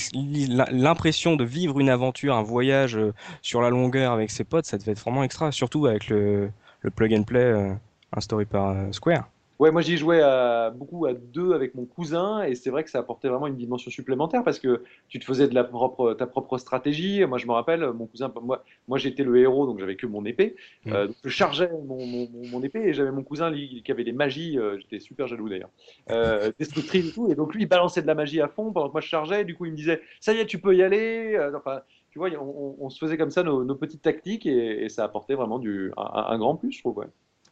l'impression 0.72 1.36
de 1.36 1.44
vivre 1.44 1.80
une 1.80 1.90
aventure, 1.90 2.34
un 2.36 2.42
voyage 2.42 2.96
euh, 2.96 3.12
sur 3.42 3.60
la 3.60 3.70
longueur 3.70 4.12
avec 4.12 4.30
ses 4.30 4.44
potes, 4.44 4.66
ça 4.66 4.78
devait 4.78 4.92
être 4.92 5.00
vraiment 5.00 5.24
extra, 5.24 5.52
surtout 5.52 5.86
avec 5.86 6.08
le, 6.08 6.50
le 6.82 6.90
plug 6.90 7.14
and 7.14 7.24
play 7.24 7.76
instauré 8.12 8.44
par 8.44 8.74
Square. 8.92 9.28
Ouais, 9.60 9.70
moi 9.70 9.82
j'y 9.82 9.98
jouais 9.98 10.22
à, 10.22 10.70
beaucoup 10.70 11.04
à 11.04 11.12
deux 11.12 11.52
avec 11.52 11.74
mon 11.74 11.84
cousin 11.84 12.44
et 12.44 12.54
c'est 12.54 12.70
vrai 12.70 12.82
que 12.82 12.88
ça 12.88 12.98
apportait 12.98 13.28
vraiment 13.28 13.46
une 13.46 13.58
dimension 13.58 13.90
supplémentaire 13.90 14.42
parce 14.42 14.58
que 14.58 14.82
tu 15.08 15.18
te 15.18 15.24
faisais 15.26 15.48
de 15.48 15.54
la 15.54 15.64
propre, 15.64 16.14
ta 16.14 16.26
propre 16.26 16.56
stratégie. 16.56 17.22
Moi 17.26 17.36
je 17.36 17.46
me 17.46 17.52
rappelle, 17.52 17.84
mon 17.92 18.06
cousin, 18.06 18.32
moi, 18.40 18.64
moi 18.88 18.96
j'étais 18.96 19.22
le 19.22 19.36
héros 19.36 19.66
donc 19.66 19.78
j'avais 19.78 19.96
que 19.96 20.06
mon 20.06 20.24
épée. 20.24 20.56
Mmh. 20.86 20.92
Euh, 20.94 21.06
donc 21.08 21.16
je 21.22 21.28
chargeais 21.28 21.70
mon, 21.70 22.06
mon, 22.06 22.28
mon 22.50 22.62
épée 22.62 22.80
et 22.80 22.94
j'avais 22.94 23.12
mon 23.12 23.22
cousin 23.22 23.52
qui 23.52 23.84
avait 23.92 24.02
des 24.02 24.12
magies, 24.12 24.58
euh, 24.58 24.78
j'étais 24.78 24.98
super 24.98 25.26
jaloux 25.26 25.50
d'ailleurs, 25.50 25.68
euh, 26.10 26.50
destructrices 26.58 27.10
et 27.10 27.12
tout. 27.12 27.30
Et 27.30 27.34
donc 27.34 27.54
lui 27.54 27.64
il 27.64 27.68
balançait 27.68 28.00
de 28.00 28.06
la 28.06 28.14
magie 28.14 28.40
à 28.40 28.48
fond 28.48 28.72
pendant 28.72 28.88
que 28.88 28.92
moi 28.92 29.02
je 29.02 29.08
chargeais. 29.08 29.44
Du 29.44 29.54
coup 29.54 29.66
il 29.66 29.72
me 29.72 29.76
disait 29.76 30.00
ça 30.20 30.32
y 30.32 30.38
est, 30.38 30.46
tu 30.46 30.58
peux 30.58 30.74
y 30.74 30.82
aller. 30.82 31.34
Euh, 31.36 31.54
enfin, 31.54 31.82
tu 32.12 32.18
vois, 32.18 32.30
on, 32.30 32.76
on, 32.80 32.88
se 32.88 32.98
faisait 32.98 33.18
comme 33.18 33.30
ça 33.30 33.42
nos, 33.42 33.62
nos 33.62 33.74
petites 33.74 34.00
tactiques 34.00 34.46
et, 34.46 34.84
et, 34.84 34.88
ça 34.88 35.04
apportait 35.04 35.34
vraiment 35.34 35.58
du, 35.58 35.92
un, 35.98 36.24
un 36.28 36.38
grand 36.38 36.56
plus, 36.56 36.72
je 36.72 36.80
trouve. 36.80 36.96
Ouais. 36.96 37.06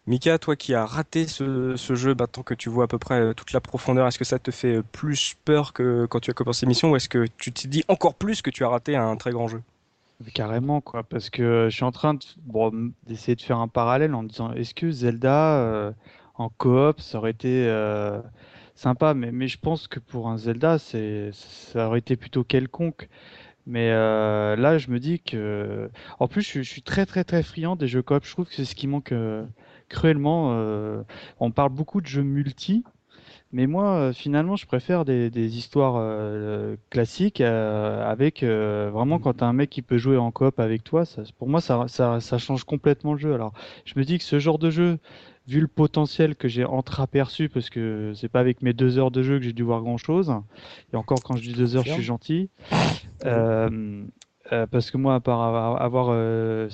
Mika, 0.09 0.39
toi 0.39 0.57
qui 0.57 0.75
as 0.75 0.87
raté 0.87 1.27
ce, 1.27 1.77
jeu, 1.77 2.15
maintenant 2.19 2.43
que 2.43 2.55
tu 2.55 2.71
vois 2.71 2.85
à 2.85 2.87
peu 2.87 2.99
près 2.99 3.21
euh, 3.21 3.35
toute 3.35 3.53
la 3.53 3.61
profondeur, 3.61 4.07
est-ce 4.07 4.19
que 4.19 4.25
ça 4.25 4.39
te 4.39 4.51
fait 4.51 4.83
plus 4.83 5.37
peur 5.45 5.75
que 5.75 6.07
quand 6.07 6.19
tu 6.19 6.31
as 6.31 6.35
commencé 6.35 6.65
l'émission 6.65 6.91
ou 6.91 6.97
est-ce 6.97 7.11
que 7.11 7.27
tu 7.37 7.53
te 7.53 7.69
dis 7.69 7.85
encore 7.89 8.15
plus 8.15 8.41
que 8.41 8.49
tu 8.49 8.65
as 8.65 8.69
raté 8.69 8.97
un 8.97 9.17
très 9.17 9.33
grand 9.33 9.49
jeu? 9.49 9.63
Carrément, 10.33 10.81
quoi, 10.81 11.03
parce 11.03 11.29
que 11.29 11.69
je 11.71 11.75
suis 11.75 11.85
en 11.85 11.93
train 11.93 12.19
d'essayer 13.07 13.37
de 13.37 13.43
faire 13.43 13.59
un 13.59 13.69
parallèle 13.69 14.15
en 14.15 14.23
disant 14.23 14.53
est-ce 14.53 14.75
que 14.75 14.91
Zelda 14.91 15.95
en 16.35 16.49
coop 16.49 17.01
ça 17.01 17.19
aurait 17.19 17.31
été 17.31 17.69
sympa, 18.75 19.13
mais, 19.13 19.47
je 19.47 19.59
pense 19.59 19.89
que 19.89 20.01
pour 20.01 20.29
un 20.29 20.39
Zelda, 20.39 20.79
ça 20.79 21.87
aurait 21.87 21.99
été 21.99 22.17
plutôt 22.17 22.45
quelconque. 22.45 23.09
Mais 23.67 23.91
euh, 23.91 24.57
là, 24.57 24.79
je 24.79 24.91
me 24.91 24.99
dis 24.99 25.21
que. 25.21 25.91
En 26.19 26.27
plus, 26.27 26.43
je, 26.43 26.63
suis 26.63 26.81
très, 26.81 27.05
très, 27.05 27.23
très 27.23 27.43
friand 27.43 27.77
des 27.77 27.87
jeux 27.87 28.03
coop. 28.03 28.25
Je 28.25 28.33
trouve 28.33 28.47
que 28.47 28.55
c'est 28.55 28.65
ce 28.65 28.75
qui 28.75 28.87
manque 28.87 29.13
euh, 29.13 29.45
cruellement. 29.89 30.51
Euh, 30.53 31.03
on 31.41 31.51
parle 31.51 31.70
beaucoup 31.70 32.01
de 32.01 32.07
jeux 32.07 32.22
multi. 32.22 32.84
Mais 33.51 33.66
moi, 33.66 34.12
finalement, 34.12 34.57
je 34.57 34.66
préfère 34.66 35.07
des, 35.07 35.30
des 35.30 35.57
histoires 35.57 36.05
classiques 36.91 37.41
avec 37.41 38.43
vraiment 38.43 39.18
quand 39.18 39.43
as 39.43 39.47
un 39.47 39.55
mec 39.55 39.70
qui 39.70 39.80
peut 39.80 39.97
jouer 39.97 40.18
en 40.18 40.30
coop 40.30 40.61
avec 40.61 40.84
toi. 40.84 41.07
Ça, 41.07 41.22
pour 41.39 41.49
moi, 41.49 41.62
ça, 41.62 41.86
ça, 41.89 42.20
ça 42.20 42.36
change 42.36 42.64
complètement 42.64 43.14
le 43.14 43.18
jeu. 43.18 43.32
Alors, 43.32 43.55
je 43.86 43.95
me 43.97 44.05
dis 44.05 44.18
que 44.18 44.24
ce 44.24 44.39
genre 44.39 44.59
de 44.59 44.68
jeu, 44.68 44.99
vu 45.47 45.62
le 45.62 45.66
potentiel 45.66 46.36
que 46.36 46.47
j'ai 46.47 46.66
entreaperçu, 46.66 47.49
parce 47.49 47.70
que 47.70 48.12
c'est 48.14 48.28
pas 48.28 48.41
avec 48.41 48.61
mes 48.61 48.74
deux 48.74 48.99
heures 48.99 49.11
de 49.11 49.22
jeu 49.22 49.39
que 49.39 49.45
j'ai 49.47 49.55
dû 49.55 49.62
voir 49.62 49.80
grand 49.80 49.97
chose, 49.97 50.34
et 50.93 50.97
encore 50.97 51.22
quand 51.22 51.36
je 51.36 51.43
dis 51.43 51.55
deux 51.55 51.74
heures, 51.74 51.84
je 51.84 51.93
suis 51.95 52.03
gentil. 52.03 52.51
Euh, 54.53 54.62
euh, 54.62 54.66
parce 54.66 54.90
que 54.90 54.96
moi, 54.96 55.14
à 55.14 55.20
part 55.20 55.80
avoir 55.80 56.09
euh, 56.11 56.68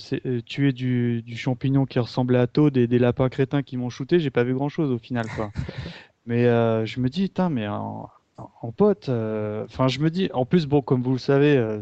tué 0.46 0.72
du, 0.72 1.22
champignon 1.36 1.86
qui 1.86 1.98
ressemblait 1.98 2.38
à 2.38 2.46
Toad 2.46 2.76
et 2.76 2.86
des 2.86 2.98
lapins 2.98 3.28
crétins 3.28 3.62
qui 3.62 3.76
m'ont 3.76 3.90
shooté, 3.90 4.18
j'ai 4.18 4.30
pas 4.30 4.44
vu 4.44 4.54
grand 4.54 4.68
chose 4.68 4.90
au 4.90 4.98
final. 4.98 5.26
Quoi. 5.36 5.50
mais 6.26 6.44
je 6.86 7.00
me 7.00 7.08
dis, 7.08 7.24
putain, 7.24 7.50
mais 7.50 7.66
en, 7.68 8.10
pote, 8.76 9.08
enfin, 9.08 9.88
je 9.88 10.00
me 10.00 10.10
dis, 10.10 10.30
en 10.32 10.44
plus, 10.46 10.66
bon, 10.66 10.82
comme 10.82 11.02
vous 11.02 11.12
le 11.12 11.18
savez, 11.18 11.80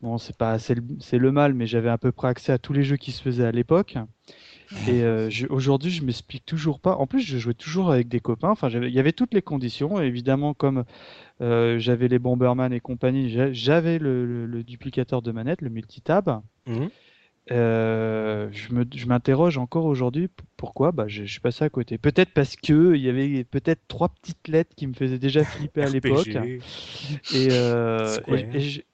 bon, 0.00 0.18
c'est 0.18 0.36
pas, 0.36 0.58
c'est 0.58 0.74
le, 0.74 0.82
le, 1.12 1.32
mal, 1.32 1.54
mais 1.54 1.66
j'avais 1.66 1.90
à 1.90 1.98
peu 1.98 2.12
près 2.12 2.28
accès 2.28 2.52
à 2.52 2.58
tous 2.58 2.72
les 2.72 2.82
jeux 2.82 2.96
qui 2.96 3.12
se 3.12 3.22
faisaient 3.22 3.46
à 3.46 3.52
l'époque. 3.52 3.96
Et 4.86 5.02
euh, 5.02 5.30
aujourd'hui, 5.48 5.90
je 5.90 6.04
m'explique 6.04 6.44
toujours 6.44 6.78
pas. 6.78 6.94
En 6.96 7.06
plus, 7.06 7.20
je 7.20 7.38
jouais 7.38 7.54
toujours 7.54 7.90
avec 7.90 8.08
des 8.08 8.20
copains. 8.20 8.50
Enfin, 8.50 8.68
il 8.68 8.90
y 8.90 8.98
avait 8.98 9.12
toutes 9.12 9.32
les 9.32 9.42
conditions. 9.42 10.00
évidemment, 10.00 10.52
comme 10.52 10.84
euh, 11.40 11.78
j'avais 11.78 12.08
les 12.08 12.18
Bomberman 12.18 12.72
et 12.72 12.80
compagnie, 12.80 13.34
j'avais 13.52 13.98
le, 13.98 14.62
duplicateur 14.62 15.22
de 15.22 15.32
manette, 15.32 15.62
le 15.62 15.70
multitab. 15.70 16.42
Mmh. 16.66 16.86
Euh, 17.50 18.50
je 18.52 19.06
m'interroge 19.06 19.56
encore 19.56 19.86
aujourd'hui 19.86 20.28
pourquoi? 20.58 20.92
Bah, 20.92 21.04
je, 21.08 21.24
suis 21.24 21.40
passé 21.40 21.64
à 21.64 21.70
côté. 21.70 21.96
Peut-être 21.96 22.32
parce 22.34 22.56
que 22.56 22.94
il 22.94 23.00
y 23.00 23.08
avait 23.08 23.44
peut-être 23.44 23.80
trois 23.88 24.10
petites 24.10 24.48
lettres 24.48 24.74
qui 24.76 24.86
me 24.86 24.92
faisaient 24.92 25.18
déjà 25.18 25.44
flipper 25.44 25.82
à 25.82 25.88
l'époque. 25.88 26.28
Et, 26.28 26.60
et, 27.34 28.84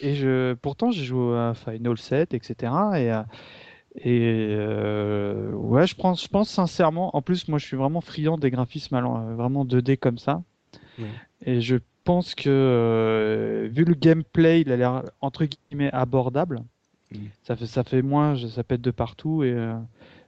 et, 0.00 0.14
je, 0.14 0.52
pourtant 0.54 0.90
j'ai 0.90 1.04
joué 1.04 1.38
à 1.38 1.54
Final 1.54 1.96
7, 1.96 2.34
etc. 2.34 2.72
Et, 2.98 3.10
et 3.96 4.48
euh, 4.50 5.50
ouais, 5.52 5.86
je 5.86 5.94
pense, 5.94 6.22
je 6.22 6.28
pense 6.28 6.50
sincèrement. 6.50 7.14
En 7.16 7.22
plus, 7.22 7.48
moi, 7.48 7.58
je 7.58 7.66
suis 7.66 7.76
vraiment 7.76 8.00
friand 8.00 8.38
des 8.38 8.50
graphismes 8.50 8.96
euh, 8.96 9.34
vraiment 9.34 9.64
2D 9.64 9.96
comme 9.98 10.18
ça. 10.18 10.42
Et 11.44 11.60
je 11.60 11.76
pense 12.04 12.34
que 12.34 12.48
euh, 12.48 13.68
vu 13.70 13.84
le 13.84 13.94
gameplay, 13.94 14.60
il 14.60 14.70
a 14.70 14.76
l'air 14.76 15.02
entre 15.20 15.44
guillemets 15.44 15.90
abordable. 15.92 16.62
Ça 17.42 17.56
fait, 17.56 17.66
ça 17.66 17.84
fait 17.84 18.00
moins, 18.00 18.36
ça 18.48 18.64
pète 18.64 18.80
de 18.80 18.90
partout 18.90 19.42
et 19.42 19.54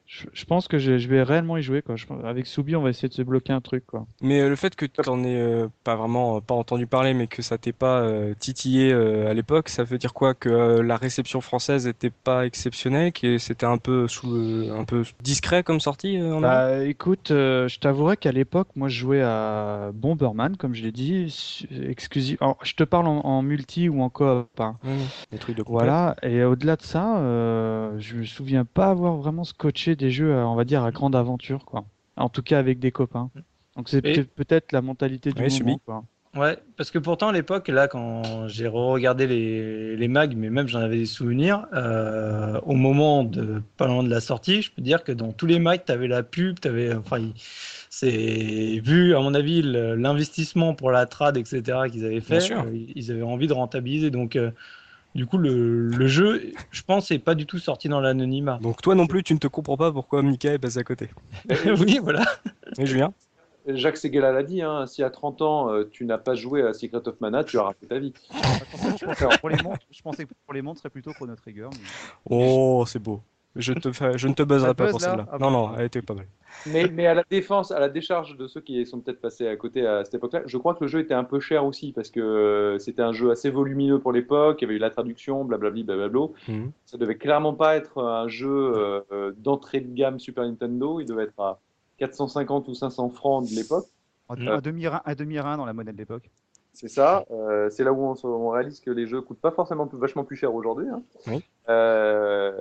je, 0.06 0.44
pense 0.44 0.68
que 0.68 0.78
je, 0.78 1.08
vais 1.08 1.22
réellement 1.22 1.56
y 1.56 1.62
jouer. 1.62 1.82
Quoi. 1.82 1.96
avec 2.24 2.46
Soubi, 2.46 2.76
on 2.76 2.82
va 2.82 2.90
essayer 2.90 3.08
de 3.08 3.14
se 3.14 3.22
bloquer 3.22 3.52
un 3.52 3.60
truc. 3.60 3.86
Quoi. 3.86 4.06
Mais 4.20 4.40
euh, 4.40 4.48
le 4.48 4.56
fait 4.56 4.76
que 4.76 4.84
tu 4.84 5.00
n'en 5.06 5.24
aies 5.24 5.40
euh, 5.40 5.68
pas 5.82 5.96
vraiment 5.96 6.36
euh, 6.36 6.40
pas 6.40 6.54
entendu 6.54 6.86
parler, 6.86 7.14
mais 7.14 7.26
que 7.26 7.42
ça 7.42 7.56
t'ait 7.56 7.72
pas 7.72 8.04
titillé 8.38 8.92
à 8.92 9.32
l'époque, 9.34 9.68
ça 9.68 9.84
veut 9.84 9.98
dire 9.98 10.12
quoi? 10.12 10.34
Que 10.34 10.80
la 10.80 10.96
réception 10.96 11.40
française 11.40 11.86
n'était 11.86 12.10
pas 12.10 12.46
exceptionnelle, 12.46 13.12
que 13.12 13.38
c'était 13.38 13.66
un 13.66 13.78
peu 13.78 14.08
sous, 14.08 14.70
un 14.70 14.84
peu 14.84 15.04
discret 15.22 15.62
comme 15.62 15.80
sortie 15.80 16.20
en 16.20 16.40
Bah 16.40 16.84
écoute, 16.84 17.28
je 17.30 17.78
t'avouerais 17.78 18.16
qu'à 18.16 18.32
l'époque, 18.32 18.68
moi 18.76 18.88
je 18.88 18.98
jouais 18.98 19.22
à 19.22 19.90
Bomberman, 19.94 20.56
comme 20.56 20.74
je 20.74 20.82
l'ai 20.82 20.92
dit, 20.92 21.66
exclusif. 21.88 22.38
je 22.62 22.74
te 22.74 22.84
parle 22.84 23.06
en, 23.06 23.42
multi 23.42 23.88
ou 23.88 24.02
en 24.02 24.10
coop. 24.10 24.48
Hein. 24.58 24.76
des 25.30 25.38
trucs 25.38 25.56
de 25.56 25.64
Voilà. 25.66 26.16
Et 26.22 26.44
au-delà 26.44 26.76
de 26.76 26.82
ça, 26.82 27.16
je 27.98 28.14
me 28.14 28.24
souviens 28.24 28.64
pas 28.64 28.88
avoir 28.88 29.16
vraiment 29.16 29.44
scotché 29.44 29.93
des 29.96 30.10
jeux, 30.10 30.32
euh, 30.32 30.46
on 30.46 30.54
va 30.54 30.64
dire, 30.64 30.82
à 30.82 30.90
grande 30.90 31.16
aventure, 31.16 31.64
quoi. 31.64 31.84
En 32.16 32.28
tout 32.28 32.42
cas 32.42 32.58
avec 32.58 32.78
des 32.78 32.92
copains. 32.92 33.30
Donc 33.76 33.88
c'est 33.88 34.02
peut-être 34.02 34.72
la 34.72 34.82
mentalité 34.82 35.32
du 35.32 35.42
moment, 35.42 35.80
quoi. 35.84 36.04
Ouais, 36.36 36.58
parce 36.76 36.90
que 36.90 36.98
pourtant 36.98 37.28
à 37.28 37.32
l'époque, 37.32 37.68
là, 37.68 37.86
quand 37.86 38.48
j'ai 38.48 38.66
regardé 38.66 39.28
les, 39.28 39.96
les 39.96 40.08
mags, 40.08 40.34
mais 40.36 40.50
même 40.50 40.66
j'en 40.66 40.80
avais 40.80 40.96
des 40.96 41.06
souvenirs, 41.06 41.66
euh, 41.74 42.60
au 42.62 42.74
moment 42.74 43.22
de 43.22 43.62
pas 43.76 43.86
loin 43.86 44.02
de 44.02 44.10
la 44.10 44.20
sortie, 44.20 44.62
je 44.62 44.72
peux 44.72 44.82
dire 44.82 45.04
que 45.04 45.12
dans 45.12 45.32
tous 45.32 45.46
les 45.46 45.60
mags, 45.60 45.82
tu 45.86 45.92
avais 45.92 46.08
la 46.08 46.24
pub, 46.24 46.58
tu 46.58 46.66
avais, 46.66 46.92
enfin, 46.92 47.30
c'est 47.88 48.80
vu, 48.84 49.14
à 49.14 49.20
mon 49.20 49.32
avis, 49.32 49.62
l'investissement 49.62 50.74
pour 50.74 50.90
la 50.90 51.06
trad, 51.06 51.36
etc., 51.36 51.62
qu'ils 51.90 52.04
avaient 52.04 52.20
fait, 52.20 52.50
euh, 52.50 52.62
ils 52.96 53.12
avaient 53.12 53.22
envie 53.22 53.46
de 53.46 53.52
rentabiliser. 53.52 54.10
Donc, 54.10 54.36
du 55.14 55.26
coup, 55.26 55.38
le, 55.38 56.06
jeu, 56.06 56.52
je 56.70 56.82
pense, 56.82 57.10
n'est 57.10 57.18
pas 57.18 57.34
du 57.34 57.46
tout 57.46 57.58
sorti 57.58 57.88
dans 57.88 58.00
l'anonymat. 58.00 58.58
Donc 58.60 58.82
toi 58.82 58.94
non 58.94 59.06
plus, 59.06 59.22
tu 59.22 59.32
ne 59.34 59.38
te 59.38 59.46
comprends 59.46 59.76
pas 59.76 59.92
pourquoi 59.92 60.22
Mika 60.22 60.52
est 60.52 60.58
passé 60.58 60.78
à 60.78 60.84
côté. 60.84 61.08
oui, 61.78 62.00
voilà. 62.02 62.24
Et 62.78 62.86
Julien? 62.86 63.12
Jacques 63.66 63.96
Seguela 63.96 64.32
l'a 64.32 64.42
dit, 64.42 64.60
hein, 64.60 64.86
si 64.86 65.02
à 65.02 65.10
30 65.10 65.40
ans 65.40 65.72
euh, 65.72 65.88
tu 65.90 66.04
n'as 66.04 66.18
pas 66.18 66.34
joué 66.34 66.62
à 66.62 66.74
Secret 66.74 67.06
of 67.08 67.18
Mana, 67.20 67.44
tu 67.44 67.58
as 67.58 67.62
raté 67.62 67.86
ta 67.86 67.98
vie. 67.98 68.12
pour 69.40 69.48
les 69.48 69.62
montres, 69.62 69.86
je 69.90 70.02
pensais 70.02 70.26
que 70.26 70.34
pour 70.44 70.52
les 70.52 70.60
montres, 70.60 70.78
ce 70.78 70.82
serait 70.82 70.90
plutôt 70.90 71.12
Chrono 71.12 71.34
Trigger. 71.34 71.68
Oh, 72.28 72.84
c'est 72.86 72.98
beau. 72.98 73.22
Je, 73.56 73.72
te 73.72 73.90
je 74.16 74.28
ne 74.28 74.34
te 74.34 74.42
buzzerai 74.42 74.74
pas 74.74 74.88
pour 74.88 75.00
celle-là. 75.00 75.26
Ah 75.30 75.38
non, 75.38 75.50
non, 75.50 75.76
elle 75.76 75.86
était 75.86 76.02
pas 76.02 76.14
mal. 76.14 76.26
Mais, 76.66 76.88
mais, 76.88 77.06
à 77.06 77.14
la 77.14 77.24
défense, 77.28 77.70
à 77.70 77.78
la 77.78 77.88
décharge 77.88 78.36
de 78.36 78.46
ceux 78.46 78.60
qui 78.60 78.84
sont 78.86 79.00
peut-être 79.00 79.20
passés 79.20 79.46
à 79.46 79.56
côté 79.56 79.86
à 79.86 80.04
cette 80.04 80.14
époque-là, 80.14 80.42
je 80.46 80.56
crois 80.56 80.74
que 80.74 80.84
le 80.84 80.88
jeu 80.88 81.00
était 81.00 81.14
un 81.14 81.24
peu 81.24 81.40
cher 81.40 81.64
aussi 81.64 81.92
parce 81.92 82.10
que 82.10 82.20
euh, 82.20 82.78
c'était 82.78 83.02
un 83.02 83.12
jeu 83.12 83.30
assez 83.30 83.50
volumineux 83.50 84.00
pour 84.00 84.12
l'époque. 84.12 84.58
Il 84.60 84.64
y 84.64 84.66
avait 84.66 84.76
eu 84.76 84.78
la 84.78 84.90
traduction, 84.90 85.44
blablabli, 85.44 85.84
blablabla. 85.84 86.26
Mhm. 86.48 86.72
Ça 86.86 86.96
devait 86.96 87.16
clairement 87.16 87.54
pas 87.54 87.76
être 87.76 88.02
un 88.02 88.28
jeu 88.28 89.02
euh, 89.10 89.32
d'entrée 89.36 89.80
de 89.80 89.92
gamme 89.94 90.18
Super 90.18 90.44
Nintendo. 90.44 91.00
Il 91.00 91.06
devait 91.06 91.24
être 91.24 91.40
à 91.40 91.60
450 91.98 92.68
ou 92.68 92.74
500 92.74 93.10
francs 93.10 93.48
de 93.48 93.54
l'époque. 93.54 93.86
Un 94.28 94.60
demi-rein 94.60 95.02
demi 95.16 95.36
dans 95.36 95.66
la 95.66 95.72
monnaie 95.72 95.92
de 95.92 95.98
l'époque. 95.98 96.30
C'est 96.74 96.88
ça. 96.88 97.24
Euh, 97.30 97.70
c'est 97.70 97.84
là 97.84 97.92
où 97.92 98.14
on, 98.24 98.48
réalise 98.50 98.80
que 98.80 98.90
les 98.90 99.06
jeux 99.06 99.20
coûtent 99.20 99.40
pas 99.40 99.52
forcément 99.52 99.88
vachement 99.92 100.24
plus 100.24 100.36
cher 100.36 100.52
aujourd'hui. 100.52 100.86
Hein. 100.88 101.38
Euh, 101.68 102.52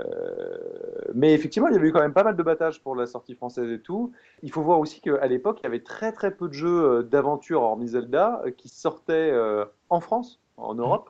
mais 1.16 1.34
effectivement, 1.34 1.68
il 1.68 1.74
y 1.74 1.78
avait 1.78 1.88
eu 1.88 1.92
quand 1.92 2.00
même 2.00 2.14
pas 2.14 2.24
mal 2.24 2.36
de 2.36 2.44
battages 2.44 2.80
pour 2.80 2.96
la 2.96 3.08
sortie 3.08 3.34
française 3.34 3.72
et 3.72 3.80
tout. 3.80 4.14
Il 4.44 4.52
faut 4.52 4.62
voir 4.62 4.80
aussi 4.80 5.02
qu'à 5.02 5.26
l'époque, 5.26 5.60
il 5.62 5.64
y 5.64 5.68
avait 5.68 5.82
très 5.82 6.12
très 6.12 6.30
peu 6.32 6.48
de 6.48 6.54
jeux 6.54 6.84
euh, 6.84 7.04
d'aventure 7.04 7.64
hormis 7.64 7.90
Zelda 7.90 8.44
qui 8.56 8.70
sortaient 8.70 9.34
en 9.90 10.00
France, 10.00 10.40
en 10.58 10.76
Europe. 10.76 11.10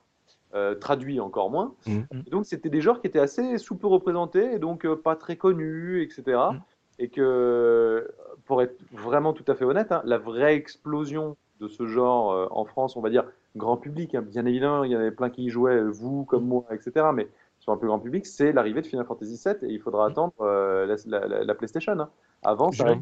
traduits 0.79 1.19
encore 1.19 1.49
moins. 1.49 1.73
Mmh. 1.85 2.01
Donc 2.31 2.45
c'était 2.45 2.69
des 2.69 2.79
genres 2.79 3.01
qui 3.01 3.07
étaient 3.07 3.19
assez 3.19 3.57
sous-peu 3.57 3.87
représentés 3.87 4.53
et 4.53 4.59
donc 4.59 4.87
pas 4.95 5.17
très 5.17 5.35
connus, 5.35 6.01
etc. 6.01 6.39
Mmh. 6.51 6.57
Et 6.99 7.09
que, 7.09 8.09
pour 8.45 8.61
être 8.61 8.79
vraiment 8.93 9.33
tout 9.33 9.45
à 9.47 9.55
fait 9.55 9.65
honnête, 9.65 9.91
hein, 9.91 10.01
la 10.05 10.17
vraie 10.17 10.55
explosion 10.55 11.35
de 11.63 11.67
ce 11.67 11.87
genre 11.87 12.31
euh, 12.31 12.47
en 12.51 12.65
France, 12.65 12.95
on 12.95 13.01
va 13.01 13.09
dire 13.09 13.25
grand 13.55 13.77
public. 13.77 14.15
Hein. 14.15 14.21
Bien 14.21 14.45
évidemment, 14.45 14.83
il 14.83 14.91
y 14.91 14.95
en 14.95 14.99
avait 14.99 15.11
plein 15.11 15.29
qui 15.29 15.43
y 15.45 15.49
jouaient, 15.49 15.81
vous 15.81 16.25
comme 16.25 16.45
moi, 16.45 16.65
etc. 16.71 17.07
Mais 17.13 17.27
sur 17.59 17.71
un 17.71 17.77
plus 17.77 17.87
grand 17.87 17.99
public, 17.99 18.25
c'est 18.25 18.51
l'arrivée 18.51 18.81
de 18.81 18.87
Final 18.87 19.05
Fantasy 19.05 19.41
VII 19.43 19.69
et 19.69 19.73
il 19.73 19.79
faudra 19.79 20.07
attendre 20.07 20.33
euh, 20.41 20.95
la, 21.07 21.55
PlayStation. 21.55 21.99
Hein. 21.99 22.09
Avant, 22.43 22.71
ça 22.71 22.95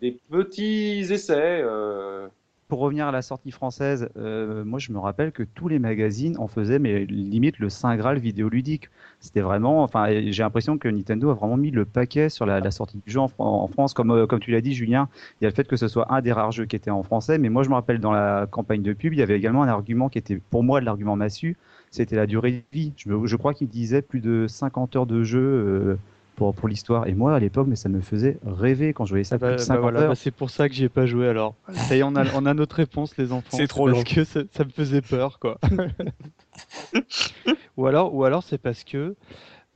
des 0.00 0.12
petits 0.30 1.06
essais. 1.10 1.60
Euh, 1.62 2.28
pour 2.68 2.80
revenir 2.80 3.06
à 3.06 3.12
la 3.12 3.22
sortie 3.22 3.50
française, 3.50 4.08
euh, 4.16 4.64
moi 4.64 4.78
je 4.78 4.90
me 4.92 4.98
rappelle 4.98 5.30
que 5.32 5.42
tous 5.42 5.68
les 5.68 5.78
magazines 5.78 6.36
en 6.38 6.48
faisaient, 6.48 6.78
mais 6.78 7.04
limite 7.06 7.58
le 7.58 7.68
saint 7.68 7.96
graal 7.96 8.18
vidéoludique. 8.18 8.90
C'était 9.20 9.40
vraiment, 9.40 9.82
enfin, 9.82 10.06
j'ai 10.08 10.42
l'impression 10.42 10.76
que 10.76 10.88
Nintendo 10.88 11.30
a 11.30 11.34
vraiment 11.34 11.56
mis 11.56 11.70
le 11.70 11.84
paquet 11.84 12.28
sur 12.28 12.44
la, 12.44 12.70
sortie 12.70 12.98
du 12.98 13.10
jeu 13.10 13.20
en, 13.20 13.68
France, 13.68 13.94
comme 13.94 14.10
euh, 14.10 14.26
comme 14.26 14.40
tu 14.40 14.50
l'as 14.50 14.60
dit, 14.60 14.74
Julien. 14.74 15.08
Il 15.40 15.44
y 15.44 15.46
a 15.46 15.50
le 15.50 15.54
fait 15.54 15.68
que 15.68 15.76
ce 15.76 15.88
soit 15.88 16.12
un 16.12 16.20
des 16.20 16.32
rares 16.32 16.52
jeux 16.52 16.66
qui 16.66 16.76
était 16.76 16.90
en 16.90 17.02
français, 17.02 17.38
mais 17.38 17.48
moi 17.48 17.62
je 17.62 17.68
me 17.68 17.74
rappelle 17.74 18.00
dans 18.00 18.12
la 18.12 18.46
campagne 18.50 18.82
de 18.82 18.92
pub, 18.92 19.12
il 19.12 19.18
y 19.18 19.22
avait 19.22 19.36
également 19.36 19.62
un 19.62 19.68
argument 19.68 20.08
qui 20.08 20.18
était 20.18 20.40
pour 20.50 20.64
moi 20.64 20.80
l'argument 20.80 21.16
massu, 21.16 21.56
c'était 21.90 22.16
la 22.16 22.26
durée 22.26 22.52
de 22.52 22.62
vie. 22.72 22.92
Je, 22.96 23.10
je 23.24 23.36
crois 23.36 23.54
qu'il 23.54 23.68
disait 23.68 24.02
plus 24.02 24.20
de 24.20 24.46
50 24.48 24.96
heures 24.96 25.06
de 25.06 25.22
jeu. 25.22 25.40
Euh, 25.40 25.96
pour, 26.36 26.54
pour 26.54 26.68
l'histoire. 26.68 27.08
Et 27.08 27.14
moi, 27.14 27.34
à 27.34 27.40
l'époque, 27.40 27.66
mais 27.66 27.76
ça 27.76 27.88
me 27.88 28.00
faisait 28.00 28.38
rêver 28.46 28.92
quand 28.92 29.04
je 29.04 29.10
voyais 29.10 29.24
ça. 29.24 29.38
Bah, 29.38 29.56
bah 29.56 29.76
voilà, 29.78 30.08
bah, 30.08 30.14
c'est 30.14 30.30
pour 30.30 30.50
ça 30.50 30.68
que 30.68 30.74
j'y 30.74 30.84
ai 30.84 30.88
pas 30.88 31.06
joué 31.06 31.28
alors. 31.28 31.54
Ça 31.72 31.96
y 31.96 32.00
est, 32.00 32.02
on 32.02 32.14
a, 32.14 32.24
on 32.34 32.46
a 32.46 32.54
notre 32.54 32.76
réponse, 32.76 33.16
les 33.16 33.32
enfants. 33.32 33.56
C'est 33.56 33.66
trop 33.66 33.88
long. 33.88 34.02
Parce 34.02 34.14
que 34.14 34.24
ça, 34.24 34.64
me 34.64 34.70
faisait 34.70 35.02
peur, 35.02 35.40
quoi. 35.40 35.58
ou 37.76 37.86
alors, 37.86 38.14
ou 38.14 38.24
alors 38.24 38.44
c'est 38.44 38.58
parce 38.58 38.84
que 38.84 39.16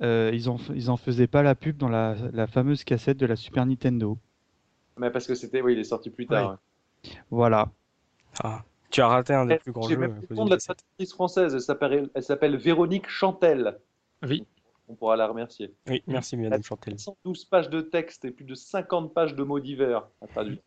ils, 0.00 0.48
en, 0.48 0.58
ils 0.74 0.90
en 0.90 0.96
faisaient 0.96 1.26
pas 1.26 1.42
la 1.42 1.54
pub 1.54 1.76
dans 1.76 1.88
la, 1.88 2.14
la 2.32 2.46
fameuse 2.46 2.84
cassette 2.84 3.16
de 3.16 3.26
la 3.26 3.36
Super 3.36 3.66
Nintendo. 3.66 4.18
Mais 4.98 5.10
parce 5.10 5.26
que 5.26 5.34
c'était, 5.34 5.62
oui, 5.62 5.72
il 5.72 5.78
est 5.78 5.84
sorti 5.84 6.10
plus 6.10 6.26
tard. 6.26 6.58
Voilà. 7.30 7.70
Ah, 8.44 8.62
tu 8.90 9.00
as 9.00 9.08
raté 9.08 9.34
un 9.34 9.46
des 9.46 9.56
plus 9.56 9.72
grands 9.72 9.82
jeux. 9.82 9.90
J'ai 9.90 9.96
même 9.96 10.20
le 10.28 10.36
nom 10.36 10.44
de 10.44 10.50
la 10.50 10.58
traductrice 10.58 11.12
française. 11.12 11.54
Elle 12.14 12.22
s'appelle 12.22 12.56
Véronique 12.56 13.08
Chantel. 13.08 13.78
Oui. 14.22 14.46
On 14.90 14.96
pourra 14.96 15.14
la 15.14 15.28
remercier. 15.28 15.72
Oui, 15.88 16.02
merci 16.08 16.36
Madame 16.36 16.64
Chantel. 16.64 16.98
112 16.98 17.44
pages 17.44 17.70
de 17.70 17.80
texte 17.80 18.24
et 18.24 18.32
plus 18.32 18.44
de 18.44 18.56
50 18.56 19.14
pages 19.14 19.36
de 19.36 19.44
mots 19.44 19.60
divers 19.60 20.08
à 20.20 20.26
traduire. 20.26 20.58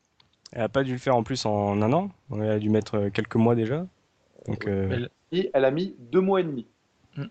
Elle 0.54 0.62
n'a 0.62 0.70
pas 0.70 0.84
dû 0.84 0.94
le 0.94 0.98
faire 0.98 1.18
en 1.18 1.24
plus 1.24 1.46
en 1.46 1.82
un 1.82 1.92
an. 1.92 2.10
Elle 2.32 2.50
a 2.50 2.60
dû 2.60 2.70
mettre 2.70 3.10
quelques 3.10 3.36
mois 3.36 3.54
déjà. 3.54 3.86
Donc, 4.48 4.66
euh... 4.66 5.08
Et 5.34 5.50
elle 5.54 5.66
a 5.66 5.72
mis 5.72 5.96
deux 6.00 6.22
mois 6.22 6.40
et 6.40 6.44
demi. 6.44 6.68
Mmh. 7.18 7.24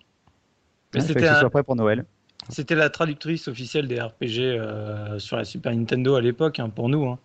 Mais 0.94 1.00
c'était 1.00 1.28
un... 1.28 1.48
prêt 1.48 1.62
pour 1.62 1.76
Noël. 1.76 2.04
C'était 2.50 2.74
la 2.74 2.90
traductrice 2.90 3.48
officielle 3.48 3.88
des 3.88 3.98
RPG 3.98 4.40
euh, 4.40 5.18
sur 5.18 5.38
la 5.38 5.44
Super 5.44 5.74
Nintendo 5.74 6.16
à 6.16 6.20
l'époque, 6.20 6.58
hein, 6.58 6.68
pour 6.68 6.90
nous. 6.90 7.06
Hein. 7.06 7.18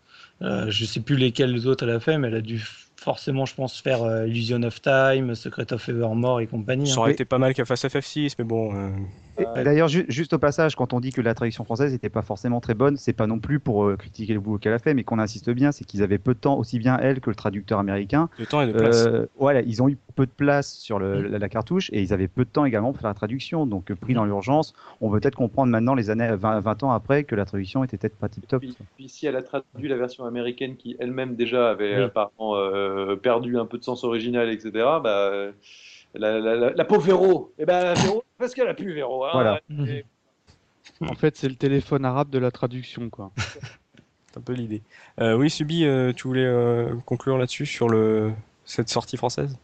Euh, 0.44 0.70
je 0.70 0.86
sais 0.86 1.02
plus 1.02 1.18
lesquels 1.18 1.68
autres 1.68 1.84
elle 1.84 1.96
a 1.96 2.00
fait, 2.00 2.18
mais 2.18 2.30
elle 2.30 2.36
a 2.36 2.42
dû 2.42 2.64
forcément, 2.96 3.46
je 3.46 3.56
pense, 3.56 3.82
faire 3.82 4.04
euh, 4.04 4.28
Illusion 4.28 4.64
of 4.64 4.82
Time, 4.82 5.36
Secret 5.36 5.74
of 5.74 5.90
Evermore 5.90 6.40
et 6.40 6.48
compagnie. 6.48 6.88
Ça 6.88 6.94
hein. 6.94 6.98
aurait 7.00 7.12
été 7.12 7.26
pas 7.26 7.40
mal 7.40 7.54
qu'elle 7.54 7.66
fasse 7.66 7.84
FF6, 7.84 8.36
mais 8.40 8.46
bon. 8.46 8.94
Euh... 9.40 9.64
D'ailleurs, 9.64 9.88
juste 9.88 10.34
au 10.34 10.40
passage, 10.40 10.76
quand 10.76 10.94
on 10.94 11.00
dit 11.00 11.12
que 11.12 11.22
la 11.22 11.34
traduction 11.34 11.64
française 11.64 11.92
n'était 11.92 12.10
pas 12.10 12.22
forcément 12.22 12.60
très 12.60 12.74
bonne, 12.74 12.98
c'est 12.98 13.14
pas 13.14 13.28
non 13.28 13.40
plus 13.40 13.60
pour 13.60 13.86
euh, 13.86 13.96
critiquer 13.96 14.34
le 14.34 14.40
boulot 14.40 14.58
qu'elle 14.58 14.74
a 14.74 14.80
fait, 14.80 14.94
mais 14.94 15.04
qu'on 15.04 15.20
insiste 15.20 15.50
bien, 15.52 15.72
c'est 15.72 15.86
qu'ils 15.86 16.04
avaient 16.04 16.18
peu 16.18 16.34
de 16.34 16.40
temps, 16.40 16.58
aussi 16.58 16.80
bien 16.80 16.98
elle 16.98 17.20
que 17.20 17.30
le 17.30 17.36
traducteur 17.36 17.80
américain. 17.80 18.30
De 18.40 18.46
temps 18.46 18.62
et 18.62 18.68
de 18.68 18.72
place. 18.72 19.06
Euh, 19.06 19.28
voilà, 19.38 19.62
ils 19.62 19.82
ont 19.84 19.90
eu 19.90 19.98
peu 20.16 20.26
de 20.26 20.32
place 20.32 20.74
sur 20.74 21.00
le, 21.00 21.30
mm. 21.30 21.38
la, 21.38 21.50
cartouche 21.50 21.90
et 21.94 22.02
ils 22.02 22.14
avaient 22.14 22.28
peu 22.28 22.46
de 22.46 22.50
temps 22.50 22.66
également 22.66 22.92
pour 22.92 23.02
faire 23.02 23.10
la 23.10 23.16
traduction. 23.16 23.66
Donc, 23.66 23.94
pris 23.94 24.14
dans 24.14 24.26
l'urgence, 24.26 24.74
on 25.02 25.12
peut 25.12 25.20
peut-être 25.20 25.36
comprendre 25.36 25.72
maintenant, 25.72 25.94
les 25.94 26.10
années 26.10 26.36
20, 26.36 26.62
20, 26.62 26.84
ans 26.84 26.92
après, 26.92 27.24
que 27.24 27.36
la 27.36 27.46
traduction 27.46 27.84
était 27.84 27.98
peut-être 27.98 28.18
pas 28.18 28.30
tip 28.30 28.48
top. 28.48 28.62
Puis, 28.62 28.76
puis, 28.96 29.10
si 29.10 29.28
elle 29.28 29.36
a 29.36 29.42
traduit 29.42 29.88
la 29.88 29.98
version 29.98 30.26
américaine 30.26 30.76
qui 30.76 30.96
elle-même 31.00 31.36
déjà 31.36 31.70
avait 31.70 31.98
oui. 31.98 32.04
apparemment 32.04 32.56
perdu 33.18 33.58
un 33.58 33.66
peu 33.66 33.78
de 33.78 33.84
sens 33.84 34.04
original, 34.04 34.50
etc., 34.50 34.72
bah, 35.04 35.52
la, 36.14 36.40
la, 36.40 36.72
la, 36.72 36.86
pauvre 36.86 37.02
Véro, 37.02 37.54
et 37.58 37.64
eh 37.64 37.66
ben, 37.66 37.94
Véro, 37.94 38.24
parce 38.38 38.54
qu'elle 38.54 38.68
a 38.68 38.74
plus 38.74 38.94
Véro. 38.94 39.26
Hein, 39.26 39.30
voilà. 39.34 39.62
Et... 39.88 40.06
En 41.02 41.16
fait, 41.16 41.36
c'est 41.36 41.50
le 41.50 41.56
téléphone 41.56 42.06
arabe 42.06 42.30
de 42.30 42.40
la 42.40 42.52
traduction, 42.52 43.10
quoi. 43.10 43.32
c'est 43.38 44.38
un 44.38 44.42
peu 44.42 44.54
l'idée. 44.54 44.82
Euh, 45.20 45.36
oui, 45.36 45.50
Subi, 45.50 45.86
euh, 45.86 46.14
tu 46.14 46.28
voulais 46.28 46.46
euh, 46.46 46.96
conclure 47.06 47.38
là-dessus 47.38 47.66
sur 47.66 47.90
le... 47.90 48.32
cette 48.66 48.90
sortie 48.90 49.18
française? 49.18 49.58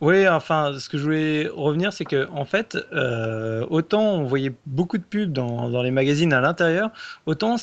Oui, 0.00 0.28
enfin, 0.28 0.78
ce 0.78 0.88
que 0.88 0.96
je 0.96 1.02
voulais 1.02 1.48
revenir, 1.48 1.92
c'est 1.92 2.04
que 2.04 2.28
en 2.30 2.44
fait, 2.44 2.78
euh, 2.92 3.66
autant 3.68 4.14
on 4.14 4.24
voyait 4.24 4.52
beaucoup 4.66 4.96
de 4.96 5.02
pubs 5.02 5.32
dans, 5.32 5.68
dans 5.70 5.82
les 5.82 5.90
magazines 5.90 6.32
à 6.32 6.40
l'intérieur, 6.40 6.90
autant, 7.26 7.56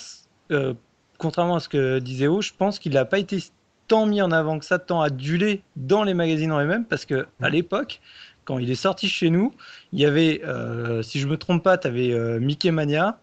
euh, 0.52 0.74
contrairement 1.18 1.56
à 1.56 1.60
ce 1.62 1.70
que 1.70 2.00
disait 2.00 2.28
O, 2.28 2.42
je 2.42 2.52
pense 2.58 2.78
qu'il 2.78 2.94
n'a 2.94 3.06
pas 3.06 3.20
été 3.20 3.40
tant 3.88 4.06
mis 4.06 4.22
en 4.22 4.32
avant 4.32 4.60
que 4.60 4.66
ça, 4.66 4.80
tant 4.80 5.02
adulé 5.02 5.62
dans 5.76 6.04
les 6.04 6.14
magazines 6.14 6.52
en 6.52 6.60
eux-mêmes, 6.60 6.86
parce 6.86 7.06
que 7.06 7.28
à 7.42 7.50
l'époque, 7.50 8.02
quand 8.46 8.60
il 8.60 8.70
est 8.72 8.76
sorti 8.76 9.10
chez 9.10 9.30
nous, 9.30 9.54
il 9.92 10.00
y 10.00 10.06
avait, 10.06 10.42
euh, 10.46 11.02
si 11.02 11.20
je 11.20 11.28
me 11.28 11.36
trompe 11.38 11.64
pas, 11.64 11.78
tu 11.78 11.88
avais 11.88 12.14
euh, 12.14 12.40
Mickey 12.40 12.72
Mania, 12.72 13.20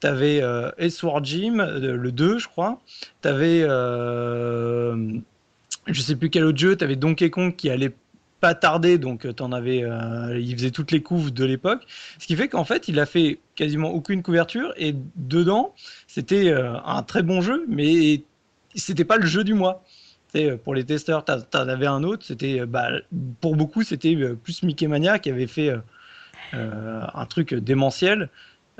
tu 0.00 0.06
avais 0.06 0.42
euh, 0.42 0.70
Sword 0.88 1.24
Gym, 1.24 1.60
euh, 1.60 1.96
le 1.96 2.12
2, 2.12 2.38
je 2.38 2.48
crois, 2.48 2.80
tu 3.22 3.28
avais, 3.28 3.60
je 5.86 6.00
sais 6.00 6.16
plus 6.16 6.30
quel 6.30 6.44
autre 6.44 6.58
jeu, 6.58 6.76
tu 6.76 6.84
avais 6.84 6.96
Donkey 6.96 7.30
Kong 7.30 7.54
qui 7.54 7.68
allait 7.68 7.94
pas 8.40 8.54
tarder, 8.54 8.98
donc 8.98 9.26
en 9.40 9.52
avais, 9.52 9.84
il 10.38 10.54
faisait 10.56 10.70
toutes 10.70 10.92
les 10.92 11.02
couves 11.02 11.32
de 11.32 11.44
l'époque, 11.44 11.86
ce 12.18 12.26
qui 12.26 12.36
fait 12.36 12.48
qu'en 12.48 12.64
fait, 12.64 12.88
il 12.88 13.00
a 13.00 13.06
fait 13.06 13.40
quasiment 13.54 13.88
aucune 13.88 14.22
couverture, 14.22 14.74
et 14.76 14.94
dedans, 15.16 15.74
c'était 16.06 16.52
un 16.52 17.02
très 17.02 17.22
bon 17.22 17.40
jeu, 17.40 17.64
mais 17.68 18.22
c'était 18.74 19.04
pas 19.04 19.16
le 19.16 19.26
jeu 19.26 19.44
du 19.44 19.54
mois. 19.54 19.84
Pour 20.64 20.74
les 20.74 20.84
testeurs, 20.84 21.24
tu 21.24 21.32
en 21.32 21.68
avais 21.68 21.86
un 21.86 22.02
autre. 22.02 22.24
C'était, 22.26 22.60
euh, 22.60 22.66
bah, 22.66 22.88
pour 23.40 23.54
beaucoup, 23.54 23.84
c'était 23.84 24.16
euh, 24.16 24.34
plus 24.34 24.64
Mickey 24.64 24.88
Mania 24.88 25.20
qui 25.20 25.30
avait 25.30 25.46
fait 25.46 25.70
euh, 26.54 27.00
un 27.14 27.26
truc 27.26 27.54
démentiel. 27.54 28.30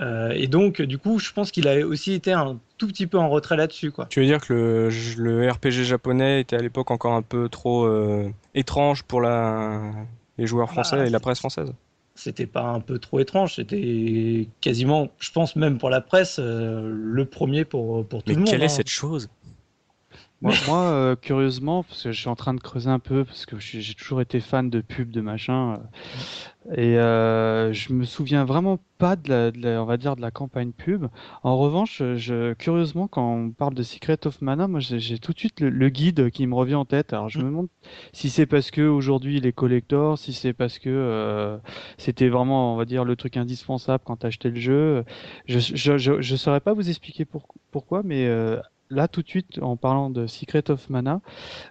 Euh, 0.01 0.31
et 0.35 0.49
donc, 0.49 0.83
du 0.83 0.99
coup, 0.99 1.19
je 1.19 1.33
pense 1.33 1.51
qu'il 1.51 1.69
a 1.69 1.87
aussi 1.87 2.13
été 2.13 2.33
un 2.33 2.59
tout 2.79 2.89
petit 2.89 3.07
peu 3.07 3.19
en 3.19 3.29
retrait 3.29 3.57
là-dessus. 3.57 3.93
Quoi. 3.93 4.07
Tu 4.07 4.21
veux 4.21 4.27
dire 4.27 4.41
que 4.41 4.53
le, 4.53 4.91
le 5.17 5.51
RPG 5.51 5.85
japonais 5.85 6.41
était 6.41 6.57
à 6.57 6.61
l'époque 6.61 6.91
encore 6.91 7.13
un 7.13 7.23
peu 7.23 7.49
trop 7.49 7.85
euh, 7.85 8.29
étrange 8.55 9.05
pour 9.05 9.21
la, 9.21 9.93
les 10.39 10.47
joueurs 10.47 10.71
français 10.71 10.97
bah, 10.97 11.07
et 11.07 11.11
la 11.11 11.21
presse 11.21 11.39
française? 11.39 11.73
C'était 12.17 12.47
pas 12.47 12.63
un 12.63 12.81
peu 12.81 12.99
trop 13.01 13.19
étrange, 13.19 13.57
c'était 13.57 14.47
quasiment, 14.61 15.09
je 15.19 15.33
pense 15.33 15.57
même 15.57 15.79
pour 15.79 15.91
la 15.91 16.01
presse, 16.01 16.39
euh, 16.39 16.89
le 16.93 17.25
premier 17.25 17.65
pour, 17.65 18.07
pour 18.07 18.23
tout 18.23 18.29
Mais 18.29 18.35
le 18.35 18.41
monde. 18.41 18.47
Mais 18.47 18.51
quelle 18.53 18.63
hein. 18.63 18.67
est 18.67 18.69
cette 18.69 18.89
chose? 18.89 19.29
Moi, 20.45 20.53
moi 20.67 20.79
euh, 20.79 21.17
curieusement, 21.17 21.85
parce 21.85 22.03
que 22.03 22.13
je 22.13 22.21
suis 22.21 22.29
en 22.29 22.37
train 22.37 22.53
de 22.53 22.61
creuser 22.61 22.91
un 22.91 22.99
peu, 22.99 23.25
parce 23.25 23.47
que 23.47 23.59
j'ai 23.59 23.95
toujours 23.95 24.21
été 24.21 24.41
fan 24.41 24.69
de 24.69 24.83
pubs, 24.83 25.11
de 25.11 25.23
machin, 25.23 25.81
euh, 26.71 26.75
et 26.77 26.99
euh, 26.99 27.73
je 27.73 27.95
me 27.95 28.05
souviens 28.05 28.45
vraiment 28.45 28.79
pas 28.99 29.17
de 29.17 29.29
la, 29.31 29.51
de 29.51 29.59
la, 29.59 29.83
on 29.83 29.87
va 29.87 29.97
dire, 29.97 30.17
de 30.17 30.21
la 30.21 30.31
campagne 30.31 30.73
pub. 30.73 31.07
En 31.43 31.57
revanche, 31.57 32.03
je, 32.17 32.53
curieusement, 32.55 33.09
quand 33.09 33.35
on 33.35 33.51
parle 33.53 33.75
de 33.75 33.83
Secret 33.83 34.27
of 34.27 34.43
Mana, 34.43 34.69
moi, 34.69 34.81
j'ai 34.81 35.19
tout 35.19 35.33
de 35.33 35.39
suite 35.39 35.61
le, 35.61 35.71
le, 35.71 35.89
guide 35.89 36.31
qui 36.31 36.47
me 36.47 36.55
revient 36.55 36.75
en 36.75 36.85
tête. 36.85 37.15
Alors, 37.15 37.31
je 37.31 37.39
me 37.39 37.45
demande 37.45 37.69
si 38.13 38.29
c'est 38.29 38.47
parce 38.47 38.71
que 38.71 38.83
aujourd'hui 38.83 39.39
il 39.39 39.47
est 39.47 39.53
collector, 39.53 40.19
si 40.19 40.35
c'est 40.35 40.53
parce 40.53 40.79
que 40.79 40.91
euh, 40.91 41.57
c'était 41.97 42.29
vraiment, 42.29 42.75
on 42.75 42.77
va 42.77 42.85
dire, 42.85 43.05
le 43.05 43.17
truc 43.17 43.39
indispensable 43.39 44.05
quand 44.07 44.17
t'achetais 44.17 44.51
le 44.51 44.61
jeu. 44.61 45.05
Je, 45.47 45.59
je, 45.59 45.97
je, 45.97 46.21
je 46.21 46.37
saurais 46.37 46.61
pas 46.61 46.75
vous 46.75 46.89
expliquer 46.91 47.25
pour, 47.25 47.47
pourquoi, 47.71 48.03
mais 48.05 48.27
euh, 48.27 48.61
là 48.91 49.09
tout 49.09 49.23
de 49.23 49.29
suite 49.29 49.59
en 49.61 49.77
parlant 49.77 50.11
de 50.11 50.27
Secret 50.27 50.71
of 50.71 50.89
Mana, 50.91 51.21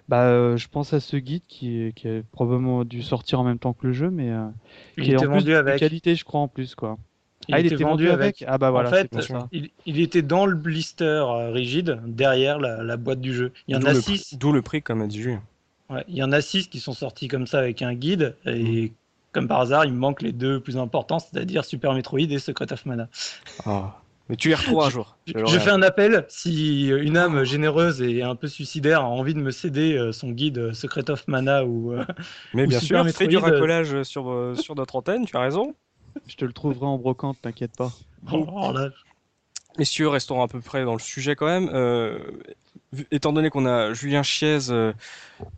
bah, 0.08 0.24
euh, 0.24 0.56
je 0.56 0.68
pense 0.68 0.92
à 0.92 1.00
ce 1.00 1.16
guide 1.16 1.42
qui, 1.48 1.92
qui 1.94 2.08
a 2.08 2.22
probablement 2.32 2.84
dû 2.84 3.02
sortir 3.02 3.40
en 3.40 3.44
même 3.44 3.58
temps 3.58 3.72
que 3.72 3.86
le 3.86 3.92
jeu, 3.92 4.10
mais 4.10 4.30
euh, 4.30 4.46
il 4.96 5.04
qui 5.04 5.10
est 5.10 5.14
était 5.14 5.26
en 5.26 5.30
vendu 5.30 5.44
plus 5.44 5.54
avec. 5.54 5.74
de 5.74 5.78
qualité, 5.78 6.14
je 6.14 6.24
crois 6.24 6.40
en 6.40 6.48
plus 6.48 6.74
quoi. 6.74 6.98
Il 7.48 7.54
ah, 7.54 7.60
était 7.60 7.68
il 7.68 7.72
était 7.74 7.84
vendu 7.84 8.06
vendu 8.06 8.14
avec. 8.14 8.42
avec. 8.42 8.44
Ah 8.46 8.58
bah 8.58 8.70
voilà. 8.70 8.88
en 8.88 8.92
fait, 8.92 9.08
c'est 9.12 9.28
pour 9.28 9.40
ça. 9.40 9.48
il, 9.52 9.70
il 9.84 10.00
était 10.00 10.22
dans 10.22 10.46
le 10.46 10.56
blister 10.56 11.04
euh, 11.04 11.50
rigide 11.50 12.00
derrière 12.06 12.58
la, 12.58 12.82
la 12.82 12.96
boîte 12.96 13.20
du 13.20 13.34
jeu. 13.34 13.52
Il 13.68 13.74
y 13.74 13.76
en 13.76 13.80
D'où 13.80 13.88
a 13.88 13.92
le, 13.92 14.00
six. 14.00 14.34
D'où 14.38 14.52
le 14.52 14.62
prix, 14.62 14.82
comme 14.82 15.02
a 15.02 15.06
dit 15.06 15.20
Julien. 15.20 15.42
Ouais, 15.90 16.04
il 16.08 16.16
y 16.16 16.22
en 16.22 16.32
a 16.32 16.40
six 16.40 16.68
qui 16.68 16.80
sont 16.80 16.94
sortis 16.94 17.28
comme 17.28 17.46
ça 17.46 17.58
avec 17.58 17.82
un 17.82 17.92
guide 17.92 18.34
et 18.46 18.92
comme 19.32 19.48
par 19.48 19.60
hasard, 19.60 19.84
il 19.84 19.92
me 19.92 19.98
manque 19.98 20.22
les 20.22 20.32
deux 20.32 20.60
plus 20.60 20.78
importants, 20.78 21.18
c'est-à-dire 21.18 21.64
Super 21.64 21.92
Metroid 21.92 22.20
et 22.20 22.38
Secret 22.38 22.72
of 22.72 22.86
Mana. 22.86 23.08
Oh. 23.66 23.88
Mais 24.28 24.36
tu 24.36 24.48
les 24.48 24.54
retrouves 24.54 24.82
un 24.82 24.90
jour. 24.90 25.16
Je, 25.26 25.32
je 25.46 25.58
fais 25.58 25.70
un 25.70 25.82
appel 25.82 26.24
si 26.28 26.88
une 26.88 27.16
âme 27.16 27.44
généreuse 27.44 28.00
et 28.00 28.22
un 28.22 28.34
peu 28.36 28.48
suicidaire 28.48 29.00
a 29.02 29.08
envie 29.08 29.34
de 29.34 29.40
me 29.40 29.50
céder 29.50 29.96
euh, 29.96 30.12
son 30.12 30.30
guide 30.30 30.72
Secret 30.72 31.10
of 31.10 31.28
Mana 31.28 31.64
ou. 31.64 31.92
euh, 31.92 32.04
Mais 32.54 32.64
ou 32.64 32.68
bien 32.68 32.80
Super 32.80 33.04
sûr, 33.04 33.16
fais 33.16 33.26
Metroid, 33.26 33.48
du 33.48 33.52
euh, 33.52 33.56
racolage 33.58 34.02
sur, 34.04 34.54
sur 34.58 34.74
notre 34.74 34.96
antenne, 34.96 35.26
tu 35.26 35.36
as 35.36 35.40
raison. 35.40 35.74
Je 36.26 36.36
te 36.36 36.44
le 36.44 36.52
trouverai 36.52 36.86
en 36.86 36.96
brocante, 36.96 37.38
t'inquiète 37.42 37.76
pas. 37.76 37.92
oh, 38.32 38.46
oh 38.50 38.72
là. 38.72 38.88
Messieurs, 39.78 40.08
restons 40.08 40.40
à 40.42 40.48
peu 40.48 40.60
près 40.60 40.84
dans 40.84 40.92
le 40.92 41.00
sujet 41.00 41.34
quand 41.34 41.46
même. 41.46 41.68
Euh, 41.72 42.18
étant 43.10 43.32
donné 43.32 43.50
qu'on 43.50 43.66
a 43.66 43.92
Julien 43.92 44.22
Chiez 44.22 44.58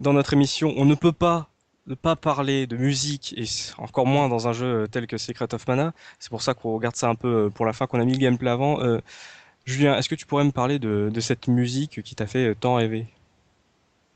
dans 0.00 0.12
notre 0.14 0.32
émission, 0.32 0.72
on 0.76 0.86
ne 0.86 0.94
peut 0.94 1.12
pas 1.12 1.50
ne 1.86 1.94
pas 1.94 2.16
parler 2.16 2.66
de 2.66 2.76
musique 2.76 3.34
et 3.36 3.44
encore 3.78 4.06
moins 4.06 4.28
dans 4.28 4.48
un 4.48 4.52
jeu 4.52 4.86
tel 4.90 5.06
que 5.06 5.18
Secret 5.18 5.54
of 5.54 5.66
Mana. 5.68 5.92
C'est 6.18 6.30
pour 6.30 6.42
ça 6.42 6.54
qu'on 6.54 6.74
regarde 6.74 6.96
ça 6.96 7.08
un 7.08 7.14
peu 7.14 7.46
euh, 7.46 7.50
pour 7.50 7.66
la 7.66 7.72
fin, 7.72 7.86
qu'on 7.86 8.00
a 8.00 8.04
mis 8.04 8.12
le 8.12 8.18
gameplay 8.18 8.50
avant. 8.50 8.80
Euh, 8.80 8.98
Julien, 9.64 9.96
est-ce 9.96 10.08
que 10.08 10.14
tu 10.14 10.26
pourrais 10.26 10.44
me 10.44 10.52
parler 10.52 10.78
de, 10.78 11.10
de 11.12 11.20
cette 11.20 11.48
musique 11.48 12.02
qui 12.02 12.14
t'a 12.14 12.26
fait 12.26 12.48
euh, 12.48 12.54
tant 12.58 12.76
rêver? 12.76 13.06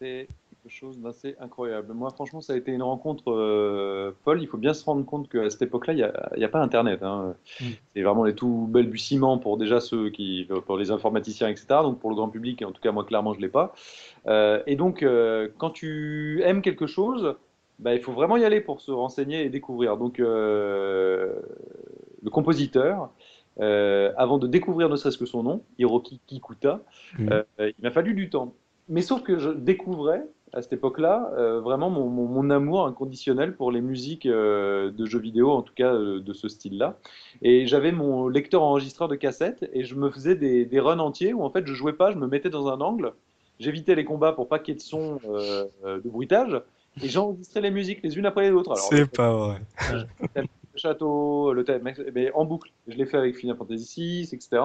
C'est 0.01 0.29
quelque 0.63 0.73
chose 0.73 0.99
d'assez 0.99 1.37
incroyable. 1.41 1.93
Moi, 1.93 2.11
franchement, 2.11 2.41
ça 2.41 2.53
a 2.53 2.57
été 2.57 2.73
une 2.73 2.83
rencontre 2.83 3.33
euh, 3.33 4.13
folle. 4.25 4.43
Il 4.43 4.47
faut 4.47 4.59
bien 4.59 4.75
se 4.75 4.85
rendre 4.85 5.05
compte 5.05 5.29
qu'à 5.29 5.49
cette 5.51 5.63
époque-là, 5.63 5.93
il 5.93 6.39
n'y 6.39 6.45
a, 6.45 6.49
pas 6.49 6.61
Internet. 6.61 7.03
hein. 7.03 7.35
Mm. 7.61 7.65
C'est 7.95 8.03
vraiment 8.03 8.25
les 8.25 8.35
tout 8.35 8.69
balbutiements 8.71 9.39
pour 9.39 9.57
déjà 9.57 9.81
ceux 9.81 10.11
qui, 10.11 10.49
pour 10.67 10.77
les 10.77 10.91
informaticiens, 10.91 11.49
etc. 11.49 11.67
Donc 11.83 11.99
pour 11.99 12.11
le 12.11 12.17
grand 12.17 12.29
public, 12.29 12.63
et 12.63 12.65
en 12.65 12.73
tout 12.73 12.81
cas 12.81 12.93
moi, 12.93 13.05
clairement, 13.05 13.35
je 13.35 13.41
l'ai 13.41 13.49
pas. 13.49 13.75
Euh, 14.27 14.63
et 14.67 14.77
donc, 14.77 15.03
euh, 15.03 15.49
quand 15.59 15.71
tu 15.71 16.43
aimes 16.45 16.63
quelque 16.63 16.87
chose, 16.87 17.37
bah, 17.81 17.95
il 17.95 18.01
faut 18.01 18.13
vraiment 18.13 18.37
y 18.37 18.45
aller 18.45 18.61
pour 18.61 18.81
se 18.81 18.91
renseigner 18.91 19.43
et 19.45 19.49
découvrir. 19.51 19.97
Donc, 19.97 20.21
euh, 20.21 21.35
le 22.23 22.31
compositeur, 22.31 23.11
euh, 23.61 24.13
avant 24.17 24.39
de 24.39 24.47
découvrir 24.47 24.89
ne 24.89 24.97
serait-ce 24.97 25.19
que 25.19 25.27
son 25.27 25.43
nom, 25.43 25.63
Hiroki 25.79 26.21
Kikuta, 26.27 26.81
euh, 27.31 27.43
il 27.59 27.75
m'a 27.83 27.91
fallu 27.91 28.15
du 28.15 28.31
temps. 28.31 28.55
Mais 28.89 29.03
sauf 29.03 29.23
que 29.23 29.39
je 29.39 29.51
découvrais 29.51 30.23
à 30.53 30.63
cette 30.63 30.73
époque-là 30.73 31.31
euh, 31.39 31.61
vraiment 31.61 31.91
mon, 31.91 32.09
mon- 32.09 32.27
mon 32.27 32.51
amour 32.51 32.87
inconditionnel 32.87 33.55
pour 33.55 33.71
les 33.71 33.81
musiques 33.81 34.27
euh, 34.27 34.91
de 34.91 35.07
jeux 35.07 35.21
vidéo, 35.21 35.51
en 35.51 35.63
tout 35.63 35.75
cas 35.75 35.95
de 35.97 36.33
ce 36.33 36.49
style-là. 36.49 36.99
Et 37.43 37.67
j'avais 37.67 37.93
mon 37.93 38.27
lecteur 38.29 38.63
enregistreur 38.63 39.09
de 39.09 39.15
cassettes 39.15 39.69
et 39.73 39.85
je 39.85 39.95
me 39.95 40.11
faisais 40.11 40.35
des, 40.35 40.65
des 40.65 40.81
runs 40.81 40.99
entiers 40.99 41.33
où 41.33 41.43
en 41.45 41.51
fait 41.51 41.67
je 41.67 41.75
jouais 41.75 41.93
pas, 41.93 42.11
je 42.11 42.17
me 42.19 42.27
mettais 42.27 42.51
dans 42.51 42.67
un 42.69 42.81
angle, 42.81 43.13
j'évitais 43.61 43.95
les 43.95 44.05
combats 44.05 44.33
pour 44.33 44.49
pas 44.49 44.59
qu'il 44.59 44.75
y 44.75 44.77
ait 44.77 44.81
de 44.81 44.83
son 44.83 45.21
euh, 45.29 45.67
de 45.85 46.09
bruitage 46.09 46.61
et 47.03 47.09
j'enregistrais 47.09 47.61
les 47.61 47.71
musiques 47.71 48.03
les 48.03 48.17
unes 48.17 48.27
après 48.27 48.43
les 48.43 48.51
autres. 48.51 48.77
C'est 48.77 49.11
pas 49.11 49.33
vrai. 49.33 49.61
je 50.75 50.81
château, 50.81 51.53
le 51.53 51.65
thème, 51.65 51.89
mais 52.15 52.33
en 52.33 52.45
boucle. 52.45 52.71
Je 52.87 52.97
l'ai 52.97 53.07
fait 53.07 53.19
avec 53.19 53.37
Final 53.37 53.57
Fantasy 53.57 54.23
VI, 54.23 54.35
etc. 54.35 54.63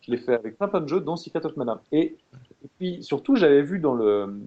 je 0.00 0.10
l'ai 0.10 0.18
fait 0.18 0.34
avec 0.34 0.56
plein, 0.56 0.68
plein 0.68 0.80
de 0.80 0.88
jeux, 0.88 1.00
dont 1.00 1.16
Secret 1.16 1.44
of 1.44 1.56
Mana. 1.56 1.80
Et, 1.92 2.16
puis 2.78 3.02
surtout, 3.02 3.36
j'avais 3.36 3.62
vu 3.62 3.78
dans 3.78 3.94
le 3.94 4.40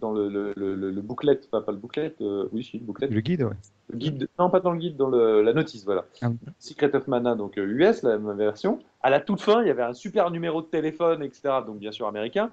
dans 0.00 0.12
le, 0.12 0.28
le, 0.28 0.74
le, 0.74 1.02
booklet, 1.02 1.40
enfin 1.46 1.62
pas 1.62 1.72
le 1.72 1.78
booklet, 1.78 2.14
euh, 2.20 2.48
oui, 2.52 2.62
si, 2.62 2.78
le 2.78 2.84
booklet. 2.84 3.06
Le 3.06 3.20
guide, 3.20 3.42
ouais. 3.42 3.54
Le 3.88 3.96
guide, 3.96 4.28
non, 4.38 4.50
pas 4.50 4.60
dans 4.60 4.72
le 4.72 4.78
guide, 4.78 4.96
dans 4.96 5.08
la 5.08 5.52
notice, 5.52 5.84
voilà. 5.84 6.04
Ah 6.20 6.30
Secret 6.58 6.94
of 6.94 7.06
Mana, 7.06 7.34
donc 7.34 7.56
US, 7.56 8.02
la 8.02 8.18
même 8.18 8.36
version. 8.36 8.80
À 9.02 9.08
la 9.08 9.20
toute 9.20 9.40
fin, 9.40 9.62
il 9.62 9.68
y 9.68 9.70
avait 9.70 9.82
un 9.82 9.94
super 9.94 10.30
numéro 10.30 10.60
de 10.60 10.66
téléphone, 10.66 11.22
etc. 11.22 11.60
Donc 11.66 11.78
bien 11.78 11.92
sûr 11.92 12.06
américain. 12.06 12.50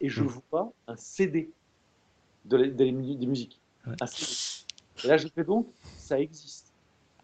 Et 0.00 0.08
je 0.08 0.22
mm. 0.22 0.28
vois 0.50 0.72
un 0.88 0.96
CD 0.96 1.50
de, 2.48 2.64
des 2.66 2.92
musiques. 2.92 3.60
Et 5.04 5.08
là, 5.08 5.16
je 5.16 5.28
fais 5.28 5.44
donc, 5.44 5.66
ça 5.98 6.18
existe. 6.18 6.72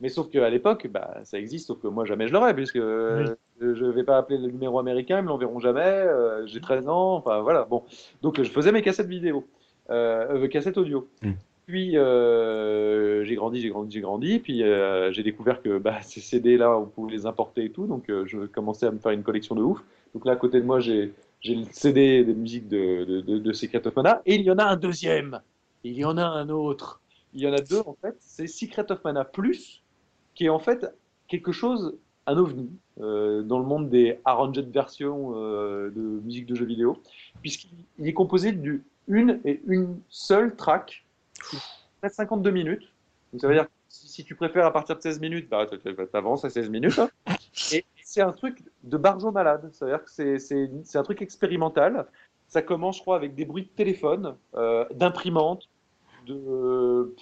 Mais 0.01 0.09
sauf 0.09 0.29
qu'à 0.31 0.51
l'époque, 0.51 0.89
bah, 0.89 1.21
ça 1.23 1.39
existe, 1.39 1.69
sauf 1.69 1.81
que 1.81 1.87
moi, 1.87 2.05
jamais 2.05 2.27
je 2.27 2.33
l'aurais, 2.33 2.55
puisque 2.55 2.79
je 2.79 3.85
ne 3.85 3.91
vais 3.91 4.03
pas 4.03 4.19
appeler 4.19 4.39
le 4.39 4.49
numéro 4.49 4.79
américain, 4.79 5.19
ils 5.19 5.23
me 5.23 5.29
l'enverront 5.29 5.61
jamais, 5.61 5.81
euh, 5.81 6.45
j'ai 6.47 6.61
13 6.61 6.89
ans, 6.89 7.15
enfin 7.15 7.41
voilà. 7.41 7.65
Bon. 7.65 7.85
Donc, 8.21 8.43
je 8.43 8.51
faisais 8.51 8.73
mes 8.73 8.83
cassettes 8.83 9.07
vidéo, 9.07 9.47
euh, 9.91 10.43
euh 10.43 10.49
cassettes 10.49 10.77
audio. 10.77 11.09
Mm. 11.23 11.31
Puis, 11.67 11.97
euh, 11.97 13.23
j'ai 13.25 13.37
grandi, 13.37 13.61
j'ai 13.61 13.69
grandi, 13.69 13.95
j'ai 13.95 14.01
grandi, 14.01 14.39
puis 14.41 14.65
j'ai 15.13 15.23
découvert 15.23 15.63
que 15.63 15.79
bah, 15.79 16.03
ces 16.03 16.21
CD-là, 16.21 16.77
on 16.77 16.87
pouvait 16.87 17.13
les 17.13 17.27
importer 17.27 17.67
et 17.67 17.71
tout, 17.71 17.87
donc 17.87 18.05
je 18.09 18.47
commençais 18.47 18.87
à 18.87 18.91
me 18.91 18.99
faire 18.99 19.13
une 19.13 19.23
collection 19.23 19.55
de 19.55 19.63
ouf. 19.63 19.79
Donc 20.15 20.27
là, 20.27 20.33
à 20.33 20.37
côté 20.37 20.61
de 20.61 20.67
moi, 20.67 20.81
j'ai 20.81 21.13
le 21.45 21.65
CD 21.73 22.25
des 22.25 22.35
musiques 22.35 22.69
de, 22.69 23.05
de, 23.05 23.21
de, 23.21 23.39
de 23.39 23.53
Secret 23.53 23.87
of 23.87 23.97
Mana, 23.97 24.23
et 24.27 24.35
il 24.35 24.43
y 24.43 24.51
en 24.51 24.59
a 24.59 24.65
un 24.65 24.77
deuxième, 24.77 25.41
il 25.85 25.95
y 25.95 26.05
en 26.05 26.17
a 26.17 26.25
un 26.25 26.49
autre 26.49 27.03
il 27.35 27.41
y 27.41 27.49
en 27.49 27.53
a 27.53 27.61
deux 27.61 27.81
en 27.87 27.97
fait. 28.01 28.17
C'est 28.21 28.47
Secret 28.47 28.91
of 28.91 29.03
Mana 29.05 29.25
Plus, 29.25 29.83
qui 30.35 30.47
est 30.47 30.49
en 30.49 30.59
fait 30.59 30.87
quelque 31.29 31.53
chose, 31.53 31.97
un 32.27 32.37
ovni, 32.37 32.71
euh, 33.01 33.43
dans 33.43 33.59
le 33.59 33.65
monde 33.65 33.89
des 33.89 34.19
arranged 34.25 34.71
versions 34.71 35.33
euh, 35.35 35.91
de 35.91 36.01
musique 36.01 36.47
de 36.47 36.55
jeux 36.55 36.67
vidéo, 36.67 37.03
puisqu'il 37.41 38.07
est 38.07 38.13
composé 38.13 38.53
d'une 38.53 39.41
et 39.45 39.61
une 39.67 39.99
seule 40.09 40.55
track, 40.57 41.05
peut-être 42.01 42.15
52 42.15 42.51
minutes. 42.51 42.93
Donc 43.33 43.41
ça 43.41 43.49
veut 43.49 43.55
dire 43.55 43.65
que 43.65 43.71
si, 43.89 44.25
tu 44.25 44.35
préfères 44.35 44.67
à 44.67 44.73
partir 44.73 44.97
de 44.97 45.01
16 45.01 45.21
minutes, 45.21 45.49
bah, 45.49 45.67
tu 45.67 45.79
avances 46.13 46.45
à 46.45 46.51
16 46.51 46.69
minutes. 46.69 46.99
Hein. 46.99 47.09
Et 47.73 47.85
c'est 48.13 48.21
un 48.21 48.33
truc 48.33 48.63
de 48.83 48.99
barjo 48.99 49.33
malade. 49.33 49.71
Ça 49.73 49.87
veut 49.87 49.93
dire 49.93 50.05
que 50.05 50.11
c'est 50.39 50.99
un 50.99 51.03
truc 51.03 51.23
expérimental. 51.23 52.07
Ça 52.47 52.61
commence, 52.61 52.99
je 52.99 53.01
crois, 53.01 53.17
avec 53.17 53.35
des 53.35 53.47
bruits 53.47 53.63
de 53.63 53.69
téléphone, 53.69 54.37
euh, 54.55 54.85
d'imprimante, 54.93 55.71
de, 56.27 57.15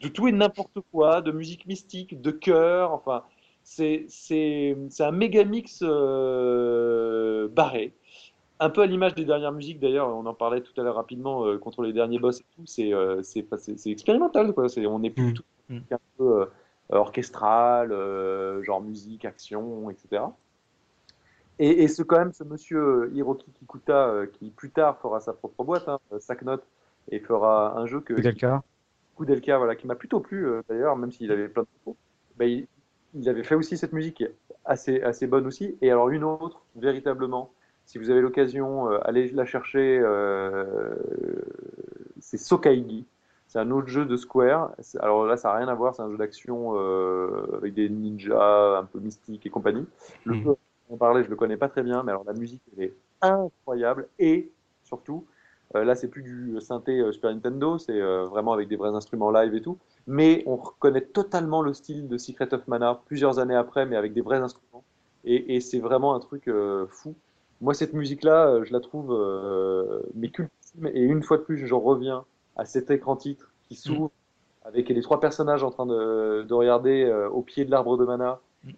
de 0.00 0.08
tout 0.08 0.28
et 0.28 0.32
n'importe 0.32 0.78
quoi, 0.92 1.20
de 1.20 1.32
musique 1.32 1.66
mystique, 1.66 2.22
de 2.22 2.30
chœur, 2.30 2.92
enfin, 2.92 3.24
c'est 3.64 4.06
un 5.00 5.10
méga 5.10 5.44
mix 5.44 5.80
euh, 5.82 7.48
barré. 7.48 7.92
Un 8.60 8.70
peu 8.70 8.82
à 8.82 8.86
l'image 8.86 9.16
des 9.16 9.24
dernières 9.24 9.52
musiques 9.52 9.80
d'ailleurs, 9.80 10.08
on 10.14 10.26
en 10.26 10.34
parlait 10.34 10.60
tout 10.60 10.78
à 10.80 10.84
l'heure 10.84 10.94
rapidement 10.94 11.44
euh, 11.44 11.58
contre 11.58 11.82
les 11.82 11.92
derniers 11.92 12.20
boss 12.20 12.40
et 12.40 12.44
tout, 12.54 12.66
c'est 12.66 12.92
euh, 12.92 13.20
expérimental 13.86 14.52
quoi. 14.52 14.66
on 14.86 15.02
est 15.02 15.10
plus 15.10 15.32
mm. 15.32 15.34
tout 15.34 15.44
mm. 15.70 15.78
un 15.90 15.98
peu 16.18 16.46
orchestral, 16.90 17.90
genre 18.62 18.80
musique, 18.80 19.24
action, 19.24 19.90
etc. 19.90 20.22
Et, 21.58 21.82
et 21.82 21.88
ce, 21.88 22.02
quand 22.02 22.18
même, 22.18 22.32
ce 22.32 22.44
monsieur 22.44 23.10
Hiroki 23.14 23.50
Kikuta, 23.52 24.26
qui 24.32 24.50
plus 24.50 24.70
tard 24.70 24.98
fera 24.98 25.20
sa 25.20 25.32
propre 25.32 25.62
boîte, 25.64 25.88
hein, 25.88 25.98
Sacknote, 26.18 26.64
et 27.10 27.20
fera 27.20 27.78
un 27.78 27.86
jeu 27.86 28.00
que. 28.00 28.14
Kudelka. 28.14 28.62
Kudelka, 29.16 29.58
voilà, 29.58 29.76
qui 29.76 29.86
m'a 29.86 29.94
plutôt 29.94 30.20
plu 30.20 30.46
euh, 30.46 30.62
d'ailleurs, 30.68 30.96
même 30.96 31.12
s'il 31.12 31.30
avait 31.30 31.48
plein 31.48 31.62
de 31.62 31.68
défauts. 31.78 31.96
Bah, 32.36 32.46
il, 32.46 32.66
avait 33.28 33.42
fait 33.42 33.54
aussi 33.54 33.76
cette 33.76 33.92
musique 33.92 34.24
assez, 34.64 35.02
assez 35.02 35.26
bonne 35.26 35.46
aussi. 35.46 35.76
Et 35.82 35.90
alors, 35.90 36.08
une 36.10 36.24
autre, 36.24 36.62
véritablement, 36.76 37.52
si 37.84 37.98
vous 37.98 38.10
avez 38.10 38.20
l'occasion, 38.20 38.90
euh, 38.90 38.98
allez 39.04 39.28
la 39.30 39.44
chercher, 39.44 39.98
euh, 40.02 40.94
c'est 42.20 42.38
Sokaigi. 42.38 43.06
C'est 43.50 43.58
un 43.58 43.72
autre 43.72 43.88
jeu 43.88 44.04
de 44.04 44.16
Square. 44.16 44.70
Alors 45.00 45.26
là, 45.26 45.36
ça 45.36 45.48
n'a 45.48 45.56
rien 45.56 45.66
à 45.66 45.74
voir, 45.74 45.92
c'est 45.92 46.02
un 46.02 46.10
jeu 46.10 46.16
d'action 46.16 46.76
avec 47.56 47.74
des 47.74 47.88
ninjas 47.88 48.78
un 48.78 48.84
peu 48.84 49.00
mystiques 49.00 49.44
et 49.44 49.50
compagnie. 49.50 49.86
Le 50.24 50.36
hmm. 50.36 50.44
jeu, 50.44 50.56
on 50.88 50.96
parlait, 50.96 51.24
je 51.24 51.30
le 51.30 51.34
connais 51.34 51.56
pas 51.56 51.68
très 51.68 51.82
bien, 51.82 52.04
mais 52.04 52.12
alors 52.12 52.22
la 52.24 52.32
musique, 52.32 52.62
elle 52.76 52.84
est 52.84 52.94
incroyable. 53.22 54.08
Et 54.20 54.52
surtout, 54.84 55.26
euh, 55.76 55.84
là, 55.84 55.94
c'est 55.94 56.08
plus 56.08 56.22
du 56.22 56.60
synthé 56.60 57.00
euh, 57.00 57.12
Super 57.12 57.32
Nintendo, 57.32 57.78
c'est 57.78 58.00
euh, 58.00 58.26
vraiment 58.26 58.52
avec 58.52 58.68
des 58.68 58.76
vrais 58.76 58.90
instruments 58.90 59.30
live 59.30 59.54
et 59.54 59.62
tout. 59.62 59.78
Mais 60.06 60.42
on 60.46 60.56
reconnaît 60.56 61.00
totament 61.00 61.62
le 61.62 61.72
style 61.74 62.08
de 62.08 62.18
Secret 62.18 62.52
of 62.54 62.66
Mana 62.66 63.00
plusieurs 63.06 63.38
années 63.38 63.54
après, 63.54 63.86
mais 63.86 63.96
avec 63.96 64.12
des 64.12 64.20
vrais 64.20 64.38
instruments. 64.38 64.84
Et, 65.24 65.60
c'est 65.60 65.80
vraiment 65.80 66.14
un 66.14 66.20
truc 66.20 66.50
fou. 66.88 67.14
Moi, 67.60 67.74
cette 67.74 67.92
musique-là, 67.92 68.64
je 68.64 68.72
la 68.72 68.80
trouve 68.80 69.14
mais 70.14 70.30
cultime. 70.30 70.86
Et 70.94 71.02
une 71.02 71.22
fois 71.22 71.36
de 71.36 71.42
plus, 71.42 71.66
je 71.66 71.74
reviens 71.74 72.24
à 72.56 72.64
cet 72.64 72.90
écran 72.90 73.16
titre 73.16 73.52
qui 73.68 73.74
mm. 73.74 73.76
s'ouvre 73.76 74.10
avec 74.64 74.88
les 74.88 75.00
trois 75.00 75.20
personnages 75.20 75.62
en 75.62 75.70
train 75.70 75.86
de, 75.86 76.52
regarder 76.52 77.10
au 77.32 77.42
pied 77.42 77.64
de 77.64 77.70
l'arbre 77.70 77.96
de 77.96 78.04
mana. 78.04 78.40
Mm. 78.64 78.70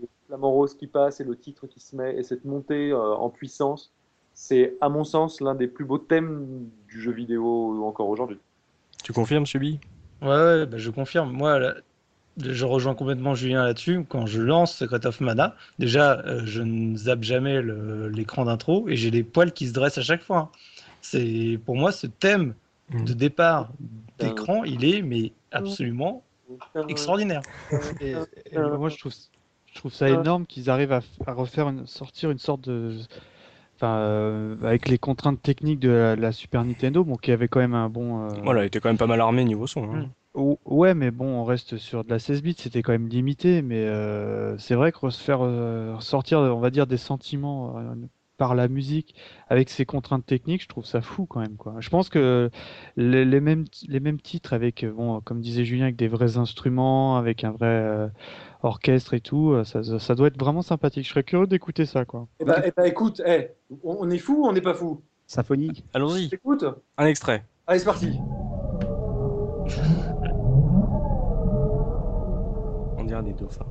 Le 0.00 0.08
flamant 0.26 0.50
rose 0.50 0.74
qui 0.74 0.86
passe 0.86 1.20
et 1.20 1.24
le 1.24 1.36
titre 1.36 1.66
qui 1.66 1.80
se 1.80 1.96
met 1.96 2.16
et 2.16 2.22
cette 2.22 2.44
montée 2.44 2.92
en 2.92 3.30
puissance 3.30 3.92
c'est 4.40 4.76
à 4.80 4.88
mon 4.88 5.02
sens 5.02 5.40
l'un 5.40 5.56
des 5.56 5.66
plus 5.66 5.84
beaux 5.84 5.98
thèmes 5.98 6.70
du 6.88 7.00
jeu 7.00 7.10
vidéo 7.10 7.84
encore 7.84 8.08
aujourd'hui. 8.08 8.38
Tu 9.02 9.12
confirmes, 9.12 9.46
Subi? 9.46 9.80
Ouais, 10.22 10.64
bah, 10.64 10.76
je 10.78 10.90
confirme. 10.90 11.32
Moi, 11.32 11.74
je 12.38 12.64
rejoins 12.64 12.94
complètement 12.94 13.34
Julien 13.34 13.64
là-dessus. 13.64 14.06
Quand 14.08 14.26
je 14.26 14.40
lance 14.40 14.76
Secret 14.76 15.04
of 15.06 15.20
Mana, 15.20 15.56
déjà, 15.80 16.20
euh, 16.20 16.42
je 16.44 16.62
ne 16.62 16.96
zappe 16.96 17.24
jamais 17.24 17.60
l'écran 18.12 18.44
d'intro 18.44 18.88
et 18.88 18.94
j'ai 18.94 19.10
les 19.10 19.24
poils 19.24 19.52
qui 19.52 19.66
se 19.66 19.72
dressent 19.72 19.98
à 19.98 20.02
chaque 20.02 20.22
fois. 20.22 20.38
Hein. 20.38 20.48
C'est 21.00 21.58
pour 21.66 21.74
moi 21.74 21.90
ce 21.90 22.06
thème. 22.06 22.54
De 22.92 23.12
départ 23.12 23.70
d'écran, 24.18 24.64
il 24.64 24.84
est 24.84 25.02
mais 25.02 25.32
absolument 25.52 26.22
extraordinaire. 26.88 27.42
Et, 28.00 28.14
moi, 28.56 28.88
je 28.88 28.98
trouve, 28.98 29.12
je 29.66 29.74
trouve 29.78 29.92
ça 29.92 30.08
énorme 30.08 30.46
qu'ils 30.46 30.70
arrivent 30.70 30.92
à, 30.92 31.00
à 31.26 31.32
refaire 31.32 31.68
une, 31.68 31.86
sortir 31.86 32.30
une 32.30 32.38
sorte 32.38 32.62
de 32.62 32.96
Enfin, 33.78 33.98
euh, 33.98 34.56
avec 34.64 34.88
les 34.88 34.98
contraintes 34.98 35.40
techniques 35.40 35.78
de 35.78 36.16
la, 36.18 36.32
Super 36.32 36.64
Nintendo, 36.64 37.04
bon, 37.04 37.14
qui 37.14 37.30
avait 37.30 37.46
quand 37.46 37.60
même 37.60 37.74
un 37.74 37.88
bon. 37.88 38.24
Euh, 38.24 38.28
voilà, 38.42 38.64
il 38.64 38.66
était 38.66 38.80
quand 38.80 38.88
même 38.88 38.98
pas 38.98 39.06
mal 39.06 39.20
armé 39.20 39.44
niveau 39.44 39.68
son. 39.68 39.84
Hein. 39.84 40.08
Mm. 40.34 40.54
Ouais, 40.64 40.94
mais 40.94 41.12
bon, 41.12 41.26
on 41.26 41.44
reste 41.44 41.76
sur 41.76 42.02
de 42.02 42.10
la 42.10 42.18
16 42.18 42.42
bits, 42.42 42.56
c'était 42.58 42.82
quand 42.82 42.90
même 42.90 43.06
limité, 43.06 43.62
mais 43.62 43.86
euh, 43.86 44.58
c'est 44.58 44.74
vrai 44.74 44.90
que 44.90 45.10
se 45.10 45.22
faire 45.22 45.40
sortir, 46.00 46.40
on 46.40 46.58
va 46.58 46.70
dire, 46.70 46.88
des 46.88 46.96
sentiments 46.96 47.76
par 48.38 48.54
la 48.54 48.68
musique 48.68 49.14
avec 49.48 49.68
ces 49.68 49.84
contraintes 49.84 50.24
techniques, 50.24 50.62
je 50.62 50.68
trouve 50.68 50.86
ça 50.86 51.02
fou 51.02 51.26
quand 51.26 51.40
même. 51.40 51.56
Quoi. 51.56 51.74
Je 51.80 51.90
pense 51.90 52.08
que 52.08 52.50
les, 52.96 53.26
les 53.26 53.40
mêmes, 53.40 53.66
les 53.86 54.00
mêmes 54.00 54.20
titres 54.20 54.54
avec, 54.54 54.86
bon, 54.86 55.20
comme 55.20 55.42
disait 55.42 55.66
Julien, 55.66 55.84
avec 55.84 55.96
des 55.96 56.08
vrais 56.08 56.38
instruments, 56.38 57.18
avec 57.18 57.44
un 57.44 57.50
vrai 57.50 58.10
orchestre 58.62 59.14
et 59.14 59.20
tout, 59.20 59.52
euh, 59.52 59.64
ça, 59.64 59.82
ça, 59.98 60.14
doit 60.14 60.28
être 60.28 60.38
vraiment 60.38 60.62
sympathique. 60.62 61.04
Je 61.04 61.10
serais 61.10 61.24
curieux 61.24 61.46
d'écouter 61.46 61.84
ça, 61.86 62.04
quoi. 62.04 62.28
Eh 62.40 62.44
bah, 62.44 62.60
eh 62.64 62.72
bah 62.76 62.86
écoute, 62.86 63.22
eh, 63.24 63.48
on, 63.82 64.10
est 64.10 64.18
fou 64.18 64.42
ou 64.42 64.46
on 64.46 64.52
n'est 64.52 64.60
pas 64.60 64.74
fou? 64.74 65.02
Symphonie. 65.26 65.82
Allons-y. 65.92 66.28
Écoute. 66.32 66.64
Un 66.96 67.06
extrait. 67.06 67.44
Allez, 67.66 67.80
c'est 67.80 67.84
parti. 67.84 68.18
on 72.96 73.04
dirait 73.04 73.22
des 73.22 73.34
dauphins. 73.34 73.66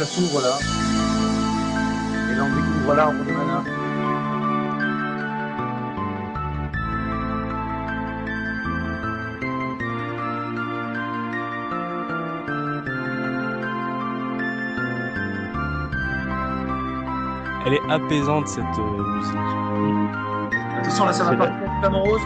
Ça 0.00 0.06
s'ouvre 0.06 0.40
là. 0.40 0.58
Et 2.32 2.34
là 2.34 2.44
on 2.44 2.56
découvre 2.56 2.94
l'arbre 2.94 3.22
de 3.22 3.32
mana. 3.32 3.62
Elle 17.66 17.74
est 17.74 17.90
apaisante 17.90 18.48
cette 18.48 18.64
euh, 18.78 19.02
musique. 19.16 19.36
Attention 20.78 21.04
là 21.04 21.12
ça 21.12 21.24
va 21.24 21.36
pas 21.36 21.52
flamant 21.80 22.04
rose. 22.04 22.22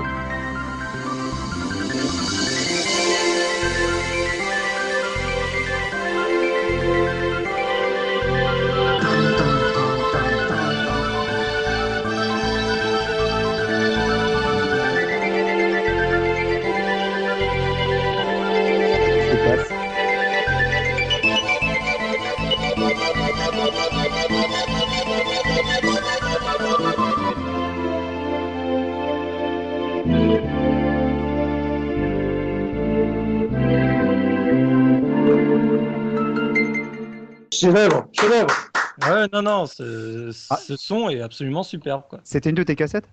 Non, 39.79 39.87
non, 39.87 40.33
ce, 40.33 40.47
ah. 40.51 40.57
ce 40.57 40.77
son 40.77 41.09
est 41.09 41.21
absolument 41.21 41.63
superbe. 41.63 42.05
C'était 42.25 42.51
une 42.51 42.57
de 42.57 42.63
tes 42.63 42.77
cassettes? 42.77 43.09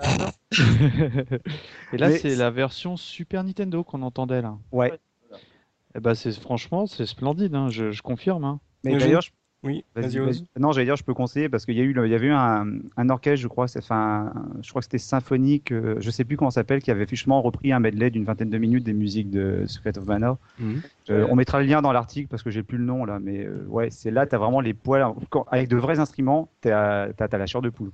Et 1.92 1.96
là, 1.96 2.10
c'est 2.16 2.34
la 2.34 2.50
version 2.50 2.96
Super 2.96 3.44
Nintendo 3.44 3.84
qu'on 3.84 4.02
entendait 4.02 4.42
là. 4.42 4.58
Ouais. 4.72 4.88
Et 4.88 5.98
eh 5.98 6.00
bah, 6.00 6.10
ben, 6.10 6.14
c'est 6.14 6.32
franchement, 6.32 6.86
c'est 6.86 7.04
splendide, 7.04 7.54
hein, 7.54 7.68
je, 7.68 7.90
je, 7.90 8.02
confirme. 8.02 8.44
Hein. 8.44 8.60
Mais 8.82 8.96
d'ailleurs, 8.96 9.20
je, 9.20 9.30
oui, 9.64 9.84
vas-y. 9.94 10.18
non, 10.58 10.72
j'allais 10.72 10.86
dire, 10.86 10.96
je 10.96 11.04
peux 11.04 11.14
conseiller 11.14 11.48
parce 11.48 11.64
qu'il 11.64 11.76
y 11.76 11.80
a 11.80 11.84
eu, 11.84 11.94
il 11.96 12.10
y 12.10 12.14
avait 12.14 12.26
eu 12.26 12.32
un, 12.32 12.66
un 12.96 13.10
orchestre, 13.10 13.40
je 13.40 13.46
crois, 13.46 13.66
enfin, 13.78 14.32
je 14.60 14.68
crois 14.70 14.80
que 14.80 14.86
c'était 14.86 14.98
symphonique, 14.98 15.70
euh, 15.70 15.96
je 16.00 16.10
sais 16.10 16.24
plus 16.24 16.36
comment 16.36 16.50
ça 16.50 16.62
s'appelle, 16.62 16.82
qui 16.82 16.90
avait 16.90 17.06
justement 17.08 17.40
repris 17.40 17.72
un 17.72 17.78
medley 17.78 18.10
d'une 18.10 18.24
vingtaine 18.24 18.50
de 18.50 18.58
minutes 18.58 18.82
des 18.82 18.92
musiques 18.92 19.30
de 19.30 19.64
Secret 19.66 19.96
of 19.98 20.04
Mana. 20.04 20.36
Mhm. 20.58 20.82
Euh, 21.10 21.26
on 21.30 21.36
mettra 21.36 21.60
le 21.60 21.66
lien 21.66 21.80
dans 21.80 21.92
l'article 21.92 22.28
parce 22.28 22.42
que 22.42 22.50
j'ai 22.50 22.64
plus 22.64 22.78
le 22.78 22.84
nom 22.84 23.04
là, 23.04 23.20
mais 23.20 23.44
euh, 23.44 23.64
ouais, 23.68 23.90
c'est 23.90 24.10
là, 24.10 24.26
tu 24.26 24.34
as 24.34 24.38
vraiment 24.38 24.60
les 24.60 24.74
poils, 24.74 25.14
avec 25.52 25.68
de 25.68 25.76
vrais 25.76 26.00
instruments, 26.00 26.48
tu 26.60 26.70
as, 26.70 27.12
la 27.18 27.46
chair 27.46 27.62
de 27.62 27.70
poule. 27.70 27.92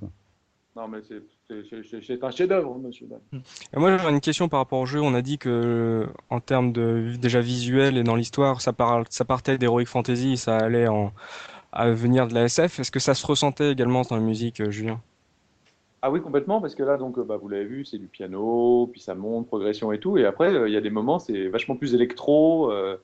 Non, 0.74 0.88
mais 0.88 0.98
c'est 1.02 2.22
un 2.22 2.30
chef-d'œuvre, 2.30 2.78
monsieur. 2.78 3.08
moi, 3.76 3.96
j'avais 3.96 4.12
une 4.12 4.20
question 4.20 4.48
par 4.48 4.60
rapport 4.60 4.78
au 4.78 4.86
jeu. 4.86 5.00
On 5.00 5.12
a 5.12 5.22
dit 5.22 5.36
que, 5.36 6.06
en 6.30 6.38
termes 6.38 6.72
de 6.72 7.14
déjà 7.20 7.40
visuel 7.40 7.96
et 7.98 8.04
dans 8.04 8.14
l'histoire, 8.14 8.60
ça, 8.60 8.72
ça 9.10 9.24
partait 9.24 9.58
d'Heroic 9.58 9.86
Fantasy, 9.86 10.36
ça 10.36 10.56
allait 10.56 10.86
en 10.86 11.12
à 11.78 11.90
venir 11.92 12.26
de 12.26 12.34
la 12.34 12.44
SF. 12.44 12.80
Est-ce 12.80 12.90
que 12.90 12.98
ça 12.98 13.14
se 13.14 13.24
ressentait 13.24 13.70
également 13.70 14.02
dans 14.02 14.16
la 14.16 14.22
musique, 14.22 14.60
euh, 14.60 14.70
Julien? 14.70 15.00
Ah 16.02 16.10
oui, 16.10 16.20
complètement, 16.20 16.60
parce 16.60 16.74
que 16.74 16.82
là, 16.82 16.96
donc, 16.96 17.18
bah, 17.20 17.36
vous 17.36 17.48
l'avez 17.48 17.64
vu, 17.64 17.84
c'est 17.84 17.98
du 17.98 18.08
piano, 18.08 18.88
puis 18.90 19.00
ça 19.00 19.14
monte, 19.14 19.46
progression 19.46 19.92
et 19.92 20.00
tout. 20.00 20.18
Et 20.18 20.26
après, 20.26 20.52
euh, 20.52 20.68
il 20.68 20.74
y 20.74 20.76
a 20.76 20.80
des 20.80 20.90
moments, 20.90 21.20
c'est 21.20 21.48
vachement 21.48 21.76
plus 21.76 21.94
électro 21.94 22.72
euh, 22.72 22.96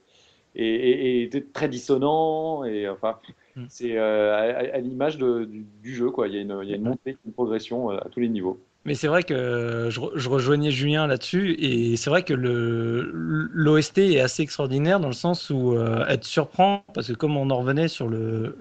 et, 0.57 1.31
très 1.53 1.69
dissonant. 1.69 2.65
Et 2.65 2.89
enfin, 2.89 3.19
hmm. 3.55 3.65
c'est 3.69 3.97
à, 3.97 4.79
l'image 4.79 5.19
du, 5.19 5.95
jeu, 5.95 6.11
quoi. 6.11 6.27
Il 6.27 6.35
y, 6.35 6.39
a 6.39 6.41
une, 6.41 6.59
il 6.65 6.69
y 6.69 6.73
a 6.73 6.77
une 6.77 6.83
montée, 6.83 7.17
une 7.25 7.33
progression 7.33 7.91
à 7.91 8.09
tous 8.11 8.21
les 8.21 8.29
niveaux. 8.29 8.61
Mais 8.85 8.95
c'est 8.95 9.07
vrai 9.07 9.23
que 9.23 9.89
je, 9.91 10.29
rejoignais 10.29 10.71
Julien 10.71 11.07
là-dessus, 11.07 11.55
et 11.59 11.97
c'est 11.97 12.11
vrai 12.11 12.23
que 12.23 12.35
l'OST 12.35 13.99
est 13.99 14.21
assez 14.21 14.43
extraordinaire 14.43 15.01
dans 15.01 15.09
le 15.09 15.15
sens 15.15 15.49
où 15.49 15.73
euh, 15.73 16.05
elle 16.07 16.21
te 16.21 16.27
surprend, 16.27 16.85
parce 16.93 17.09
que 17.09 17.15
comme 17.15 17.37
on 17.37 17.49
en 17.49 17.59
revenait 17.59 17.89
sur 17.89 18.11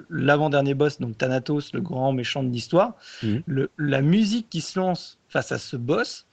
l'avant-dernier 0.10 0.76
boss, 0.76 1.00
donc 1.00 1.18
Thanatos, 1.18 1.74
le 1.74 1.82
grand 1.82 2.14
méchant 2.14 2.42
de 2.42 2.50
l'histoire, 2.50 2.94
mhm. 3.22 3.68
la 3.78 4.02
musique 4.02 4.50
qui 4.50 4.62
se 4.62 4.80
lance 4.80 5.20
face 5.28 5.52
à 5.52 5.58
ce 5.58 5.76
boss, 5.76 6.26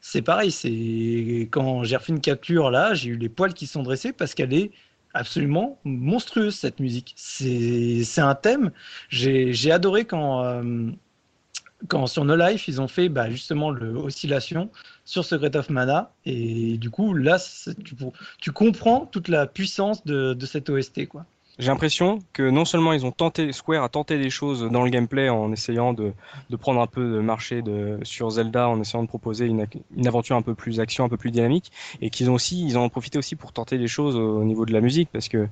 c'est 0.00 0.22
pareil, 0.22 0.50
c'est 0.50 1.48
quand 1.50 1.84
j'ai 1.84 1.96
refait 1.96 2.12
une 2.12 2.20
capture 2.20 2.70
là, 2.70 2.94
j'ai 2.94 3.10
eu 3.10 3.16
les 3.16 3.28
poils 3.28 3.54
qui 3.54 3.66
sont 3.66 3.82
dressés 3.82 4.12
parce 4.12 4.34
qu'elle 4.34 4.54
est 4.54 4.70
absolument 5.14 5.78
monstrueuse 5.84 6.54
cette 6.54 6.78
musique. 6.78 7.14
C'est 7.16 8.20
un 8.20 8.34
thème. 8.34 8.70
J'ai 9.08 9.72
adoré 9.72 10.04
quand 10.04 10.44
euh, 10.44 10.90
quand 11.88 12.06
sur 12.06 12.24
No 12.24 12.36
Life, 12.36 12.68
ils 12.68 12.80
ont 12.80 12.88
fait 12.88 13.08
bah, 13.08 13.30
justement 13.30 13.70
l'oscillation 13.70 14.70
sur 15.04 15.24
Secret 15.24 15.56
of 15.56 15.70
Mana. 15.70 16.12
Et 16.24 16.78
du 16.78 16.90
coup, 16.90 17.14
là, 17.14 17.38
tu, 17.84 17.94
tu, 18.40 18.52
comprends 18.52 19.06
toute 19.06 19.28
la 19.28 19.46
puissance 19.46 20.04
de, 20.04 20.36
cette 20.46 20.70
OST. 20.70 21.06
quoi. 21.06 21.26
J'ai 21.58 21.68
l'impression 21.68 22.18
que 22.34 22.50
non 22.50 22.66
seulement 22.66 22.92
ils 22.92 23.06
ont 23.06 23.12
tenté, 23.12 23.50
Square 23.52 23.82
a 23.82 23.88
tenté 23.88 24.18
des 24.18 24.28
choses 24.28 24.68
dans 24.70 24.84
le 24.84 24.90
gameplay 24.90 25.30
en 25.30 25.52
essayant 25.52 25.94
de, 25.94 26.12
prendre 26.58 26.82
un 26.82 26.86
peu 26.86 27.14
de 27.14 27.20
marché 27.20 27.62
sur 28.02 28.28
Zelda, 28.28 28.68
en 28.68 28.78
essayant 28.80 29.02
de 29.02 29.08
proposer 29.08 29.46
une, 29.46 29.66
aventure 30.06 30.36
un 30.36 30.42
peu 30.42 30.54
plus 30.54 30.80
action, 30.80 31.04
un 31.04 31.08
peu 31.08 31.16
plus 31.16 31.30
dynamique, 31.30 31.72
et 32.02 32.10
qu'ils 32.10 32.28
ont 32.28 32.34
aussi, 32.34 32.62
ils 32.62 32.76
ont 32.76 32.86
profité 32.90 33.16
aussi 33.16 33.36
pour 33.36 33.52
tenter 33.52 33.78
des 33.78 33.88
choses 33.88 34.16
au 34.16 34.44
niveau 34.44 34.66
de 34.66 34.72
la 34.74 34.82
musique, 34.82 35.08
parce 35.10 35.28
que 35.28 35.48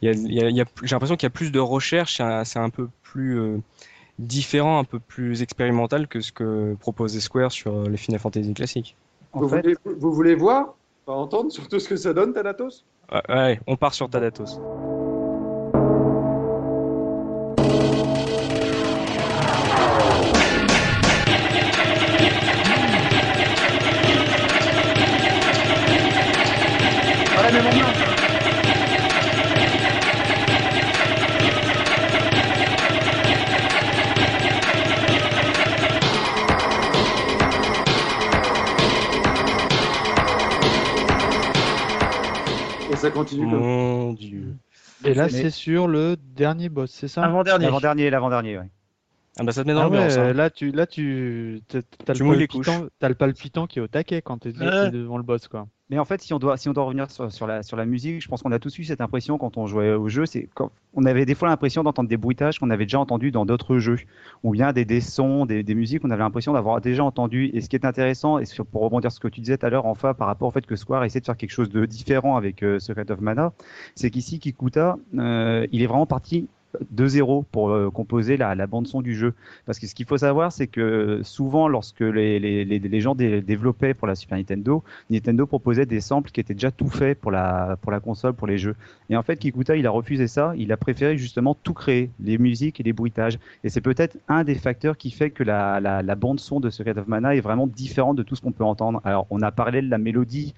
y 0.00 0.08
a, 0.08 0.12
j'ai 0.12 0.64
l'impression 0.92 1.16
qu'il 1.16 1.26
y 1.26 1.26
a 1.26 1.30
plus 1.30 1.50
de 1.50 1.60
recherche, 1.60 2.22
c'est 2.44 2.58
un 2.58 2.70
peu 2.70 2.88
plus 3.02 3.40
euh, 3.40 3.58
différent, 4.18 4.78
un 4.78 4.84
peu 4.84 4.98
plus 4.98 5.42
expérimental 5.42 6.08
que 6.08 6.20
ce 6.20 6.32
que 6.32 6.74
proposait 6.80 7.20
Square 7.20 7.52
sur 7.52 7.74
euh, 7.74 7.88
les 7.88 7.96
Final 7.96 8.20
Fantasy 8.20 8.54
classiques. 8.54 8.96
Vous, 9.32 9.48
voulez, 9.48 9.76
vous 9.84 10.12
voulez 10.12 10.34
voir, 10.34 10.74
entendre 11.06 11.52
surtout 11.52 11.78
ce 11.78 11.88
que 11.88 11.96
ça 11.96 12.12
donne, 12.12 12.32
Thanatos? 12.32 12.84
Ouais, 13.28 13.60
on 13.66 13.76
part 13.76 13.94
sur 13.94 14.10
Thanatos. 14.10 14.60
Ça 43.08 43.14
continue 43.14 43.46
Mon 43.46 44.12
Dieu. 44.12 44.56
Et 45.04 45.14
là, 45.14 45.28
c'est 45.28 45.50
sur 45.50 45.86
le 45.86 46.16
dernier 46.16 46.68
boss, 46.68 46.90
c'est 46.90 47.08
ça? 47.08 47.22
Avant-dernier. 47.22 47.66
L'avant-dernier, 47.66 48.10
l'avant-dernier, 48.10 48.58
ouais. 48.58 48.70
Ah 49.38 49.44
bah 49.44 49.52
ça 49.52 49.62
te 49.62 49.68
met 49.68 49.74
dans 49.74 49.80
ah 49.80 49.84
l'ambiance. 49.84 50.16
Hein. 50.16 50.32
Là, 50.32 50.50
tu, 50.50 50.72
là, 50.72 50.86
tu, 50.86 51.62
as 51.72 52.12
le 52.12 52.24
palpitant, 52.24 52.86
as 53.00 53.08
le 53.08 53.14
palpitant 53.14 53.66
qui 53.66 53.78
est 53.78 53.82
au 53.82 53.86
taquet 53.86 54.20
quand 54.20 54.38
tu 54.38 54.48
es 54.48 54.52
devant 54.90 55.16
le 55.16 55.22
boss, 55.22 55.46
quoi. 55.48 55.68
Mais 55.90 55.98
en 55.98 56.04
fait, 56.04 56.20
si 56.20 56.34
on 56.34 56.38
doit, 56.38 56.58
si 56.58 56.68
on 56.68 56.74
doit 56.74 56.84
revenir 56.84 57.10
sur, 57.10 57.32
sur, 57.32 57.46
la, 57.46 57.62
sur 57.62 57.76
la 57.76 57.86
musique, 57.86 58.20
je 58.20 58.28
pense 58.28 58.42
qu'on 58.42 58.52
a 58.52 58.58
tous 58.58 58.78
eu 58.78 58.84
cette 58.84 59.00
impression 59.00 59.38
quand 59.38 59.56
on 59.56 59.66
jouait 59.66 59.94
au 59.94 60.08
jeu. 60.08 60.26
C'est 60.26 60.48
on 60.92 61.06
avait 61.06 61.24
des 61.24 61.34
fois 61.34 61.48
l'impression 61.48 61.82
d'entendre 61.82 62.10
des 62.10 62.18
bruitages 62.18 62.58
qu'on 62.58 62.68
avait 62.68 62.84
déjà 62.84 63.00
entendus 63.00 63.30
dans 63.30 63.46
d'autres 63.46 63.78
jeux, 63.78 63.98
ou 64.42 64.50
bien 64.50 64.74
des, 64.74 64.84
des 64.84 65.00
sons, 65.00 65.46
des, 65.46 65.62
des 65.62 65.74
musiques 65.74 66.02
qu'on 66.02 66.10
avait 66.10 66.22
l'impression 66.22 66.52
d'avoir 66.52 66.82
déjà 66.82 67.04
entendu. 67.04 67.50
Et 67.54 67.62
ce 67.62 67.70
qui 67.70 67.76
est 67.76 67.86
intéressant, 67.86 68.38
et 68.38 68.44
pour 68.70 68.82
rebondir 68.82 69.10
sur 69.10 69.16
ce 69.16 69.20
que 69.20 69.28
tu 69.28 69.40
disais 69.40 69.56
tout 69.56 69.64
à 69.64 69.70
l'heure, 69.70 69.86
enfin, 69.86 70.12
par 70.12 70.26
rapport 70.26 70.48
au 70.48 70.50
fait 70.50 70.66
que 70.66 70.76
Square 70.76 71.04
essaie 71.04 71.20
de 71.20 71.24
faire 71.24 71.38
quelque 71.38 71.52
chose 71.52 71.70
de 71.70 71.86
différent 71.86 72.36
avec 72.36 72.62
euh, 72.62 72.78
Secret 72.80 73.10
of 73.10 73.20
Mana, 73.20 73.52
c'est 73.94 74.10
qu'ici, 74.10 74.40
Kikuta, 74.40 74.98
euh, 75.16 75.66
il 75.72 75.80
est 75.82 75.86
vraiment 75.86 76.06
parti 76.06 76.48
de 76.90 77.06
zéro 77.06 77.44
pour 77.50 77.70
euh, 77.70 77.90
composer 77.90 78.36
la, 78.36 78.54
bande 78.66 78.86
son 78.86 79.00
du 79.00 79.14
jeu. 79.14 79.34
Parce 79.66 79.78
que 79.78 79.86
ce 79.86 79.94
qu'il 79.94 80.06
faut 80.06 80.18
savoir, 80.18 80.52
c'est 80.52 80.66
que 80.66 81.20
souvent, 81.22 81.68
lorsque 81.68 82.00
les, 82.00 82.38
les, 82.38 82.64
les, 82.64 83.00
gens 83.00 83.14
développaient 83.14 83.94
pour 83.94 84.06
la 84.06 84.14
Super 84.14 84.38
Nintendo, 84.38 84.82
Nintendo 85.10 85.46
proposait 85.46 85.86
des 85.86 86.00
samples 86.00 86.30
qui 86.30 86.40
étaient 86.40 86.54
déjà 86.54 86.70
tout 86.70 86.88
faits 86.88 87.18
pour 87.18 87.30
la, 87.30 87.78
pour 87.80 87.92
la 87.92 88.00
console, 88.00 88.34
pour 88.34 88.46
les 88.46 88.58
jeux. 88.58 88.76
Et 89.10 89.16
en 89.16 89.22
fait, 89.22 89.36
Kikuta, 89.36 89.76
il 89.76 89.86
a 89.86 89.90
refusé 89.90 90.26
ça. 90.26 90.52
Il 90.56 90.72
a 90.72 90.76
préféré 90.76 91.16
justement 91.16 91.54
tout 91.54 91.74
créer, 91.74 92.10
les 92.20 92.38
musiques 92.38 92.80
et 92.80 92.82
les 92.82 92.92
bruitages. 92.92 93.38
Et 93.64 93.70
c'est 93.70 93.80
peut-être 93.80 94.18
un 94.28 94.44
des 94.44 94.54
facteurs 94.54 94.96
qui 94.96 95.10
fait 95.10 95.30
que 95.30 95.42
la, 95.42 95.80
la, 95.80 96.02
la 96.02 96.14
bande 96.14 96.40
son 96.40 96.60
de 96.60 96.70
Secret 96.70 96.98
of 96.98 97.06
Mana 97.06 97.34
est 97.34 97.40
vraiment 97.40 97.66
différente 97.66 98.16
de 98.16 98.22
tout 98.22 98.36
ce 98.36 98.42
qu'on 98.42 98.52
peut 98.52 98.64
entendre. 98.64 99.00
Alors, 99.04 99.26
on 99.30 99.42
a 99.42 99.50
parlé 99.50 99.80
de 99.82 99.88
la 99.88 99.98
mélodie 99.98 100.54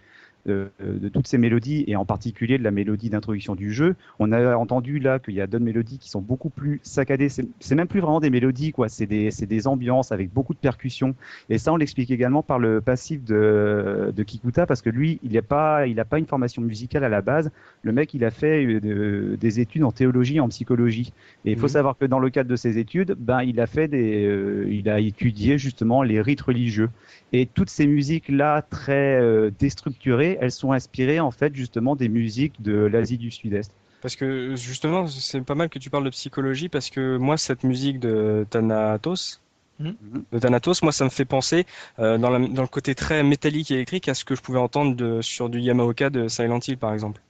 de 0.46 1.08
toutes 1.12 1.26
ces 1.26 1.38
mélodies 1.38 1.84
et 1.86 1.96
en 1.96 2.04
particulier 2.04 2.58
de 2.58 2.64
la 2.64 2.70
mélodie 2.70 3.10
d'introduction 3.10 3.54
du 3.54 3.72
jeu. 3.72 3.94
On 4.18 4.32
a 4.32 4.56
entendu 4.56 4.98
là 4.98 5.18
qu'il 5.18 5.34
y 5.34 5.40
a 5.40 5.46
d'autres 5.46 5.64
mélodies 5.64 5.98
qui 5.98 6.08
sont 6.08 6.20
beaucoup 6.20 6.50
plus 6.50 6.80
saccadées. 6.82 7.28
C'est 7.28 7.74
même 7.74 7.88
plus 7.88 8.00
vraiment 8.00 8.20
des 8.20 8.30
mélodies, 8.30 8.72
quoi. 8.72 8.88
C'est 8.88 9.06
des, 9.06 9.30
des, 9.30 9.66
ambiances 9.66 10.12
avec 10.12 10.32
beaucoup 10.32 10.54
de 10.54 10.58
percussions. 10.58 11.14
Et 11.48 11.58
ça, 11.58 11.72
on 11.72 11.76
l'explique 11.76 12.10
également 12.10 12.42
par 12.42 12.58
le 12.58 12.80
passif 12.80 13.22
de, 13.24 14.12
de 14.14 14.22
Kikuta 14.22 14.66
parce 14.66 14.82
que 14.82 14.90
lui, 14.90 15.20
il 15.22 15.32
n'a 15.32 15.42
pas, 15.42 15.86
il 15.86 15.98
a 16.00 16.04
pas 16.04 16.18
une 16.18 16.26
formation 16.26 16.62
musicale 16.62 17.04
à 17.04 17.08
la 17.08 17.20
base. 17.20 17.50
Le 17.82 17.92
mec, 17.92 18.14
il 18.14 18.24
a 18.24 18.30
fait 18.30 18.64
euh, 18.64 19.36
des 19.36 19.60
études 19.60 19.84
en 19.84 19.92
théologie, 19.92 20.40
en 20.40 20.48
psychologie. 20.48 21.12
Et 21.44 21.52
il 21.52 21.56
faut 21.58 21.66
mhm. 21.66 21.72
savoir 21.72 21.98
que 21.98 22.04
dans 22.04 22.18
le 22.18 22.30
cadre 22.30 22.50
de 22.50 22.56
ses 22.56 22.78
études, 22.78 23.16
ben, 23.18 23.42
il 23.42 23.60
a 23.60 23.66
fait 23.66 23.88
des, 23.88 24.26
euh, 24.26 24.66
il 24.70 24.88
a 24.88 25.00
étudié 25.00 25.58
justement 25.58 26.02
les 26.02 26.20
rites 26.20 26.40
religieux. 26.40 26.90
Et 27.32 27.46
toutes 27.46 27.70
ces 27.70 27.86
musiques-là, 27.86 28.62
très 28.62 29.20
euh, 29.20 29.50
déstructurées, 29.58 30.29
elles 30.40 30.52
sont 30.52 30.72
inspirées 30.72 31.20
en 31.20 31.30
fait 31.30 31.54
justement 31.54 31.96
des 31.96 32.08
musiques 32.08 32.60
de 32.62 32.72
l'Asie 32.72 33.18
du 33.18 33.30
Sud-Est. 33.30 33.72
Parce 34.00 34.16
que 34.16 34.56
justement, 34.56 35.06
c'est 35.06 35.42
pas 35.42 35.54
mal 35.54 35.68
que 35.68 35.78
tu 35.78 35.90
parles 35.90 36.04
de 36.04 36.10
psychologie, 36.10 36.68
parce 36.68 36.88
que 36.88 37.18
moi, 37.18 37.36
cette 37.36 37.64
musique 37.64 37.98
de 38.00 38.46
Thanatos, 38.48 39.42
mhm. 39.78 39.94
de 40.32 40.38
Thanatos, 40.38 40.82
moi, 40.82 40.92
ça 40.92 41.04
me 41.04 41.10
fait 41.10 41.26
penser 41.26 41.66
euh, 41.98 42.16
dans, 42.16 42.30
dans, 42.40 42.62
le 42.62 42.68
côté 42.68 42.94
très 42.94 43.22
métallique 43.22 43.70
et 43.70 43.74
électrique 43.74 44.08
à 44.08 44.14
ce 44.14 44.24
que 44.24 44.34
je 44.34 44.40
pouvais 44.40 44.58
entendre 44.58 44.96
de, 44.96 45.20
sur 45.20 45.50
du 45.50 45.60
Yamaoka 45.60 46.08
de 46.08 46.28
Silent 46.28 46.60
Hill, 46.66 46.78
par 46.78 46.94
exemple. 46.94 47.20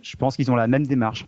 Je 0.00 0.16
pense 0.16 0.36
qu'ils 0.36 0.50
ont 0.52 0.56
la 0.56 0.68
même 0.68 0.86
démarche. 0.86 1.26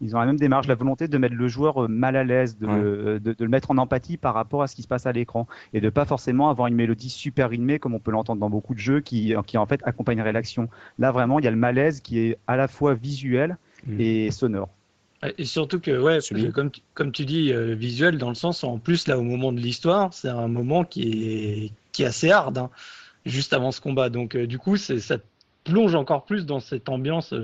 Ils 0.00 0.16
ont 0.16 0.20
la 0.20 0.26
même 0.26 0.38
démarche, 0.38 0.66
la 0.66 0.74
volonté 0.74 1.08
de 1.08 1.18
mettre 1.18 1.34
le 1.34 1.48
joueur 1.48 1.84
euh, 1.84 1.88
mal 1.88 2.16
à 2.16 2.24
l'aise, 2.24 2.58
de, 2.58 3.18
de, 3.18 3.36
le 3.38 3.48
mettre 3.48 3.70
en 3.70 3.78
empathie 3.78 4.16
par 4.16 4.34
rapport 4.34 4.62
à 4.62 4.66
ce 4.66 4.74
qui 4.74 4.82
se 4.82 4.88
passe 4.88 5.06
à 5.06 5.12
l'écran 5.12 5.46
et 5.72 5.80
de 5.80 5.90
pas 5.90 6.04
forcément 6.04 6.50
avoir 6.50 6.68
une 6.68 6.74
mélodie 6.74 7.10
super 7.10 7.50
rythmée 7.50 7.78
comme 7.78 7.94
on 7.94 8.00
peut 8.00 8.10
l'entendre 8.10 8.40
dans 8.40 8.50
beaucoup 8.50 8.74
de 8.74 8.80
jeux 8.80 9.00
qui, 9.00 9.34
qui 9.46 9.58
en 9.58 9.66
fait 9.66 9.80
accompagnerait 9.84 10.32
l'action. 10.32 10.68
Là 10.98 11.12
vraiment, 11.12 11.38
il 11.38 11.44
y 11.44 11.48
a 11.48 11.50
le 11.50 11.56
malaise 11.56 12.00
qui 12.00 12.18
est 12.18 12.38
à 12.46 12.56
la 12.56 12.68
fois 12.68 12.94
visuel 12.94 13.56
mm. 13.86 14.00
et 14.00 14.30
sonore. 14.30 14.68
Et 15.36 15.44
surtout 15.44 15.80
que, 15.80 16.00
ouais, 16.00 16.18
comme, 16.52 16.70
tu, 16.70 16.80
comme 16.94 17.12
tu 17.12 17.26
dis, 17.26 17.52
euh, 17.52 17.74
visuel 17.74 18.16
dans 18.16 18.30
le 18.30 18.34
sens, 18.34 18.64
en 18.64 18.78
plus, 18.78 19.06
là, 19.06 19.18
au 19.18 19.22
moment 19.22 19.52
de 19.52 19.60
l'histoire, 19.60 20.14
c'est 20.14 20.28
un 20.28 20.48
moment 20.48 20.84
qui 20.84 21.02
est, 21.02 21.72
qui 21.92 22.04
est 22.04 22.06
assez 22.06 22.30
hard, 22.30 22.56
hein, 22.56 22.70
juste 23.26 23.52
avant 23.52 23.70
ce 23.70 23.82
combat. 23.82 24.08
Donc, 24.08 24.34
euh, 24.34 24.46
du 24.46 24.58
coup, 24.58 24.78
ça 24.78 25.16
plonge 25.64 25.94
encore 25.94 26.24
plus 26.24 26.46
dans 26.46 26.60
cette 26.60 26.88
ambiance 26.88 27.34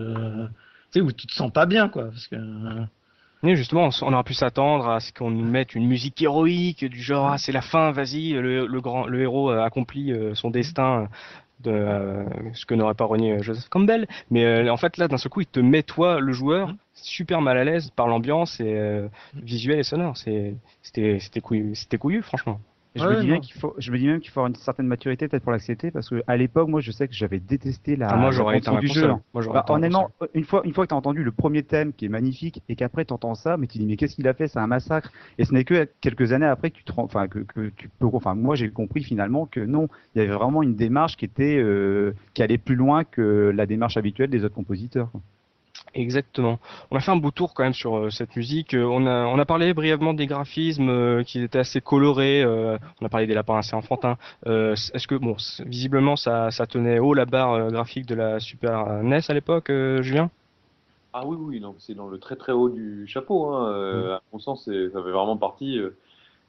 où 0.96 1.12
tu 1.12 1.26
te 1.26 1.32
sens 1.32 1.52
pas 1.52 1.66
bien, 1.66 1.88
quoi. 1.88 2.04
Parce 2.04 2.28
que 2.28 2.36
Oui, 3.42 3.56
justement, 3.56 3.90
on 4.02 4.12
aurait 4.12 4.24
pu 4.24 4.34
s'attendre 4.34 4.88
à 4.88 5.00
ce 5.00 5.12
qu'on 5.12 5.30
nous 5.30 5.44
mette 5.44 5.74
une 5.74 5.86
musique 5.86 6.20
héroïque 6.22 6.84
du 6.84 7.00
genre 7.00 7.28
ah, 7.32 7.38
c'est 7.38 7.52
la 7.52 7.62
fin, 7.62 7.90
vas-y, 7.92 8.32
le, 8.32 8.80
grand 8.80 9.06
le 9.06 9.20
héros 9.20 9.50
accomplit 9.50 10.12
son 10.34 10.50
destin 10.50 11.08
de 11.60 12.24
ce 12.52 12.66
que 12.66 12.74
n'aurait 12.74 12.94
pas 12.94 13.04
renié 13.04 13.42
Joseph 13.42 13.68
Campbell. 13.68 14.06
Mais 14.30 14.68
en 14.68 14.76
fait 14.76 14.96
là, 14.96 15.08
d'un 15.08 15.18
seul 15.18 15.30
coup, 15.30 15.40
il 15.40 15.46
te 15.46 15.60
met 15.60 15.82
toi, 15.82 16.20
le 16.20 16.32
joueur, 16.32 16.68
mm. 16.68 16.76
super 16.94 17.40
mal 17.40 17.58
à 17.58 17.64
l'aise 17.64 17.90
par 17.94 18.08
l'ambiance 18.08 18.60
et 18.60 19.02
visuel 19.34 19.80
et 19.80 19.84
sonore. 19.84 20.16
C'était 20.16 21.40
couillu, 21.42 21.74
c'était 21.74 21.98
couillu, 21.98 22.22
franchement. 22.22 22.60
Je, 22.96 23.04
me 23.06 23.20
dis 23.20 23.26
bien 23.26 23.40
qu'il 23.40 23.54
faut, 23.54 23.74
je 23.78 23.92
me 23.92 23.98
dis 23.98 24.06
même 24.06 24.20
qu'il 24.20 24.30
faut 24.30 24.40
avoir 24.40 24.48
une 24.48 24.56
certaine 24.56 24.86
maturité 24.86 25.28
peut-être 25.28 25.42
pour 25.42 25.52
l'accepter 25.52 25.90
parce 25.90 26.08
que 26.08 26.22
à 26.26 26.36
l'époque, 26.36 26.68
moi, 26.68 26.80
je 26.80 26.90
sais 26.90 27.06
que 27.08 27.14
j'avais 27.14 27.40
détesté 27.40 27.96
la. 27.96 28.08
Ah, 28.08 28.16
moi, 28.16 28.30
j'aurais 28.30 28.58
été 28.58 28.70
du 28.78 28.88
jeu. 28.88 29.12
Moi, 29.34 29.44
bah, 29.52 29.64
honnêtement, 29.68 30.10
une 30.34 30.44
fois, 30.44 30.62
une 30.64 30.72
fois 30.72 30.84
que 30.84 30.88
tu 30.88 30.94
as 30.94 30.98
entendu 30.98 31.22
le 31.22 31.32
premier 31.32 31.62
thème 31.62 31.92
qui 31.92 32.06
est 32.06 32.08
magnifique 32.08 32.62
et 32.68 32.76
qu'après 32.76 33.04
tu 33.04 33.12
entends 33.12 33.34
ça, 33.34 33.56
mais 33.56 33.66
tu 33.66 33.78
dis 33.78 33.86
mais 33.86 33.96
qu'est-ce 33.96 34.14
qu'il 34.14 34.28
a 34.28 34.34
fait? 34.34 34.48
C'est 34.48 34.58
un 34.58 34.66
massacre. 34.66 35.12
Et 35.38 35.44
ce 35.44 35.52
n'est 35.52 35.64
que 35.64 35.88
quelques 36.00 36.32
années 36.32 36.46
après 36.46 36.70
que 36.70 36.76
tu 36.76 36.84
te 36.84 36.92
enfin 36.96 37.28
que, 37.28 37.40
que 37.40 37.70
tu 37.76 37.88
peux, 37.88 38.06
enfin 38.12 38.34
moi 38.34 38.54
j'ai 38.54 38.70
compris 38.70 39.02
finalement 39.02 39.46
que 39.46 39.60
non, 39.60 39.88
il 40.14 40.22
y 40.22 40.24
avait 40.24 40.34
vraiment 40.34 40.62
une 40.62 40.74
démarche 40.74 41.16
qui 41.16 41.24
était 41.24 41.58
euh, 41.58 42.12
qui 42.34 42.42
allait 42.42 42.58
plus 42.58 42.76
loin 42.76 43.04
que 43.04 43.52
la 43.54 43.66
démarche 43.66 43.96
habituelle 43.96 44.30
des 44.30 44.44
autres 44.44 44.54
compositeurs. 44.54 45.10
Exactement. 45.94 46.58
On 46.90 46.96
a 46.96 47.00
fait 47.00 47.10
un 47.10 47.16
beau 47.16 47.30
tour 47.30 47.54
quand 47.54 47.62
même 47.62 47.72
sur 47.72 47.96
euh, 47.96 48.10
cette 48.10 48.36
musique. 48.36 48.74
Euh, 48.74 48.84
on 48.84 49.06
a, 49.06 49.26
on 49.26 49.38
a 49.38 49.44
parlé 49.46 49.72
brièvement 49.72 50.12
des 50.12 50.26
graphismes 50.26 50.90
euh, 50.90 51.22
qui 51.22 51.40
étaient 51.40 51.58
assez 51.58 51.80
colorés. 51.80 52.44
on 52.44 53.04
a 53.04 53.08
parlé 53.08 53.26
des 53.26 53.34
lapins 53.34 53.56
assez 53.58 53.74
enfantins. 53.74 54.16
Est-ce 54.44 55.06
que, 55.06 55.14
bon, 55.14 55.36
visiblement, 55.64 56.16
ça, 56.16 56.50
ça 56.50 56.66
tenait 56.66 56.98
haut 56.98 57.14
la 57.14 57.24
barre 57.24 57.70
graphique 57.70 58.06
de 58.06 58.14
la 58.14 58.40
Super 58.40 59.02
NES 59.02 59.20
à 59.28 59.34
l'époque, 59.34 59.70
Julien? 60.00 60.30
Ah 61.12 61.24
oui, 61.24 61.36
oui, 61.40 61.60
donc 61.60 61.76
c'est 61.78 61.94
dans 61.94 62.08
le 62.08 62.18
très 62.18 62.36
très 62.36 62.52
haut 62.52 62.68
du 62.68 63.06
chapeau. 63.06 63.46
Hein. 63.46 63.70
Mm. 63.70 64.10
À 64.10 64.22
mon 64.32 64.38
sens, 64.38 64.64
ça 64.64 64.70
fait 64.70 65.10
vraiment 65.10 65.38
partie 65.38 65.80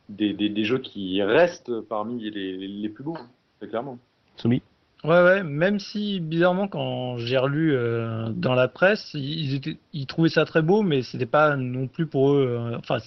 des, 0.10 0.34
des, 0.34 0.50
des, 0.50 0.64
jeux 0.66 0.80
qui 0.80 1.22
restent 1.24 1.80
parmi 1.82 2.30
les, 2.30 2.58
les 2.68 2.90
plus 2.90 3.04
beaux, 3.04 3.18
hein, 3.18 3.68
clairement. 3.68 3.98
Soumis 4.36 4.62
Ouais, 5.03 5.24
ouais, 5.24 5.44
même 5.44 5.80
si 5.80 6.19
bizarrement, 6.19 6.68
quand 6.68 7.18
j'ai 7.18 7.38
relu 7.38 7.74
euh, 7.74 8.30
dans 8.30 8.56
la 8.56 8.68
presse, 8.68 9.11
ils, 9.14 9.56
étaient, 9.56 9.78
ils 9.94 10.07
trouvaient 10.07 10.30
ça 10.30 10.45
très 10.45 10.61
beau, 10.61 10.82
mais 10.82 11.03
c'était 11.03 11.28
pas 11.28 11.56
non 11.56 11.88
plus 11.88 12.07
pour 12.07 12.32
eux. 12.32 12.48
Euh, 12.60 12.78
enfin, 12.78 12.98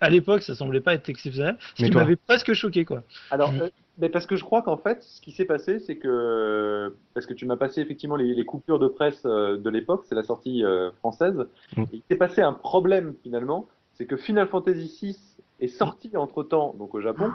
à 0.00 0.10
l'époque, 0.10 0.42
ça 0.42 0.54
semblait 0.54 0.80
pas 0.80 0.94
être 0.94 1.08
exceptionnel. 1.08 1.56
Ce 1.76 1.84
qui 1.84 1.90
m'avait 1.90 2.16
presque 2.16 2.52
choqué, 2.52 2.84
quoi. 2.84 3.02
Alors, 3.30 3.52
euh, 3.60 3.68
mais 3.96 4.10
parce 4.10 4.26
que 4.26 4.36
je 4.36 4.44
crois 4.44 4.62
qu'en 4.62 4.76
fait, 4.76 5.02
ce 5.02 5.20
qui 5.22 5.32
s'est 5.32 5.46
passé, 5.46 5.80
c'est 5.80 5.96
que. 5.96 6.94
Parce 7.14 7.24
que 7.24 7.34
tu 7.34 7.46
m'as 7.46 7.56
passé 7.56 7.80
effectivement 7.80 8.16
les, 8.16 8.34
les, 8.34 8.44
coupures 8.44 8.78
de 8.78 8.88
presse 8.88 9.22
de 9.24 9.70
l'époque, 9.70 10.04
c'est 10.08 10.14
la 10.14 10.24
sortie 10.24 10.62
française. 10.98 11.46
Mm. 11.76 11.84
il 11.92 12.02
s'est 12.08 12.16
passé 12.16 12.42
un 12.42 12.52
problème 12.52 13.14
finalement, 13.22 13.66
c'est 13.94 14.06
que 14.06 14.16
Final 14.16 14.48
Fantasy 14.48 14.98
VI 15.00 15.16
est 15.60 15.68
sorti 15.68 16.16
entre 16.16 16.42
temps, 16.44 16.74
donc 16.78 16.94
au 16.94 17.00
Japon 17.00 17.32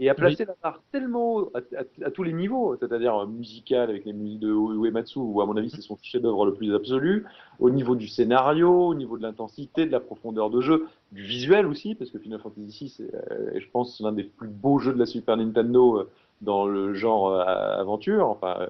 et 0.00 0.08
a 0.08 0.14
placé 0.14 0.44
la 0.44 0.54
barre 0.62 0.80
tellement 0.90 1.48
à, 1.54 2.10
tous 2.10 2.22
les 2.22 2.32
niveaux, 2.32 2.76
c'est-à-dire 2.76 3.16
euh, 3.16 3.26
musical 3.26 3.90
avec 3.90 4.04
les 4.04 4.12
musiques 4.12 4.40
de 4.40 4.50
Uematsu, 4.50 5.18
où 5.18 5.40
à 5.40 5.46
mon 5.46 5.56
avis 5.56 5.70
c'est 5.70 5.82
son 5.82 5.96
chef-d'œuvre 6.02 6.46
le 6.46 6.54
plus 6.54 6.74
absolu, 6.74 7.24
au 7.60 7.70
niveau 7.70 7.94
du 7.94 8.08
scénario, 8.08 8.88
au 8.88 8.94
niveau 8.94 9.16
de 9.16 9.22
l'intensité, 9.22 9.86
de 9.86 9.92
la 9.92 10.00
profondeur 10.00 10.50
de 10.50 10.60
jeu, 10.60 10.86
du 11.12 11.22
visuel 11.22 11.66
aussi, 11.66 11.94
parce 11.94 12.10
que 12.10 12.18
Final 12.18 12.40
Fantasy 12.40 12.66
VI 12.66 12.88
c'est, 12.88 13.14
euh, 13.14 13.58
je 13.58 13.66
pense, 13.72 14.00
l'un 14.00 14.12
des 14.12 14.24
plus 14.24 14.48
beaux 14.48 14.78
jeux 14.78 14.92
de 14.92 14.98
la 14.98 15.06
Super 15.06 15.36
Nintendo 15.36 15.98
euh, 15.98 16.10
dans 16.40 16.66
le 16.66 16.92
genre 16.92 17.32
aventure, 17.32 18.26
enfin 18.26 18.66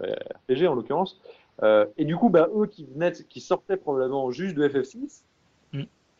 RPG 0.48 0.68
en 0.68 0.74
l'occurrence. 0.76 1.20
et 1.96 2.04
du 2.04 2.14
coup, 2.14 2.28
bah, 2.28 2.48
eux 2.54 2.66
qui 2.66 2.84
venaient, 2.84 3.12
qui 3.28 3.40
sortaient 3.40 3.78
probablement 3.78 4.30
juste 4.30 4.54
de 4.54 4.68
FF6, 4.68 5.24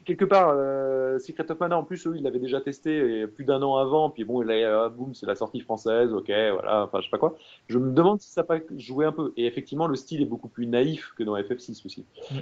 quelque 0.04 0.24
part, 0.24 0.54
euh, 0.56 1.18
Secret 1.18 1.50
of 1.50 1.60
Mana, 1.60 1.78
en 1.78 1.84
plus, 1.84 2.06
eux, 2.06 2.14
ils 2.16 2.22
l'avaient 2.22 2.38
déjà 2.38 2.60
testé 2.60 3.26
plus 3.26 3.44
d'un 3.44 3.62
an 3.62 3.76
avant. 3.76 4.10
Puis 4.10 4.24
bon, 4.24 4.40
là, 4.40 4.88
boum, 4.88 5.14
c'est 5.14 5.26
la 5.26 5.34
sortie 5.34 5.60
française, 5.60 6.12
ok, 6.12 6.26
voilà, 6.26 6.84
enfin, 6.84 7.00
je 7.00 7.04
sais 7.04 7.10
pas 7.10 7.18
quoi. 7.18 7.36
Je 7.68 7.78
me 7.78 7.92
demande 7.92 8.20
si 8.20 8.30
ça 8.30 8.42
n'a 8.42 8.46
pas 8.46 8.58
joué 8.76 9.06
un 9.06 9.12
peu. 9.12 9.32
Et 9.36 9.46
effectivement, 9.46 9.86
le 9.86 9.96
style 9.96 10.22
est 10.22 10.26
beaucoup 10.26 10.48
plus 10.48 10.66
naïf 10.66 11.12
que 11.16 11.22
dans 11.22 11.36
FF6 11.36 11.84
aussi. 11.86 12.04
Mm. 12.30 12.36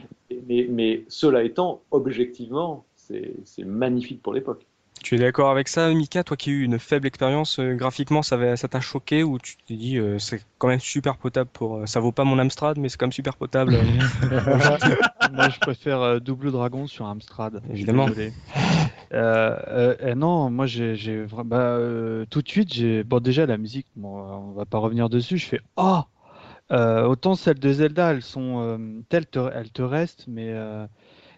Mais, 0.47 0.67
mais 0.69 1.05
cela 1.09 1.43
étant, 1.43 1.83
objectivement, 1.91 2.85
c'est 2.97 3.65
magnifique 3.65 4.23
pour 4.23 4.33
l'époque. 4.33 4.67
Tu 5.03 5.17
es 5.17 5.19
d'accord 5.19 5.51
avec 5.51 5.67
ça, 5.67 5.93
Mika 5.93 6.23
Toi 6.23 6.37
qui 6.37 6.51
as 6.51 6.53
eu 6.53 6.63
une 6.63 6.79
faible 6.79 7.09
expérience 7.09 7.59
euh, 7.59 7.75
graphiquement, 7.75 8.23
ça 8.23 8.57
t'a 8.57 8.81
choqué 8.81 9.25
ou 9.25 9.39
tu 9.39 9.57
t'es 9.67 9.75
dit 9.75 9.99
euh, 9.99 10.19
c'est 10.19 10.41
quand 10.59 10.69
même 10.69 10.81
super 10.81 11.17
potable 11.17 11.51
pour. 11.53 11.79
Euh, 11.79 11.87
ça 11.87 11.99
vaut 11.99 12.13
pas 12.13 12.23
mon 12.23 12.39
Amstrad, 12.39 12.79
mais 12.79 12.89
c'est 12.89 12.99
quand 12.99 13.07
même 13.07 13.13
super 13.13 13.37
potable. 13.37 13.73
Moi, 15.33 15.49
je 15.49 15.59
préfère 15.59 16.21
Double 16.21 16.53
Dragon 16.53 16.87
sur 16.87 17.07
Amstrad. 17.07 17.63
Évidemment. 17.71 18.09
non, 20.17 20.51
moi 20.51 20.67
j'ai 20.67 21.27
bah, 21.45 21.79
tout 22.31 22.43
de 22.43 22.49
suite 22.49 22.73
j'ai 22.73 23.03
bon 23.03 23.21
déjà 23.21 23.47
la 23.47 23.57
musique, 23.57 23.87
bon, 23.97 24.21
on 24.21 24.53
va 24.53 24.67
pas 24.67 24.79
revenir 24.79 25.09
dessus. 25.09 25.39
Je 25.39 25.47
fais 25.47 25.61
oh 25.77 26.03
autant 26.71 27.35
celles 27.35 27.59
de 27.59 27.73
Zelda, 27.73 28.13
elles 28.13 28.23
sont 28.23 29.03
telles, 29.09 29.27
elles 29.55 29.71
te 29.71 29.83
restent, 29.83 30.27
mais 30.29 30.55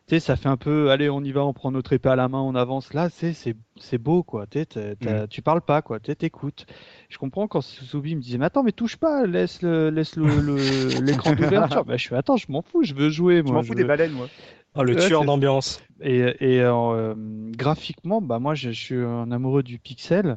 tu 0.07 0.17
sais, 0.17 0.21
ça 0.21 0.37
fait 0.37 0.51
un 0.51 0.59
peu, 0.59 0.91
allez, 0.91 1.09
on 1.09 1.23
y 1.23 1.33
va, 1.33 1.47
on 1.47 1.55
prend 1.55 1.71
notre 1.71 1.95
épée 1.95 2.11
à 2.11 2.17
la 2.17 2.29
main, 2.29 2.41
on 2.41 2.55
avance. 2.55 2.93
Là, 2.93 3.09
c'est 3.09 3.33
c'est 3.33 3.99
beau, 3.99 4.23
quoi. 4.23 4.47
Tu 4.47 4.61
mm. 4.61 5.29
tu 5.31 5.41
parles 5.41 5.63
pas, 5.63 5.81
quoi. 5.81 5.99
Tu 5.99 6.15
t'écoutes. 6.15 6.67
Je 7.09 7.17
comprends 7.17 7.49
quand 7.49 7.63
Soubi 7.63 8.15
me 8.15 8.21
disait, 8.21 8.37
mais 8.37 8.45
attends, 8.45 8.63
mais 8.63 8.73
touche 8.73 8.97
pas, 8.97 9.27
laisse 9.27 9.63
le, 9.63 9.89
laisse 9.89 10.17
le, 10.17 11.01
l'écran 11.01 11.35
d'ouverture. 11.35 11.87
bah, 11.87 11.97
je 11.97 12.09
fais, 12.09 12.17
attends, 12.17 12.37
je 12.37 12.47
m'en 12.51 12.61
fous, 12.61 12.83
je 12.83 12.95
veux 12.95 13.09
jouer, 13.09 13.43
moi. 13.43 13.53
Je 13.53 13.55
m'en 13.55 13.63
fous 13.63 13.75
des 13.75 13.85
baleines, 13.85 14.13
moi. 14.13 14.29
Oh, 14.77 14.83
le 14.83 14.97
tueur 14.97 15.25
d'ambiance. 15.25 15.81
Et, 16.01 16.19
et 16.19 16.61
euh, 16.61 17.15
graphiquement, 17.53 18.21
bah 18.21 18.41
moi, 18.41 18.55
je, 18.55 18.71
suis 18.71 18.97
un 18.97 19.31
amoureux 19.31 19.63
du 19.63 19.79
pixel, 19.79 20.37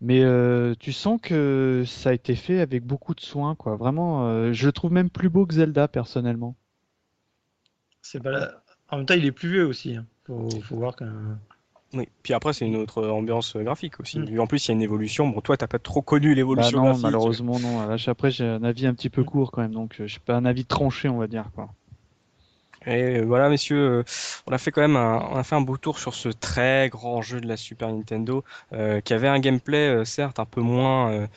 mais 0.00 0.24
euh, 0.24 0.74
tu 0.80 0.92
sens 0.92 1.20
que 1.22 1.84
ça 1.86 2.10
a 2.10 2.12
été 2.12 2.34
fait 2.34 2.60
avec 2.60 2.84
beaucoup 2.84 3.14
de 3.14 3.20
soin, 3.20 3.54
quoi. 3.54 3.76
Vraiment, 3.76 4.26
euh, 4.26 4.52
je 4.52 4.66
le 4.66 4.72
trouve 4.72 4.92
même 4.92 5.10
plus 5.10 5.28
beau 5.28 5.44
que 5.44 5.54
Zelda, 5.54 5.88
personnellement. 5.88 6.56
C'est 8.00 8.22
pas 8.22 8.50
en 8.90 8.98
même 8.98 9.06
temps, 9.06 9.14
il 9.14 9.24
est 9.24 9.32
plus 9.32 9.50
vieux 9.50 9.66
aussi. 9.66 9.96
Hein. 9.96 10.04
Faut, 10.26 10.48
voir 10.70 10.96
que. 10.96 11.04
Oui, 11.94 12.08
puis 12.22 12.34
après, 12.34 12.52
c'est 12.52 12.66
une 12.66 12.76
autre 12.76 13.06
ambiance 13.06 13.56
graphique 13.56 14.00
aussi. 14.00 14.18
Mm. 14.18 14.40
En 14.40 14.46
plus, 14.46 14.64
il 14.64 14.68
y 14.68 14.70
a 14.72 14.74
une 14.74 14.82
évolution. 14.82 15.28
Bon, 15.28 15.40
toi, 15.40 15.56
t'as 15.56 15.66
pas 15.66 15.78
trop 15.78 16.02
connu 16.02 16.34
l'évolution 16.34 16.82
bah 16.82 16.92
non, 16.92 16.98
malheureusement, 16.98 17.58
non. 17.58 17.96
Après, 18.06 18.30
j'ai 18.30 18.44
un 18.44 18.64
avis 18.64 18.86
un 18.86 18.94
petit 18.94 19.10
peu 19.10 19.24
court 19.24 19.50
quand 19.52 19.62
même, 19.62 19.74
donc 19.74 20.00
euh, 20.00 20.06
je 20.06 20.18
pas 20.18 20.34
un 20.34 20.44
avis 20.44 20.64
tranché, 20.64 21.08
on 21.08 21.18
va 21.18 21.26
dire. 21.26 21.50
Quoi. 21.54 21.68
Et 22.86 23.20
voilà, 23.20 23.48
messieurs, 23.48 23.98
euh, 23.98 24.04
on 24.46 24.52
a 24.52 24.58
fait 24.58 24.70
quand 24.70 24.80
même 24.80 24.96
un, 24.96 25.28
on 25.30 25.36
a 25.36 25.42
fait 25.42 25.56
un 25.56 25.60
beau 25.60 25.76
tour 25.76 25.98
sur 25.98 26.14
ce 26.14 26.28
très 26.28 26.88
grand 26.88 27.22
jeu 27.22 27.40
de 27.40 27.48
la 27.48 27.56
Super 27.56 27.92
Nintendo, 27.92 28.44
euh, 28.72 29.00
qui 29.00 29.14
avait 29.14 29.28
un 29.28 29.40
gameplay, 29.40 30.04
certes, 30.04 30.38
un 30.38 30.44
peu 30.44 30.60
moins 30.60 31.28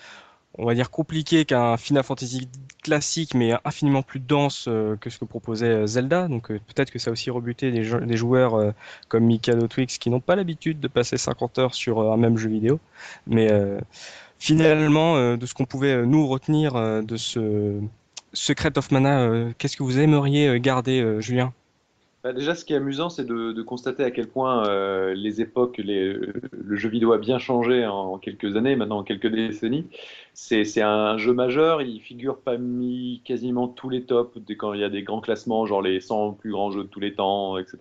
on 0.60 0.66
va 0.66 0.76
dire 0.76 0.92
compliqué 0.92 1.46
qu'un 1.46 1.78
Final 1.78 2.04
Fantasy 2.04 2.50
classique, 2.84 3.34
mais 3.34 3.54
infiniment 3.66 4.02
plus 4.02 4.20
dense 4.20 4.66
euh, 4.68 4.96
que 4.98 5.10
ce 5.10 5.18
que 5.18 5.26
proposait 5.26 5.68
euh, 5.68 5.88
Zelda. 5.88 6.28
Donc 6.28 6.52
euh, 6.52 6.60
peut-être 6.68 6.92
que 6.92 7.00
ça 7.00 7.10
a 7.10 7.14
aussi 7.14 7.30
rebuté 7.30 7.72
des, 7.72 7.84
joueurs 8.18 8.74
comme 9.08 9.26
Mikado 9.26 9.68
Twix 9.68 9.98
qui 9.98 10.10
n'ont 10.10 10.20
pas 10.20 10.36
l'habitude 10.36 10.80
de 10.80 10.88
passer 10.88 11.18
50 11.18 11.60
heures 11.60 11.74
sur 11.74 12.12
un 12.12 12.18
même 12.18 12.38
jeu 12.38 12.50
vidéo. 12.50 12.80
Mais 13.28 13.50
finalement, 14.40 15.38
de 15.38 15.46
ce 15.46 15.54
qu'on 15.54 15.66
pouvait 15.66 16.06
nous 16.06 16.28
retenir 16.28 16.74
de 17.04 17.18
ce 17.18 17.80
Secret 18.34 18.78
of 18.78 18.92
Mana, 18.92 19.52
qu'est-ce 19.58 19.78
que 19.78 19.84
vous 19.84 20.00
aimeriez 20.00 20.60
garder, 20.60 21.18
Julien? 21.20 21.54
Bah, 22.24 22.34
déjà, 22.34 22.54
ce 22.54 22.66
qui 22.66 22.74
est 22.74 22.78
amusant, 22.78 23.10
c'est 23.10 23.26
de, 23.26 23.62
constater 23.62 24.04
à 24.04 24.12
quel 24.12 24.28
point 24.28 24.68
euh, 24.68 25.14
les 25.14 25.40
époques, 25.42 25.78
le 25.78 26.76
jeu 26.76 26.90
vidéo 26.90 27.14
a 27.14 27.18
bien 27.18 27.40
changé 27.40 27.86
en, 27.86 28.18
quelques 28.18 28.58
années, 28.58 28.76
maintenant 28.76 29.00
en 29.00 29.04
quelques 29.04 29.28
décennies. 29.28 29.88
C'est 30.34 30.82
un 30.82 31.18
jeu 31.18 31.34
majeur, 31.34 31.82
il 31.82 32.02
figure 32.02 32.40
parmi 32.40 33.22
quasiment 33.24 33.68
tous 33.68 33.90
les 33.90 34.04
tops 34.04 34.38
quand 34.58 34.74
il 34.74 34.82
y 34.82 34.84
a 34.84 34.90
des 34.90 35.04
grands 35.04 35.22
classements, 35.22 35.66
genre 35.66 35.82
les 35.82 36.02
100 36.02 36.34
plus 36.34 36.52
grands 36.52 36.72
jeux 36.72 36.84
de 36.84 36.90
tous 36.90 37.00
les 37.00 37.14
temps, 37.14 37.58
etc. 37.58 37.78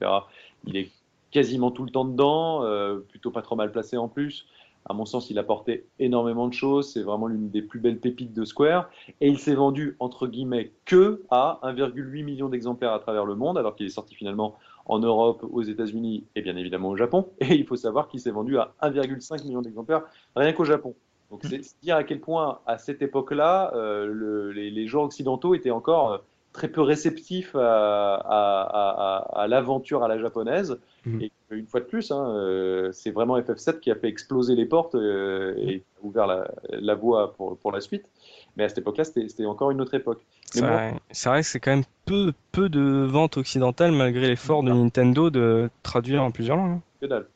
Il 0.67 0.77
est 0.77 0.91
quasiment 1.31 1.71
tout 1.71 1.85
le 1.85 1.91
temps 1.91 2.05
dedans, 2.05 2.63
euh, 2.65 2.99
plutôt 2.99 3.31
pas 3.31 3.43
trop 3.43 3.57
mal 3.57 3.73
placé 3.73 3.97
en 3.97 4.09
plus. 4.09 4.47
À 4.89 4.95
mon 4.95 5.05
sens, 5.05 5.31
il 5.31 5.39
a 5.39 5.43
porté 5.43 5.87
énormément 5.99 6.49
de 6.49 6.55
choses. 6.55 6.93
C'est 6.93 7.03
vraiment 7.03 7.27
l'une 7.27 7.51
des 7.51 7.63
plus 7.63 7.79
belles 7.79 7.99
pépites 7.99 8.33
de 8.33 8.45
Square. 8.45 8.89
Et 9.21 9.29
il 9.29 9.39
s'est 9.39 9.55
vendu, 9.55 9.97
entre 10.01 10.27
guillemets, 10.27 10.73
que 10.85 11.23
à 11.31 11.61
1,8 11.63 12.25
million 12.25 12.49
d'exemplaires 12.49 12.93
à 12.93 12.99
travers 12.99 13.27
le 13.27 13.35
monde, 13.35 13.59
alors 13.59 13.77
qu'il 13.77 13.87
est 13.87 13.91
sorti 13.91 14.15
finalement 14.15 14.57
en 14.87 14.99
Europe, 15.01 15.45
aux 15.51 15.63
États-Unis 15.63 16.25
et 16.35 16.43
bien 16.43 16.57
évidemment 16.57 16.89
au 16.89 16.97
Japon. 16.97 17.29
Et 17.41 17.55
il 17.55 17.67
faut 17.67 17.77
savoir 17.77 18.09
qu'il 18.09 18.21
s'est 18.21 18.31
vendu 18.31 18.59
à 18.59 18.75
1,5 18.83 19.45
million 19.45 19.63
d'exemplaires 19.63 20.03
rien 20.35 20.53
qu'au 20.53 20.65
Japon. 20.65 20.95
Donc 21.31 21.43
c'est 21.45 21.61
dire 21.83 21.97
à 21.97 22.05
quel 22.05 22.21
point, 22.21 22.61
à 22.67 22.79
cette 22.79 23.03
époque-là, 23.03 23.73
euh, 23.75 24.51
les, 24.55 24.87
joueurs 24.87 25.05
occidentaux 25.05 25.55
étaient 25.55 25.71
encore 25.71 26.13
euh, 26.13 26.19
très 26.53 26.69
peu 26.69 26.81
réceptif 26.83 27.55
à, 27.55 28.15
à, 28.15 29.41
à, 29.43 29.47
l'aventure 29.49 30.03
à 30.03 30.09
la 30.09 30.19
japonaise. 30.19 30.79
Mhm. 31.07 31.23
Et 31.23 31.33
une 31.51 31.67
fois 31.67 31.81
de 31.81 31.87
plus, 31.87 32.11
hein, 32.11 32.31
euh, 32.31 32.91
c'est 32.93 33.11
vraiment 33.11 33.39
FF7 33.39 33.81
qui 33.81 33.91
a 33.91 33.95
fait 33.95 34.09
exploser 34.09 34.55
les 34.55 34.67
portes 34.67 34.95
euh, 34.95 35.55
et 35.57 35.83
a 36.03 36.07
ouvert 36.07 36.27
la, 36.27 36.51
la 36.71 36.95
voie 36.95 37.35
pour, 37.35 37.57
pour, 37.59 37.73
la 37.73 37.81
suite. 37.81 38.05
Mais 38.57 38.65
à 38.65 38.69
cette 38.69 38.79
époque-là, 38.79 39.05
c'était 39.05 39.47
encore 39.47 39.71
une 39.71 39.81
autre 39.81 39.95
époque. 39.95 40.21
C'est 40.51 40.63
vrai, 40.63 40.95
que 41.11 41.43
c'est 41.43 41.61
quand 41.61 41.71
même 41.71 41.85
peu, 42.07 42.33
peu 42.53 42.69
de 42.69 43.07
ventes 43.09 43.37
occidentales 43.37 43.93
malgré 43.93 44.29
l'effort 44.29 44.63
de 44.63 44.73
Nintendo 44.73 45.31
de 45.31 45.71
traduire 45.83 46.23
en 46.23 46.31
plusieurs 46.31 46.57
langues. 46.57 46.73
Hein. 46.73 46.83
Que 47.01 47.07
dalle. 47.07 47.27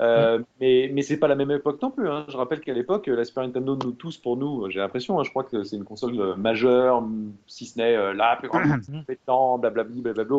Euh, 0.00 0.38
mais 0.60 0.90
mais 0.92 1.02
c'est 1.02 1.16
pas 1.16 1.28
la 1.28 1.34
même 1.34 1.50
époque 1.50 1.82
non 1.82 1.90
plus. 1.90 2.08
Hein. 2.08 2.24
Je 2.28 2.36
rappelle 2.36 2.60
qu'à 2.60 2.72
l'époque, 2.72 3.06
la 3.08 3.24
Super 3.24 3.44
Nintendo, 3.44 3.76
nous 3.76 3.92
tous, 3.92 4.16
pour 4.16 4.36
nous, 4.36 4.70
j'ai 4.70 4.78
l'impression, 4.78 5.18
hein, 5.18 5.24
je 5.24 5.30
crois 5.30 5.44
que 5.44 5.64
c'est 5.64 5.76
une 5.76 5.84
console 5.84 6.20
euh, 6.20 6.36
majeure, 6.36 7.02
si 7.46 7.66
ce 7.66 7.78
n'est 7.78 7.96
euh, 7.96 8.14
la 8.14 8.36
plus 8.36 8.48
grande 8.48 8.62
compétente, 8.86 9.60
blablabla, 9.60 10.00
blablabla. 10.00 10.38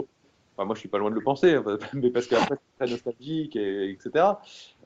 Enfin, 0.56 0.66
moi, 0.66 0.76
je 0.76 0.80
suis 0.80 0.90
pas 0.90 0.98
loin 0.98 1.10
de 1.10 1.16
le 1.16 1.22
penser, 1.22 1.58
mais 1.94 2.10
parce 2.10 2.28
qu'après, 2.28 2.56
c'est 2.56 2.86
très 2.86 2.92
nostalgique, 2.94 3.56
et, 3.56 3.92
etc. 3.92 4.26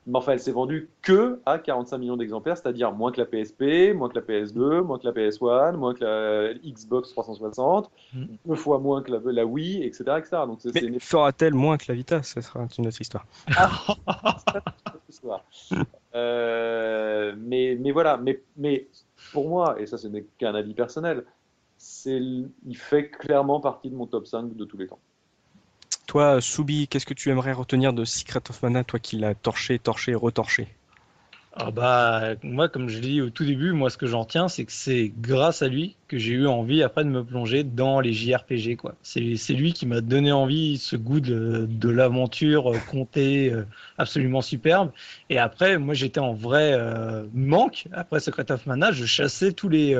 Mais 0.06 0.18
enfin, 0.18 0.32
elle 0.32 0.40
s'est 0.40 0.52
vendue 0.52 0.90
que 1.00 1.40
à 1.46 1.58
45 1.58 1.98
millions 1.98 2.16
d'exemplaires, 2.16 2.56
c'est-à-dire 2.58 2.92
moins 2.92 3.10
que 3.10 3.20
la 3.20 3.26
PSP, 3.26 3.94
moins 3.94 4.08
que 4.08 4.16
la 4.16 4.20
PS2, 4.20 4.82
moins 4.82 4.98
que 4.98 5.06
la 5.06 5.12
PS1, 5.12 5.76
moins 5.76 5.94
que 5.94 6.04
la 6.04 6.54
Xbox 6.54 7.10
360, 7.10 7.90
mm. 8.12 8.24
deux 8.44 8.54
fois 8.54 8.78
moins 8.78 9.02
que 9.02 9.12
la, 9.12 9.46
Wii, 9.46 9.82
etc. 9.82 10.04
etc. 10.18 10.42
Donc, 10.46 10.58
Mais 10.74 10.98
fera-t-elle 10.98 11.54
moins 11.54 11.78
que 11.78 11.86
la 11.88 11.94
Vita? 11.94 12.22
Ce 12.22 12.40
sera 12.40 12.66
une 12.78 12.86
autre 12.86 13.00
histoire. 13.00 13.26
euh, 16.14 17.34
mais, 17.38 17.76
mais 17.80 17.90
voilà, 17.90 18.18
mais, 18.18 18.42
mais 18.56 18.88
pour 19.32 19.48
moi, 19.48 19.80
et 19.80 19.86
ça 19.86 19.96
ce 19.96 20.08
n'est 20.08 20.24
qu'un 20.38 20.54
avis 20.54 20.74
personnel, 20.74 21.24
il 22.06 22.76
fait 22.76 23.10
clairement 23.10 23.60
partie 23.60 23.90
de 23.90 23.96
mon 23.96 24.06
top 24.06 24.26
5 24.26 24.54
de 24.54 24.64
tous 24.64 24.76
les 24.76 24.86
temps. 24.86 24.98
Toi, 26.06 26.40
Soubi, 26.40 26.88
qu'est-ce 26.88 27.06
que 27.06 27.14
tu 27.14 27.30
aimerais 27.30 27.52
retenir 27.52 27.92
de 27.92 28.04
Secret 28.04 28.42
of 28.48 28.62
Mana, 28.62 28.84
toi 28.84 28.98
qui 28.98 29.16
l'as 29.16 29.34
torché, 29.34 29.78
torché, 29.78 30.14
retorché? 30.14 30.68
Ah 31.56 31.70
bah, 31.70 32.34
moi, 32.42 32.68
comme 32.68 32.88
je 32.88 32.96
l'ai 32.98 33.08
dit 33.08 33.20
au 33.20 33.30
tout 33.30 33.44
début, 33.44 33.70
moi, 33.70 33.88
ce 33.88 33.96
que 33.96 34.06
j'en 34.06 34.24
tiens, 34.24 34.48
c'est 34.48 34.64
que 34.64 34.72
c'est 34.72 35.12
grâce 35.16 35.62
à 35.62 35.68
lui 35.68 35.94
que 36.08 36.18
j'ai 36.18 36.32
eu 36.32 36.48
envie 36.48 36.82
après 36.82 37.04
de 37.04 37.08
me 37.10 37.22
plonger 37.22 37.62
dans 37.62 38.00
les 38.00 38.12
JRPG, 38.12 38.74
quoi. 38.76 38.96
C'est 39.02 39.52
lui 39.52 39.72
qui 39.72 39.86
m'a 39.86 40.00
donné 40.00 40.32
envie, 40.32 40.78
ce 40.78 40.96
goût 40.96 41.20
de, 41.20 41.66
de 41.70 41.88
l'aventure 41.88 42.72
euh, 42.72 42.78
comptée 42.90 43.52
euh, 43.52 43.64
absolument 43.98 44.42
superbe. 44.42 44.90
Et 45.30 45.38
après, 45.38 45.78
moi, 45.78 45.94
j'étais 45.94 46.18
en 46.18 46.34
vrai 46.34 46.72
euh, 46.72 47.24
manque. 47.34 47.86
Après 47.92 48.18
Secret 48.18 48.50
of 48.50 48.66
Mana, 48.66 48.90
je 48.90 49.04
chassais 49.04 49.52
tous 49.52 49.68
les, 49.68 49.96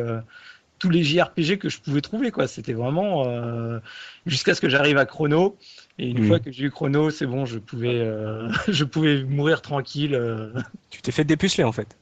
tous 0.80 0.90
les 0.90 1.04
JRPG 1.04 1.58
que 1.58 1.68
je 1.68 1.78
pouvais 1.80 2.00
trouver, 2.00 2.32
quoi. 2.32 2.48
C'était 2.48 2.72
vraiment 2.72 3.80
jusqu'à 4.26 4.56
ce 4.56 4.60
que 4.60 4.68
j'arrive 4.68 4.98
à 4.98 5.06
Chrono. 5.06 5.56
Et 5.98 6.08
une 6.08 6.24
mm. 6.24 6.26
fois 6.26 6.40
que 6.40 6.50
j'ai 6.50 6.64
eu 6.64 6.70
Chrono, 6.70 7.10
c'est 7.10 7.26
bon, 7.26 7.44
je 7.44 7.58
pouvais, 7.58 8.00
euh, 8.00 8.48
je 8.68 8.84
pouvais 8.84 9.22
mourir 9.22 9.62
tranquille. 9.62 10.14
Euh. 10.14 10.52
Tu 10.90 11.02
t'es 11.02 11.12
fait 11.12 11.24
dépuceler 11.24 11.64
en 11.64 11.72
fait. 11.72 11.96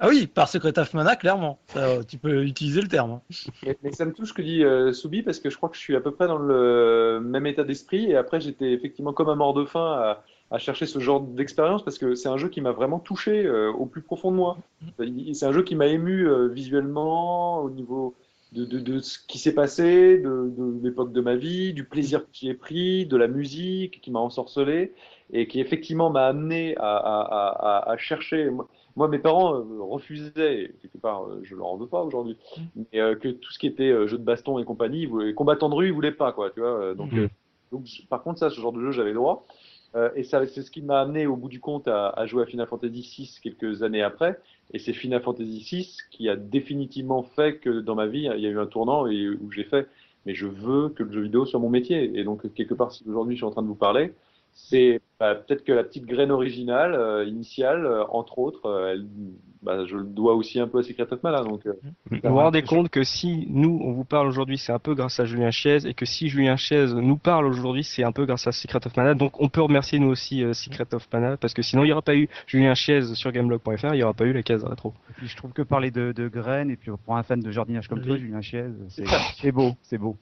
Ah 0.00 0.08
oui, 0.08 0.26
par 0.26 0.48
Secret 0.48 0.76
of 0.78 0.94
Mana, 0.94 1.14
clairement. 1.14 1.58
tu 2.08 2.18
peux 2.18 2.44
utiliser 2.44 2.80
le 2.80 2.88
terme. 2.88 3.12
Hein. 3.12 3.72
Mais, 3.82 3.92
ça 3.92 4.04
me 4.04 4.12
touche 4.12 4.30
ce 4.30 4.32
que 4.32 4.42
dit 4.42 4.64
euh, 4.64 4.92
Soubi 4.92 5.22
parce 5.22 5.38
que 5.38 5.48
je 5.48 5.56
crois 5.56 5.68
que 5.68 5.76
je 5.76 5.80
suis 5.80 5.94
à 5.94 6.00
peu 6.00 6.10
près 6.10 6.26
dans 6.26 6.38
le 6.38 7.20
même 7.22 7.46
état 7.46 7.62
d'esprit. 7.62 8.10
Et 8.10 8.16
après, 8.16 8.40
j'étais 8.40 8.72
effectivement 8.72 9.12
comme 9.12 9.28
un 9.28 9.36
mort 9.36 9.54
de 9.54 9.64
faim 9.64 10.16
à, 10.50 10.58
chercher 10.58 10.86
ce 10.86 10.98
genre 10.98 11.20
d'expérience 11.20 11.84
parce 11.84 11.98
que 11.98 12.16
c'est 12.16 12.28
un 12.28 12.36
jeu 12.36 12.48
qui 12.48 12.60
m'a 12.60 12.72
vraiment 12.72 12.98
touché 12.98 13.48
au 13.48 13.86
plus 13.86 14.02
profond 14.02 14.32
de 14.32 14.36
moi. 14.36 14.58
C'est 15.32 15.46
un 15.46 15.52
jeu 15.52 15.62
qui 15.62 15.76
m'a 15.76 15.86
ému 15.86 16.28
visuellement, 16.50 17.60
au 17.60 17.70
niveau 17.70 18.16
de, 18.52 18.64
de, 18.64 18.78
de, 18.78 19.00
ce 19.00 19.18
qui 19.26 19.38
s'est 19.38 19.54
passé, 19.54 20.18
de, 20.18 20.52
de 20.56 20.80
l'époque 20.82 21.12
de 21.12 21.20
ma 21.20 21.36
vie, 21.36 21.72
du 21.72 21.84
plaisir 21.84 22.20
que 22.20 22.28
j'y 22.32 22.48
ai 22.48 22.54
pris, 22.54 23.06
de 23.06 23.16
la 23.16 23.28
musique 23.28 24.00
qui 24.00 24.10
m'a 24.10 24.20
ensorcelé 24.20 24.94
et 25.32 25.46
qui 25.46 25.60
effectivement 25.60 26.10
m'a 26.10 26.26
amené 26.26 26.76
à, 26.78 26.96
à, 26.96 27.80
à, 27.82 27.90
à, 27.90 27.96
chercher. 27.98 28.50
Moi, 28.96 29.08
mes 29.08 29.18
parents 29.18 29.54
euh, 29.54 29.64
refusaient, 29.80 30.72
quelque 30.80 30.98
part, 30.98 31.24
euh, 31.24 31.40
je 31.42 31.54
leur 31.54 31.66
en 31.66 31.76
veux 31.76 31.86
pas 31.86 32.02
aujourd'hui, 32.02 32.36
mm. 32.56 32.82
mais 32.92 33.00
euh, 33.00 33.14
que 33.14 33.28
tout 33.28 33.52
ce 33.52 33.58
qui 33.58 33.66
était 33.66 33.90
jeu 34.08 34.18
de 34.18 34.24
baston 34.24 34.58
et 34.58 34.64
compagnie, 34.64 35.08
combattants 35.34 35.68
de 35.68 35.74
rue, 35.74 35.88
ils 35.88 35.92
voulaient 35.92 36.12
pas, 36.12 36.32
quoi, 36.32 36.50
tu 36.50 36.60
vois. 36.60 36.94
Donc, 36.94 37.12
mm. 37.12 37.28
donc, 37.70 37.86
par 38.08 38.22
contre, 38.22 38.38
ça, 38.38 38.50
ce 38.50 38.60
genre 38.60 38.72
de 38.72 38.80
jeu, 38.80 38.90
j'avais 38.92 39.10
le 39.10 39.16
droit. 39.16 39.46
Euh, 39.94 40.10
et 40.14 40.22
c'est 40.22 40.46
ce 40.46 40.70
qui 40.70 40.82
m'a 40.82 41.00
amené 41.00 41.26
au 41.26 41.36
bout 41.36 41.48
du 41.48 41.60
compte 41.60 41.88
à, 41.88 42.10
à, 42.10 42.26
jouer 42.26 42.42
à 42.42 42.46
Final 42.46 42.66
Fantasy 42.66 43.00
VI 43.00 43.38
quelques 43.42 43.82
années 43.82 44.02
après. 44.02 44.38
Et 44.72 44.78
c'est 44.78 44.92
Final 44.92 45.22
Fantasy 45.22 45.66
VI 45.70 45.96
qui 46.10 46.28
a 46.28 46.36
définitivement 46.36 47.22
fait 47.22 47.58
que 47.58 47.80
dans 47.80 47.94
ma 47.94 48.06
vie, 48.06 48.30
il 48.34 48.40
y 48.40 48.46
a 48.46 48.50
eu 48.50 48.58
un 48.58 48.66
tournant 48.66 49.06
et 49.06 49.28
où 49.28 49.50
j'ai 49.50 49.64
fait, 49.64 49.88
mais 50.26 50.34
je 50.34 50.46
veux 50.46 50.90
que 50.90 51.02
le 51.02 51.12
jeu 51.12 51.22
vidéo 51.22 51.46
soit 51.46 51.60
mon 51.60 51.70
métier. 51.70 52.18
Et 52.18 52.24
donc, 52.24 52.52
quelque 52.54 52.74
part, 52.74 52.92
si 52.92 53.02
aujourd'hui 53.08 53.34
je 53.34 53.40
suis 53.40 53.46
en 53.46 53.50
train 53.50 53.62
de 53.62 53.68
vous 53.68 53.74
parler, 53.74 54.12
c'est 54.58 55.00
bah, 55.20 55.34
peut-être 55.34 55.64
que 55.64 55.72
la 55.72 55.84
petite 55.84 56.04
graine 56.04 56.30
originale, 56.30 56.94
euh, 56.94 57.24
initiale, 57.24 57.86
euh, 57.86 58.04
entre 58.10 58.38
autres, 58.38 58.66
euh, 58.66 58.92
elle, 58.92 59.06
bah, 59.62 59.84
je 59.86 59.96
le 59.96 60.04
dois 60.04 60.34
aussi 60.34 60.60
un 60.60 60.68
peu 60.68 60.78
à 60.78 60.82
Secret 60.82 61.06
of 61.10 61.22
Mana. 61.22 61.42
Donc, 61.42 61.66
vous 61.66 62.18
vous 62.22 62.34
rendez 62.36 62.62
compte 62.62 62.88
que 62.88 63.02
si 63.02 63.46
nous, 63.50 63.80
on 63.82 63.92
vous 63.92 64.04
parle 64.04 64.26
aujourd'hui, 64.26 64.58
c'est 64.58 64.72
un 64.72 64.78
peu 64.78 64.94
grâce 64.94 65.20
à 65.20 65.24
Julien 65.24 65.50
Chiez, 65.50 65.86
et 65.86 65.94
que 65.94 66.04
si 66.04 66.28
Julien 66.28 66.56
Chiez 66.56 66.86
nous 66.86 67.16
parle 67.16 67.46
aujourd'hui, 67.46 67.84
c'est 67.84 68.04
un 68.04 68.12
peu 68.12 68.26
grâce 68.26 68.46
à 68.46 68.52
Secret 68.52 68.80
of 68.84 68.96
Mana. 68.96 69.14
Donc 69.14 69.40
on 69.40 69.48
peut 69.48 69.62
remercier 69.62 69.98
nous 69.98 70.08
aussi 70.08 70.44
Secret 70.54 70.92
of 70.92 71.08
Mana, 71.12 71.36
parce 71.36 71.54
que 71.54 71.62
sinon 71.62 71.82
il 71.82 71.86
n'y 71.86 71.92
aurait 71.92 72.02
pas 72.02 72.16
eu 72.16 72.28
Julien 72.46 72.74
Chiez 72.74 73.02
sur 73.14 73.32
gameblog.fr, 73.32 73.94
il 73.94 73.96
n'y 73.96 74.02
aurait 74.02 74.14
pas 74.14 74.26
eu 74.26 74.32
la 74.32 74.42
case 74.42 74.64
rétro. 74.64 74.92
Et 75.10 75.12
puis 75.14 75.28
je 75.28 75.36
trouve 75.36 75.52
que 75.52 75.62
parler 75.62 75.90
de, 75.90 76.12
de 76.12 76.28
graines, 76.28 76.70
et 76.70 76.76
puis 76.76 76.92
pour 77.04 77.16
un 77.16 77.22
fan 77.22 77.40
de 77.40 77.50
jardinage 77.50 77.88
comme 77.88 78.02
toi, 78.02 78.16
Julien 78.16 78.40
Chiez, 78.40 78.66
c'est 79.40 79.52
beau, 79.52 79.72
c'est 79.82 79.98
beau. 79.98 80.16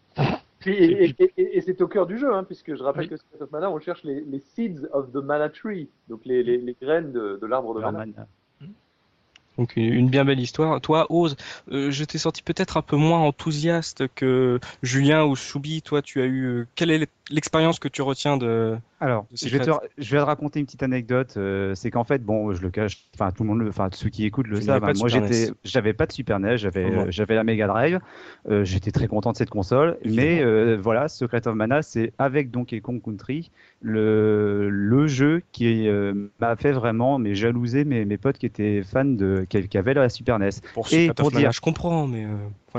Et, 0.66 1.60
c'est 1.60 1.80
au 1.80 1.88
cœur 1.88 2.06
du 2.06 2.18
jeu, 2.18 2.34
hein, 2.34 2.44
puisque 2.44 2.74
je 2.74 2.82
rappelle 2.82 3.08
que 3.08 3.16
Secret 3.16 3.42
of 3.42 3.50
Mana, 3.50 3.70
on 3.70 3.78
cherche 3.78 4.04
les, 4.04 4.40
seeds 4.40 4.86
of 4.92 5.12
the 5.12 5.16
mana 5.16 5.48
tree, 5.48 5.88
donc 6.08 6.20
les, 6.24 6.42
les, 6.42 6.76
graines 6.80 7.12
de, 7.12 7.38
de 7.40 7.46
l'arbre 7.46 7.74
de 7.74 7.80
mana. 7.80 8.04
Donc 9.58 9.76
une 9.76 10.10
bien 10.10 10.24
belle 10.24 10.40
histoire. 10.40 10.80
Toi, 10.80 11.06
Ose, 11.10 11.36
euh, 11.70 11.90
je 11.90 12.04
t'ai 12.04 12.18
senti 12.18 12.42
peut-être 12.42 12.76
un 12.76 12.82
peu 12.82 12.96
moins 12.96 13.20
enthousiaste 13.20 14.04
que 14.14 14.60
Julien 14.82 15.24
ou 15.24 15.34
Soubi. 15.34 15.80
Toi, 15.80 16.02
tu 16.02 16.20
as 16.20 16.26
eu 16.26 16.44
euh, 16.44 16.66
quelle 16.74 16.90
est 16.90 17.08
l'expérience 17.30 17.78
que 17.78 17.88
tu 17.88 18.02
retiens 18.02 18.36
de 18.36 18.76
Alors, 19.00 19.26
je, 19.32 19.48
vais 19.48 19.58
te, 19.58 19.70
je 19.98 20.10
vais 20.10 20.18
te 20.18 20.24
raconter 20.24 20.60
une 20.60 20.66
petite 20.66 20.82
anecdote. 20.82 21.34
Euh, 21.36 21.74
c'est 21.74 21.90
qu'en 21.90 22.04
fait, 22.04 22.24
bon, 22.24 22.52
je 22.54 22.62
le 22.62 22.70
cache. 22.70 23.06
Enfin, 23.14 23.30
tout 23.32 23.42
le 23.42 23.48
monde, 23.48 23.66
enfin 23.68 23.88
ceux 23.92 24.08
qui 24.08 24.24
écoutent 24.24 24.48
le 24.48 24.60
savent. 24.60 24.84
Hein. 24.84 24.92
moi, 24.96 25.08
j'étais, 25.08 25.50
j'avais 25.64 25.92
pas 25.92 26.06
de 26.06 26.12
Super 26.12 26.38
NES. 26.38 26.56
J'avais, 26.56 27.10
j'avais 27.10 27.34
la 27.34 27.44
Mega 27.44 27.66
Drive. 27.66 28.00
j'étais 28.62 28.90
très 28.90 29.08
content 29.08 29.32
de 29.32 29.36
cette 29.36 29.50
console. 29.50 29.98
Mais 30.04 30.76
voilà, 30.76 31.08
Secret 31.08 31.46
of 31.46 31.54
Mana, 31.54 31.82
c'est 31.82 32.12
avec 32.18 32.50
Donkey 32.50 32.80
Kong 32.80 33.02
Country 33.02 33.50
le, 33.82 34.70
le 34.70 35.06
jeu 35.06 35.42
qui 35.52 35.88
m'a 36.40 36.56
fait 36.56 36.72
vraiment 36.72 37.18
mais 37.18 37.34
jalouser 37.34 37.84
mes, 37.84 38.04
mes 38.04 38.16
potes 38.16 38.38
qui 38.38 38.46
étaient 38.46 38.82
fans 38.82 39.04
de 39.04 39.46
qui 39.48 39.78
avait 39.78 39.94
la 39.94 40.08
Super 40.08 40.38
NES. 40.38 40.50
Pour 40.74 40.92
et 40.92 41.12
pour 41.12 41.30
dire, 41.30 41.52
je 41.52 41.60
comprends, 41.60 42.06
mais 42.06 42.24
euh, 42.24 42.28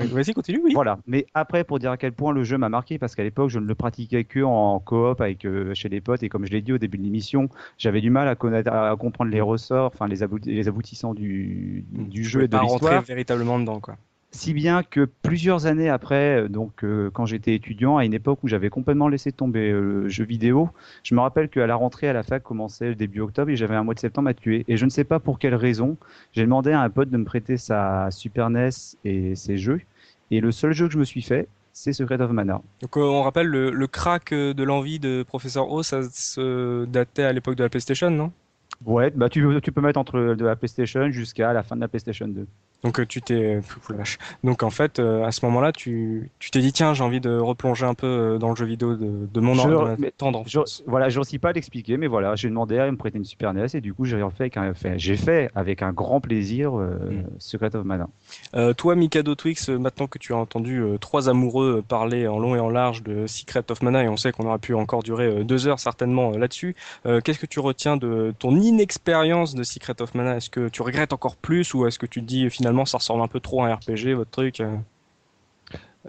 vas-y, 0.06 0.34
continue. 0.34 0.62
Oui. 0.64 0.74
Voilà. 0.74 1.00
Mais 1.08 1.26
après, 1.34 1.64
pour 1.64 1.80
dire 1.80 1.92
à 1.92 1.98
quel 1.98 2.12
point 2.12 2.34
le 2.34 2.44
jeu 2.44 2.58
m'a 2.58 2.70
marqué, 2.70 2.98
parce 2.98 3.16
qu'à 3.16 3.24
l'époque, 3.24 3.50
je 3.50 3.60
ne 3.60 3.66
le 3.66 3.76
pratiquais 3.76 4.24
que 4.24 4.42
en 4.42 4.80
coop 4.80 5.22
avec 5.22 5.46
euh, 5.46 5.74
chez 5.74 5.90
les 5.90 6.02
potes, 6.02 6.24
et 6.24 6.30
comme 6.30 6.46
je 6.46 6.52
l'ai 6.52 6.62
dit 6.62 6.74
au 6.74 6.78
début 6.78 6.98
de 6.98 7.04
l'émission, 7.04 7.50
j'avais 7.78 8.02
du 8.02 8.10
mal 8.10 8.28
à, 8.28 8.36
connaître, 8.36 8.72
à 8.72 8.96
comprendre 8.96 9.32
les 9.32 9.42
ressorts, 9.42 9.92
enfin 9.94 10.08
les, 10.08 10.26
les 10.46 10.68
aboutissants 10.68 11.14
du, 11.14 11.86
du 11.92 12.24
jeu 12.24 12.44
et 12.44 12.48
de 12.48 12.58
l'histoire. 12.58 13.02
véritablement 13.02 13.60
dedans, 13.60 13.80
quoi. 13.80 13.98
Si 14.38 14.54
bien 14.54 14.84
que 14.84 15.10
plusieurs 15.24 15.66
années 15.66 15.90
après, 15.90 16.44
euh, 16.44 16.48
donc 16.48 16.84
euh, 16.84 17.10
quand 17.12 17.26
j'étais 17.26 17.56
étudiant, 17.56 17.98
à 17.98 18.06
une 18.06 18.14
époque 18.14 18.38
où 18.44 18.48
j'avais 18.48 18.70
complètement 18.70 19.08
laissé 19.08 19.32
tomber 19.32 19.72
euh, 19.72 20.04
le 20.04 20.10
jeu 20.10 20.26
vidéo, 20.26 20.70
je 21.02 21.16
me 21.16 21.22
rappelle 21.22 21.50
qu'à 21.50 21.66
la 21.66 21.76
rentrée 21.76 22.08
à 22.08 22.14
la 22.14 22.22
fac 22.22 22.44
commençait 22.44 22.90
le 22.90 22.94
début 22.94 23.20
octobre 23.22 23.50
et 23.50 23.56
j'avais 23.56 23.74
un 23.74 23.84
mois 23.84 23.96
de 23.96 24.00
septembre 24.00 24.30
à 24.30 24.36
tuer. 24.36 24.64
Et 24.68 24.78
je 24.78 24.86
ne 24.86 24.92
sais 24.92 25.06
pas 25.06 25.20
pour 25.20 25.40
quelle 25.40 25.56
raison, 25.56 25.98
j'ai 26.34 26.44
demandé 26.44 26.72
à 26.72 26.82
un 26.82 26.90
pote 26.92 27.10
de 27.10 27.18
me 27.18 27.26
prêter 27.26 27.58
sa 27.58 28.12
Super 28.12 28.52
NES 28.52 28.70
et 29.06 29.34
ses 29.34 29.58
jeux. 29.58 29.82
Et 30.30 30.40
le 30.40 30.52
seul 30.52 30.72
jeu 30.72 30.86
que 30.86 30.94
je 30.94 31.00
me 31.00 31.04
suis 31.04 31.24
fait, 31.24 31.48
c'est 31.74 31.92
Secret 31.92 32.22
of 32.22 32.30
Mana. 32.30 32.62
Donc 32.84 32.96
on 32.96 33.24
rappelle 33.24 33.48
le, 33.48 33.72
le 33.72 33.88
crack 33.88 34.36
de 34.36 34.64
l'envie 34.64 35.00
de 35.00 35.24
Professeur 35.24 35.72
O, 35.72 35.82
ça 35.82 36.04
se 36.12 36.86
datait 36.86 37.24
à 37.24 37.34
l'époque 37.34 37.56
de 37.56 37.64
la 37.64 37.70
PlayStation, 37.70 38.12
non? 38.12 38.32
Ouais, 38.86 39.10
bah 39.10 39.30
tu, 39.30 39.44
tu 39.64 39.72
peux 39.72 39.82
mettre 39.82 40.00
entre 40.00 40.36
de 40.36 40.46
la 40.46 40.56
PlayStation 40.56 41.10
jusqu'à 41.10 41.54
la 41.54 41.64
fin 41.64 41.76
de 41.76 41.82
la 41.82 41.88
PlayStation 41.88 42.28
2. 42.28 42.46
Donc 42.84 43.00
euh, 43.00 43.06
tu 43.08 43.22
t'es 43.22 43.60
donc 44.44 44.62
en 44.62 44.70
fait 44.70 45.00
euh, 45.00 45.26
à 45.26 45.32
ce 45.32 45.44
moment-là 45.46 45.72
tu 45.72 46.30
tu 46.38 46.52
t'es 46.52 46.60
dit 46.60 46.72
tiens 46.72 46.94
j'ai 46.94 47.04
envie 47.04 47.20
de 47.20 47.36
replonger 47.36 47.86
un 47.86 47.96
peu 47.96 48.06
euh, 48.06 48.38
dans 48.38 48.52
le 48.52 48.56
jeu 48.56 48.66
vidéo 48.66 48.96
de, 48.96 49.28
de 49.34 49.40
mon 49.40 49.56
je, 49.56 50.10
tendre 50.12 50.44
je, 50.46 50.60
voilà 50.86 51.10
je 51.10 51.20
sais 51.24 51.40
pas 51.40 51.54
l'expliquer 51.54 51.98
mais 51.98 52.06
voilà 52.06 52.36
j'ai 52.36 52.50
demandé 52.50 52.78
à 52.78 52.90
me 52.92 52.96
prêter 52.96 53.18
une 53.18 53.26
Super 53.26 53.52
NES 53.54 53.66
et 53.74 53.82
du 53.82 53.96
coup 53.96 54.06
j'ai 54.06 54.22
fait 54.36 54.54
j'ai 54.98 55.18
fait 55.18 55.50
avec 55.56 55.82
un 55.82 55.92
grand 55.92 56.22
plaisir 56.22 56.74
mm. 56.74 57.24
Secret 57.40 57.76
of 57.76 57.84
Mana. 57.84 58.10
toi 58.78 58.96
Mikado 58.96 59.34
Twix 59.34 59.70
maintenant 59.70 60.06
que 60.06 60.20
tu 60.20 60.34
as 60.34 60.38
entendu 60.38 60.84
trois 61.02 61.30
amoureux 61.30 61.84
parler 61.88 62.28
en 62.28 62.38
long 62.38 62.56
et 62.56 62.60
en 62.60 62.70
large 62.70 63.02
de 63.02 63.26
Secret 63.26 63.64
of 63.72 63.82
Mana 63.82 64.04
et 64.04 64.08
on 64.08 64.18
sait 64.18 64.32
qu'on 64.32 64.46
aurait 64.46 64.60
pu 64.60 64.76
encore 64.76 65.02
durer 65.02 65.44
deux 65.44 65.68
heures 65.68 65.80
certainement 65.80 66.30
là-dessus 66.30 66.76
qu'est-ce 67.04 67.40
que 67.40 67.48
tu 67.48 67.60
retiens 67.60 67.98
de 67.98 68.36
ton 68.38 68.56
inexpérience 68.56 69.56
de 69.56 69.64
Secret 69.64 70.00
of 70.00 70.14
Mana? 70.14 70.38
Est-ce 70.38 70.52
que 70.52 70.70
tu 70.70 70.84
regrettes 70.84 71.14
encore 71.14 71.38
plus 71.38 71.74
ou 71.74 71.88
est-ce 71.88 71.98
que 71.98 72.06
tu 72.06 72.22
te 72.22 72.26
dis 72.26 72.50
finalement 72.50 72.67
ça 72.86 72.98
ressemble 72.98 73.22
un 73.22 73.28
peu 73.28 73.40
trop 73.40 73.64
à 73.64 73.68
un 73.68 73.76
RPG 73.76 74.14
votre 74.16 74.32
truc 74.32 74.60
euh 74.60 74.76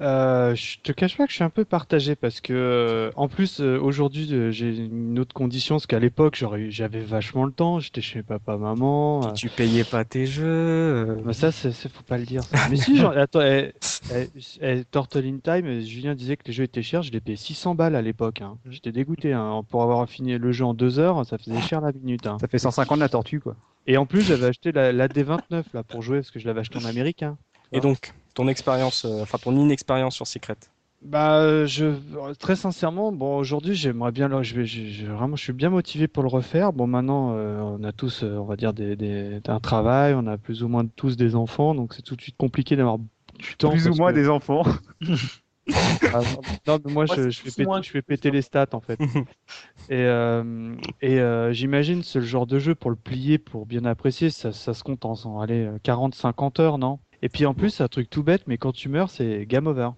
euh, 0.01 0.55
je 0.55 0.79
te 0.81 0.93
cache 0.93 1.17
pas 1.17 1.25
que 1.25 1.31
je 1.31 1.37
suis 1.37 1.45
un 1.45 1.51
peu 1.51 1.65
partagé 1.65 2.15
parce 2.15 2.41
que 2.41 2.53
euh, 2.53 3.11
en 3.17 3.27
plus 3.27 3.61
euh, 3.61 3.81
aujourd'hui 3.81 4.29
j'ai 4.53 4.77
une 4.77 5.19
autre 5.19 5.35
condition 5.35 5.75
parce 5.75 5.89
qu'à 5.89 5.99
l'époque 5.99 6.41
j'avais 6.69 7.01
vachement 7.01 7.45
le 7.45 7.51
temps, 7.51 7.81
j'étais 7.81 8.01
chez 8.01 8.23
papa 8.23 8.57
maman. 8.57 9.33
Tu 9.33 9.49
payais 9.49 9.83
pas 9.83 10.05
tes 10.05 10.27
jeux. 10.27 11.19
Bah 11.25 11.33
ça 11.33 11.51
c'est 11.51 11.73
faut 11.89 12.05
pas 12.05 12.17
le 12.17 12.25
dire. 12.25 12.45
Ça. 12.45 12.59
Mais 12.71 12.77
si 12.77 12.97
genre, 12.97 13.17
attends, 13.17 13.41
eh, 13.41 13.73
eh, 14.15 14.29
eh, 14.61 14.85
Turtle 14.85 15.27
in 15.27 15.39
Time, 15.43 15.81
Julien 15.81 16.15
disait 16.15 16.37
que 16.37 16.45
les 16.47 16.53
jeux 16.53 16.65
étaient 16.65 16.83
chers, 16.83 17.03
je 17.03 17.11
les 17.11 17.21
payé 17.21 17.37
600 17.37 17.75
balles 17.75 17.97
à 17.97 18.03
l'époque. 18.03 18.41
Hein. 18.41 18.57
J'étais 18.71 18.93
dégoûté 18.93 19.33
hein. 19.33 19.63
pour 19.69 19.83
avoir 19.83 20.09
fini 20.09 20.39
le 20.39 20.53
jeu 20.53 20.65
en 20.65 20.75
deux 20.75 21.01
heures, 21.01 21.27
ça 21.27 21.39
faisait 21.39 21.61
cher 21.61 21.81
la 21.81 21.91
minute. 21.91 22.27
Hein. 22.29 22.37
Ça 22.41 22.47
fait 22.47 22.59
150 22.59 23.01
la 23.01 23.09
tortue 23.09 23.41
quoi. 23.41 23.57
Et 23.89 23.97
en 23.97 24.07
plus 24.07 24.23
j'avais 24.23 24.47
acheté 24.47 24.71
la, 24.71 24.93
la, 24.93 25.09
D29 25.09 25.65
là 25.73 25.83
pour 25.83 26.03
jouer 26.03 26.19
parce 26.19 26.31
que 26.31 26.39
je 26.39 26.47
l'avais 26.47 26.61
acheté 26.61 26.79
en 26.79 26.85
américain. 26.85 27.37
Et 27.73 27.81
donc 27.81 28.13
ton 28.35 28.47
expérience, 28.47 29.05
euh, 29.05 29.23
enfin 29.23 29.39
ton 29.39 29.57
inexpérience 29.57 30.15
sur 30.15 30.27
Secret 30.27 30.57
bah, 31.01 31.65
je 31.65 31.93
très 32.41 32.57
sincèrement, 32.57 33.13
bon 33.13 33.39
aujourd'hui 33.39 33.77
j'aimerais 33.77 34.11
bien, 34.11 34.43
je 34.43 34.57
vais, 34.57 34.67
je, 34.67 35.07
vraiment, 35.07 35.37
je 35.37 35.45
suis 35.45 35.53
bien 35.53 35.71
motivé 35.71 36.09
pour 36.09 36.25
le 36.25 36.29
refaire. 36.29 36.73
Bon 36.73 36.89
maintenant, 36.89 37.35
euh, 37.37 37.61
on 37.61 37.85
a 37.85 37.93
tous, 37.93 38.25
euh, 38.25 38.37
on 38.37 38.45
va 38.45 38.57
dire 38.57 38.73
des, 38.73 38.97
des, 38.97 39.41
un 39.47 39.61
travail, 39.61 40.15
on 40.15 40.27
a 40.27 40.37
plus 40.39 40.65
ou 40.65 40.69
moins 40.69 40.85
tous 40.97 41.17
des 41.17 41.37
enfants, 41.37 41.77
donc 41.77 41.95
c'est 41.95 42.03
tout 42.03 42.17
de 42.17 42.21
suite 42.21 42.37
compliqué 42.37 42.75
d'avoir 42.75 42.99
du 42.99 43.57
temps. 43.57 43.71
Plus 43.71 43.87
ou 43.87 43.95
moins 43.95 44.13
des 44.13 44.29
enfants. 44.29 44.65
ah, 46.15 46.21
non, 46.67 46.79
mais 46.85 46.93
moi, 46.93 47.07
je, 47.07 47.31
je, 47.31 47.41
fais 47.41 47.65
péter, 47.65 47.83
je 47.83 47.91
fais 47.91 48.03
péter 48.03 48.31
les 48.31 48.43
stats 48.43 48.69
en 48.73 48.81
fait. 48.81 48.99
et 49.91 50.05
euh, 50.05 50.75
et 51.03 51.21
j'imagine 51.53 52.03
ce 52.03 52.21
genre 52.21 52.47
de 52.47 52.59
jeu 52.59 52.75
pour 52.75 52.91
le 52.91 52.97
plier, 52.97 53.39
pour 53.39 53.67
bien 53.67 53.85
apprécier, 53.85 54.31
ça, 54.31 54.53
ça 54.53 54.75
se 54.75 54.83
compte 54.83 55.05
en, 55.05 55.13
en 55.13 55.41
allez, 55.41 55.69
40-50 55.85 56.61
heures, 56.61 56.79
non? 56.79 56.99
Et 57.23 57.29
puis 57.29 57.47
en 57.47 57.55
plus, 57.55 57.71
c'est 57.71 57.83
un 57.83 57.89
truc 57.89 58.09
tout 58.09 58.23
bête, 58.23 58.43
mais 58.47 58.59
quand 58.59 58.73
tu 58.73 58.89
meurs, 58.89 59.11
c'est 59.11 59.45
game 59.47 59.67
over. 59.67 59.91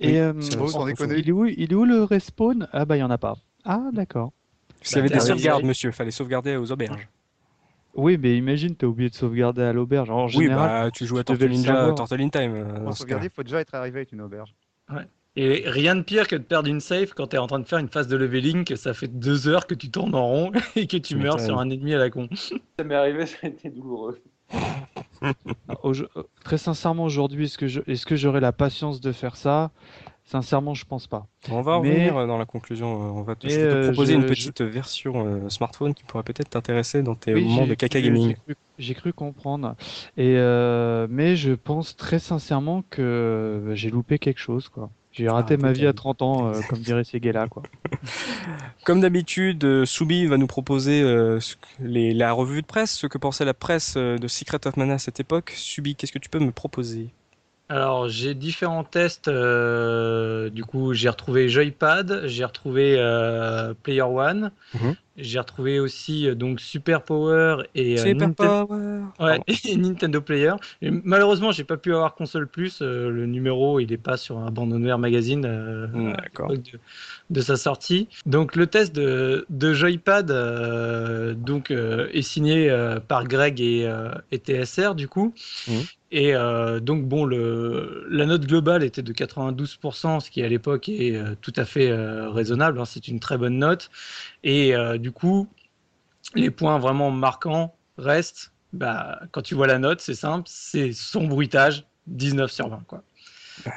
Et 0.00 0.20
euh, 0.20 0.32
il, 0.38 1.28
est 1.28 1.32
où, 1.32 1.46
il 1.46 1.72
est 1.72 1.74
où 1.74 1.84
le 1.84 2.04
respawn? 2.04 2.68
Ah 2.72 2.84
bah 2.84 2.96
il 2.96 3.00
y 3.00 3.02
en 3.02 3.10
a 3.10 3.18
pas. 3.18 3.36
Ah 3.64 3.88
d'accord. 3.92 4.32
Il 4.90 4.96
y 4.96 4.98
avait 4.98 5.08
des 5.08 5.20
sauvegardes, 5.20 5.64
monsieur. 5.64 5.90
Fallait 5.90 6.12
sauvegarder 6.12 6.56
aux 6.56 6.70
auberges. 6.70 7.08
Oui, 7.94 8.16
mais 8.16 8.36
imagine, 8.36 8.76
t'as 8.76 8.86
oublié 8.86 9.10
de 9.10 9.14
sauvegarder 9.14 9.62
à 9.62 9.72
l'auberge. 9.72 10.10
Oui, 10.36 10.48
bah 10.48 10.88
tu 10.92 11.04
joues 11.04 11.18
à 11.18 11.24
Turtle 11.24 11.48
Ninja, 11.48 11.92
Turtle 11.96 12.20
in 12.20 12.28
Time. 12.28 12.54
Euh, 12.54 12.84
Pour 12.84 12.96
sauvegarder, 12.96 13.26
il 13.26 13.32
faut 13.32 13.42
déjà 13.42 13.60
être 13.60 13.74
arrivé 13.74 13.98
avec 13.98 14.12
une 14.12 14.20
auberge. 14.20 14.54
Ouais. 14.90 15.06
Et 15.36 15.62
rien 15.70 15.94
de 15.94 16.02
pire 16.02 16.26
que 16.26 16.34
de 16.34 16.42
perdre 16.42 16.68
une 16.68 16.80
save 16.80 17.14
quand 17.14 17.28
tu 17.28 17.36
es 17.36 17.38
en 17.38 17.46
train 17.46 17.60
de 17.60 17.64
faire 17.64 17.78
une 17.78 17.88
phase 17.88 18.08
de 18.08 18.16
leveling, 18.16 18.64
que 18.64 18.74
ça 18.74 18.92
fait 18.92 19.06
deux 19.06 19.46
heures 19.46 19.68
que 19.68 19.74
tu 19.74 19.88
tournes 19.88 20.16
en 20.16 20.26
rond 20.26 20.52
et 20.76 20.88
que 20.88 20.96
tu 20.96 21.14
meurs 21.14 21.38
sur 21.38 21.58
un 21.58 21.70
ennemi 21.70 21.94
à 21.94 21.98
la 21.98 22.10
con. 22.10 22.28
Ça 22.78 22.84
m'est 22.84 22.94
arrivé, 22.96 23.26
ça 23.26 23.36
a 23.44 23.46
été 23.46 23.70
douloureux. 23.70 24.20
Très 26.44 26.58
sincèrement, 26.58 27.04
aujourd'hui, 27.04 27.44
est-ce 27.44 27.58
que 27.58 27.90
est-ce 27.90 28.06
que 28.06 28.16
j'aurai 28.16 28.40
la 28.40 28.52
patience 28.52 29.00
de 29.00 29.12
faire 29.12 29.36
ça? 29.36 29.70
Sincèrement, 30.28 30.74
je 30.74 30.84
pense 30.84 31.06
pas. 31.06 31.26
On 31.50 31.62
va 31.62 31.76
revenir 31.76 32.16
euh, 32.16 32.26
dans 32.26 32.38
la 32.38 32.44
conclusion. 32.44 33.02
Euh, 33.02 33.18
on 33.18 33.22
va 33.22 33.34
te, 33.34 33.46
te 33.46 33.86
proposer 33.86 34.14
une 34.14 34.26
petite 34.26 34.60
version 34.60 35.26
euh, 35.26 35.48
smartphone 35.48 35.94
qui 35.94 36.04
pourrait 36.04 36.22
peut-être 36.22 36.50
t'intéresser 36.50 37.02
dans 37.02 37.14
tes 37.14 37.34
moments 37.34 37.66
de 37.66 37.74
caca 37.74 38.00
gaming. 38.00 38.36
J'ai 38.78 38.94
cru, 38.94 39.12
comprendre. 39.12 39.74
Et 40.16 40.34
mais 41.08 41.36
je 41.36 41.52
pense 41.52 41.96
très 41.96 42.18
sincèrement 42.18 42.82
que 42.90 43.72
j'ai 43.74 43.90
loupé 43.90 44.18
quelque 44.18 44.40
chose, 44.40 44.68
quoi. 44.68 44.90
J'ai 45.18 45.26
ah, 45.26 45.32
raté 45.32 45.56
ma 45.56 45.72
vie 45.72 45.86
à 45.86 45.92
30 45.92 46.22
ans, 46.22 46.48
euh, 46.48 46.60
comme 46.68 46.78
dirait 46.78 47.02
Seguela, 47.02 47.48
quoi. 47.48 47.64
Comme 48.84 49.00
d'habitude, 49.00 49.64
euh, 49.64 49.84
Soubi 49.84 50.26
va 50.26 50.36
nous 50.36 50.46
proposer 50.46 51.02
euh, 51.02 51.40
les, 51.80 52.14
la 52.14 52.32
revue 52.32 52.62
de 52.62 52.66
presse, 52.66 52.92
ce 52.92 53.08
que 53.08 53.18
pensait 53.18 53.44
la 53.44 53.52
presse 53.52 53.96
de 53.96 54.28
Secret 54.28 54.64
of 54.66 54.76
Mana 54.76 54.94
à 54.94 54.98
cette 54.98 55.18
époque. 55.18 55.52
Subi, 55.56 55.96
qu'est-ce 55.96 56.12
que 56.12 56.20
tu 56.20 56.28
peux 56.28 56.38
me 56.38 56.52
proposer? 56.52 57.10
Alors 57.68 58.08
j'ai 58.08 58.34
différents 58.34 58.84
tests. 58.84 59.28
du 59.28 60.64
coup, 60.64 60.94
j'ai 60.94 61.08
retrouvé 61.08 61.48
Joypad, 61.48 62.26
j'ai 62.26 62.44
retrouvé 62.44 62.96
Player 63.82 64.02
One, 64.02 64.50
mhm. 64.74 64.96
J'ai 65.20 65.40
retrouvé 65.40 65.80
aussi 65.80 66.28
euh, 66.28 66.34
donc 66.36 66.60
Super 66.60 67.02
Power 67.02 67.64
et, 67.74 67.98
euh, 67.98 68.14
Ouais, 69.18 69.40
et 69.64 69.76
Nintendo 69.76 70.20
Player. 70.20 70.52
Et 70.80 70.90
malheureusement, 70.90 71.50
j'ai 71.50 71.64
pas 71.64 71.76
pu 71.76 71.92
avoir 71.92 72.14
console 72.14 72.46
plus. 72.46 72.80
Euh, 72.82 73.10
le 73.10 73.26
numéro, 73.26 73.80
il 73.80 73.92
est 73.92 73.98
pas 73.98 74.16
sur 74.16 74.38
un 74.38 74.46
Abandonware 74.46 74.98
Magazine 74.98 75.40
de, 75.40 76.14
de, 77.30 77.40
sa 77.40 77.56
sortie. 77.56 78.08
Donc 78.26 78.54
le 78.54 78.68
test 78.68 78.94
de, 78.94 79.44
de 79.50 79.74
Joypad 79.74 80.28
donc 81.34 81.70
est 81.70 82.22
signé 82.22 82.72
par 83.08 83.24
Greg 83.24 83.60
et, 83.60 83.90
et, 84.30 84.38
TSR 84.38 84.94
du 84.94 85.08
coup. 85.08 85.34
Mmh. 85.66 85.72
Et 86.10 86.32
donc 86.80 87.04
bon, 87.04 87.24
le, 87.24 88.06
la 88.10 88.24
note 88.24 88.46
globale 88.46 88.82
était 88.82 89.02
de 89.02 89.12
92%, 89.12 90.20
ce 90.20 90.30
qui 90.30 90.42
à 90.42 90.48
l'époque 90.48 90.88
est 90.88 91.20
tout 91.40 91.52
à 91.56 91.64
fait 91.64 91.92
raisonnable. 91.92 92.80
Hein, 92.80 92.84
c'est 92.84 93.08
une 93.08 93.20
très 93.20 93.36
bonne 93.36 93.58
note. 93.58 93.90
Et 94.44 94.74
euh, 94.74 94.98
du 95.08 95.12
coup, 95.12 95.48
les 96.34 96.50
points 96.50 96.78
vraiment 96.78 97.10
marquants 97.10 97.74
restent, 97.96 98.52
bah, 98.74 99.22
quand 99.32 99.40
tu 99.40 99.54
vois 99.54 99.66
la 99.66 99.78
note, 99.78 100.02
c'est 100.02 100.14
simple, 100.14 100.44
c'est 100.46 100.92
son 100.92 101.26
bruitage, 101.26 101.86
19 102.08 102.52
sur 102.52 102.68
20. 102.68 102.82
Quoi. 102.86 103.02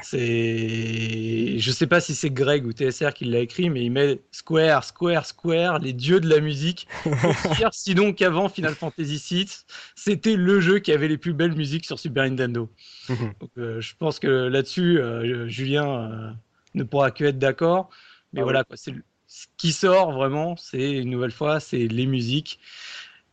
C'est, 0.04 1.58
je 1.58 1.72
sais 1.72 1.88
pas 1.88 2.02
si 2.02 2.16
c'est 2.16 2.32
Greg 2.32 2.66
ou 2.66 2.74
TSR 2.74 3.14
qui 3.14 3.24
l'a 3.24 3.40
écrit, 3.40 3.70
mais 3.70 3.86
il 3.86 3.92
met 3.92 4.20
Square, 4.32 4.84
Square, 4.84 5.26
Square, 5.26 5.80
les 5.80 5.94
dieux 5.94 6.20
de 6.20 6.28
la 6.28 6.42
musique. 6.42 6.86
sinon 7.72 8.12
qu'avant 8.12 8.50
Final 8.50 8.76
Fantasy 8.76 9.24
VI, 9.26 9.64
c'était 9.96 10.36
le 10.36 10.60
jeu 10.60 10.80
qui 10.80 10.92
avait 10.92 11.08
les 11.08 11.18
plus 11.18 11.34
belles 11.34 11.56
musiques 11.56 11.86
sur 11.86 11.98
Super 11.98 12.26
Nintendo. 12.26 12.70
Euh, 13.58 13.80
je 13.80 13.94
pense 13.98 14.20
que 14.20 14.28
là-dessus, 14.28 15.00
euh, 15.00 15.48
Julien 15.48 16.36
ne 16.74 16.84
pourra 16.84 17.12
que 17.12 17.24
être 17.24 17.40
d'accord. 17.40 17.90
Mais 18.34 18.42
ah 18.42 18.44
voilà, 18.44 18.64
quoi, 18.66 18.76
c'est 18.76 18.94
ce 19.32 19.48
qui 19.56 19.72
sort 19.72 20.12
vraiment, 20.12 20.58
c'est 20.58 20.92
une 20.92 21.10
nouvelle 21.10 21.32
fois, 21.32 21.62
c'est 21.62 21.88
les 21.88 22.06
musiques, 22.06 22.60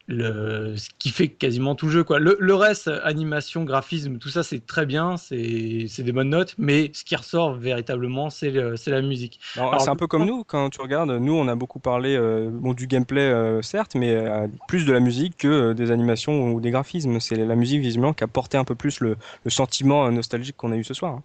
le, 0.06 0.76
ce 0.76 0.90
qui 1.00 1.10
fait 1.10 1.26
quasiment 1.26 1.74
tout 1.74 1.86
le 1.86 1.92
jeu. 1.92 2.04
Quoi. 2.04 2.20
Le, 2.20 2.54
reste, 2.54 2.88
animation, 3.02 3.64
graphisme, 3.64 4.18
tout 4.18 4.28
ça, 4.28 4.44
c'est 4.44 4.64
très 4.64 4.86
bien, 4.86 5.16
c'est 5.16 5.88
des 5.98 6.12
bonnes 6.12 6.30
notes, 6.30 6.54
mais 6.56 6.92
ce 6.94 7.02
qui 7.02 7.16
ressort 7.16 7.54
véritablement, 7.54 8.30
c'est 8.30 8.52
la 8.52 9.02
musique. 9.02 9.40
C'est 9.54 9.88
un 9.88 9.96
peu 9.96 10.06
comme 10.06 10.24
nous, 10.24 10.44
quand 10.44 10.70
tu 10.70 10.80
regardes, 10.80 11.10
nous, 11.10 11.34
on 11.34 11.48
a 11.48 11.56
beaucoup 11.56 11.80
parlé 11.80 12.14
euh, 12.14 12.48
bon, 12.48 12.74
du 12.74 12.86
gameplay, 12.86 13.22
euh, 13.22 13.60
certes, 13.60 13.96
mais 13.96 14.14
euh, 14.14 14.46
plus 14.68 14.86
de 14.86 14.92
la 14.92 15.00
musique 15.00 15.36
que 15.36 15.72
des 15.72 15.90
animations 15.90 16.52
ou 16.52 16.60
des 16.60 16.70
graphismes. 16.70 17.18
C'est 17.18 17.34
la 17.34 17.56
musique, 17.56 17.80
visiblement, 17.80 18.12
qui 18.12 18.22
a 18.22 18.28
porté 18.28 18.56
un 18.56 18.64
peu 18.64 18.76
plus 18.76 19.00
le, 19.00 19.16
sentiment 19.48 20.08
nostalgique 20.12 20.56
qu'on 20.56 20.70
a 20.70 20.76
eu 20.76 20.84
ce 20.84 20.94
soir. 20.94 21.14
Hein. 21.14 21.22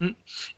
Mm. 0.00 0.08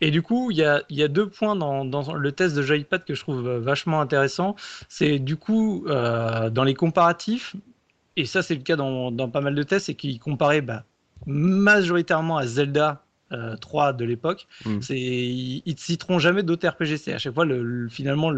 Et 0.01 0.11
du 0.11 0.23
coup, 0.23 0.51
il 0.51 0.57
y 0.57 0.65
a, 0.65 0.83
y 0.91 1.03
a, 1.03 1.09
deux 1.09 1.29
points 1.29 1.57
dans, 1.57 1.85
dans, 1.85 2.15
le 2.15 2.33
test 2.33 2.57
de 2.57 2.63
Joypad 2.63 3.05
que 3.05 3.15
je 3.15 3.21
trouve 3.21 3.47
euh, 3.47 3.61
vachement 3.61 4.01
intéressant. 4.01 4.57
C'est 4.89 5.19
du 5.19 5.37
coup, 5.37 5.85
euh, 5.89 6.51
dans 6.51 6.65
les 6.65 6.75
comparatifs, 6.75 7.57
et 8.17 8.25
ça 8.25 8.43
c'est 8.43 8.55
le 8.55 8.63
cas 8.63 8.77
dans, 8.77 9.11
dans, 9.13 9.29
pas 9.29 9.41
mal 9.41 9.55
de 9.55 9.63
tests, 9.63 9.87
c'est 9.87 9.95
qu'ils 9.95 10.19
comparaient 10.19 10.61
bah, 10.61 10.85
majoritairement 11.27 12.37
à 12.37 12.47
Zelda 12.47 13.05
3 13.61 13.89
euh, 13.89 13.93
de 13.93 14.05
l'époque. 14.05 14.47
Mm. 14.65 14.81
C'est 14.81 14.99
Ils 14.99 15.63
ne 15.67 15.77
citeront 15.77 16.19
jamais 16.19 16.43
d'autres 16.43 16.69
RPG. 16.69 16.97
C'est 16.97 17.13
à 17.13 17.19
chaque 17.19 17.35
fois, 17.35 17.45
le, 17.45 17.89
finalement, 17.89 18.33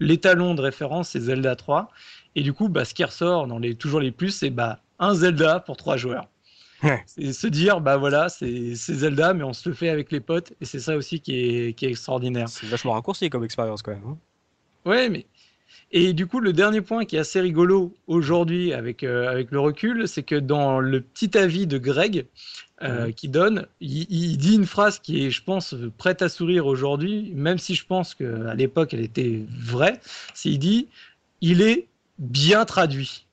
l'étalon 0.00 0.54
de 0.54 0.60
référence, 0.60 1.10
c'est 1.10 1.20
Zelda 1.20 1.56
3. 1.56 1.90
Et 2.34 2.42
du 2.42 2.52
coup, 2.52 2.68
bah, 2.68 2.84
ce 2.84 2.94
qui 2.94 3.04
ressort 3.04 3.46
dans 3.46 3.58
les, 3.58 3.74
toujours 3.74 4.00
les 4.00 4.10
plus, 4.10 4.30
c'est 4.30 4.50
bah, 4.50 4.80
un 4.98 5.14
Zelda 5.14 5.60
pour 5.60 5.76
trois 5.76 5.96
joueurs. 5.96 6.26
C'est 7.06 7.32
se 7.32 7.46
dire, 7.46 7.80
bah 7.80 7.96
voilà, 7.96 8.28
c'est 8.28 8.74
Zelda, 8.74 9.34
mais 9.34 9.44
on 9.44 9.52
se 9.52 9.68
le 9.68 9.74
fait 9.74 9.88
avec 9.88 10.10
les 10.10 10.20
potes, 10.20 10.52
et 10.60 10.64
c'est 10.64 10.80
ça 10.80 10.96
aussi 10.96 11.20
qui 11.20 11.34
est, 11.36 11.74
qui 11.74 11.86
est 11.86 11.90
extraordinaire. 11.90 12.48
C'est 12.48 12.66
vachement 12.66 12.92
raccourci 12.92 13.30
comme 13.30 13.44
expérience 13.44 13.82
quand 13.82 13.92
même. 13.92 14.04
Hein. 14.06 14.18
ouais, 14.86 15.08
mais. 15.08 15.26
Et 15.94 16.14
du 16.14 16.26
coup, 16.26 16.40
le 16.40 16.54
dernier 16.54 16.80
point 16.80 17.04
qui 17.04 17.16
est 17.16 17.18
assez 17.18 17.40
rigolo 17.40 17.94
aujourd'hui 18.06 18.72
avec, 18.72 19.02
euh, 19.02 19.30
avec 19.30 19.50
le 19.50 19.60
recul, 19.60 20.08
c'est 20.08 20.22
que 20.22 20.34
dans 20.34 20.80
le 20.80 21.02
petit 21.02 21.36
avis 21.36 21.66
de 21.66 21.76
Greg 21.76 22.26
euh, 22.82 23.12
qui 23.12 23.28
donne, 23.28 23.66
il, 23.80 24.06
il, 24.10 24.38
dit 24.38 24.54
une 24.54 24.66
phrase 24.66 24.98
qui 24.98 25.26
est, 25.26 25.30
je 25.30 25.42
pense, 25.44 25.74
prête 25.98 26.22
à 26.22 26.28
sourire 26.28 26.66
aujourd'hui, 26.66 27.32
même 27.34 27.58
si 27.58 27.74
je 27.74 27.84
pense 27.86 28.14
qu'à 28.14 28.54
l'époque 28.54 28.94
elle 28.94 29.02
était 29.02 29.42
vraie. 29.50 30.00
C'est 30.34 30.48
il 30.48 30.58
dit, 30.58 30.88
il 31.42 31.60
est 31.60 31.86
bien 32.18 32.64
traduit. 32.64 33.26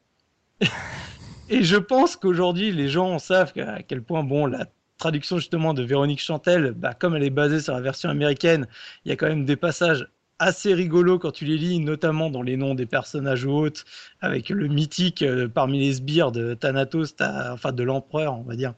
Et 1.50 1.64
je 1.64 1.78
pense 1.78 2.16
qu'aujourd'hui, 2.16 2.72
les 2.72 2.90
gens 2.90 3.18
savent 3.20 3.54
à 3.58 3.82
quel 3.82 4.04
point, 4.04 4.24
bon, 4.24 4.46
la 4.46 4.68
traduction 5.00 5.38
justement 5.38 5.74
de 5.74 5.82
Véronique 5.82 6.22
Chantel, 6.22 6.72
bah, 6.72 6.94
comme 6.94 7.16
elle 7.16 7.24
est 7.24 7.32
basée 7.32 7.60
sur 7.60 7.74
la 7.74 7.82
version 7.82 8.10
américaine, 8.10 8.68
il 9.04 9.10
y 9.10 9.12
a 9.12 9.16
quand 9.16 9.28
même 9.28 9.46
des 9.46 9.56
passages 9.56 10.08
assez 10.38 10.74
rigolos 10.74 11.20
quand 11.20 11.32
tu 11.32 11.46
les 11.46 11.58
lis, 11.58 11.80
notamment 11.80 12.30
dans 12.30 12.42
les 12.42 12.56
noms 12.56 12.76
des 12.76 12.86
personnages 12.86 13.46
hôtes, 13.46 13.84
avec 14.22 14.50
le 14.50 14.68
mythique 14.68 15.22
euh, 15.22 15.48
parmi 15.50 15.80
les 15.80 15.94
sbires 15.94 16.32
de 16.32 16.54
Thanatos, 16.54 17.16
enfin 17.20 17.72
de 17.72 17.84
l'empereur, 17.84 18.38
on 18.38 18.44
va 18.44 18.56
dire. 18.56 18.74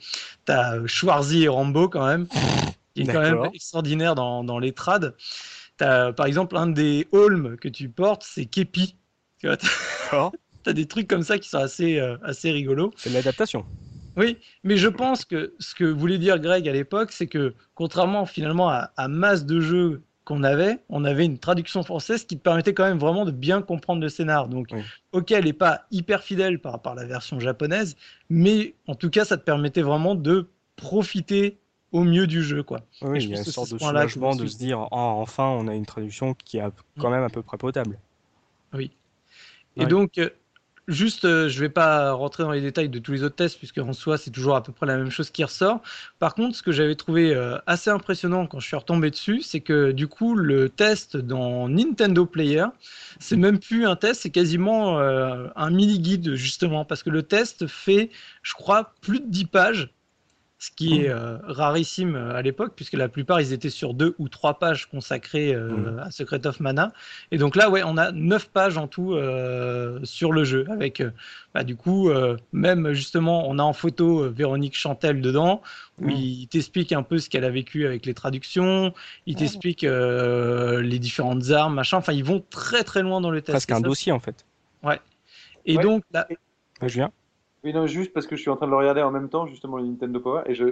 Tu 0.46 0.52
as 0.52 0.80
Schwarzy 0.88 1.44
et 1.44 1.48
Rambo 1.50 1.90
quand 1.90 2.06
même, 2.06 2.28
qui 2.96 3.02
est 3.02 3.06
quand 3.06 3.22
même 3.22 3.46
extraordinaire 3.54 4.16
dans, 4.16 4.44
dans 4.44 4.60
les 4.60 4.72
trades. 4.72 5.16
As, 5.82 6.14
par 6.14 6.26
exemple, 6.26 6.58
un 6.58 6.68
des 6.68 7.08
Holmes 7.12 7.58
que 7.58 7.68
tu 7.68 7.90
portes, 7.90 8.24
c'est 8.26 8.46
Kepi. 8.46 8.96
T'as 10.64 10.74
des 10.74 10.86
trucs 10.86 11.08
comme 11.08 11.24
ça 11.24 11.38
qui 11.38 11.50
sont 11.50 11.58
assez, 11.58 12.00
euh, 12.00 12.18
assez 12.24 12.52
rigolos. 12.52 12.92
C'est 12.98 13.10
de 13.10 13.16
l'adaptation. 13.16 13.66
Oui, 14.18 14.38
mais 14.64 14.78
je 14.78 14.88
pense 14.88 15.26
que 15.26 15.54
ce 15.60 15.74
que 15.74 15.86
voulait 15.86 16.18
dire 16.18 16.40
Greg 16.40 16.68
à 16.68 16.74
l'époque, 16.74 17.12
c'est 17.12 17.28
que 17.28 17.54
contrairement 17.76 18.26
finalement 18.26 18.70
à, 18.70 19.08
masse 19.08 19.46
de 19.46 19.62
jeux 19.62 20.04
qu'on 20.26 20.44
avait, 20.44 20.80
on 20.90 21.06
avait 21.06 21.26
une 21.26 21.40
traduction 21.40 21.82
française 21.82 22.26
qui 22.26 22.38
te 22.38 22.44
permettait 22.44 22.74
quand 22.74 22.84
même 22.84 23.00
vraiment 23.00 23.26
de 23.26 23.32
bien 23.32 23.62
comprendre 23.62 24.02
le 24.02 24.10
scénar. 24.10 24.50
Donc, 24.50 24.68
ok, 25.14 25.32
elle 25.32 25.46
n'est 25.46 25.54
pas 25.54 25.86
hyper 25.92 26.24
fidèle 26.24 26.60
par 26.60 26.74
rapport 26.74 26.92
à 26.92 26.96
la 26.96 27.06
version 27.06 27.40
japonaise, 27.40 27.96
mais 28.30 28.76
en 28.88 28.96
tout 28.96 29.10
cas, 29.10 29.26
ça 29.26 29.38
te 29.38 29.44
permettait 29.44 29.82
vraiment 29.82 30.16
de 30.16 30.50
profiter 30.76 31.58
au 31.92 32.04
mieux 32.04 32.28
du 32.28 32.44
jeu. 32.44 32.64
Quoi. 32.64 32.82
Oui, 33.02 33.24
il 33.24 33.30
y 33.30 33.36
a 33.36 33.38
une 33.38 33.44
sorte 33.44 33.74
de 33.74 33.78
soulagement 33.78 34.36
de 34.36 34.46
se 34.46 34.58
dire 34.58 34.88
oh, 34.92 34.96
enfin, 35.22 35.46
on 35.46 35.68
a 35.68 35.76
une 35.76 35.86
traduction 35.86 36.34
qui 36.34 36.58
est 36.58 36.64
quand 37.00 37.10
mm. 37.10 37.14
même 37.14 37.24
à 37.24 37.30
peu 37.30 37.42
près 37.42 37.58
potable. 37.58 37.98
Oui. 38.74 38.92
Et 39.78 39.86
donc, 39.86 40.18
euh, 40.18 40.30
Juste, 40.88 41.26
euh, 41.26 41.48
je 41.48 41.56
ne 41.58 41.62
vais 41.62 41.70
pas 41.70 42.12
rentrer 42.12 42.44
dans 42.44 42.52
les 42.52 42.60
détails 42.62 42.90
de 42.90 42.98
tous 43.00 43.12
les 43.12 43.24
autres 43.24 43.36
tests, 43.36 43.58
puisque 43.58 43.78
en 43.78 43.94
soi, 43.94 44.18
c'est 44.18 44.32
toujours 44.32 44.56
à 44.56 44.64
peu 44.64 44.72
près 44.72 44.88
la 44.88 44.98
même 44.98 45.12
chose 45.12 45.30
qui 45.30 45.44
ressort. 45.44 45.82
Par 46.20 46.34
contre, 46.34 46.56
ce 46.56 46.64
que 46.64 46.72
j'avais 46.72 46.96
trouvé 46.96 47.34
euh, 47.36 47.58
assez 47.68 47.90
impressionnant 47.92 48.48
quand 48.48 48.60
je 48.60 48.68
suis 48.68 48.76
retombé 48.76 49.12
dessus, 49.12 49.42
c'est 49.42 49.62
que 49.62 49.92
du 49.92 50.08
coup, 50.08 50.36
le 50.36 50.70
test 50.70 51.18
dans 51.18 51.70
Nintendo 51.70 52.26
Player, 52.26 52.66
c'est 53.20 53.38
même 53.38 53.60
plus 53.60 53.86
un 53.86 53.96
test, 53.96 54.22
c'est 54.22 54.32
quasiment 54.32 55.00
euh, 55.00 55.48
un 55.56 55.70
mini-guide, 55.70 56.34
justement, 56.34 56.84
parce 56.84 57.04
que 57.04 57.12
le 57.12 57.24
test 57.24 57.68
fait, 57.68 58.10
je 58.42 58.54
crois, 58.54 58.94
plus 59.02 59.20
de 59.20 59.28
10 59.28 59.46
pages 59.46 59.94
ce 60.62 60.70
qui 60.70 61.02
est 61.02 61.10
euh, 61.10 61.40
rarissime 61.42 62.16
euh, 62.16 62.36
à 62.36 62.44
l'époque, 62.44 62.74
puisque 62.76 62.94
la 62.94 63.10
plupart, 63.10 63.42
ils 63.42 63.52
étaient 63.52 63.72
sur 63.72 63.96
deux 63.96 64.14
ou 64.20 64.30
trois 64.30 64.60
pages 64.60 64.86
consacrées 64.86 65.56
euh, 65.56 65.72
mmh. 65.72 66.00
à 66.00 66.12
Secret 66.12 66.46
of 66.46 66.60
Mana. 66.60 66.94
Et 67.32 67.40
donc 67.40 67.56
là, 67.56 67.72
ouais, 67.72 67.82
on 67.84 67.98
a 67.98 68.12
neuf 68.12 68.48
pages 68.48 68.78
en 68.78 68.88
tout 68.88 69.18
sur 70.04 70.32
le 70.32 70.44
jeu, 70.44 70.68
avec, 70.70 71.02
bah, 71.56 71.64
du 71.64 71.76
coup, 71.76 72.12
même 72.52 72.94
justement, 72.94 73.50
on 73.50 73.58
a 73.58 73.64
en 73.64 73.74
photo 73.74 74.30
Véronique 74.30 74.78
Chantel 74.78 75.22
dedans, 75.22 75.64
où 76.00 76.08
mmh. 76.08 76.12
il 76.12 76.48
t'explique 76.48 76.92
un 76.92 77.02
peu 77.02 77.18
ce 77.18 77.30
qu'elle 77.30 77.46
a 77.46 77.50
vécu 77.50 77.88
avec 77.88 78.06
les 78.06 78.14
traductions, 78.14 78.94
il 79.26 79.36
t'explique 79.36 79.82
les 79.82 81.00
différentes 81.00 81.50
armes, 81.50 81.74
machin. 81.74 81.98
Enfin, 81.98 82.14
ils 82.14 82.24
vont 82.24 82.44
très 82.52 82.84
très 82.84 83.02
loin 83.02 83.20
dans 83.20 83.32
le 83.32 83.42
test. 83.42 83.54
Presque 83.54 83.72
un 83.72 83.82
dossier, 83.82 84.12
en 84.12 84.20
fait. 84.20 84.46
Ouais. 84.84 85.00
Et 85.66 85.78
donc, 85.78 86.04
là... 86.14 86.28
je 86.82 86.94
viens. 86.94 87.12
Oui, 87.64 87.74
non, 87.74 87.86
juste 87.86 88.12
parce 88.14 88.26
que 88.26 88.36
je 88.36 88.42
suis 88.42 88.50
en 88.50 88.56
train 88.56 88.66
de 88.66 88.72
le 88.72 88.78
regarder 88.78 89.02
en 89.02 89.12
même 89.12 89.30
temps, 89.30 89.46
justement, 89.46 89.78
le 89.78 89.86
Nintendo 89.86 90.20
Power, 90.20 90.42
et 90.48 90.56
je, 90.56 90.66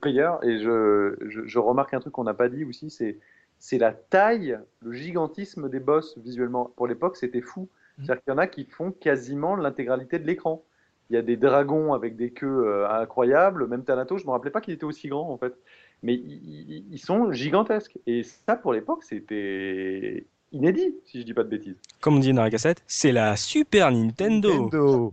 Player, 0.00 0.30
et 0.42 0.58
je, 0.58 1.16
je, 1.28 1.58
remarque 1.58 1.94
un 1.94 2.00
truc 2.00 2.12
qu'on 2.12 2.24
n'a 2.24 2.34
pas 2.34 2.50
dit 2.50 2.64
aussi, 2.64 2.90
c'est, 2.90 3.18
c'est 3.58 3.78
la 3.78 3.92
taille, 3.92 4.58
le 4.80 4.92
gigantisme 4.92 5.70
des 5.70 5.80
boss 5.80 6.18
visuellement. 6.18 6.72
Pour 6.76 6.86
l'époque, 6.86 7.16
c'était 7.16 7.40
fou. 7.40 7.68
Mmh. 7.98 8.04
C'est-à-dire 8.04 8.22
qu'il 8.22 8.32
y 8.32 8.34
en 8.34 8.38
a 8.38 8.46
qui 8.46 8.64
font 8.66 8.92
quasiment 8.92 9.56
l'intégralité 9.56 10.18
de 10.18 10.26
l'écran. 10.26 10.62
Il 11.08 11.14
y 11.14 11.16
a 11.16 11.22
des 11.22 11.36
dragons 11.36 11.94
avec 11.94 12.16
des 12.16 12.32
queues 12.32 12.66
euh, 12.66 12.90
incroyables, 12.90 13.66
même 13.68 13.84
Thanato, 13.84 14.18
je 14.18 14.24
ne 14.24 14.26
me 14.26 14.32
rappelais 14.32 14.50
pas 14.50 14.60
qu'il 14.60 14.74
était 14.74 14.84
aussi 14.84 15.08
grand 15.08 15.30
en 15.30 15.38
fait. 15.38 15.54
Mais 16.02 16.14
ils 16.14 16.98
sont 16.98 17.32
gigantesques. 17.32 17.98
Et 18.06 18.22
ça, 18.22 18.56
pour 18.56 18.74
l'époque, 18.74 19.02
c'était 19.04 20.26
inédit, 20.52 20.94
si 21.04 21.20
je 21.20 21.24
dis 21.24 21.34
pas 21.34 21.44
de 21.44 21.48
bêtises. 21.48 21.76
Comme 22.00 22.16
on 22.16 22.20
dit 22.20 22.32
dans 22.32 22.42
la 22.42 22.50
cassette, 22.50 22.82
c'est 22.86 23.12
la 23.12 23.36
Super 23.36 23.90
Nintendo. 23.90 25.12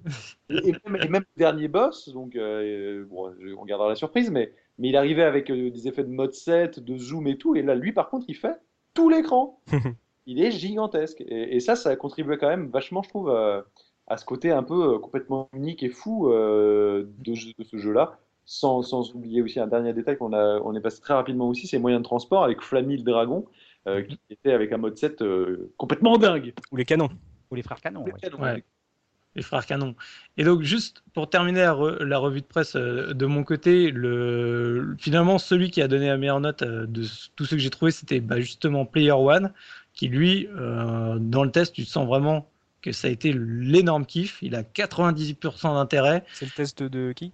et, 0.50 0.74
même, 0.88 1.24
le 1.36 1.38
dernier 1.40 1.68
boss, 1.68 2.10
donc 2.10 2.36
euh, 2.36 3.06
bon, 3.10 3.34
on 3.58 3.62
regardera 3.62 3.90
la 3.90 3.96
surprise, 3.96 4.30
mais, 4.30 4.54
mais 4.78 4.90
il 4.90 4.96
arrivait 4.96 5.24
avec 5.24 5.50
euh, 5.50 5.72
des 5.72 5.88
effets 5.88 6.04
de 6.04 6.10
mode 6.10 6.34
7, 6.34 6.80
de 6.80 6.98
zoom 6.98 7.28
et 7.28 7.38
tout, 7.38 7.56
et 7.56 7.62
là, 7.62 7.76
lui, 7.76 7.92
par 7.92 8.10
contre, 8.10 8.26
il 8.28 8.36
fait 8.36 8.56
tout 8.94 9.10
l'écran. 9.10 9.60
il 10.26 10.42
est 10.42 10.52
gigantesque. 10.52 11.24
Et, 11.28 11.60
ça, 11.60 11.76
ça 11.76 11.90
a 11.90 11.96
contribué 11.96 12.38
quand 12.38 12.50
même 12.50 12.70
vachement, 12.70 13.02
je 13.02 13.10
trouve, 13.10 13.30
euh, 13.30 13.62
à 14.08 14.18
ce 14.18 14.26
côté 14.26 14.52
un 14.52 14.64
peu 14.64 15.00
complètement 15.00 15.50
unique 15.54 15.84
et 15.84 15.90
fou 15.90 16.30
de, 16.30 17.08
de, 17.20 17.64
ce 17.64 17.78
jeu-là. 17.78 18.20
Sans, 18.46 18.82
sans, 18.82 19.16
oublier 19.16 19.42
aussi 19.42 19.62
un 19.62 19.68
dernier 19.68 19.94
détail 19.94 20.18
qu'on 20.18 20.34
on 20.34 20.76
est 20.76 20.82
passé 20.82 21.00
très 21.00 21.14
rapidement 21.14 21.48
aussi, 21.48 21.66
c'est 21.66 21.78
les 21.78 21.82
moyens 21.82 22.02
de 22.02 22.06
transport 22.06 22.44
avec 22.44 22.62
Flammy 22.62 22.98
le 22.98 23.04
dragon. 23.04 23.46
Euh, 23.86 24.02
qui 24.02 24.18
était 24.30 24.54
avec 24.54 24.72
un 24.72 24.78
mode 24.78 24.98
7 24.98 25.22
euh, 25.22 25.74
complètement 25.76 26.18
dingue. 26.18 26.54
Ou 26.72 26.78
les 26.78 26.86
canons. 26.86 27.10
Ou 27.52 27.56
les 27.56 27.64
frères 27.64 27.82
canons. 27.82 28.06
Les, 29.36 29.42
frères 29.42 29.66
canons. 29.66 29.94
Et 30.38 30.46
donc, 30.46 30.62
juste 30.62 31.04
pour 31.14 31.30
terminer 31.30 31.64
la, 31.64 32.18
revue 32.18 32.40
de 32.40 32.46
presse 32.46 32.78
euh, 32.78 33.14
de 33.14 33.26
mon 33.26 33.44
côté, 33.44 33.92
le, 33.92 34.96
finalement, 35.00 35.38
celui 35.38 35.70
qui 35.70 35.82
a 35.82 35.90
donné 35.90 36.08
la 36.08 36.16
meilleure 36.16 36.40
note 36.40 36.64
de 36.64 37.04
tous 37.36 37.46
ceux 37.46 37.58
que 37.58 37.62
j'ai 37.62 37.72
trouvé, 37.72 37.92
c'était 37.92 38.22
bah, 38.22 38.40
justement 38.40 38.86
Player 38.86 39.12
One, 39.12 39.52
qui 39.94 40.08
lui, 40.08 40.48
dans 40.56 41.44
le 41.44 41.52
test, 41.52 41.74
tu 41.74 41.84
sens 41.84 42.08
vraiment 42.08 42.50
que 42.82 42.94
ça 42.94 43.10
a 43.10 43.12
été 43.12 43.34
l'énorme 43.34 44.06
kiff. 44.06 44.38
Il 44.42 44.56
a 44.56 44.64
98% 44.64 45.74
d'intérêt. 45.74 46.24
C'est 46.34 46.46
le 46.46 46.52
test 46.52 46.84
de, 46.84 47.12
qui? 47.12 47.32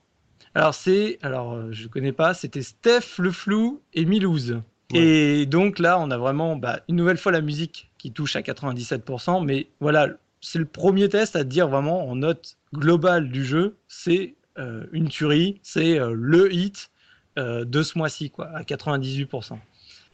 Alors 0.56 0.74
c'est, 0.74 1.20
alors 1.22 1.72
je 1.72 1.88
connais 1.88 2.12
pas, 2.12 2.34
c'était 2.34 2.64
Steph 2.64 3.20
Le 3.20 3.32
Flou 3.32 3.82
et 3.94 4.06
Milouz. 4.06 4.62
Et 4.94 5.46
donc 5.46 5.78
là, 5.78 6.00
on 6.00 6.10
a 6.10 6.18
vraiment 6.18 6.56
bah, 6.56 6.80
une 6.88 6.96
nouvelle 6.96 7.18
fois 7.18 7.32
la 7.32 7.42
musique 7.42 7.92
qui 7.98 8.12
touche 8.12 8.36
à 8.36 8.42
97%, 8.42 9.46
mais 9.46 9.68
voilà, 9.80 10.10
c'est 10.42 10.58
le 10.60 10.66
premier 10.66 11.10
test 11.10 11.36
à 11.36 11.44
dire 11.44 11.68
vraiment 11.68 12.08
en 12.08 12.16
note 12.16 12.58
globale 12.74 13.30
du 13.30 13.46
jeu, 13.46 13.78
c'est 13.88 14.36
euh, 14.58 14.86
une 14.92 15.10
tuerie, 15.10 15.60
c'est 15.62 16.00
euh, 16.00 16.12
le 16.16 16.52
hit 16.54 16.90
euh, 17.38 17.66
de 17.66 17.84
ce 17.84 17.98
mois-ci, 17.98 18.32
quoi, 18.32 18.48
à 18.56 18.64
98%. 18.64 19.58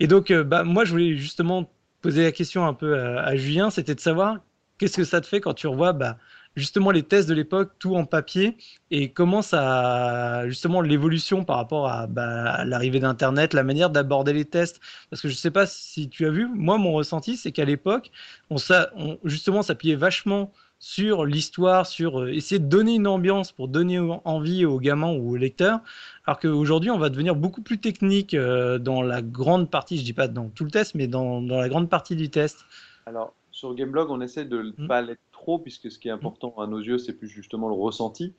Et 0.01 0.07
donc, 0.07 0.33
bah, 0.33 0.63
moi, 0.63 0.83
je 0.83 0.91
voulais 0.91 1.15
justement 1.15 1.71
poser 2.01 2.23
la 2.23 2.31
question 2.33 2.65
un 2.65 2.73
peu 2.73 2.99
à, 2.99 3.21
à 3.23 3.35
Julien, 3.37 3.69
c'était 3.69 3.95
de 3.95 3.99
savoir 4.01 4.39
qu'est-ce 4.77 4.97
que 4.97 5.05
ça 5.05 5.21
te 5.21 5.27
fait 5.27 5.39
quand 5.39 5.53
tu 5.53 5.67
revois 5.67 5.93
bah, 5.93 6.17
justement 6.55 6.91
les 6.91 7.03
tests 7.03 7.27
de 7.27 7.33
l'époque, 7.33 7.73
tout 7.79 7.95
en 7.95 8.05
papier, 8.05 8.57
et 8.91 9.11
comment 9.11 9.41
ça, 9.41 10.47
justement, 10.47 10.81
l'évolution 10.81 11.43
par 11.43 11.57
rapport 11.57 11.87
à, 11.89 12.07
bah, 12.07 12.63
l'arrivée 12.65 12.99
d'Internet, 12.99 13.53
la 13.53 13.63
manière 13.63 13.89
d'aborder 13.89 14.33
les 14.33 14.45
tests. 14.45 14.79
Parce 15.09 15.21
que 15.21 15.27
je 15.27 15.33
ne 15.33 15.37
sais 15.37 15.51
pas 15.51 15.65
si 15.65 16.09
tu 16.09 16.25
as 16.25 16.31
vu, 16.31 16.47
moi, 16.47 16.77
mon 16.77 16.93
ressenti, 16.93 17.37
c'est 17.37 17.51
qu'à 17.51 17.65
l'époque, 17.65 18.11
on, 18.49 18.57
on, 18.95 19.17
justement 19.25 19.61
s'appuyait 19.61 19.95
vachement 19.95 20.51
sur 20.79 21.25
l'histoire, 21.25 21.87
sur 21.87 22.19
euh, 22.19 22.33
essayer 22.33 22.59
de 22.59 22.67
donner 22.67 22.95
une 22.95 23.07
ambiance 23.07 23.51
pour 23.51 23.67
donner 23.67 23.97
envie 23.99 24.65
aux 24.65 24.79
gamins 24.79 25.13
ou 25.13 25.31
aux 25.31 25.37
lecteurs, 25.37 25.79
alors 26.25 26.39
qu'aujourd'hui, 26.39 26.91
on 26.91 26.97
va 26.97 27.09
devenir 27.09 27.35
beaucoup 27.35 27.61
plus 27.61 27.79
technique 27.79 28.33
euh, 28.33 28.77
dans 28.77 29.01
la 29.01 29.21
grande 29.21 29.71
partie, 29.71 29.97
je 29.97 30.03
dis 30.03 30.13
pas 30.13 30.27
dans 30.27 30.49
tout 30.49 30.65
le 30.65 30.71
test, 30.71 30.93
mais 30.93 31.07
dans, 31.07 31.41
dans 31.41 31.57
la 31.57 31.69
grande 31.69 31.89
partie 31.89 32.15
du 32.15 32.29
test. 32.29 32.65
Alors, 33.05 33.33
sur 33.55 33.73
Gameblog, 33.73 34.09
on 34.11 34.19
essaie 34.19 34.43
de 34.43 34.61
ne 34.61 34.71
hmm. 34.77 34.87
pas 34.87 35.01
l'être 35.01 35.21
trop, 35.31 35.59
puisque 35.59 35.89
ce 35.89 35.97
qui 35.97 36.09
est 36.09 36.11
hmm. 36.11 36.15
important 36.15 36.53
à 36.57 36.67
nos 36.67 36.79
yeux, 36.79 36.97
c'est 36.97 37.13
plus 37.13 37.29
justement 37.29 37.69
le 37.69 37.73
ressenti. 37.73 38.33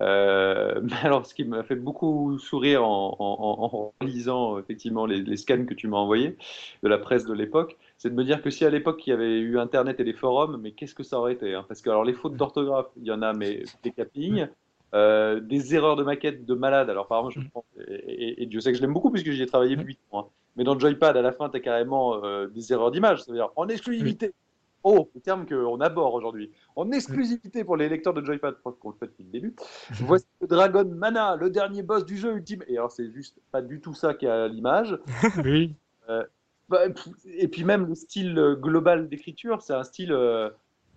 Euh, 0.00 0.80
mais 0.82 0.96
alors, 1.02 1.26
ce 1.26 1.34
qui 1.34 1.44
m'a 1.44 1.62
fait 1.62 1.76
beaucoup 1.76 2.38
sourire 2.38 2.82
en, 2.82 3.92
lisant 4.00 4.58
effectivement 4.58 5.04
les, 5.04 5.36
scans 5.36 5.66
que 5.66 5.74
tu 5.74 5.88
m'as 5.88 5.98
envoyés 5.98 6.38
de 6.82 6.88
la 6.88 6.96
presse 6.96 7.26
de 7.26 7.34
l'époque, 7.34 7.76
c'est 7.98 8.08
de 8.08 8.14
me 8.14 8.24
dire 8.24 8.40
que 8.40 8.48
si 8.48 8.64
à 8.64 8.70
l'époque 8.70 9.06
il 9.06 9.10
y 9.10 9.12
avait 9.12 9.40
eu 9.40 9.58
Internet 9.58 10.00
et 10.00 10.04
les 10.04 10.14
forums, 10.14 10.58
mais 10.58 10.72
qu'est-ce 10.72 10.94
que 10.94 11.02
ça 11.02 11.18
aurait 11.18 11.34
été 11.34 11.54
hein? 11.54 11.66
Parce 11.68 11.82
que 11.82 11.90
alors 11.90 12.04
les 12.04 12.14
fautes 12.14 12.36
d'orthographe, 12.36 12.88
il 12.96 13.04
y 13.04 13.12
en 13.12 13.20
a, 13.20 13.34
mais 13.34 13.64
des 13.82 13.92
capilles. 13.92 14.48
Euh, 14.94 15.40
des 15.40 15.74
erreurs 15.74 15.96
de 15.96 16.02
maquette 16.02 16.44
de 16.44 16.52
malade. 16.52 16.90
Alors, 16.90 17.06
par 17.06 17.26
exemple, 17.26 17.48
je 17.78 17.94
et, 17.96 18.44
Dieu 18.44 18.60
sait 18.60 18.72
que 18.72 18.76
je 18.76 18.82
l'aime 18.82 18.92
beaucoup 18.92 19.10
puisque 19.10 19.30
j'y 19.30 19.42
ai 19.42 19.46
travaillé 19.46 19.74
depuis 19.74 19.94
8 19.94 19.98
ans. 20.10 20.20
Hein. 20.20 20.26
Mais 20.56 20.64
dans 20.64 20.74
le 20.74 20.80
Joypad, 20.80 21.16
à 21.16 21.22
la 21.22 21.32
fin, 21.32 21.48
tu 21.48 21.56
as 21.56 21.60
carrément 21.60 22.22
euh, 22.22 22.46
des 22.48 22.74
erreurs 22.74 22.90
d'image. 22.90 23.22
C'est-à-dire 23.22 23.48
en 23.56 23.68
exclusivité, 23.68 24.34
Oh, 24.84 25.10
le 25.14 25.20
terme 25.20 25.46
qu'on 25.46 25.80
aborde 25.80 26.14
aujourd'hui. 26.14 26.50
En 26.74 26.90
exclusivité 26.90 27.64
pour 27.64 27.76
les 27.76 27.88
lecteurs 27.88 28.14
de 28.14 28.24
Joypad, 28.24 28.54
je 28.54 28.60
crois 28.60 28.76
qu'on 28.80 28.90
le 28.90 28.96
fait 28.96 29.06
depuis 29.06 29.24
le 29.24 29.30
début. 29.30 29.54
Voici 30.00 30.26
le 30.40 30.46
Dragon 30.46 30.84
Mana, 30.84 31.36
le 31.36 31.50
dernier 31.50 31.82
boss 31.82 32.04
du 32.04 32.16
jeu 32.16 32.34
ultime. 32.36 32.64
Et 32.66 32.76
alors, 32.76 32.90
c'est 32.90 33.10
juste 33.12 33.38
pas 33.52 33.62
du 33.62 33.80
tout 33.80 33.94
ça 33.94 34.14
qui 34.14 34.26
a 34.26 34.48
l'image. 34.48 34.98
oui. 35.44 35.76
Euh, 36.08 36.24
bah, 36.68 36.86
et 37.26 37.48
puis 37.48 37.64
même 37.64 37.86
le 37.86 37.94
style 37.94 38.56
global 38.60 39.08
d'écriture, 39.08 39.62
c'est 39.62 39.74
un 39.74 39.84
style 39.84 40.12
euh, 40.12 40.50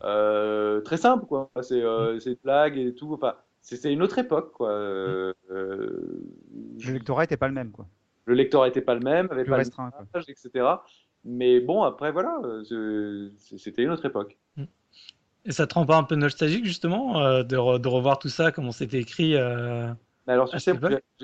euh, 0.03 0.81
très 0.81 0.97
simple, 0.97 1.25
quoi. 1.25 1.51
C'est 1.61 1.81
des 1.81 2.39
blagues 2.43 2.77
et 2.77 2.95
tout. 2.95 3.13
Enfin, 3.13 3.35
c'est 3.61 3.91
une 3.91 4.01
autre 4.01 4.17
époque, 4.17 4.51
quoi. 4.53 4.71
le 4.79 5.35
lectorat 6.79 7.23
n'était 7.23 7.37
pas 7.37 7.47
le 7.47 7.53
même, 7.53 7.71
quoi. 7.71 7.85
Le 8.25 8.33
lectorat 8.33 8.67
n'était 8.67 8.81
pas 8.81 8.95
le 8.95 9.01
même, 9.01 9.27
avait 9.29 9.45
pas 9.45 9.57
restreint, 9.57 9.91
etc. 10.27 10.65
Mais 11.26 11.60
bon, 11.60 11.81
après, 11.81 12.11
voilà, 12.11 12.39
euh, 12.43 13.31
c'était 13.39 13.81
une 13.81 13.89
autre 13.89 14.06
époque. 14.06 14.38
Et 15.43 15.52
ça 15.52 15.68
te 15.68 15.73
rend 15.73 15.85
pas 15.85 15.97
un 15.97 16.03
peu 16.03 16.15
nostalgique, 16.15 16.65
justement, 16.65 17.19
euh, 17.19 17.43
de, 17.43 17.57
revoir 17.57 18.19
tout 18.19 18.30
ça, 18.30 18.52
comme 18.52 18.68
on 18.68 18.72
s'était 18.72 18.99
écrit 18.99 19.35
euh, 19.35 19.91
Alors, 20.27 20.49
tu 20.49 20.60
sais, 20.60 20.73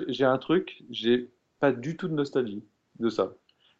j'ai 0.08 0.24
un 0.24 0.38
truc, 0.38 0.82
j'ai 0.90 1.30
pas 1.60 1.72
du 1.72 1.96
tout 1.96 2.08
de 2.08 2.14
nostalgie 2.14 2.64
de 2.98 3.08
ça. 3.08 3.34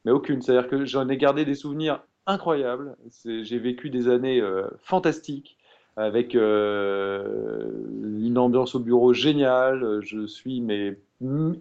Mais 0.04 0.12
aucune. 0.12 0.42
C'est-à-dire 0.42 0.68
que 0.68 0.84
j'en 0.84 1.08
ai 1.08 1.16
gardé 1.16 1.44
des 1.44 1.56
souvenirs 1.56 2.02
incroyables. 2.26 2.96
J'ai 3.24 3.58
vécu 3.58 3.90
des 3.90 4.08
années 4.08 4.42
fantastiques 4.80 5.58
avec 5.96 6.34
une 6.34 8.34
ambiance 8.36 8.74
au 8.74 8.80
bureau 8.80 9.12
géniale. 9.12 10.00
Je 10.02 10.26
suis 10.26 10.60
mais 10.60 10.98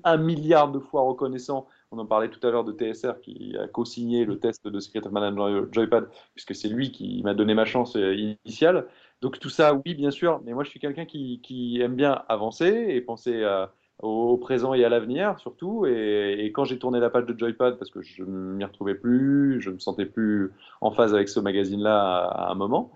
un 0.04 0.18
milliard 0.18 0.72
de 0.72 0.80
fois 0.80 1.04
reconnaissant 1.04 1.68
on 1.92 2.00
en 2.00 2.06
parlait 2.06 2.30
tout 2.30 2.46
à 2.48 2.52
l'heure 2.52 2.64
de 2.64 2.72
TSR 2.72 3.20
qui 3.22 3.56
a 3.58 3.68
co-signé 3.68 4.26
le 4.26 4.40
test 4.40 4.68
de 4.68 4.80
Secret 4.80 5.06
of 5.06 5.12
Mana 5.12 5.32
Joypad, 5.72 6.10
puisque 6.34 6.56
c'est 6.56 6.70
lui 6.70 6.92
qui 6.92 7.22
m'a 7.24 7.34
donné 7.34 7.54
ma 7.54 7.66
chance 7.66 7.96
euh, 7.98 8.16
initiale. 8.16 8.88
Donc 9.22 9.40
tout 9.40 9.50
ça, 9.50 9.74
oui, 9.74 9.94
bien 9.94 10.12
sûr, 10.12 10.42
mais 10.46 10.54
moi 10.54 10.64
je 10.64 10.70
suis 10.70 10.80
quelqu'un 10.80 11.06
qui, 11.06 11.80
aime 11.82 11.96
bien 11.96 12.24
avancer 12.30 12.68
et 12.68 13.02
penser 13.02 13.44
à, 13.44 13.74
au, 14.00 14.38
présent 14.38 14.74
et 14.74 14.84
à 14.86 14.90
l'avenir 14.90 15.38
surtout. 15.40 15.86
Et, 15.86 16.52
quand 16.56 16.64
j'ai 16.64 16.80
tourné 16.80 17.00
la 17.00 17.10
page 17.10 17.26
de 17.26 17.38
Joypad, 17.38 17.78
parce 17.78 17.92
que 17.92 18.02
je 18.02 18.24
ne 18.24 18.54
m'y 18.54 18.64
retrouvais 18.64 18.96
plus, 18.96 19.60
je 19.62 19.70
me 19.70 19.80
sentais 19.80 20.06
plus 20.06 20.52
en 20.80 20.92
phase 20.92 21.14
avec 21.14 21.30
ce 21.30 21.40
magazine-là 21.40 22.24
à, 22.24 22.52
un 22.52 22.56
moment, 22.56 22.92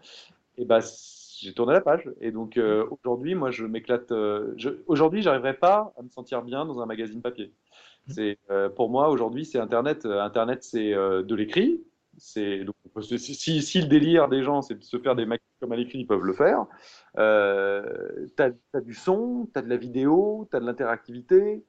et 0.58 0.66
bah, 0.66 0.80
j'ai 1.42 1.54
tourné 1.54 1.74
la 1.74 1.82
page. 1.82 2.10
Et 2.22 2.32
donc 2.32 2.58
euh, 2.58 2.88
aujourd'hui, 2.90 3.36
moi, 3.36 3.52
je 3.52 3.66
m'éclate. 3.66 4.12
Euh, 4.12 4.56
aujourd'hui, 4.88 5.22
j'arriverai 5.22 5.56
pas 5.56 5.94
à 5.98 6.02
me 6.02 6.10
sentir 6.10 6.42
bien 6.44 6.66
dans 6.66 6.80
un 6.82 6.86
magazine 6.86 7.22
papier. 7.22 7.52
C'est 8.08 8.38
euh, 8.52 8.70
pour 8.70 8.90
moi 8.90 9.10
aujourd'hui, 9.10 9.46
c'est 9.46 9.60
Internet. 9.60 10.06
Internet, 10.06 10.64
c'est 10.64 10.92
de 10.92 11.36
l'écrit. 11.36 11.84
C'est 12.18 12.66
si, 13.18 13.62
si, 13.62 13.82
le 13.82 13.88
délire 13.88 14.30
des 14.30 14.42
gens, 14.42 14.62
c'est 14.62 14.76
de 14.76 14.84
se 14.84 14.98
faire 14.98 15.16
des 15.16 15.26
magazines 15.26 15.46
comme 15.60 15.72
à 15.74 15.76
l'écrit, 15.76 16.00
ils 16.00 16.08
peuvent 16.08 16.24
le 16.24 16.34
faire. 16.34 16.66
Euh, 17.18 18.28
tu 18.38 18.44
as, 18.44 18.82
du 18.82 18.94
son, 18.94 19.50
tu 19.54 19.60
as 19.60 19.62
de 19.62 19.70
la 19.70 19.78
vidéo, 19.78 20.48
tu 20.50 20.56
as 20.56 20.60
de 20.60 20.66
l'interactivité, 20.66 21.64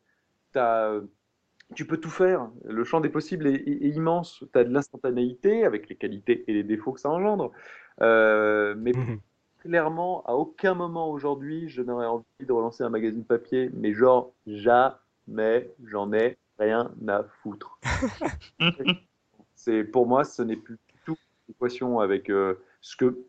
tu 1.75 1.85
peux 1.87 1.97
tout 1.97 2.11
faire. 2.11 2.49
Le 2.65 2.85
champ 2.85 3.01
des 3.01 3.09
possibles 3.09 3.47
est, 3.47 3.65
immense. 3.67 4.45
Tu 4.53 4.59
as 4.59 4.65
de 4.65 4.73
l'instantanéité 4.73 5.65
avec 5.65 5.89
les 5.89 5.97
qualités 5.97 6.45
et 6.47 6.53
les 6.53 6.63
défauts 6.63 6.93
que 6.93 7.01
ça 7.01 7.11
engendre. 7.11 7.51
Euh, 8.03 8.75
mais 8.79 8.93
mhm. 8.93 9.19
clairement, 9.59 10.25
à 10.27 10.35
aucun 10.35 10.75
moment 10.75 11.11
aujourd'hui, 11.11 11.69
je 11.69 11.83
n'aurais 11.83 12.07
envie 12.07 12.25
de 12.41 12.53
relancer 12.53 12.85
un 12.85 12.91
magazine 12.91 13.25
papier, 13.25 13.71
mais 13.75 13.93
genre 13.93 14.33
jamais, 14.47 14.95
j'en 15.85 16.13
ai 16.13 16.39
rien 16.59 16.91
à 17.09 17.25
foutre. 17.43 17.79
c'est 19.55 19.85
pour 19.85 20.07
moi, 20.07 20.25
ce 20.25 20.43
n'est 20.43 20.57
plus 20.57 20.77
du 20.77 21.01
tout 21.05 21.17
une 21.49 21.55
équation 21.55 22.01
avec 22.01 22.31
euh, 22.31 22.55
ce 22.81 22.97
que 22.97 23.27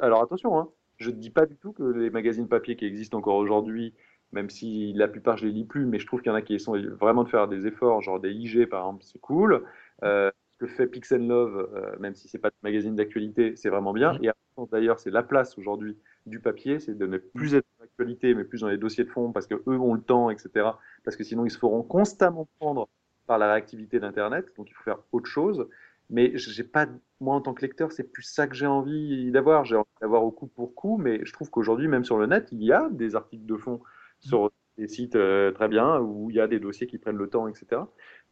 alors 0.00 0.22
attention, 0.22 0.58
hein, 0.58 0.68
je 0.98 1.10
ne 1.10 1.16
dis 1.16 1.30
pas 1.30 1.46
du 1.46 1.56
tout 1.56 1.72
que 1.72 1.82
les 1.82 2.10
magazines 2.10 2.48
papier 2.48 2.76
qui 2.76 2.86
existent 2.86 3.18
encore 3.18 3.36
aujourd'hui, 3.36 3.94
même 4.32 4.50
si 4.50 4.92
la 4.94 5.08
plupart 5.08 5.36
je 5.36 5.46
les 5.46 5.52
lis 5.52 5.64
plus, 5.64 5.86
mais 5.86 5.98
je 5.98 6.06
trouve 6.06 6.20
qu'il 6.22 6.30
y 6.30 6.32
en 6.32 6.36
a 6.36 6.42
qui 6.42 6.58
sont 6.60 6.76
vraiment 7.00 7.24
de 7.24 7.28
faire 7.28 7.48
des 7.48 7.66
efforts, 7.66 8.00
genre 8.00 8.20
des 8.20 8.32
IG 8.32 8.68
par 8.68 8.82
exemple, 8.82 9.04
c'est 9.04 9.20
cool. 9.20 9.64
Euh, 10.02 10.30
ce 10.52 10.66
que 10.66 10.66
fait 10.66 10.86
Pix 10.86 11.10
Love, 11.12 11.68
euh, 11.74 11.98
même 11.98 12.14
si 12.14 12.28
c'est 12.28 12.38
pas 12.38 12.50
de 12.50 12.54
magazine 12.62 12.94
d'actualité, 12.94 13.56
c'est 13.56 13.70
vraiment 13.70 13.92
bien. 13.92 14.16
Et 14.22 14.30
d'ailleurs, 14.70 15.00
c'est 15.00 15.10
la 15.10 15.24
place 15.24 15.58
aujourd'hui 15.58 15.98
du 16.26 16.38
papier, 16.38 16.78
c'est 16.78 16.96
de 16.96 17.06
ne 17.06 17.18
plus 17.18 17.54
être 17.56 17.66
mais 17.98 18.44
plus 18.44 18.60
dans 18.60 18.68
les 18.68 18.78
dossiers 18.78 19.04
de 19.04 19.10
fond, 19.10 19.32
parce 19.32 19.46
que 19.46 19.54
eux 19.54 19.78
ont 19.78 19.94
le 19.94 20.00
temps, 20.00 20.30
etc. 20.30 20.70
Parce 21.04 21.16
que 21.16 21.24
sinon, 21.24 21.44
ils 21.44 21.50
se 21.50 21.58
feront 21.58 21.82
constamment 21.82 22.48
prendre 22.58 22.88
par 23.26 23.38
la 23.38 23.52
réactivité 23.52 24.00
d'Internet. 24.00 24.46
Donc, 24.56 24.68
il 24.70 24.74
faut 24.74 24.82
faire 24.82 24.98
autre 25.12 25.28
chose 25.28 25.68
mais 26.10 26.32
j'ai 26.36 26.64
pas 26.64 26.86
moi 27.20 27.34
en 27.34 27.40
tant 27.40 27.54
que 27.54 27.62
lecteur 27.62 27.92
c'est 27.92 28.04
plus 28.04 28.22
ça 28.22 28.46
que 28.46 28.54
j'ai 28.54 28.66
envie 28.66 29.30
d'avoir 29.30 29.64
j'ai 29.64 29.76
envie 29.76 29.88
d'avoir 30.00 30.24
au 30.24 30.30
coup 30.30 30.46
pour 30.46 30.74
coup 30.74 30.98
mais 30.98 31.24
je 31.24 31.32
trouve 31.32 31.50
qu'aujourd'hui 31.50 31.88
même 31.88 32.04
sur 32.04 32.18
le 32.18 32.26
net 32.26 32.48
il 32.52 32.62
y 32.62 32.72
a 32.72 32.88
des 32.90 33.16
articles 33.16 33.46
de 33.46 33.56
fond 33.56 33.80
sur 34.20 34.50
des 34.76 34.88
sites 34.88 35.16
euh, 35.16 35.52
très 35.52 35.68
bien 35.68 36.00
où 36.00 36.30
il 36.30 36.36
y 36.36 36.40
a 36.40 36.46
des 36.46 36.60
dossiers 36.60 36.86
qui 36.86 36.98
prennent 36.98 37.16
le 37.16 37.28
temps 37.28 37.48
etc 37.48 37.82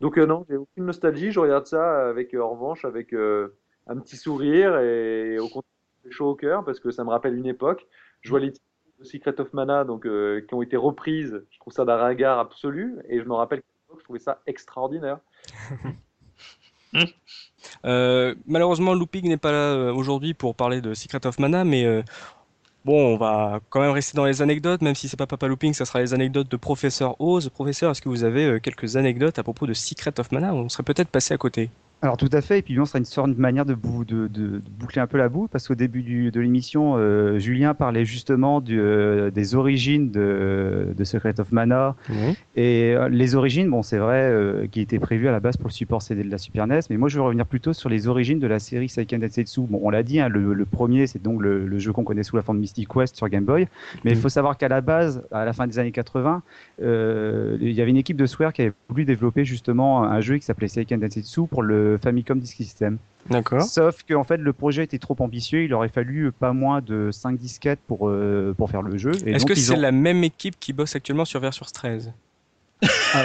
donc 0.01 0.19
euh, 0.19 0.27
non 0.27 0.45
j'ai 0.49 0.57
aucune 0.57 0.85
nostalgie 0.85 1.31
je 1.31 1.41
regarde 1.41 1.67
ça 1.67 2.09
avec 2.09 2.35
euh, 2.35 2.43
en 2.43 2.51
revanche 2.51 2.85
avec 2.85 3.15
un 3.15 3.99
petit 3.99 4.17
sourire 4.17 4.79
et, 4.79 5.39
au 5.39 5.49
contraire 5.49 5.69
chaud 6.11 6.31
au 6.31 6.35
cœur 6.35 6.65
parce 6.65 6.81
que 6.81 6.91
ça 6.91 7.05
me 7.05 7.11
rappelle 7.11 7.35
une 7.35 7.47
époque 7.47 7.87
je 8.21 8.31
vois 8.31 8.41
les 8.41 8.53
titres 8.53 8.67
Secret 9.05 9.41
of 9.41 9.53
Mana 9.53 9.85
donc 9.85 10.03
qui 10.03 10.55
ont 10.55 10.63
été 10.63 10.77
reprises 10.77 11.43
je 11.51 11.59
trouve 11.59 11.73
ça 11.73 11.85
d'un 11.85 11.97
ringard 11.97 12.39
absolu 12.39 12.99
et 13.09 13.21
je 13.21 13.25
me 13.25 13.35
rappelle 13.35 13.61
que 13.61 13.99
je 13.99 14.05
trouvais 14.05 14.19
ça 14.19 14.41
extraordinaire 14.47 15.19
Euh, 17.85 18.35
malheureusement, 18.47 18.95
Looping 18.95 19.29
n'est 19.29 19.37
pas 19.37 19.53
là 19.53 19.73
euh, 19.73 19.93
aujourd'hui 19.93 20.35
pour 20.35 20.55
parler 20.55 20.81
de 20.81 20.95
Secret 20.95 21.27
of 21.27 21.39
Mana, 21.39 21.65
mais 21.65 21.85
euh, 21.85 22.03
bon, 22.85 23.15
on 23.15 23.17
va 23.17 23.61
quand 23.71 23.81
même 23.81 23.93
rester 23.93 24.17
dans 24.17 24.25
les 24.25 24.43
anecdotes, 24.43 24.83
même 24.83 24.95
si 24.95 25.09
c'est 25.09 25.17
pas 25.17 25.27
Papa 25.27 25.47
Looping, 25.47 25.73
ça 25.73 25.85
sera 25.85 26.01
les 26.01 26.15
anecdotes 26.15 26.51
de 26.51 26.57
Professeur 26.57 27.21
Oz. 27.21 27.49
Professeur, 27.49 27.91
est-ce 27.91 28.03
que 28.03 28.09
vous 28.09 28.25
avez 28.25 28.61
quelques 28.61 28.97
anecdotes 28.97 29.39
à 29.39 29.43
propos 29.43 29.67
de 29.67 29.75
Secret 29.75 30.19
of 30.19 30.33
Mana? 30.33 30.55
On 30.55 30.69
serait 30.69 30.83
peut-être 30.83 31.09
passé 31.09 31.35
à 31.35 31.39
côté. 31.39 31.71
Alors 32.05 32.17
tout 32.17 32.29
à 32.33 32.41
fait, 32.41 32.59
et 32.59 32.63
puis 32.63 32.81
on 32.81 32.85
sera 32.85 32.99
une 32.99 33.05
sorte 33.05 33.31
de 33.31 33.41
manière 33.41 33.65
de, 33.65 33.77
de, 33.77 34.61
boucler 34.77 35.01
un 35.01 35.07
peu 35.07 35.19
la 35.19 35.29
boue, 35.29 35.47
parce 35.47 35.69
qu'au 35.69 35.77
début 35.77 36.33
de 36.33 36.41
l'émission, 36.41 36.95
euh, 36.97 37.39
Julien 37.39 37.75
parlait 37.75 38.05
justement 38.05 38.61
euh, 38.71 39.31
des 39.31 39.55
origines 39.55 40.11
de, 40.11 40.93
Secret 41.05 41.39
of 41.39 41.53
Mana. 41.53 41.95
Et 42.57 42.93
euh, 42.97 43.09
les 43.09 43.37
origines, 43.37 43.71
bon 43.71 43.83
c'est 43.83 43.99
vrai, 43.99 44.67
qui 44.73 44.81
étaient 44.81 44.99
prévues 44.99 45.29
à 45.29 45.31
la 45.31 45.39
base 45.39 45.57
pour 45.57 45.69
le 45.69 45.73
support 45.73 46.03
CD 46.03 46.25
de 46.25 46.31
la 46.31 46.39
Super 46.39 46.67
NES, 46.67 46.81
mais 46.91 46.97
moi 46.97 47.09
je 47.09 47.19
veux 47.19 47.23
revenir 47.23 47.47
plutôt 47.47 47.73
sur 47.73 47.89
les 47.89 48.09
origines 48.09 48.41
de 48.41 48.49
la 48.49 48.59
série 48.59 48.89
Seiken 48.89 49.21
Densetsu. 49.21 49.61
Bon, 49.61 49.79
on 49.85 49.91
l'a 49.91 50.03
dit, 50.03 50.19
hein, 50.19 50.29
le, 50.29 50.65
premier 50.65 51.07
c'est 51.07 51.23
donc 51.23 51.41
le, 51.41 51.79
jeu 51.79 51.93
qu'on 51.93 52.03
connaît 52.03 52.25
sous 52.25 52.35
la 52.35 52.43
forme 52.43 52.59
de 52.59 52.63
Mystic 52.63 52.89
Quest 52.89 53.15
sur 53.15 53.29
Game 53.29 53.45
Boy, 53.45 53.69
mais 54.05 54.11
il 54.11 54.17
faut 54.17 54.29
savoir 54.29 54.59
qu'à 54.59 54.69
la 54.69 54.81
base, 54.81 55.25
à 55.31 55.45
la 55.45 55.53
fin 55.53 55.69
des 55.69 55.79
années 55.79 55.93
80, 55.93 56.43
il 56.81 57.73
y 57.73 57.81
avait 57.81 57.91
une 57.91 57.97
équipe 57.97 58.17
de 58.17 58.27
Square 58.27 58.53
qui 58.53 58.63
avait 58.63 58.73
voulu 58.89 59.05
développer 59.05 59.45
justement 59.45 60.03
un 60.03 60.21
jeu 60.21 60.39
qui 60.39 60.45
s'appelait 60.45 60.67
Seiken 60.67 60.99
Densetsu 60.99 61.47
pour 61.47 61.63
le 61.63 61.92
Famicom 61.99 62.39
Disk 62.39 62.57
System. 62.57 62.99
D'accord. 63.31 63.63
Sauf 63.63 64.03
que 64.03 64.15
en 64.15 64.25
fait 64.25 64.39
le 64.39 64.53
projet 64.53 64.85
était 64.85 64.99
trop 64.99 65.17
ambitieux, 65.21 65.63
il 65.65 65.75
aurait 65.75 65.89
fallu 65.89 66.33
pas 66.33 66.53
moins 66.53 66.81
de 66.81 67.11
5 67.13 67.39
disquettes 67.39 67.81
pour, 67.87 68.09
euh, 68.09 68.55
pour 68.57 68.71
faire 68.71 68.83
le 68.83 68.97
jeu. 68.99 69.13
Est-ce 69.27 69.47
que 69.47 69.55
c'est 69.55 69.77
la 69.77 69.93
même 69.93 70.25
équipe 70.25 70.59
qui 70.59 70.73
bosse 70.73 70.97
actuellement 70.97 71.25
sur 71.25 71.41
Versus 71.41 71.73
13 71.73 72.13
ah. 73.15 73.25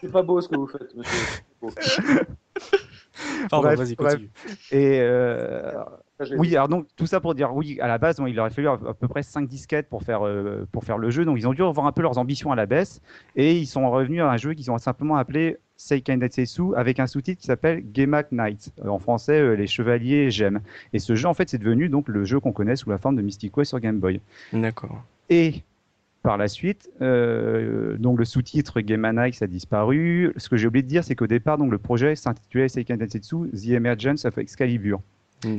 C'est 0.00 0.12
pas 0.12 0.22
beau 0.22 0.40
ce 0.40 0.48
que 0.48 0.56
vous 0.56 0.66
faites, 0.66 0.94
monsieur. 0.94 2.20
Pardon, 3.50 3.74
vas-y, 3.74 3.96
continue. 3.96 4.30
Et 4.70 4.98
euh, 5.00 5.72
oui, 6.36 6.54
alors 6.54 6.68
donc 6.68 6.86
tout 6.96 7.06
ça 7.06 7.20
pour 7.20 7.34
dire 7.34 7.54
oui, 7.54 7.78
à 7.80 7.88
la 7.88 7.98
base, 7.98 8.20
il 8.26 8.38
aurait 8.38 8.50
fallu 8.50 8.68
à, 8.68 8.76
peu 8.76 9.08
près 9.08 9.22
5 9.22 9.48
disquettes 9.48 9.88
pour 9.88 10.02
faire, 10.02 10.26
euh, 10.26 10.66
pour 10.72 10.84
faire 10.84 10.98
le 10.98 11.10
jeu. 11.10 11.24
Donc 11.24 11.38
ils 11.38 11.48
ont 11.48 11.52
dû 11.52 11.62
revoir 11.62 11.86
un 11.86 11.92
peu 11.92 12.02
leurs 12.02 12.18
ambitions 12.18 12.52
à 12.52 12.56
la 12.56 12.66
baisse 12.66 13.00
et 13.36 13.56
ils 13.56 13.66
sont 13.66 13.90
revenus 13.90 14.22
à 14.22 14.30
un 14.30 14.36
jeu 14.36 14.54
qu'ils 14.54 14.70
ont 14.70 14.78
simplement 14.78 15.16
appelé 15.16 15.56
Seiken 15.82 16.20
avec 16.76 17.00
un 17.00 17.06
sous-titre 17.06 17.40
qui 17.40 17.46
s'appelle 17.46 17.84
Gemak 17.94 18.30
Knights. 18.30 18.72
Euh, 18.84 18.88
en 18.88 18.98
français, 18.98 19.38
euh, 19.38 19.54
les 19.54 19.66
chevaliers 19.66 20.30
j'aime. 20.30 20.60
Et 20.92 20.98
ce 20.98 21.14
jeu, 21.14 21.28
en 21.28 21.34
fait, 21.34 21.48
c'est 21.48 21.58
devenu 21.58 21.88
donc 21.88 22.08
le 22.08 22.24
jeu 22.24 22.40
qu'on 22.40 22.52
connaît 22.52 22.76
sous 22.76 22.90
la 22.90 22.98
forme 22.98 23.16
de 23.16 23.22
Mystic 23.22 23.52
Quest 23.52 23.70
sur 23.70 23.80
Game 23.80 23.98
Boy. 23.98 24.20
D'accord. 24.52 25.02
Et 25.28 25.62
par 26.22 26.36
la 26.36 26.46
suite, 26.46 26.88
donc 27.00 28.18
le 28.18 28.24
sous-titre 28.24 28.80
Game 28.80 29.10
Knights 29.10 29.42
a 29.42 29.48
disparu. 29.48 30.32
Ce 30.36 30.48
que 30.48 30.56
j'ai 30.56 30.68
oublié 30.68 30.84
de 30.84 30.88
dire, 30.88 31.02
c'est 31.02 31.16
qu'au 31.16 31.26
départ, 31.26 31.58
donc 31.58 31.72
le 31.72 31.78
projet 31.78 32.14
s'intitulait 32.14 32.68
Seiken 32.68 33.04
The 33.04 33.68
Emergence 33.70 34.24
of 34.24 34.38
Excalibur. 34.38 35.00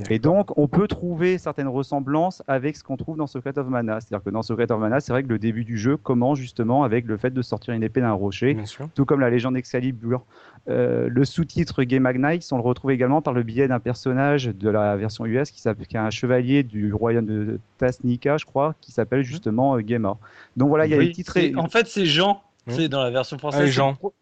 Et 0.09 0.19
donc, 0.19 0.57
on 0.57 0.67
peut 0.67 0.87
trouver 0.87 1.37
certaines 1.37 1.67
ressemblances 1.67 2.41
avec 2.47 2.77
ce 2.77 2.83
qu'on 2.83 2.97
trouve 2.97 3.17
dans 3.17 3.27
Secret 3.27 3.57
of 3.57 3.67
Mana. 3.67 3.99
C'est-à-dire 3.99 4.23
que 4.23 4.29
dans 4.29 4.41
Secret 4.41 4.71
of 4.71 4.79
Mana, 4.79 4.99
c'est 4.99 5.11
vrai 5.11 5.23
que 5.23 5.29
le 5.29 5.39
début 5.39 5.65
du 5.65 5.77
jeu 5.77 5.97
commence 5.97 6.39
justement 6.39 6.83
avec 6.83 7.05
le 7.05 7.17
fait 7.17 7.31
de 7.31 7.41
sortir 7.41 7.73
une 7.73 7.83
épée 7.83 8.01
d'un 8.01 8.13
rocher, 8.13 8.57
tout 8.95 9.05
comme 9.05 9.19
la 9.19 9.29
légende 9.29 9.57
Excalibur. 9.57 10.25
Euh, 10.69 11.09
le 11.09 11.25
sous-titre 11.25 11.83
Game 11.83 12.09
Knights, 12.09 12.47
on 12.51 12.57
le 12.57 12.63
retrouve 12.63 12.91
également 12.91 13.21
par 13.21 13.33
le 13.33 13.43
biais 13.43 13.67
d'un 13.67 13.79
personnage 13.79 14.45
de 14.45 14.69
la 14.69 14.95
version 14.95 15.25
US 15.25 15.51
qui, 15.51 15.61
qui 15.61 15.95
est 15.95 15.99
un 15.99 16.09
chevalier 16.09 16.63
du 16.63 16.93
royaume 16.93 17.25
de 17.25 17.59
Tasnika, 17.77 18.37
je 18.37 18.45
crois, 18.45 18.75
qui 18.79 18.93
s'appelle 18.93 19.19
mhm. 19.19 19.25
justement 19.25 19.75
euh, 19.75 19.81
Gema. 19.85 20.17
Donc 20.55 20.69
voilà, 20.69 20.85
il 20.85 20.91
y 20.91 20.95
a 20.95 20.99
des 20.99 21.11
titres. 21.11 21.37
En 21.57 21.67
fait, 21.67 21.87
c'est 21.87 22.05
Jean. 22.05 22.41
C'est 22.67 22.87
dans 22.87 23.03
la 23.03 23.09
version 23.09 23.37
française. 23.37 23.77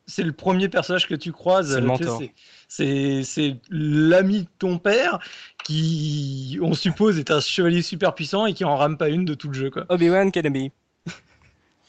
c'est 0.08 0.24
le 0.24 0.32
premier 0.32 0.68
personnage 0.68 1.08
que 1.08 1.16
tu 1.16 1.32
croises. 1.32 1.80
C'est 2.68 3.58
l'ami 3.70 4.42
de 4.44 4.48
ton 4.58 4.78
père 4.78 5.20
qui, 5.64 6.58
on 6.62 6.74
suppose, 6.74 7.20
est 7.20 7.32
un 7.32 7.40
chevalier 7.40 7.82
super 7.82 8.16
puissant 8.16 8.46
et 8.46 8.54
qui 8.54 8.66
en 8.66 8.76
rame 8.76 8.98
pas 8.98 9.10
une 9.10 9.26
de 9.26 9.34
tout 9.34 9.48
le 9.48 9.54
jeu. 9.54 9.72
Obi-Wan 9.90 10.32
Kenobi. 10.32 10.72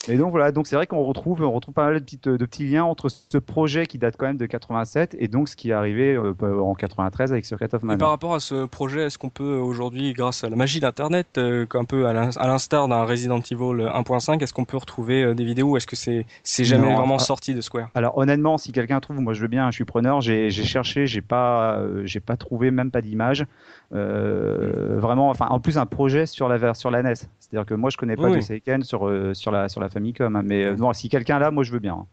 Et 0.08 0.16
donc 0.16 0.32
voilà, 0.32 0.50
donc 0.50 0.66
c'est 0.66 0.74
vrai 0.74 0.88
qu'on 0.88 1.04
retrouve, 1.04 1.42
on 1.42 1.52
retrouve 1.52 1.74
pas 1.74 1.84
mal 1.84 1.94
de, 1.94 2.00
petites, 2.00 2.28
de 2.28 2.44
petits 2.44 2.66
liens 2.66 2.82
entre 2.82 3.08
ce 3.08 3.38
projet 3.38 3.86
qui 3.86 3.98
date 3.98 4.16
quand 4.18 4.26
même 4.26 4.36
de 4.36 4.46
87 4.46 5.14
et 5.18 5.28
donc 5.28 5.48
ce 5.48 5.54
qui 5.54 5.70
est 5.70 5.74
arrivé 5.74 6.14
euh, 6.14 6.34
en 6.60 6.74
93 6.74 7.30
avec 7.32 7.44
Secret 7.44 7.72
of 7.72 7.84
Mana. 7.84 7.94
Et 7.94 7.98
par 7.98 8.10
rapport 8.10 8.34
à 8.34 8.40
ce 8.40 8.64
projet, 8.64 9.04
est-ce 9.04 9.16
qu'on 9.16 9.30
peut 9.30 9.54
aujourd'hui, 9.54 10.12
grâce 10.12 10.42
à 10.42 10.48
la 10.48 10.56
magie 10.56 10.80
d'Internet, 10.80 11.38
euh, 11.38 11.66
un 11.74 11.84
peu 11.84 12.06
à 12.06 12.12
l'instar 12.12 12.88
d'un 12.88 13.04
Resident 13.04 13.38
Evil 13.38 13.84
1.5, 13.84 14.42
est-ce 14.42 14.52
qu'on 14.52 14.64
peut 14.64 14.76
retrouver 14.76 15.22
euh, 15.22 15.34
des 15.34 15.44
vidéos 15.44 15.76
Est-ce 15.76 15.86
que 15.86 15.96
c'est 15.96 16.26
c'est 16.42 16.64
jamais 16.64 16.92
vraiment 16.92 17.16
ah, 17.16 17.20
sorti 17.20 17.54
de 17.54 17.60
Square? 17.60 17.88
Alors 17.94 18.18
honnêtement, 18.18 18.58
si 18.58 18.72
quelqu'un 18.72 18.98
trouve, 18.98 19.20
moi 19.20 19.34
je 19.34 19.40
veux 19.40 19.48
bien, 19.48 19.70
je 19.70 19.76
suis 19.76 19.84
preneur. 19.84 20.20
J'ai 20.20 20.50
cherché, 20.50 21.06
j'ai 21.06 21.22
pas, 21.22 21.80
j'ai 22.04 22.20
pas 22.20 22.36
trouvé 22.36 22.72
même 22.72 22.90
pas 22.90 23.02
d'image. 23.02 23.46
vraiment, 23.92 25.30
enfin 25.30 25.46
en 25.48 25.60
plus 25.60 25.78
un 25.78 25.86
projet 25.86 26.26
sur 26.26 26.48
la 26.48 26.74
sur 26.74 26.90
la 26.90 27.04
NES. 27.04 27.14
C'est-à-dire 27.38 27.66
que 27.66 27.74
moi 27.74 27.90
je 27.90 27.96
connais 27.96 28.16
pas 28.16 28.30
de 28.30 28.40
Seiken 28.40 28.82
sur 28.82 29.08
sur 29.34 29.52
la 29.52 29.68
sur 29.68 29.80
la 29.80 29.91
Famicom. 29.92 30.34
Hein, 30.36 30.42
mais 30.44 30.64
euh, 30.64 30.76
non, 30.76 30.92
si 30.92 31.08
quelqu'un 31.08 31.38
là, 31.38 31.50
moi 31.50 31.64
je 31.64 31.72
veux 31.72 31.78
bien. 31.78 32.06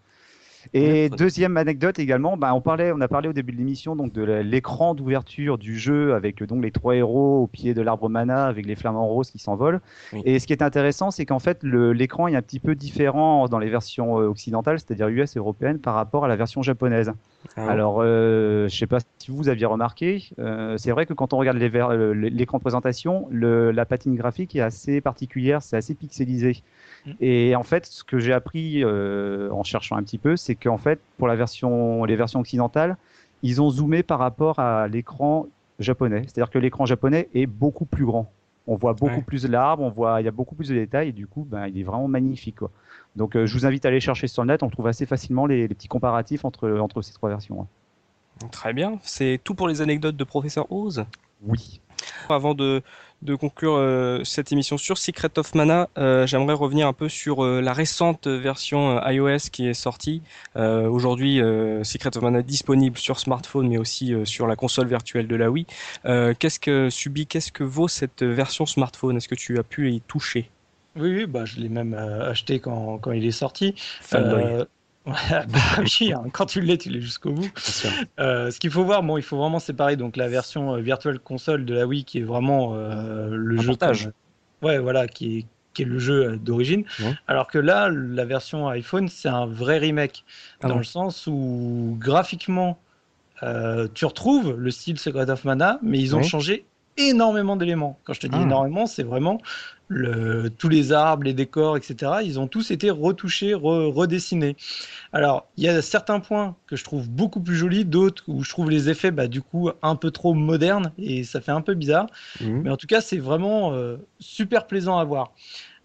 Et 0.73 1.09
deuxième 1.09 1.57
anecdote 1.57 1.99
également, 1.99 2.37
bah, 2.37 2.53
on, 2.53 2.61
parlait, 2.61 2.91
on 2.91 3.01
a 3.01 3.07
parlé 3.07 3.29
au 3.29 3.33
début 3.33 3.53
de 3.53 3.57
l'émission 3.57 3.95
donc 3.95 4.13
de 4.13 4.23
l'écran 4.23 4.93
d'ouverture 4.93 5.57
du 5.57 5.77
jeu 5.77 6.13
avec 6.13 6.43
donc 6.43 6.63
les 6.63 6.71
trois 6.71 6.95
héros 6.95 7.43
au 7.43 7.47
pied 7.47 7.73
de 7.73 7.81
l'arbre 7.81 8.09
mana 8.09 8.45
avec 8.45 8.65
les 8.65 8.75
flamants 8.75 9.07
roses 9.07 9.31
qui 9.31 9.39
s'envolent. 9.39 9.81
Et 10.25 10.39
ce 10.39 10.47
qui 10.47 10.53
est 10.53 10.61
intéressant, 10.61 11.11
c'est 11.11 11.25
qu'en 11.25 11.39
fait 11.39 11.63
l'écran 11.63 12.27
est 12.27 12.35
un 12.35 12.41
petit 12.41 12.59
peu 12.59 12.75
différent 12.75 13.47
dans 13.47 13.59
les 13.59 13.69
versions 13.69 14.19
euh, 14.19 14.27
occidentales, 14.27 14.79
c'est-à-dire 14.79 15.07
US 15.07 15.35
et 15.35 15.39
européennes, 15.39 15.79
par 15.79 15.95
rapport 15.95 16.25
à 16.25 16.27
la 16.27 16.35
version 16.35 16.61
japonaise. 16.61 17.11
Ah 17.55 17.69
Alors, 17.69 17.99
euh, 18.01 18.67
je 18.67 18.75
ne 18.75 18.79
sais 18.79 18.87
pas 18.87 18.99
si 19.17 19.31
vous 19.31 19.49
aviez 19.49 19.65
remarqué, 19.65 20.29
euh, 20.39 20.77
c'est 20.77 20.91
vrai 20.91 21.05
que 21.05 21.13
quand 21.13 21.33
on 21.33 21.37
regarde 21.37 21.57
l'écran 21.57 22.57
de 22.57 22.61
présentation, 22.61 23.27
le, 23.31 23.71
la 23.71 23.85
patine 23.85 24.15
graphique 24.15 24.55
est 24.55 24.61
assez 24.61 25.01
particulière, 25.01 25.61
c'est 25.61 25.77
assez 25.77 25.95
pixelisé. 25.95 26.63
Mm. 27.05 27.11
Et 27.21 27.55
en 27.55 27.63
fait, 27.63 27.85
ce 27.85 28.03
que 28.03 28.19
j'ai 28.19 28.33
appris 28.33 28.83
euh, 28.83 29.49
en 29.51 29.63
cherchant 29.63 29.95
un 29.95 30.03
petit 30.03 30.17
peu, 30.17 30.35
c'est 30.35 30.48
qu'en 30.55 30.77
fait, 30.77 30.99
pour 31.17 31.27
la 31.27 31.35
version, 31.35 32.03
les 32.05 32.15
versions 32.15 32.39
occidentales, 32.39 32.97
ils 33.43 33.61
ont 33.61 33.69
zoomé 33.69 34.03
par 34.03 34.19
rapport 34.19 34.59
à 34.59 34.87
l'écran 34.87 35.47
japonais. 35.79 36.23
C'est-à-dire 36.23 36.49
que 36.49 36.59
l'écran 36.59 36.85
japonais 36.85 37.29
est 37.33 37.45
beaucoup 37.45 37.85
plus 37.85 38.05
grand. 38.05 38.31
On 38.67 38.75
voit 38.75 38.93
beaucoup 38.93 39.21
plus 39.21 39.47
l'arbre, 39.47 39.81
on 39.81 39.89
voit, 39.89 40.21
il 40.21 40.25
y 40.25 40.27
a 40.27 40.31
beaucoup 40.31 40.53
plus 40.53 40.69
de 40.69 40.75
détails 40.75 41.09
et 41.09 41.11
du 41.11 41.25
coup, 41.25 41.47
ben, 41.49 41.67
il 41.67 41.79
est 41.79 41.83
vraiment 41.83 42.07
magnifique. 42.07 42.57
Quoi. 42.57 42.69
Donc, 43.15 43.35
euh, 43.35 43.47
je 43.47 43.53
vous 43.53 43.65
invite 43.65 43.83
à 43.85 43.87
aller 43.87 43.99
chercher 43.99 44.27
sur 44.27 44.43
le 44.43 44.49
net. 44.49 44.61
On 44.61 44.69
trouve 44.69 44.85
assez 44.85 45.07
facilement 45.07 45.47
les, 45.47 45.67
petits 45.67 45.87
comparatifs 45.87 46.45
entre, 46.45 46.69
entre 46.77 47.01
ces 47.01 47.13
trois 47.13 47.29
versions. 47.29 47.61
Hein. 47.61 48.47
Très 48.51 48.73
bien. 48.73 48.99
C'est 49.01 49.39
tout 49.43 49.55
pour 49.55 49.67
les 49.67 49.81
anecdotes 49.81 50.15
de 50.15 50.23
professeur 50.23 50.71
Oz? 50.71 51.05
Oui. 51.41 51.81
Avant 52.29 52.53
de, 52.53 52.81
de 53.21 53.35
conclure 53.35 53.75
euh, 53.75 54.23
cette 54.23 54.51
émission 54.51 54.77
sur 54.77 54.97
Secret 54.97 55.37
of 55.37 55.53
Mana, 55.55 55.89
euh, 55.97 56.25
j'aimerais 56.25 56.53
revenir 56.53 56.87
un 56.87 56.93
peu 56.93 57.09
sur 57.09 57.43
euh, 57.43 57.61
la 57.61 57.73
récente 57.73 58.27
version 58.27 58.99
iOS 59.05 59.49
qui 59.51 59.67
est 59.67 59.73
sortie. 59.73 60.21
Aujourd'hui, 60.55 61.41
Secret 61.83 62.15
of 62.15 62.23
Mana 62.23 62.39
est 62.39 62.43
disponible 62.43 62.97
sur 62.97 63.19
smartphone, 63.19 63.67
mais 63.67 63.77
aussi 63.77 64.13
sur 64.25 64.47
la 64.47 64.55
console 64.55 64.87
virtuelle 64.87 65.27
de 65.27 65.35
la 65.35 65.49
Wii. 65.49 65.65
qu'est-ce 66.03 66.59
que 66.59 66.89
subit, 66.89 67.27
qu'est-ce 67.27 67.51
que 67.51 67.63
vaut 67.63 67.87
cette 67.87 68.23
version 68.23 68.65
smartphone? 68.65 69.17
Est-ce 69.17 69.27
que 69.27 69.35
tu 69.35 69.57
as 69.57 69.63
pu 69.63 69.91
y 69.91 70.01
toucher? 70.01 70.49
Oui, 70.95 71.15
oui, 71.15 71.25
bah, 71.25 71.45
je 71.45 71.59
l'ai 71.59 71.69
même 71.69 71.93
acheté 71.93 72.59
quand, 72.59 72.97
quand, 72.97 73.11
il 73.11 73.25
est 73.25 73.31
sorti. 73.31 73.75
bah 75.05 75.59
oui, 75.79 76.13
hein, 76.13 76.23
quand 76.31 76.45
tu 76.45 76.61
l'es, 76.61 76.77
tu 76.77 76.89
l'es 76.89 77.01
jusqu'au 77.01 77.31
bout. 77.31 77.49
Euh, 78.19 78.51
ce 78.51 78.59
qu'il 78.59 78.69
faut 78.69 78.83
voir, 78.83 79.01
bon, 79.01 79.17
il 79.17 79.23
faut 79.23 79.37
vraiment 79.37 79.59
séparer 79.59 79.95
donc 79.95 80.17
la 80.17 80.27
version 80.27 80.75
euh, 80.75 80.81
virtuelle 80.81 81.19
console 81.19 81.65
de 81.65 81.73
la 81.73 81.87
Wii 81.87 82.03
qui 82.03 82.19
est 82.19 82.23
vraiment 82.23 82.75
euh, 82.75 83.29
le 83.31 83.57
jeu. 83.61 83.73
ouais, 84.61 84.77
voilà, 84.77 85.07
qui 85.07 85.39
est, 85.39 85.45
qui 85.73 85.83
est 85.83 85.85
le 85.85 85.99
jeu 85.99 86.37
d'origine. 86.37 86.83
Alors 87.27 87.47
que 87.47 87.57
là, 87.57 87.89
la 87.89 88.25
version 88.25 88.67
iPhone, 88.67 89.07
c'est 89.07 89.29
un 89.29 89.45
vrai 89.45 89.77
remake 89.77 90.25
ah 90.61 90.67
dans 90.67 90.77
le 90.77 90.83
sens 90.83 91.27
où 91.27 91.95
graphiquement, 91.99 92.79
tu 93.41 94.05
retrouves 94.05 94.55
le 94.57 94.71
style 94.71 94.99
Secret 94.99 95.29
of 95.29 95.45
Mana, 95.45 95.79
mais 95.81 95.99
ils 95.99 96.15
ont 96.15 96.23
changé 96.23 96.65
énormément 96.99 97.55
d'éléments. 97.55 97.97
Quand 98.03 98.13
je 98.13 98.19
te 98.19 98.27
dis 98.27 98.37
ah. 98.37 98.43
énormément, 98.43 98.85
c'est 98.85 99.03
vraiment 99.03 99.41
le, 99.89 100.49
tous 100.49 100.69
les 100.69 100.91
arbres, 100.91 101.23
les 101.23 101.33
décors, 101.33 101.75
etc. 101.75 102.11
Ils 102.23 102.39
ont 102.39 102.47
tous 102.47 102.71
été 102.71 102.89
retouchés, 102.91 103.53
redessinés. 103.53 104.55
Alors, 105.11 105.47
il 105.57 105.63
y 105.63 105.67
a 105.67 105.81
certains 105.81 106.19
points 106.19 106.55
que 106.67 106.75
je 106.75 106.83
trouve 106.83 107.09
beaucoup 107.09 107.41
plus 107.41 107.55
jolis, 107.55 107.85
d'autres 107.85 108.23
où 108.27 108.43
je 108.43 108.49
trouve 108.49 108.69
les 108.69 108.89
effets, 108.89 109.11
bah, 109.11 109.27
du 109.27 109.41
coup, 109.41 109.71
un 109.81 109.95
peu 109.95 110.11
trop 110.11 110.33
modernes 110.33 110.91
et 110.97 111.23
ça 111.23 111.41
fait 111.41 111.51
un 111.51 111.61
peu 111.61 111.73
bizarre. 111.73 112.07
Mhm. 112.39 112.61
Mais 112.61 112.69
en 112.69 112.77
tout 112.77 112.87
cas, 112.87 113.01
c'est 113.01 113.17
vraiment 113.17 113.73
euh, 113.73 113.97
super 114.19 114.67
plaisant 114.67 114.99
à 114.99 115.03
voir. 115.03 115.33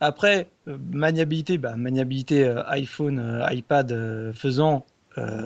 Après, 0.01 0.49
euh, 0.69 0.77
maniabilité, 0.93 1.57
bah, 1.57 1.74
maniabilité 1.77 2.45
euh, 2.45 2.62
iPhone, 2.66 3.43
iPad 3.51 4.32
faisant, 4.35 4.85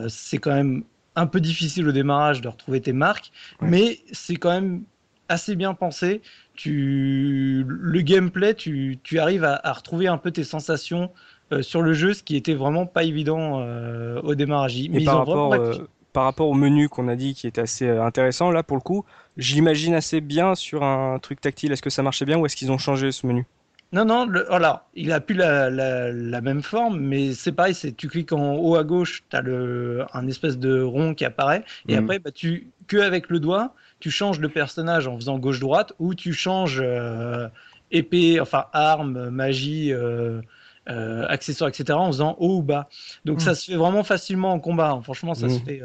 c'est 0.07 0.39
quand 0.39 0.53
même 0.53 0.83
un 1.15 1.27
peu 1.27 1.39
difficile 1.39 1.87
au 1.87 1.91
démarrage 1.91 2.41
de 2.41 2.47
retrouver 2.47 2.81
tes 2.81 2.93
marques, 2.93 3.31
mais 3.61 3.99
c'est 4.11 4.35
quand 4.35 4.49
même 4.49 4.83
assez 5.29 5.55
bien 5.55 5.73
pensé. 5.73 6.21
Tu, 6.55 7.63
le 7.67 8.01
gameplay, 8.01 8.53
tu, 8.53 8.99
tu 9.03 9.19
arrives 9.19 9.45
à, 9.45 9.71
retrouver 9.71 10.07
un 10.07 10.17
peu 10.17 10.31
tes 10.31 10.43
sensations 10.43 11.11
euh, 11.53 11.61
sur 11.61 11.81
le 11.81 11.93
jeu, 11.93 12.13
ce 12.13 12.21
qui 12.21 12.35
était 12.35 12.53
vraiment 12.53 12.85
pas 12.85 13.03
évident 13.03 13.61
euh, 13.61 14.19
au 14.21 14.35
démarrage. 14.35 14.75
Mais 14.89 15.05
par, 15.05 15.19
rapport, 15.19 15.53
euh, 15.53 15.75
par 16.11 16.25
rapport 16.25 16.49
au 16.49 16.53
menu 16.53 16.89
qu'on 16.89 17.07
a 17.07 17.15
dit 17.15 17.33
qui 17.33 17.47
était 17.47 17.61
assez 17.61 17.87
intéressant, 17.87 18.51
là 18.51 18.63
pour 18.63 18.75
le 18.75 18.81
coup, 18.81 19.05
j'imagine 19.37 19.93
assez 19.93 20.19
bien 20.19 20.55
sur 20.55 20.83
un 20.83 21.17
truc 21.19 21.39
tactile. 21.39 21.71
Est-ce 21.71 21.81
que 21.81 21.89
ça 21.89 22.03
marchait 22.03 22.25
bien 22.25 22.37
ou 22.37 22.45
est-ce 22.45 22.57
qu'ils 22.57 22.71
ont 22.71 22.77
changé 22.77 23.11
ce 23.11 23.25
menu? 23.25 23.45
Non, 23.91 24.05
non, 24.05 24.27
voilà, 24.49 24.85
il 24.93 25.11
a 25.11 25.19
plus 25.19 25.33
la, 25.33 25.71
la, 25.71 26.41
même 26.41 26.61
forme, 26.61 26.99
mais 26.99 27.33
c'est 27.33 27.51
pareil, 27.51 27.73
c'est 27.73 27.91
tu 27.91 28.07
cliques 28.07 28.31
en 28.31 28.55
haut 28.55 28.75
à 28.75 28.83
gauche, 28.83 29.23
tu 29.27 29.35
as 29.35 29.41
le, 29.41 30.05
un 30.13 30.27
espèce 30.27 30.59
de 30.59 30.83
rond 30.83 31.15
qui 31.15 31.25
apparaît, 31.25 31.63
et 31.87 31.95
mhm. 31.95 32.03
après, 32.03 32.19
bah, 32.19 32.29
tu, 32.29 32.67
que 32.85 32.97
avec 32.97 33.29
le 33.29 33.39
doigt, 33.39 33.73
tu 33.99 34.11
changes 34.11 34.39
le 34.39 34.49
personnage 34.49 35.07
en 35.07 35.15
faisant 35.15 35.37
gauche-droite 35.37 35.93
ou 35.99 36.15
tu 36.15 36.33
changes 36.33 36.81
euh, 36.83 37.47
épée, 37.91 38.39
enfin 38.39 38.65
arme, 38.71 39.29
magie, 39.29 39.91
euh, 39.91 40.41
euh, 40.89 41.25
accessoires, 41.27 41.69
etc. 41.69 41.97
en 41.97 42.07
faisant 42.07 42.35
haut 42.39 42.57
ou 42.57 42.63
bas. 42.63 42.87
Donc 43.25 43.37
hmm. 43.37 43.41
ça 43.41 43.55
se 43.55 43.71
fait 43.71 43.77
vraiment 43.77 44.03
facilement 44.03 44.53
en 44.53 44.59
combat. 44.59 44.91
Hein. 44.91 45.01
Franchement, 45.01 45.33
ça 45.33 45.49
se 45.49 45.59
hmm. 45.59 45.65
fait 45.65 45.81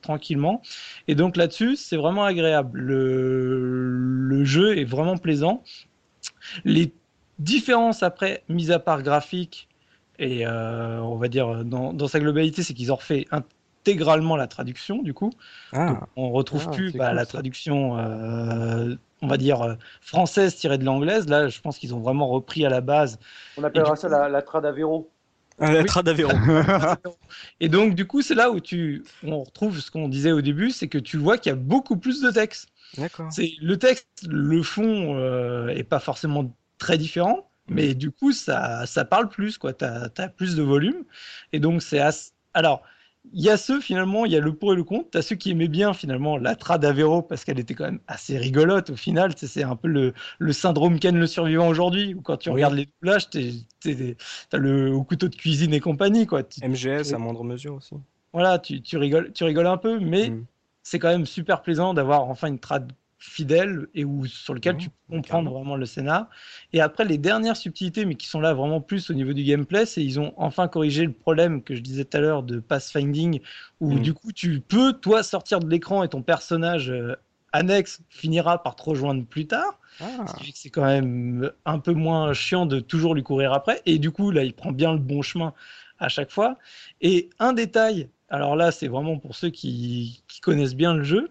tranquillement. 0.00 0.62
Et 1.08 1.14
donc 1.14 1.36
là-dessus, 1.36 1.76
c'est 1.76 1.96
vraiment 1.96 2.24
agréable. 2.24 2.80
Le, 2.80 3.58
le 3.58 4.44
jeu 4.44 4.78
est 4.78 4.84
vraiment 4.84 5.18
plaisant. 5.18 5.62
Les 6.64 6.92
différences 7.38 8.02
après, 8.02 8.44
mis 8.48 8.72
à 8.72 8.78
part 8.78 9.02
graphique, 9.02 9.68
et 10.18 10.46
on 10.46 11.16
va 11.16 11.28
dire 11.28 11.64
dans, 11.64 11.92
dans 11.92 12.08
sa 12.08 12.20
globalité, 12.20 12.62
c'est 12.62 12.74
qu'ils 12.74 12.92
ont 12.92 12.96
refait 12.96 13.26
un 13.30 13.42
intégralement 13.82 14.36
la 14.36 14.46
traduction 14.46 15.02
du 15.02 15.12
coup. 15.12 15.32
Ah. 15.72 16.00
on 16.16 16.30
retrouve 16.30 16.64
ah, 16.68 16.70
plus 16.70 16.92
bah, 16.92 17.12
la 17.12 17.26
traduction, 17.26 17.98
euh, 17.98 18.94
on 19.20 19.26
va 19.26 19.36
dire 19.36 19.62
euh, 19.62 19.74
française 20.00 20.54
tirée 20.54 20.78
de 20.78 20.84
l'anglaise. 20.84 21.28
Là, 21.28 21.48
je 21.48 21.60
pense 21.60 21.78
qu'ils 21.78 21.94
ont 21.94 22.00
vraiment 22.00 22.28
repris 22.28 22.64
à 22.64 22.68
la 22.68 22.80
base. 22.80 23.18
On 23.56 23.64
appellera 23.64 23.96
ça 23.96 24.08
la, 24.08 24.28
la 24.28 24.42
trad 24.42 24.64
Avero. 24.64 25.10
Ah, 25.58 25.72
la 25.72 25.84
trad 25.84 26.08
Avero. 26.08 26.30
et 27.60 27.68
donc 27.68 27.94
du 27.94 28.06
coup, 28.06 28.22
c'est 28.22 28.34
là 28.34 28.50
où 28.50 28.60
tu, 28.60 29.04
on 29.24 29.42
retrouve 29.42 29.80
ce 29.80 29.90
qu'on 29.90 30.08
disait 30.08 30.32
au 30.32 30.40
début, 30.40 30.70
c'est 30.70 30.88
que 30.88 30.98
tu 30.98 31.16
vois 31.16 31.38
qu'il 31.38 31.50
y 31.50 31.52
a 31.52 31.56
beaucoup 31.56 31.96
plus 31.96 32.20
de 32.20 32.30
texte. 32.30 32.68
D'accord. 32.96 33.28
C'est 33.32 33.52
le 33.60 33.78
texte, 33.78 34.26
le 34.28 34.62
fond 34.62 35.16
euh, 35.16 35.68
est 35.68 35.84
pas 35.84 36.00
forcément 36.00 36.54
très 36.78 36.98
différent, 36.98 37.50
mais 37.68 37.94
du 37.94 38.10
coup, 38.10 38.32
ça, 38.32 38.86
ça 38.86 39.04
parle 39.04 39.28
plus, 39.28 39.58
quoi. 39.58 39.72
Tu 39.72 39.84
as, 39.84 40.28
plus 40.36 40.56
de 40.56 40.62
volume. 40.62 41.04
Et 41.52 41.60
donc, 41.60 41.82
c'est 41.82 42.00
Alors, 42.54 42.82
il 43.30 43.42
y 43.42 43.50
a 43.50 43.56
ceux 43.56 43.80
finalement, 43.80 44.24
il 44.24 44.32
y 44.32 44.36
a 44.36 44.40
le 44.40 44.54
pour 44.54 44.72
et 44.72 44.76
le 44.76 44.84
contre. 44.84 45.10
Tu 45.10 45.18
as 45.18 45.22
ceux 45.22 45.36
qui 45.36 45.50
aimaient 45.50 45.68
bien 45.68 45.94
finalement 45.94 46.36
la 46.36 46.56
trad 46.56 46.84
Avero 46.84 47.22
parce 47.22 47.44
qu'elle 47.44 47.60
était 47.60 47.74
quand 47.74 47.84
même 47.84 48.00
assez 48.08 48.36
rigolote 48.36 48.90
au 48.90 48.96
final. 48.96 49.32
C'est 49.36 49.62
un 49.62 49.76
peu 49.76 49.88
le, 49.88 50.12
le, 50.38 50.52
syndrome 50.52 50.98
Ken 50.98 51.16
le 51.16 51.26
survivant 51.26 51.68
aujourd'hui 51.68 52.14
où 52.14 52.20
quand 52.20 52.36
tu 52.36 52.50
regardes 52.50 52.74
les 52.74 52.86
doublages, 52.86 53.30
tu 53.30 53.64
as 54.52 54.56
le 54.56 54.92
au 54.92 55.04
couteau 55.04 55.28
de 55.28 55.36
cuisine 55.36 55.72
et 55.72 55.80
compagnie. 55.80 56.26
Quoi. 56.26 56.42
MGS 56.62 57.14
à 57.14 57.18
moindre 57.18 57.44
mesure 57.44 57.74
aussi. 57.74 57.94
Voilà, 58.32 58.58
tu, 58.58 58.80
tu, 58.80 58.96
rigoles, 58.96 59.32
tu 59.32 59.44
rigoles 59.44 59.66
un 59.66 59.76
peu, 59.76 60.00
mais 60.00 60.30
mm. 60.30 60.44
c'est 60.82 60.98
quand 60.98 61.10
même 61.10 61.26
super 61.26 61.62
plaisant 61.62 61.94
d'avoir 61.94 62.28
enfin 62.28 62.48
une 62.48 62.58
trad 62.58 62.92
fidèle 63.22 63.86
et 63.94 64.04
où, 64.04 64.26
sur 64.26 64.52
lequel 64.52 64.76
tu 64.76 64.88
peux 64.88 65.16
comprendre 65.16 65.50
vraiment 65.52 65.76
le 65.76 65.86
scénar. 65.86 66.28
Et 66.72 66.80
après, 66.80 67.04
les 67.04 67.18
dernières 67.18 67.56
subtilités, 67.56 68.04
mais 68.04 68.16
qui 68.16 68.26
sont 68.26 68.40
là 68.40 68.52
vraiment 68.52 68.80
plus 68.80 69.10
au 69.10 69.14
niveau 69.14 69.32
du 69.32 69.44
gameplay, 69.44 69.86
c'est 69.86 70.04
ils 70.04 70.18
ont 70.18 70.34
enfin 70.36 70.66
corrigé 70.68 71.04
le 71.04 71.12
problème 71.12 71.62
que 71.62 71.74
je 71.74 71.80
disais 71.80 72.04
tout 72.04 72.16
à 72.16 72.20
l'heure 72.20 72.42
de 72.42 72.58
pathfinding, 72.58 73.40
où 73.80 73.94
mm. 73.94 74.00
du 74.00 74.12
coup, 74.12 74.32
tu 74.32 74.60
peux, 74.60 74.92
toi, 74.92 75.22
sortir 75.22 75.60
de 75.60 75.68
l'écran 75.68 76.02
et 76.02 76.08
ton 76.08 76.22
personnage 76.22 76.90
euh, 76.90 77.14
annexe 77.52 78.00
finira 78.08 78.62
par 78.62 78.74
te 78.74 78.82
rejoindre 78.82 79.24
plus 79.24 79.46
tard. 79.46 79.78
Ah. 80.00 80.26
Ce 80.26 80.34
qui 80.34 80.46
fait 80.46 80.52
que 80.52 80.58
c'est 80.58 80.70
quand 80.70 80.84
même 80.84 81.50
un 81.64 81.78
peu 81.78 81.92
moins 81.92 82.32
chiant 82.32 82.66
de 82.66 82.80
toujours 82.80 83.14
lui 83.14 83.22
courir 83.22 83.52
après. 83.52 83.82
Et 83.86 83.98
du 83.98 84.10
coup, 84.10 84.30
là, 84.30 84.42
il 84.42 84.52
prend 84.52 84.72
bien 84.72 84.92
le 84.92 84.98
bon 84.98 85.22
chemin 85.22 85.54
à 86.00 86.08
chaque 86.08 86.30
fois. 86.30 86.58
Et 87.00 87.30
un 87.38 87.52
détail, 87.52 88.08
alors 88.28 88.56
là, 88.56 88.72
c'est 88.72 88.88
vraiment 88.88 89.18
pour 89.18 89.36
ceux 89.36 89.50
qui, 89.50 90.24
qui 90.26 90.40
connaissent 90.40 90.74
bien 90.74 90.94
le 90.94 91.04
jeu, 91.04 91.30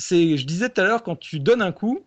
c'est, 0.00 0.36
je 0.36 0.46
disais 0.46 0.68
tout 0.68 0.80
à 0.80 0.84
l'heure, 0.84 1.02
quand 1.02 1.16
tu 1.16 1.38
donnes 1.38 1.62
un 1.62 1.72
coup, 1.72 2.04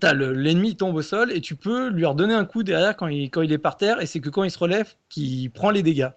t'as 0.00 0.12
l'ennemi 0.12 0.76
tombe 0.76 0.96
au 0.96 1.02
sol 1.02 1.32
et 1.32 1.40
tu 1.40 1.56
peux 1.56 1.88
lui 1.88 2.04
redonner 2.04 2.34
un 2.34 2.44
coup 2.44 2.62
derrière 2.62 2.94
quand 2.94 3.06
il, 3.06 3.30
quand 3.30 3.40
il 3.40 3.52
est 3.52 3.58
par 3.58 3.78
terre 3.78 4.02
et 4.02 4.06
c'est 4.06 4.20
que 4.20 4.28
quand 4.28 4.44
il 4.44 4.50
se 4.50 4.58
relève 4.58 4.92
qu'il 5.08 5.50
prend 5.50 5.70
les 5.70 5.82
dégâts. 5.82 6.10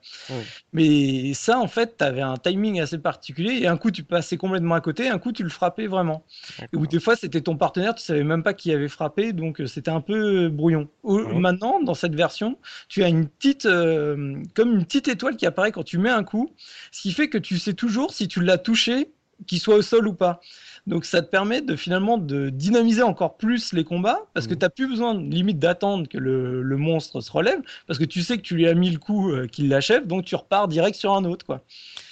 Mais 0.73 1.33
ça, 1.33 1.57
en 1.57 1.67
fait, 1.67 1.95
tu 1.97 2.03
avais 2.03 2.21
un 2.21 2.35
timing 2.35 2.81
assez 2.81 2.97
particulier 2.97 3.59
et 3.61 3.67
un 3.67 3.77
coup 3.77 3.89
tu 3.89 4.03
passais 4.03 4.35
complètement 4.35 4.75
à 4.75 4.81
côté, 4.81 5.07
un 5.07 5.19
coup 5.19 5.31
tu 5.31 5.43
le 5.43 5.49
frappais 5.49 5.87
vraiment. 5.87 6.25
Ou 6.73 6.85
des 6.85 6.99
fois 6.99 7.15
c'était 7.15 7.41
ton 7.41 7.55
partenaire, 7.55 7.95
tu 7.95 8.03
savais 8.03 8.25
même 8.25 8.43
pas 8.43 8.53
qui 8.53 8.73
avait 8.73 8.89
frappé, 8.89 9.31
donc 9.31 9.61
euh, 9.61 9.67
c'était 9.67 9.91
un 9.91 10.01
peu 10.01 10.45
euh, 10.45 10.49
brouillon. 10.49 10.89
Maintenant, 11.03 11.81
dans 11.81 11.93
cette 11.95 12.15
version, 12.15 12.57
tu 12.89 13.03
as 13.03 13.07
une 13.07 13.27
petite, 13.27 13.65
euh, 13.65 14.35
comme 14.53 14.73
une 14.73 14.83
petite 14.83 15.07
étoile 15.07 15.37
qui 15.37 15.45
apparaît 15.45 15.71
quand 15.71 15.83
tu 15.83 15.97
mets 15.97 16.09
un 16.09 16.25
coup, 16.25 16.51
ce 16.91 17.01
qui 17.01 17.13
fait 17.13 17.29
que 17.29 17.37
tu 17.37 17.57
sais 17.57 17.73
toujours 17.73 18.13
si 18.13 18.27
tu 18.27 18.41
l'as 18.41 18.57
touché 18.57 19.11
qu'il 19.47 19.59
soit 19.59 19.75
au 19.75 19.81
sol 19.81 20.07
ou 20.07 20.13
pas. 20.13 20.41
Donc 20.87 21.05
ça 21.05 21.21
te 21.21 21.29
permet 21.29 21.61
de 21.61 21.75
finalement 21.75 22.17
de 22.17 22.49
dynamiser 22.49 23.03
encore 23.03 23.37
plus 23.37 23.71
les 23.73 23.83
combats 23.83 24.19
parce 24.33 24.47
que 24.47 24.53
mm. 24.53 24.57
tu 24.57 24.65
n'as 24.65 24.69
plus 24.69 24.87
besoin 24.87 25.13
limite 25.13 25.59
d'attendre 25.59 26.07
que 26.07 26.17
le, 26.17 26.63
le, 26.63 26.77
monstre 26.77 27.21
se 27.21 27.31
relève 27.31 27.59
parce 27.85 27.99
que 27.99 28.03
tu 28.05 28.23
sais 28.23 28.37
que 28.37 28.41
tu 28.41 28.55
lui 28.55 28.67
as 28.67 28.73
mis 28.73 28.89
le 28.89 28.97
coup 28.97 29.31
euh, 29.31 29.47
qu'il 29.47 29.69
l'achève 29.69 30.07
donc 30.07 30.25
tu 30.25 30.35
repars 30.35 30.67
direct 30.67 30.97
sur 30.97 31.13
un 31.13 31.23
autre 31.25 31.45
quoi. 31.45 31.61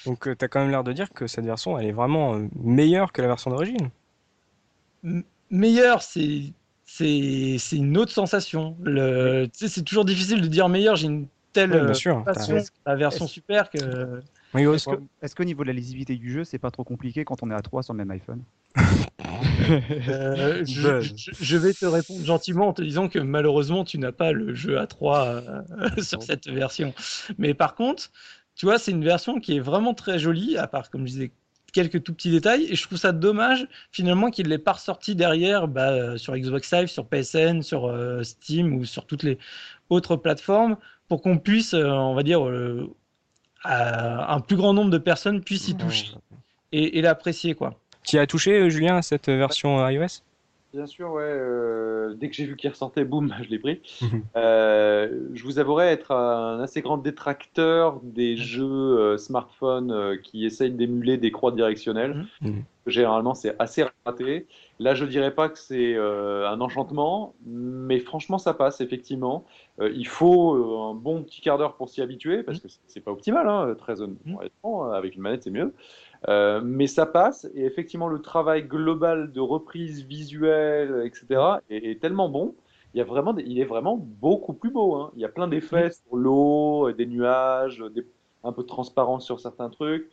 Donc 0.06 0.28
euh, 0.28 0.36
tu 0.38 0.46
as 0.46 0.48
quand 0.48 0.60
même 0.60 0.70
l'air 0.70 0.84
de 0.84 0.94
dire 0.94 1.10
que 1.10 1.26
cette 1.26 1.46
version 1.46 1.80
elle 1.80 1.88
est 1.88 1.92
vraiment 1.92 2.36
euh, 2.36 2.48
meilleure 2.64 3.12
que 3.12 3.22
la 3.22 3.28
version 3.28 3.50
d'origine. 3.50 3.90
meilleure 5.50 6.04
c'est 6.04 6.54
c'est 6.86 7.60
une 7.72 7.98
autre 7.98 8.12
sensation. 8.12 8.76
Le... 8.82 9.48
C'est 9.54 9.84
toujours 9.84 10.06
difficile 10.06 10.42
de 10.42 10.48
dire 10.48 10.70
meilleur, 10.70 10.96
j'ai 10.96 11.06
une 11.06 11.28
telle 11.54 11.86
passion 12.26 12.26
la 12.86 12.96
version 12.96 13.28
super 13.28 13.70
que 13.70 14.22
est-ce 14.56 15.36
qu'au 15.36 15.44
niveau 15.44 15.64
de 15.64 15.68
la 15.68 15.74
lisibilité 15.74 16.16
du 16.16 16.32
jeu, 16.32 16.44
c'est 16.44 16.60
pas 16.60 16.72
trop 16.72 16.84
compliqué 16.84 17.24
quand 17.24 17.44
on 17.44 17.52
est 17.52 17.56
à 17.56 17.62
3 17.62 17.84
sur 17.84 17.94
le 17.94 17.98
même 17.98 18.12
iPhone? 18.12 18.44
Euh, 19.70 20.66
je, 20.66 21.58
vais 21.58 21.74
te 21.74 21.86
répondre 21.86 22.26
gentiment 22.26 22.70
en 22.70 22.74
te 22.74 22.82
disant 22.82 23.08
que 23.08 23.20
malheureusement, 23.20 23.84
tu 23.84 24.00
n'as 24.00 24.12
pas 24.12 24.32
le 24.32 24.56
jeu 24.56 24.80
à 24.80 24.88
3 24.88 25.26
euh, 25.28 25.62
sur 26.02 26.24
cette 26.24 26.48
version. 26.48 26.94
Mais 27.38 27.54
par 27.54 27.76
contre, 27.76 28.10
tu 28.56 28.66
vois, 28.66 28.80
c'est 28.80 28.92
une 28.92 29.04
version 29.04 29.40
qui 29.40 29.58
est 29.58 29.60
vraiment 29.60 29.94
très 29.94 30.18
jolie, 30.18 30.58
à 30.58 30.66
part, 30.66 30.90
comme 30.90 31.02
je 31.02 31.12
disais, 31.12 31.32
quelques 31.72 32.04
tout 32.04 32.14
petits 32.14 32.32
détails. 32.32 32.64
Et 32.64 32.76
je 32.76 32.84
trouve 32.84 32.98
ça 32.98 33.12
dommage, 33.12 33.68
finalement, 33.92 34.32
qu'il 34.32 34.46
ne 34.46 34.50
l'ait 34.50 34.58
pas 34.58 34.74
ressorti 34.74 35.16
derrière 35.16 35.68
bah, 35.68 36.18
sur 36.18 36.36
Xbox 36.36 36.72
Live, 36.74 36.88
sur 36.88 37.06
PSN, 37.06 37.62
sur 37.62 37.86
euh, 37.86 38.24
Steam 38.24 38.74
ou 38.74 38.86
sur 38.86 39.06
toutes 39.06 39.24
les 39.24 39.38
autres 39.90 40.16
plateformes 40.16 40.78
pour 41.08 41.22
qu'on 41.22 41.38
puisse, 41.38 41.76
on 41.76 42.16
va 42.16 42.24
dire, 42.24 42.42
un 43.66 44.40
plus 44.40 44.56
grand 44.56 44.74
nombre 44.74 44.92
de 44.92 44.98
personnes 44.98 45.42
puissent 45.42 45.68
y 45.68 45.76
toucher 45.76 46.08
et, 46.72 47.02
l'apprécier. 47.02 47.56
quoi. 47.56 47.76
Tu 48.04 48.18
as 48.18 48.28
touché, 48.28 48.60
euh, 48.60 48.70
Julien, 48.70 48.98
à 48.98 49.02
cette 49.02 49.28
version 49.28 49.80
euh, 49.80 49.92
iOS? 49.92 50.24
Bien 50.74 50.86
sûr, 50.86 51.12
ouais. 51.12 51.24
Euh, 51.26 52.14
dès 52.14 52.30
que 52.30 52.36
j'ai 52.36 52.46
vu 52.46 52.56
qu'il 52.56 52.70
ressortait, 52.70 53.04
boum, 53.04 53.34
je 53.44 53.50
l'ai 53.50 53.60
pris. 53.60 53.82
je 54.36 55.44
vous 55.44 55.60
avouerai 55.60 55.88
être 55.88 56.12
un 56.12 56.60
assez 56.62 56.82
grand 56.82 56.98
détracteur 56.98 58.00
des 58.04 58.38
jeux 58.38 59.18
smartphones 59.18 60.18
qui 60.24 60.46
essayent 60.46 60.72
d'émuler 60.72 61.18
des 61.18 61.32
croix 61.32 61.52
directionnelles. 61.52 62.26
Généralement, 62.86 63.34
c'est 63.34 63.56
assez 63.60 63.86
raté. 64.06 64.48
Là, 64.80 64.94
je 64.94 65.06
dirais 65.06 65.36
pas 65.36 65.50
que 65.50 65.60
c'est 65.60 65.98
un 65.98 66.62
enchantement, 66.62 67.36
mais 67.46 68.00
franchement, 68.00 68.38
ça 68.38 68.54
passe 68.54 68.80
effectivement. 68.82 69.46
Euh, 69.82 69.92
il 69.96 70.08
faut 70.08 70.56
euh, 70.56 70.92
un 70.92 70.94
bon 70.94 71.24
petit 71.24 71.42
quart 71.42 71.58
d'heure 71.58 71.76
pour 71.76 71.90
s'y 71.90 72.02
habituer, 72.02 72.44
parce 72.44 72.60
mmh. 72.60 72.62
que 72.62 72.68
c'est 72.88 73.00
pas 73.00 73.12
optimal, 73.12 73.48
hein, 73.48 73.76
très 73.78 74.02
honnêtement, 74.02 74.86
mmh. 74.86 74.92
avec 74.92 75.16
une 75.16 75.22
manette 75.22 75.44
c'est 75.44 75.52
mieux. 75.52 75.74
Euh, 76.28 76.60
mais 76.64 76.88
ça 76.88 77.06
passe, 77.06 77.48
et 77.56 77.66
effectivement 77.66 78.08
le 78.08 78.22
travail 78.22 78.64
global 78.64 79.32
de 79.32 79.40
reprise 79.40 80.04
visuelle, 80.04 81.04
etc., 81.06 81.42
est, 81.70 82.02
tellement 82.02 82.30
bon. 82.30 82.56
Il, 82.94 82.98
y 82.98 83.02
a 83.02 83.06
vraiment 83.06 83.36
il 83.38 83.60
est 83.60 83.66
vraiment 83.66 83.98
beaucoup 83.98 84.54
plus 84.54 84.72
beau. 84.72 84.96
Hein. 84.96 85.12
Il 85.16 85.22
y 85.22 85.26
a 85.26 85.30
plein 85.30 85.48
d'effets 85.48 85.88
mmh. 85.88 85.92
sur 85.92 86.16
l'eau, 86.16 86.92
des 86.92 87.06
nuages, 87.06 87.84
un 88.44 88.52
peu 88.52 88.64
de 88.64 88.68
transparence 88.68 89.26
sur 89.26 89.40
certains 89.40 89.70
trucs, 89.70 90.10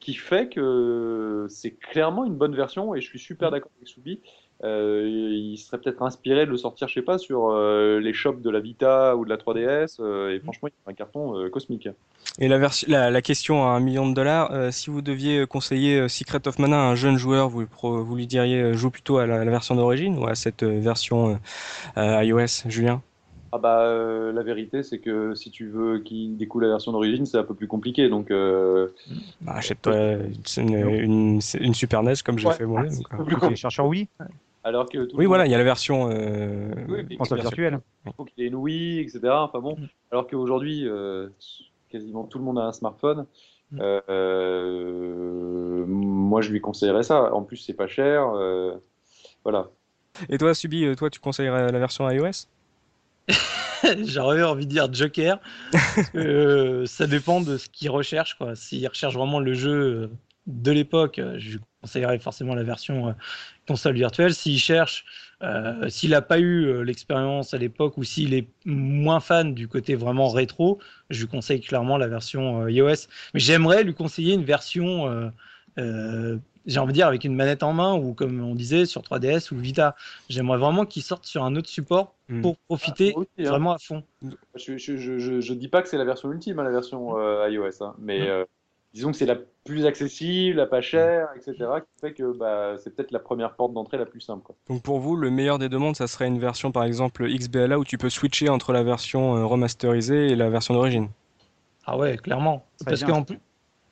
qui 0.00 0.14
fait 0.14 0.48
que 0.48 1.46
c'est 1.48 1.70
clairement 1.70 2.24
une 2.24 2.34
bonne 2.34 2.54
version, 2.54 2.94
et 2.94 3.00
je 3.00 3.06
suis 3.06 3.18
super 3.18 3.50
d'accord 3.50 3.70
avec 3.78 3.88
Soubi. 3.88 4.20
Euh, 4.64 5.08
il 5.08 5.58
serait 5.58 5.78
peut-être 5.78 6.02
inspiré 6.02 6.46
de 6.46 6.50
le 6.50 6.56
sortir, 6.56 6.86
je 6.86 6.94
sais 6.94 7.02
pas, 7.02 7.18
sur 7.18 7.50
euh, 7.50 7.98
les 7.98 8.12
shops 8.12 8.40
de 8.40 8.50
la 8.50 8.60
Vita 8.60 9.16
ou 9.16 9.24
de 9.24 9.30
la 9.30 9.36
3DS. 9.36 9.96
Euh, 10.00 10.34
et 10.34 10.40
franchement, 10.40 10.68
il 10.68 10.90
un 10.90 10.94
carton 10.94 11.48
cosmique. 11.50 11.88
Et 12.38 12.48
la, 12.48 12.58
la, 12.86 13.10
la, 13.10 13.22
question 13.22 13.64
à 13.64 13.70
un 13.70 13.80
million 13.80 14.08
de 14.08 14.14
dollars, 14.14 14.72
si 14.72 14.90
vous 14.90 15.02
deviez 15.02 15.46
conseiller 15.46 16.08
Secret 16.08 16.46
of 16.46 16.58
Mana 16.58 16.76
à 16.76 16.84
un 16.84 16.94
jeune 16.94 17.16
joueur, 17.16 17.48
vous, 17.48 17.66
vous 17.82 18.16
lui 18.16 18.26
diriez 18.26 18.74
joue 18.74 18.90
plutôt 18.90 19.18
à 19.18 19.26
la, 19.26 19.44
version 19.44 19.74
d'origine 19.74 20.18
ou 20.18 20.26
à 20.26 20.34
cette 20.34 20.62
version 20.62 21.38
iOS, 21.96 22.68
Julien? 22.68 23.02
Ah 23.52 23.58
bah 23.58 24.32
la 24.32 24.42
vérité 24.42 24.82
c'est 24.82 24.98
que 24.98 25.34
si 25.34 25.50
tu 25.50 25.68
veux 25.68 25.98
qu'il 25.98 26.36
découle 26.36 26.62
la 26.62 26.70
version 26.70 26.90
d'origine 26.90 27.26
c'est 27.26 27.36
un 27.36 27.44
peu 27.44 27.54
plus 27.54 27.68
compliqué 27.68 28.08
donc 28.08 28.30
bah, 28.30 29.52
achète-toi 29.52 29.94
une, 30.56 31.40
une, 31.60 31.74
Super 31.74 32.02
NES 32.02 32.14
comme 32.24 32.38
j'ai 32.38 32.50
fait 32.52 32.64
moi-même. 32.64 32.92
Cherche 33.56 33.78
en 33.78 33.88
Wii 33.88 34.08
alors 34.64 34.88
que 34.88 35.08
oui, 35.14 35.26
voilà, 35.26 35.46
il 35.46 35.50
y 35.50 35.54
a 35.54 35.58
la 35.58 35.64
version 35.64 36.08
euh, 36.10 36.70
virtuelle. 37.32 37.80
Il 38.06 38.12
faut 38.12 38.24
qu'il 38.24 38.42
y 38.42 38.46
ait 38.46 38.48
une 38.48 38.54
Wii, 38.54 39.00
etc. 39.00 39.20
Enfin 39.30 39.58
bon, 39.58 39.76
mm. 39.76 39.88
alors 40.12 40.26
qu'aujourd'hui, 40.28 40.88
euh, 40.88 41.28
quasiment 41.88 42.24
tout 42.24 42.38
le 42.38 42.44
monde 42.44 42.58
a 42.58 42.62
un 42.62 42.72
smartphone. 42.72 43.26
Mm. 43.72 43.78
Euh, 44.08 45.84
moi, 45.86 46.42
je 46.42 46.50
lui 46.50 46.60
conseillerais 46.60 47.02
ça. 47.02 47.34
En 47.34 47.42
plus, 47.42 47.56
c'est 47.56 47.74
pas 47.74 47.88
cher. 47.88 48.28
voilà. 49.42 49.68
Et 50.28 50.38
toi, 50.38 50.54
Subi, 50.54 50.94
toi, 50.96 51.10
tu 51.10 51.18
conseillerais 51.18 51.72
la 51.72 51.78
version 51.78 52.08
iOS? 52.08 52.46
J'aurais 54.06 54.42
envie 54.42 54.66
de 54.66 54.70
dire 54.70 54.92
Joker. 54.92 55.38
ça 56.12 57.06
dépend 57.06 57.40
de 57.40 57.56
ce 57.56 57.68
qu'il 57.68 57.90
recherche. 57.90 58.36
S'il 58.54 58.86
recherche 58.86 59.14
vraiment 59.14 59.40
le 59.40 59.54
jeu 59.54 60.10
de 60.46 60.72
l'époque, 60.72 61.20
je 61.38 61.58
conseillerais 61.82 62.18
forcément 62.18 62.54
la 62.54 62.62
version 62.62 63.08
euh, 63.08 63.12
console 63.66 63.94
virtuelle. 63.94 64.34
S'il 64.34 64.58
euh, 65.42 65.88
s'il 65.88 66.10
n'a 66.10 66.22
pas 66.22 66.38
eu 66.38 66.66
euh, 66.66 66.82
l'expérience 66.82 67.52
à 67.52 67.58
l'époque 67.58 67.98
ou 67.98 68.04
s'il 68.04 68.32
est 68.32 68.46
moins 68.64 69.20
fan 69.20 69.54
du 69.54 69.66
côté 69.66 69.94
vraiment 69.96 70.28
rétro, 70.28 70.78
je 71.10 71.20
lui 71.20 71.28
conseille 71.28 71.60
clairement 71.60 71.98
la 71.98 72.06
version 72.06 72.66
iOS. 72.68 73.08
Mais 73.34 73.40
j'aimerais 73.40 73.82
lui 73.82 73.94
conseiller 73.94 74.34
une 74.34 74.44
version, 74.44 75.32
j'ai 76.66 76.78
envie 76.78 76.92
de 76.92 76.96
dire, 76.96 77.06
avec 77.06 77.24
une 77.24 77.34
manette 77.34 77.62
en 77.62 77.72
main 77.72 77.94
ou 77.94 78.14
comme 78.14 78.40
on 78.40 78.54
disait 78.54 78.86
sur 78.86 79.02
3DS 79.02 79.52
ou 79.52 79.58
Vita. 79.58 79.96
J'aimerais 80.28 80.58
vraiment 80.58 80.86
qu'il 80.86 81.02
sorte 81.02 81.24
sur 81.24 81.44
un 81.44 81.56
autre 81.56 81.68
support 81.68 82.14
hmm. 82.28 82.42
pour 82.42 82.56
profiter 82.56 83.14
ah, 83.16 83.20
hein. 83.20 83.44
vraiment 83.44 83.72
à 83.72 83.78
fond. 83.78 84.02
Je 84.54 84.72
ne 84.72 85.54
dis 85.54 85.68
pas 85.68 85.82
que 85.82 85.88
c'est 85.88 85.98
la 85.98 86.04
version 86.04 86.30
ultime, 86.32 86.58
hein, 86.58 86.64
la 86.64 86.70
version 86.70 87.16
iOS, 87.48 87.82
hein, 87.82 87.94
mais 87.98 88.20
hmm 88.20 88.44
disons 88.94 89.10
que 89.10 89.16
c'est 89.16 89.26
la 89.26 89.36
plus 89.64 89.86
accessible, 89.86 90.56
la 90.58 90.66
pas 90.66 90.80
chère, 90.80 91.28
etc., 91.36 91.54
qui 91.56 92.00
fait 92.00 92.12
que 92.12 92.36
bah, 92.36 92.76
c'est 92.78 92.94
peut-être 92.94 93.10
la 93.10 93.18
première 93.18 93.54
porte 93.54 93.72
d'entrée 93.72 93.96
la 93.96 94.06
plus 94.06 94.20
simple. 94.20 94.42
Quoi. 94.42 94.54
Donc 94.68 94.82
pour 94.82 94.98
vous, 94.98 95.16
le 95.16 95.30
meilleur 95.30 95.58
des 95.58 95.68
demandes, 95.68 95.96
ça 95.96 96.06
serait 96.06 96.26
une 96.26 96.38
version 96.38 96.72
par 96.72 96.84
exemple 96.84 97.26
XBLA 97.28 97.78
où 97.78 97.84
tu 97.84 97.98
peux 97.98 98.10
switcher 98.10 98.48
entre 98.48 98.72
la 98.72 98.82
version 98.82 99.36
euh, 99.36 99.44
remasterisée 99.44 100.28
et 100.28 100.36
la 100.36 100.50
version 100.50 100.74
d'origine? 100.74 101.08
Ah 101.86 101.96
ouais, 101.96 102.16
clairement. 102.16 102.66
Parce 102.84 103.02
qu'en 103.02 103.24
plus, 103.24 103.38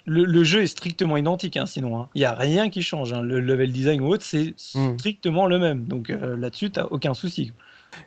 le, 0.07 0.45
jeu 0.45 0.63
est 0.63 0.67
strictement 0.67 1.17
identique, 1.17 1.57
hein, 1.57 1.67
sinon. 1.67 2.01
Hein. 2.01 2.09
Il 2.15 2.21
n'y 2.21 2.25
a 2.25 2.35
rien 2.35 2.71
qui 2.71 2.83
change. 2.83 3.13
Hein. 3.13 3.23
Le 3.23 3.41
level 3.41 3.73
design 3.73 4.01
ou 4.01 4.09
autre, 4.09 4.25
c'est 4.25 4.55
hmm. 4.75 4.99
strictement 4.99 5.47
le 5.47 5.59
même. 5.59 5.85
Donc 5.85 6.11
euh, 6.11 6.37
là-dessus, 6.37 6.71
tu 6.71 6.81
n'as 6.81 6.87
aucun 6.87 7.15
souci. 7.15 7.53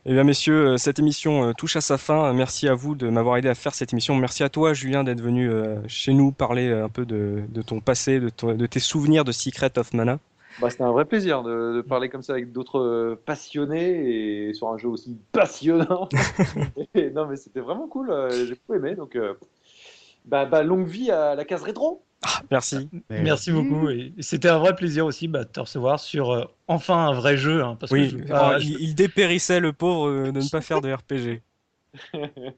Eh 0.05 0.13
bien, 0.13 0.23
messieurs, 0.23 0.69
euh, 0.69 0.77
cette 0.77 0.99
émission 0.99 1.49
euh, 1.49 1.53
touche 1.53 1.75
à 1.75 1.81
sa 1.81 1.97
fin. 1.97 2.33
Merci 2.33 2.67
à 2.67 2.73
vous 2.73 2.95
de 2.95 3.09
m'avoir 3.09 3.37
aidé 3.37 3.49
à 3.49 3.55
faire 3.55 3.73
cette 3.73 3.93
émission. 3.93 4.15
Merci 4.15 4.43
à 4.43 4.49
toi, 4.49 4.73
Julien, 4.73 5.03
d'être 5.03 5.21
venu 5.21 5.49
euh, 5.49 5.77
chez 5.87 6.13
nous 6.13 6.31
parler 6.31 6.71
un 6.71 6.89
peu 6.89 7.05
de, 7.05 7.43
ton 7.65 7.79
passé, 7.79 8.19
de, 8.19 8.65
tes 8.65 8.79
souvenirs 8.79 9.23
de 9.23 9.31
Secret 9.31 9.77
of 9.77 9.93
Mana. 9.93 10.19
Bah, 10.61 10.69
C'était 10.69 10.83
un 10.83 10.91
vrai 10.91 11.05
plaisir 11.05 11.41
de, 11.43 11.81
parler 11.81 12.09
comme 12.09 12.21
ça 12.21 12.33
avec 12.33 12.51
d'autres 12.51 13.17
passionnés 13.25 14.49
et 14.49 14.53
sur 14.53 14.69
un 14.69 14.77
jeu 14.77 14.87
aussi 14.87 15.17
passionnant. 15.31 16.09
non, 17.15 17.27
mais 17.27 17.37
c'était 17.37 17.61
vraiment 17.61 17.87
cool. 17.87 18.13
J'ai 18.31 18.55
beaucoup 18.55 18.75
aimé. 18.75 18.95
Donc, 18.95 19.17
bah, 20.25 20.45
bah, 20.45 20.63
longue 20.63 20.87
vie 20.87 21.11
à 21.11 21.35
la 21.35 21.45
case 21.45 21.63
rétro. 21.63 22.03
Ah, 22.23 22.41
merci. 22.49 22.89
Merci 23.09 23.51
beaucoup. 23.51 23.89
Et 23.89 24.13
c'était 24.19 24.49
un 24.49 24.57
vrai 24.57 24.75
plaisir 24.75 25.05
aussi 25.05 25.27
bah, 25.27 25.43
de 25.43 25.49
te 25.49 25.59
recevoir 25.59 25.99
sur 25.99 26.31
euh, 26.31 26.45
enfin 26.67 27.07
un 27.07 27.13
vrai 27.13 27.37
jeu. 27.37 27.63
Hein, 27.63 27.75
parce 27.79 27.91
oui, 27.91 28.15
que 28.15 28.61
il, 28.61 28.95
dépérissait 28.95 29.59
le 29.59 29.73
pauvre 29.73 30.07
euh, 30.07 30.31
de 30.31 30.39
ne 30.39 30.49
pas 30.49 30.61
faire 30.61 30.79
de 30.81 30.91
RPG. 30.93 31.41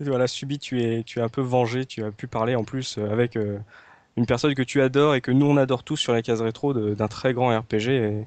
voilà, 0.00 0.26
Subi, 0.26 0.58
tu 0.58 0.82
es, 0.82 1.02
tu 1.02 1.18
es 1.18 1.22
un 1.22 1.28
peu 1.28 1.42
vengé. 1.42 1.84
Tu 1.84 2.02
as 2.04 2.10
pu 2.10 2.26
parler 2.26 2.54
en 2.54 2.64
plus 2.64 2.96
euh, 2.96 3.10
avec 3.10 3.36
une 3.36 4.26
personne 4.26 4.54
que 4.54 4.62
tu 4.62 4.80
adores 4.80 5.14
et 5.14 5.20
que 5.20 5.30
nous 5.30 5.46
on 5.46 5.58
adore 5.58 5.84
tous 5.84 5.96
sur 5.96 6.12
la 6.12 6.22
case 6.22 6.40
rétro 6.40 6.72
d'un 6.72 7.08
très 7.08 7.34
grand 7.34 7.56
RPG. 7.56 8.24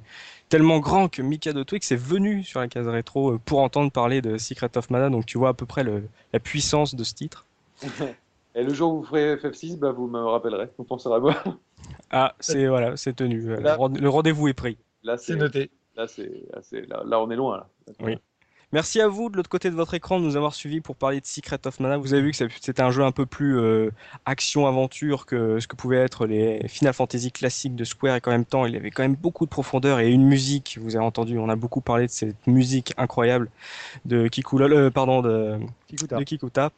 tellement 0.50 0.80
grand 0.80 1.10
que 1.10 1.24
Mikado 1.24 1.64
Twix 1.64 1.92
est 1.92 1.96
venu 1.96 2.44
sur 2.44 2.60
la 2.60 2.68
case 2.68 2.88
rétro 2.88 3.40
pour 3.40 3.62
entendre 3.62 3.92
parler 3.92 4.22
de 4.22 4.38
Secret 4.38 4.78
of 4.78 4.92
Mana. 4.92 5.10
Donc 5.10 5.26
tu 5.26 5.40
vois 5.40 5.50
à 5.50 5.54
peu 5.54 5.66
près 5.66 5.84
la 5.84 6.40
puissance 6.40 6.94
de 6.94 7.04
ce 7.04 7.16
titre. 7.16 7.48
Et 8.56 8.64
le 8.64 8.74
jour 8.74 8.94
où 8.94 8.98
vous 8.98 9.06
ferez 9.06 9.36
FF6, 9.36 9.78
bah, 9.78 9.92
vous 9.92 10.08
me 10.08 10.20
rappellerez, 10.20 10.70
vous 10.78 10.84
penserez 10.84 11.16
à 11.16 11.20
moi. 11.20 11.36
Ah, 12.14 12.36
c'est 12.42 12.68
voilà, 12.68 12.98
c'est 12.98 13.16
tenu. 13.16 13.56
le 13.56 14.08
rendez-vous 14.10 14.50
est 14.50 14.54
pris. 14.54 14.78
Là, 15.04 15.18
c'est 15.18 15.38
noté. 15.38 15.72
Là, 15.96 16.08
c'est 16.08 16.30
là, 16.88 17.22
on 17.22 17.32
est 17.32 17.36
loin. 17.38 17.58
Là. 17.58 17.68
Oui. 18.02 18.18
Merci 18.74 19.02
à 19.02 19.08
vous 19.10 19.30
de 19.30 19.36
l'autre 19.36 19.50
côté 19.50 19.70
de 19.70 19.76
votre 19.76 19.94
écran 19.96 20.20
de 20.20 20.24
nous 20.24 20.38
avoir 20.38 20.54
suivis 20.54 20.80
pour 20.80 20.96
parler 20.96 21.20
de 21.20 21.26
Secret 21.26 21.60
of 21.66 21.82
Mana. 21.82 21.98
Vous 21.98 22.14
avez 22.14 22.22
vu 22.22 22.32
que 22.32 22.38
c'était 22.38 22.82
un 22.82 22.92
jeu 22.92 23.04
un 23.04 23.12
peu 23.12 23.26
plus 23.26 23.60
euh, 23.60 23.92
action-aventure 24.26 25.26
que 25.26 25.60
ce 25.60 25.68
que 25.68 25.76
pouvaient 25.76 25.98
être 25.98 26.26
les 26.26 26.66
Final 26.70 26.94
Fantasy 26.94 27.34
classiques 27.34 27.76
de 27.76 27.84
Square 27.84 28.16
et 28.16 28.22
qu'en 28.22 28.32
même 28.32 28.46
temps 28.46 28.66
il 28.66 28.74
y 28.74 28.78
avait 28.78 28.90
quand 28.90 29.04
même 29.04 29.18
beaucoup 29.18 29.44
de 29.44 29.50
profondeur 29.50 30.00
et 30.00 30.10
une 30.10 30.26
musique. 30.26 30.80
Vous 30.82 30.96
avez 30.96 31.04
entendu, 31.04 31.38
on 31.38 31.50
a 31.50 31.58
beaucoup 31.58 31.82
parlé 31.82 32.08
de 32.08 32.12
cette 32.12 32.48
musique 32.48 32.94
incroyable 32.96 33.50
de 34.06 34.30
Kikula, 34.30 34.68
euh, 34.68 34.90
pardon 34.90 35.22
de 35.22 35.60
Kikuta. 35.88 36.16
De 36.16 36.24
Kikuta. 36.24 36.72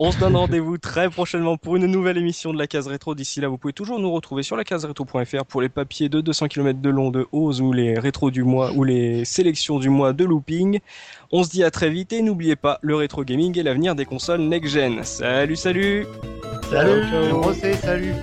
On 0.00 0.12
se 0.12 0.18
donne 0.20 0.36
rendez-vous 0.36 0.78
très 0.78 1.10
prochainement 1.10 1.56
pour 1.56 1.74
une 1.74 1.86
nouvelle 1.86 2.18
émission 2.18 2.52
de 2.52 2.58
la 2.58 2.68
case 2.68 2.86
rétro. 2.86 3.16
D'ici 3.16 3.40
là, 3.40 3.48
vous 3.48 3.58
pouvez 3.58 3.72
toujours 3.72 3.98
nous 3.98 4.12
retrouver 4.12 4.44
sur 4.44 4.56
la 4.56 4.62
case 4.62 4.84
rétro.fr 4.84 5.44
pour 5.44 5.60
les 5.60 5.68
papiers 5.68 6.08
de 6.08 6.20
200 6.20 6.46
km 6.46 6.78
de 6.78 6.88
long 6.88 7.10
de 7.10 7.26
hausse 7.32 7.58
ou 7.58 7.72
les 7.72 7.98
rétros 7.98 8.30
du 8.30 8.44
mois 8.44 8.70
ou 8.76 8.84
les 8.84 9.24
sélections 9.24 9.80
du 9.80 9.88
mois 9.88 10.12
de 10.12 10.24
looping. 10.24 10.78
On 11.32 11.42
se 11.42 11.50
dit 11.50 11.64
à 11.64 11.72
très 11.72 11.90
vite 11.90 12.12
et 12.12 12.22
n'oubliez 12.22 12.54
pas, 12.54 12.78
le 12.80 12.94
rétro 12.94 13.24
gaming 13.24 13.58
est 13.58 13.64
l'avenir 13.64 13.96
des 13.96 14.04
consoles 14.04 14.42
next-gen. 14.42 15.02
Salut, 15.02 15.56
salut 15.56 16.06
Salut, 16.70 17.02
salut 17.82 18.14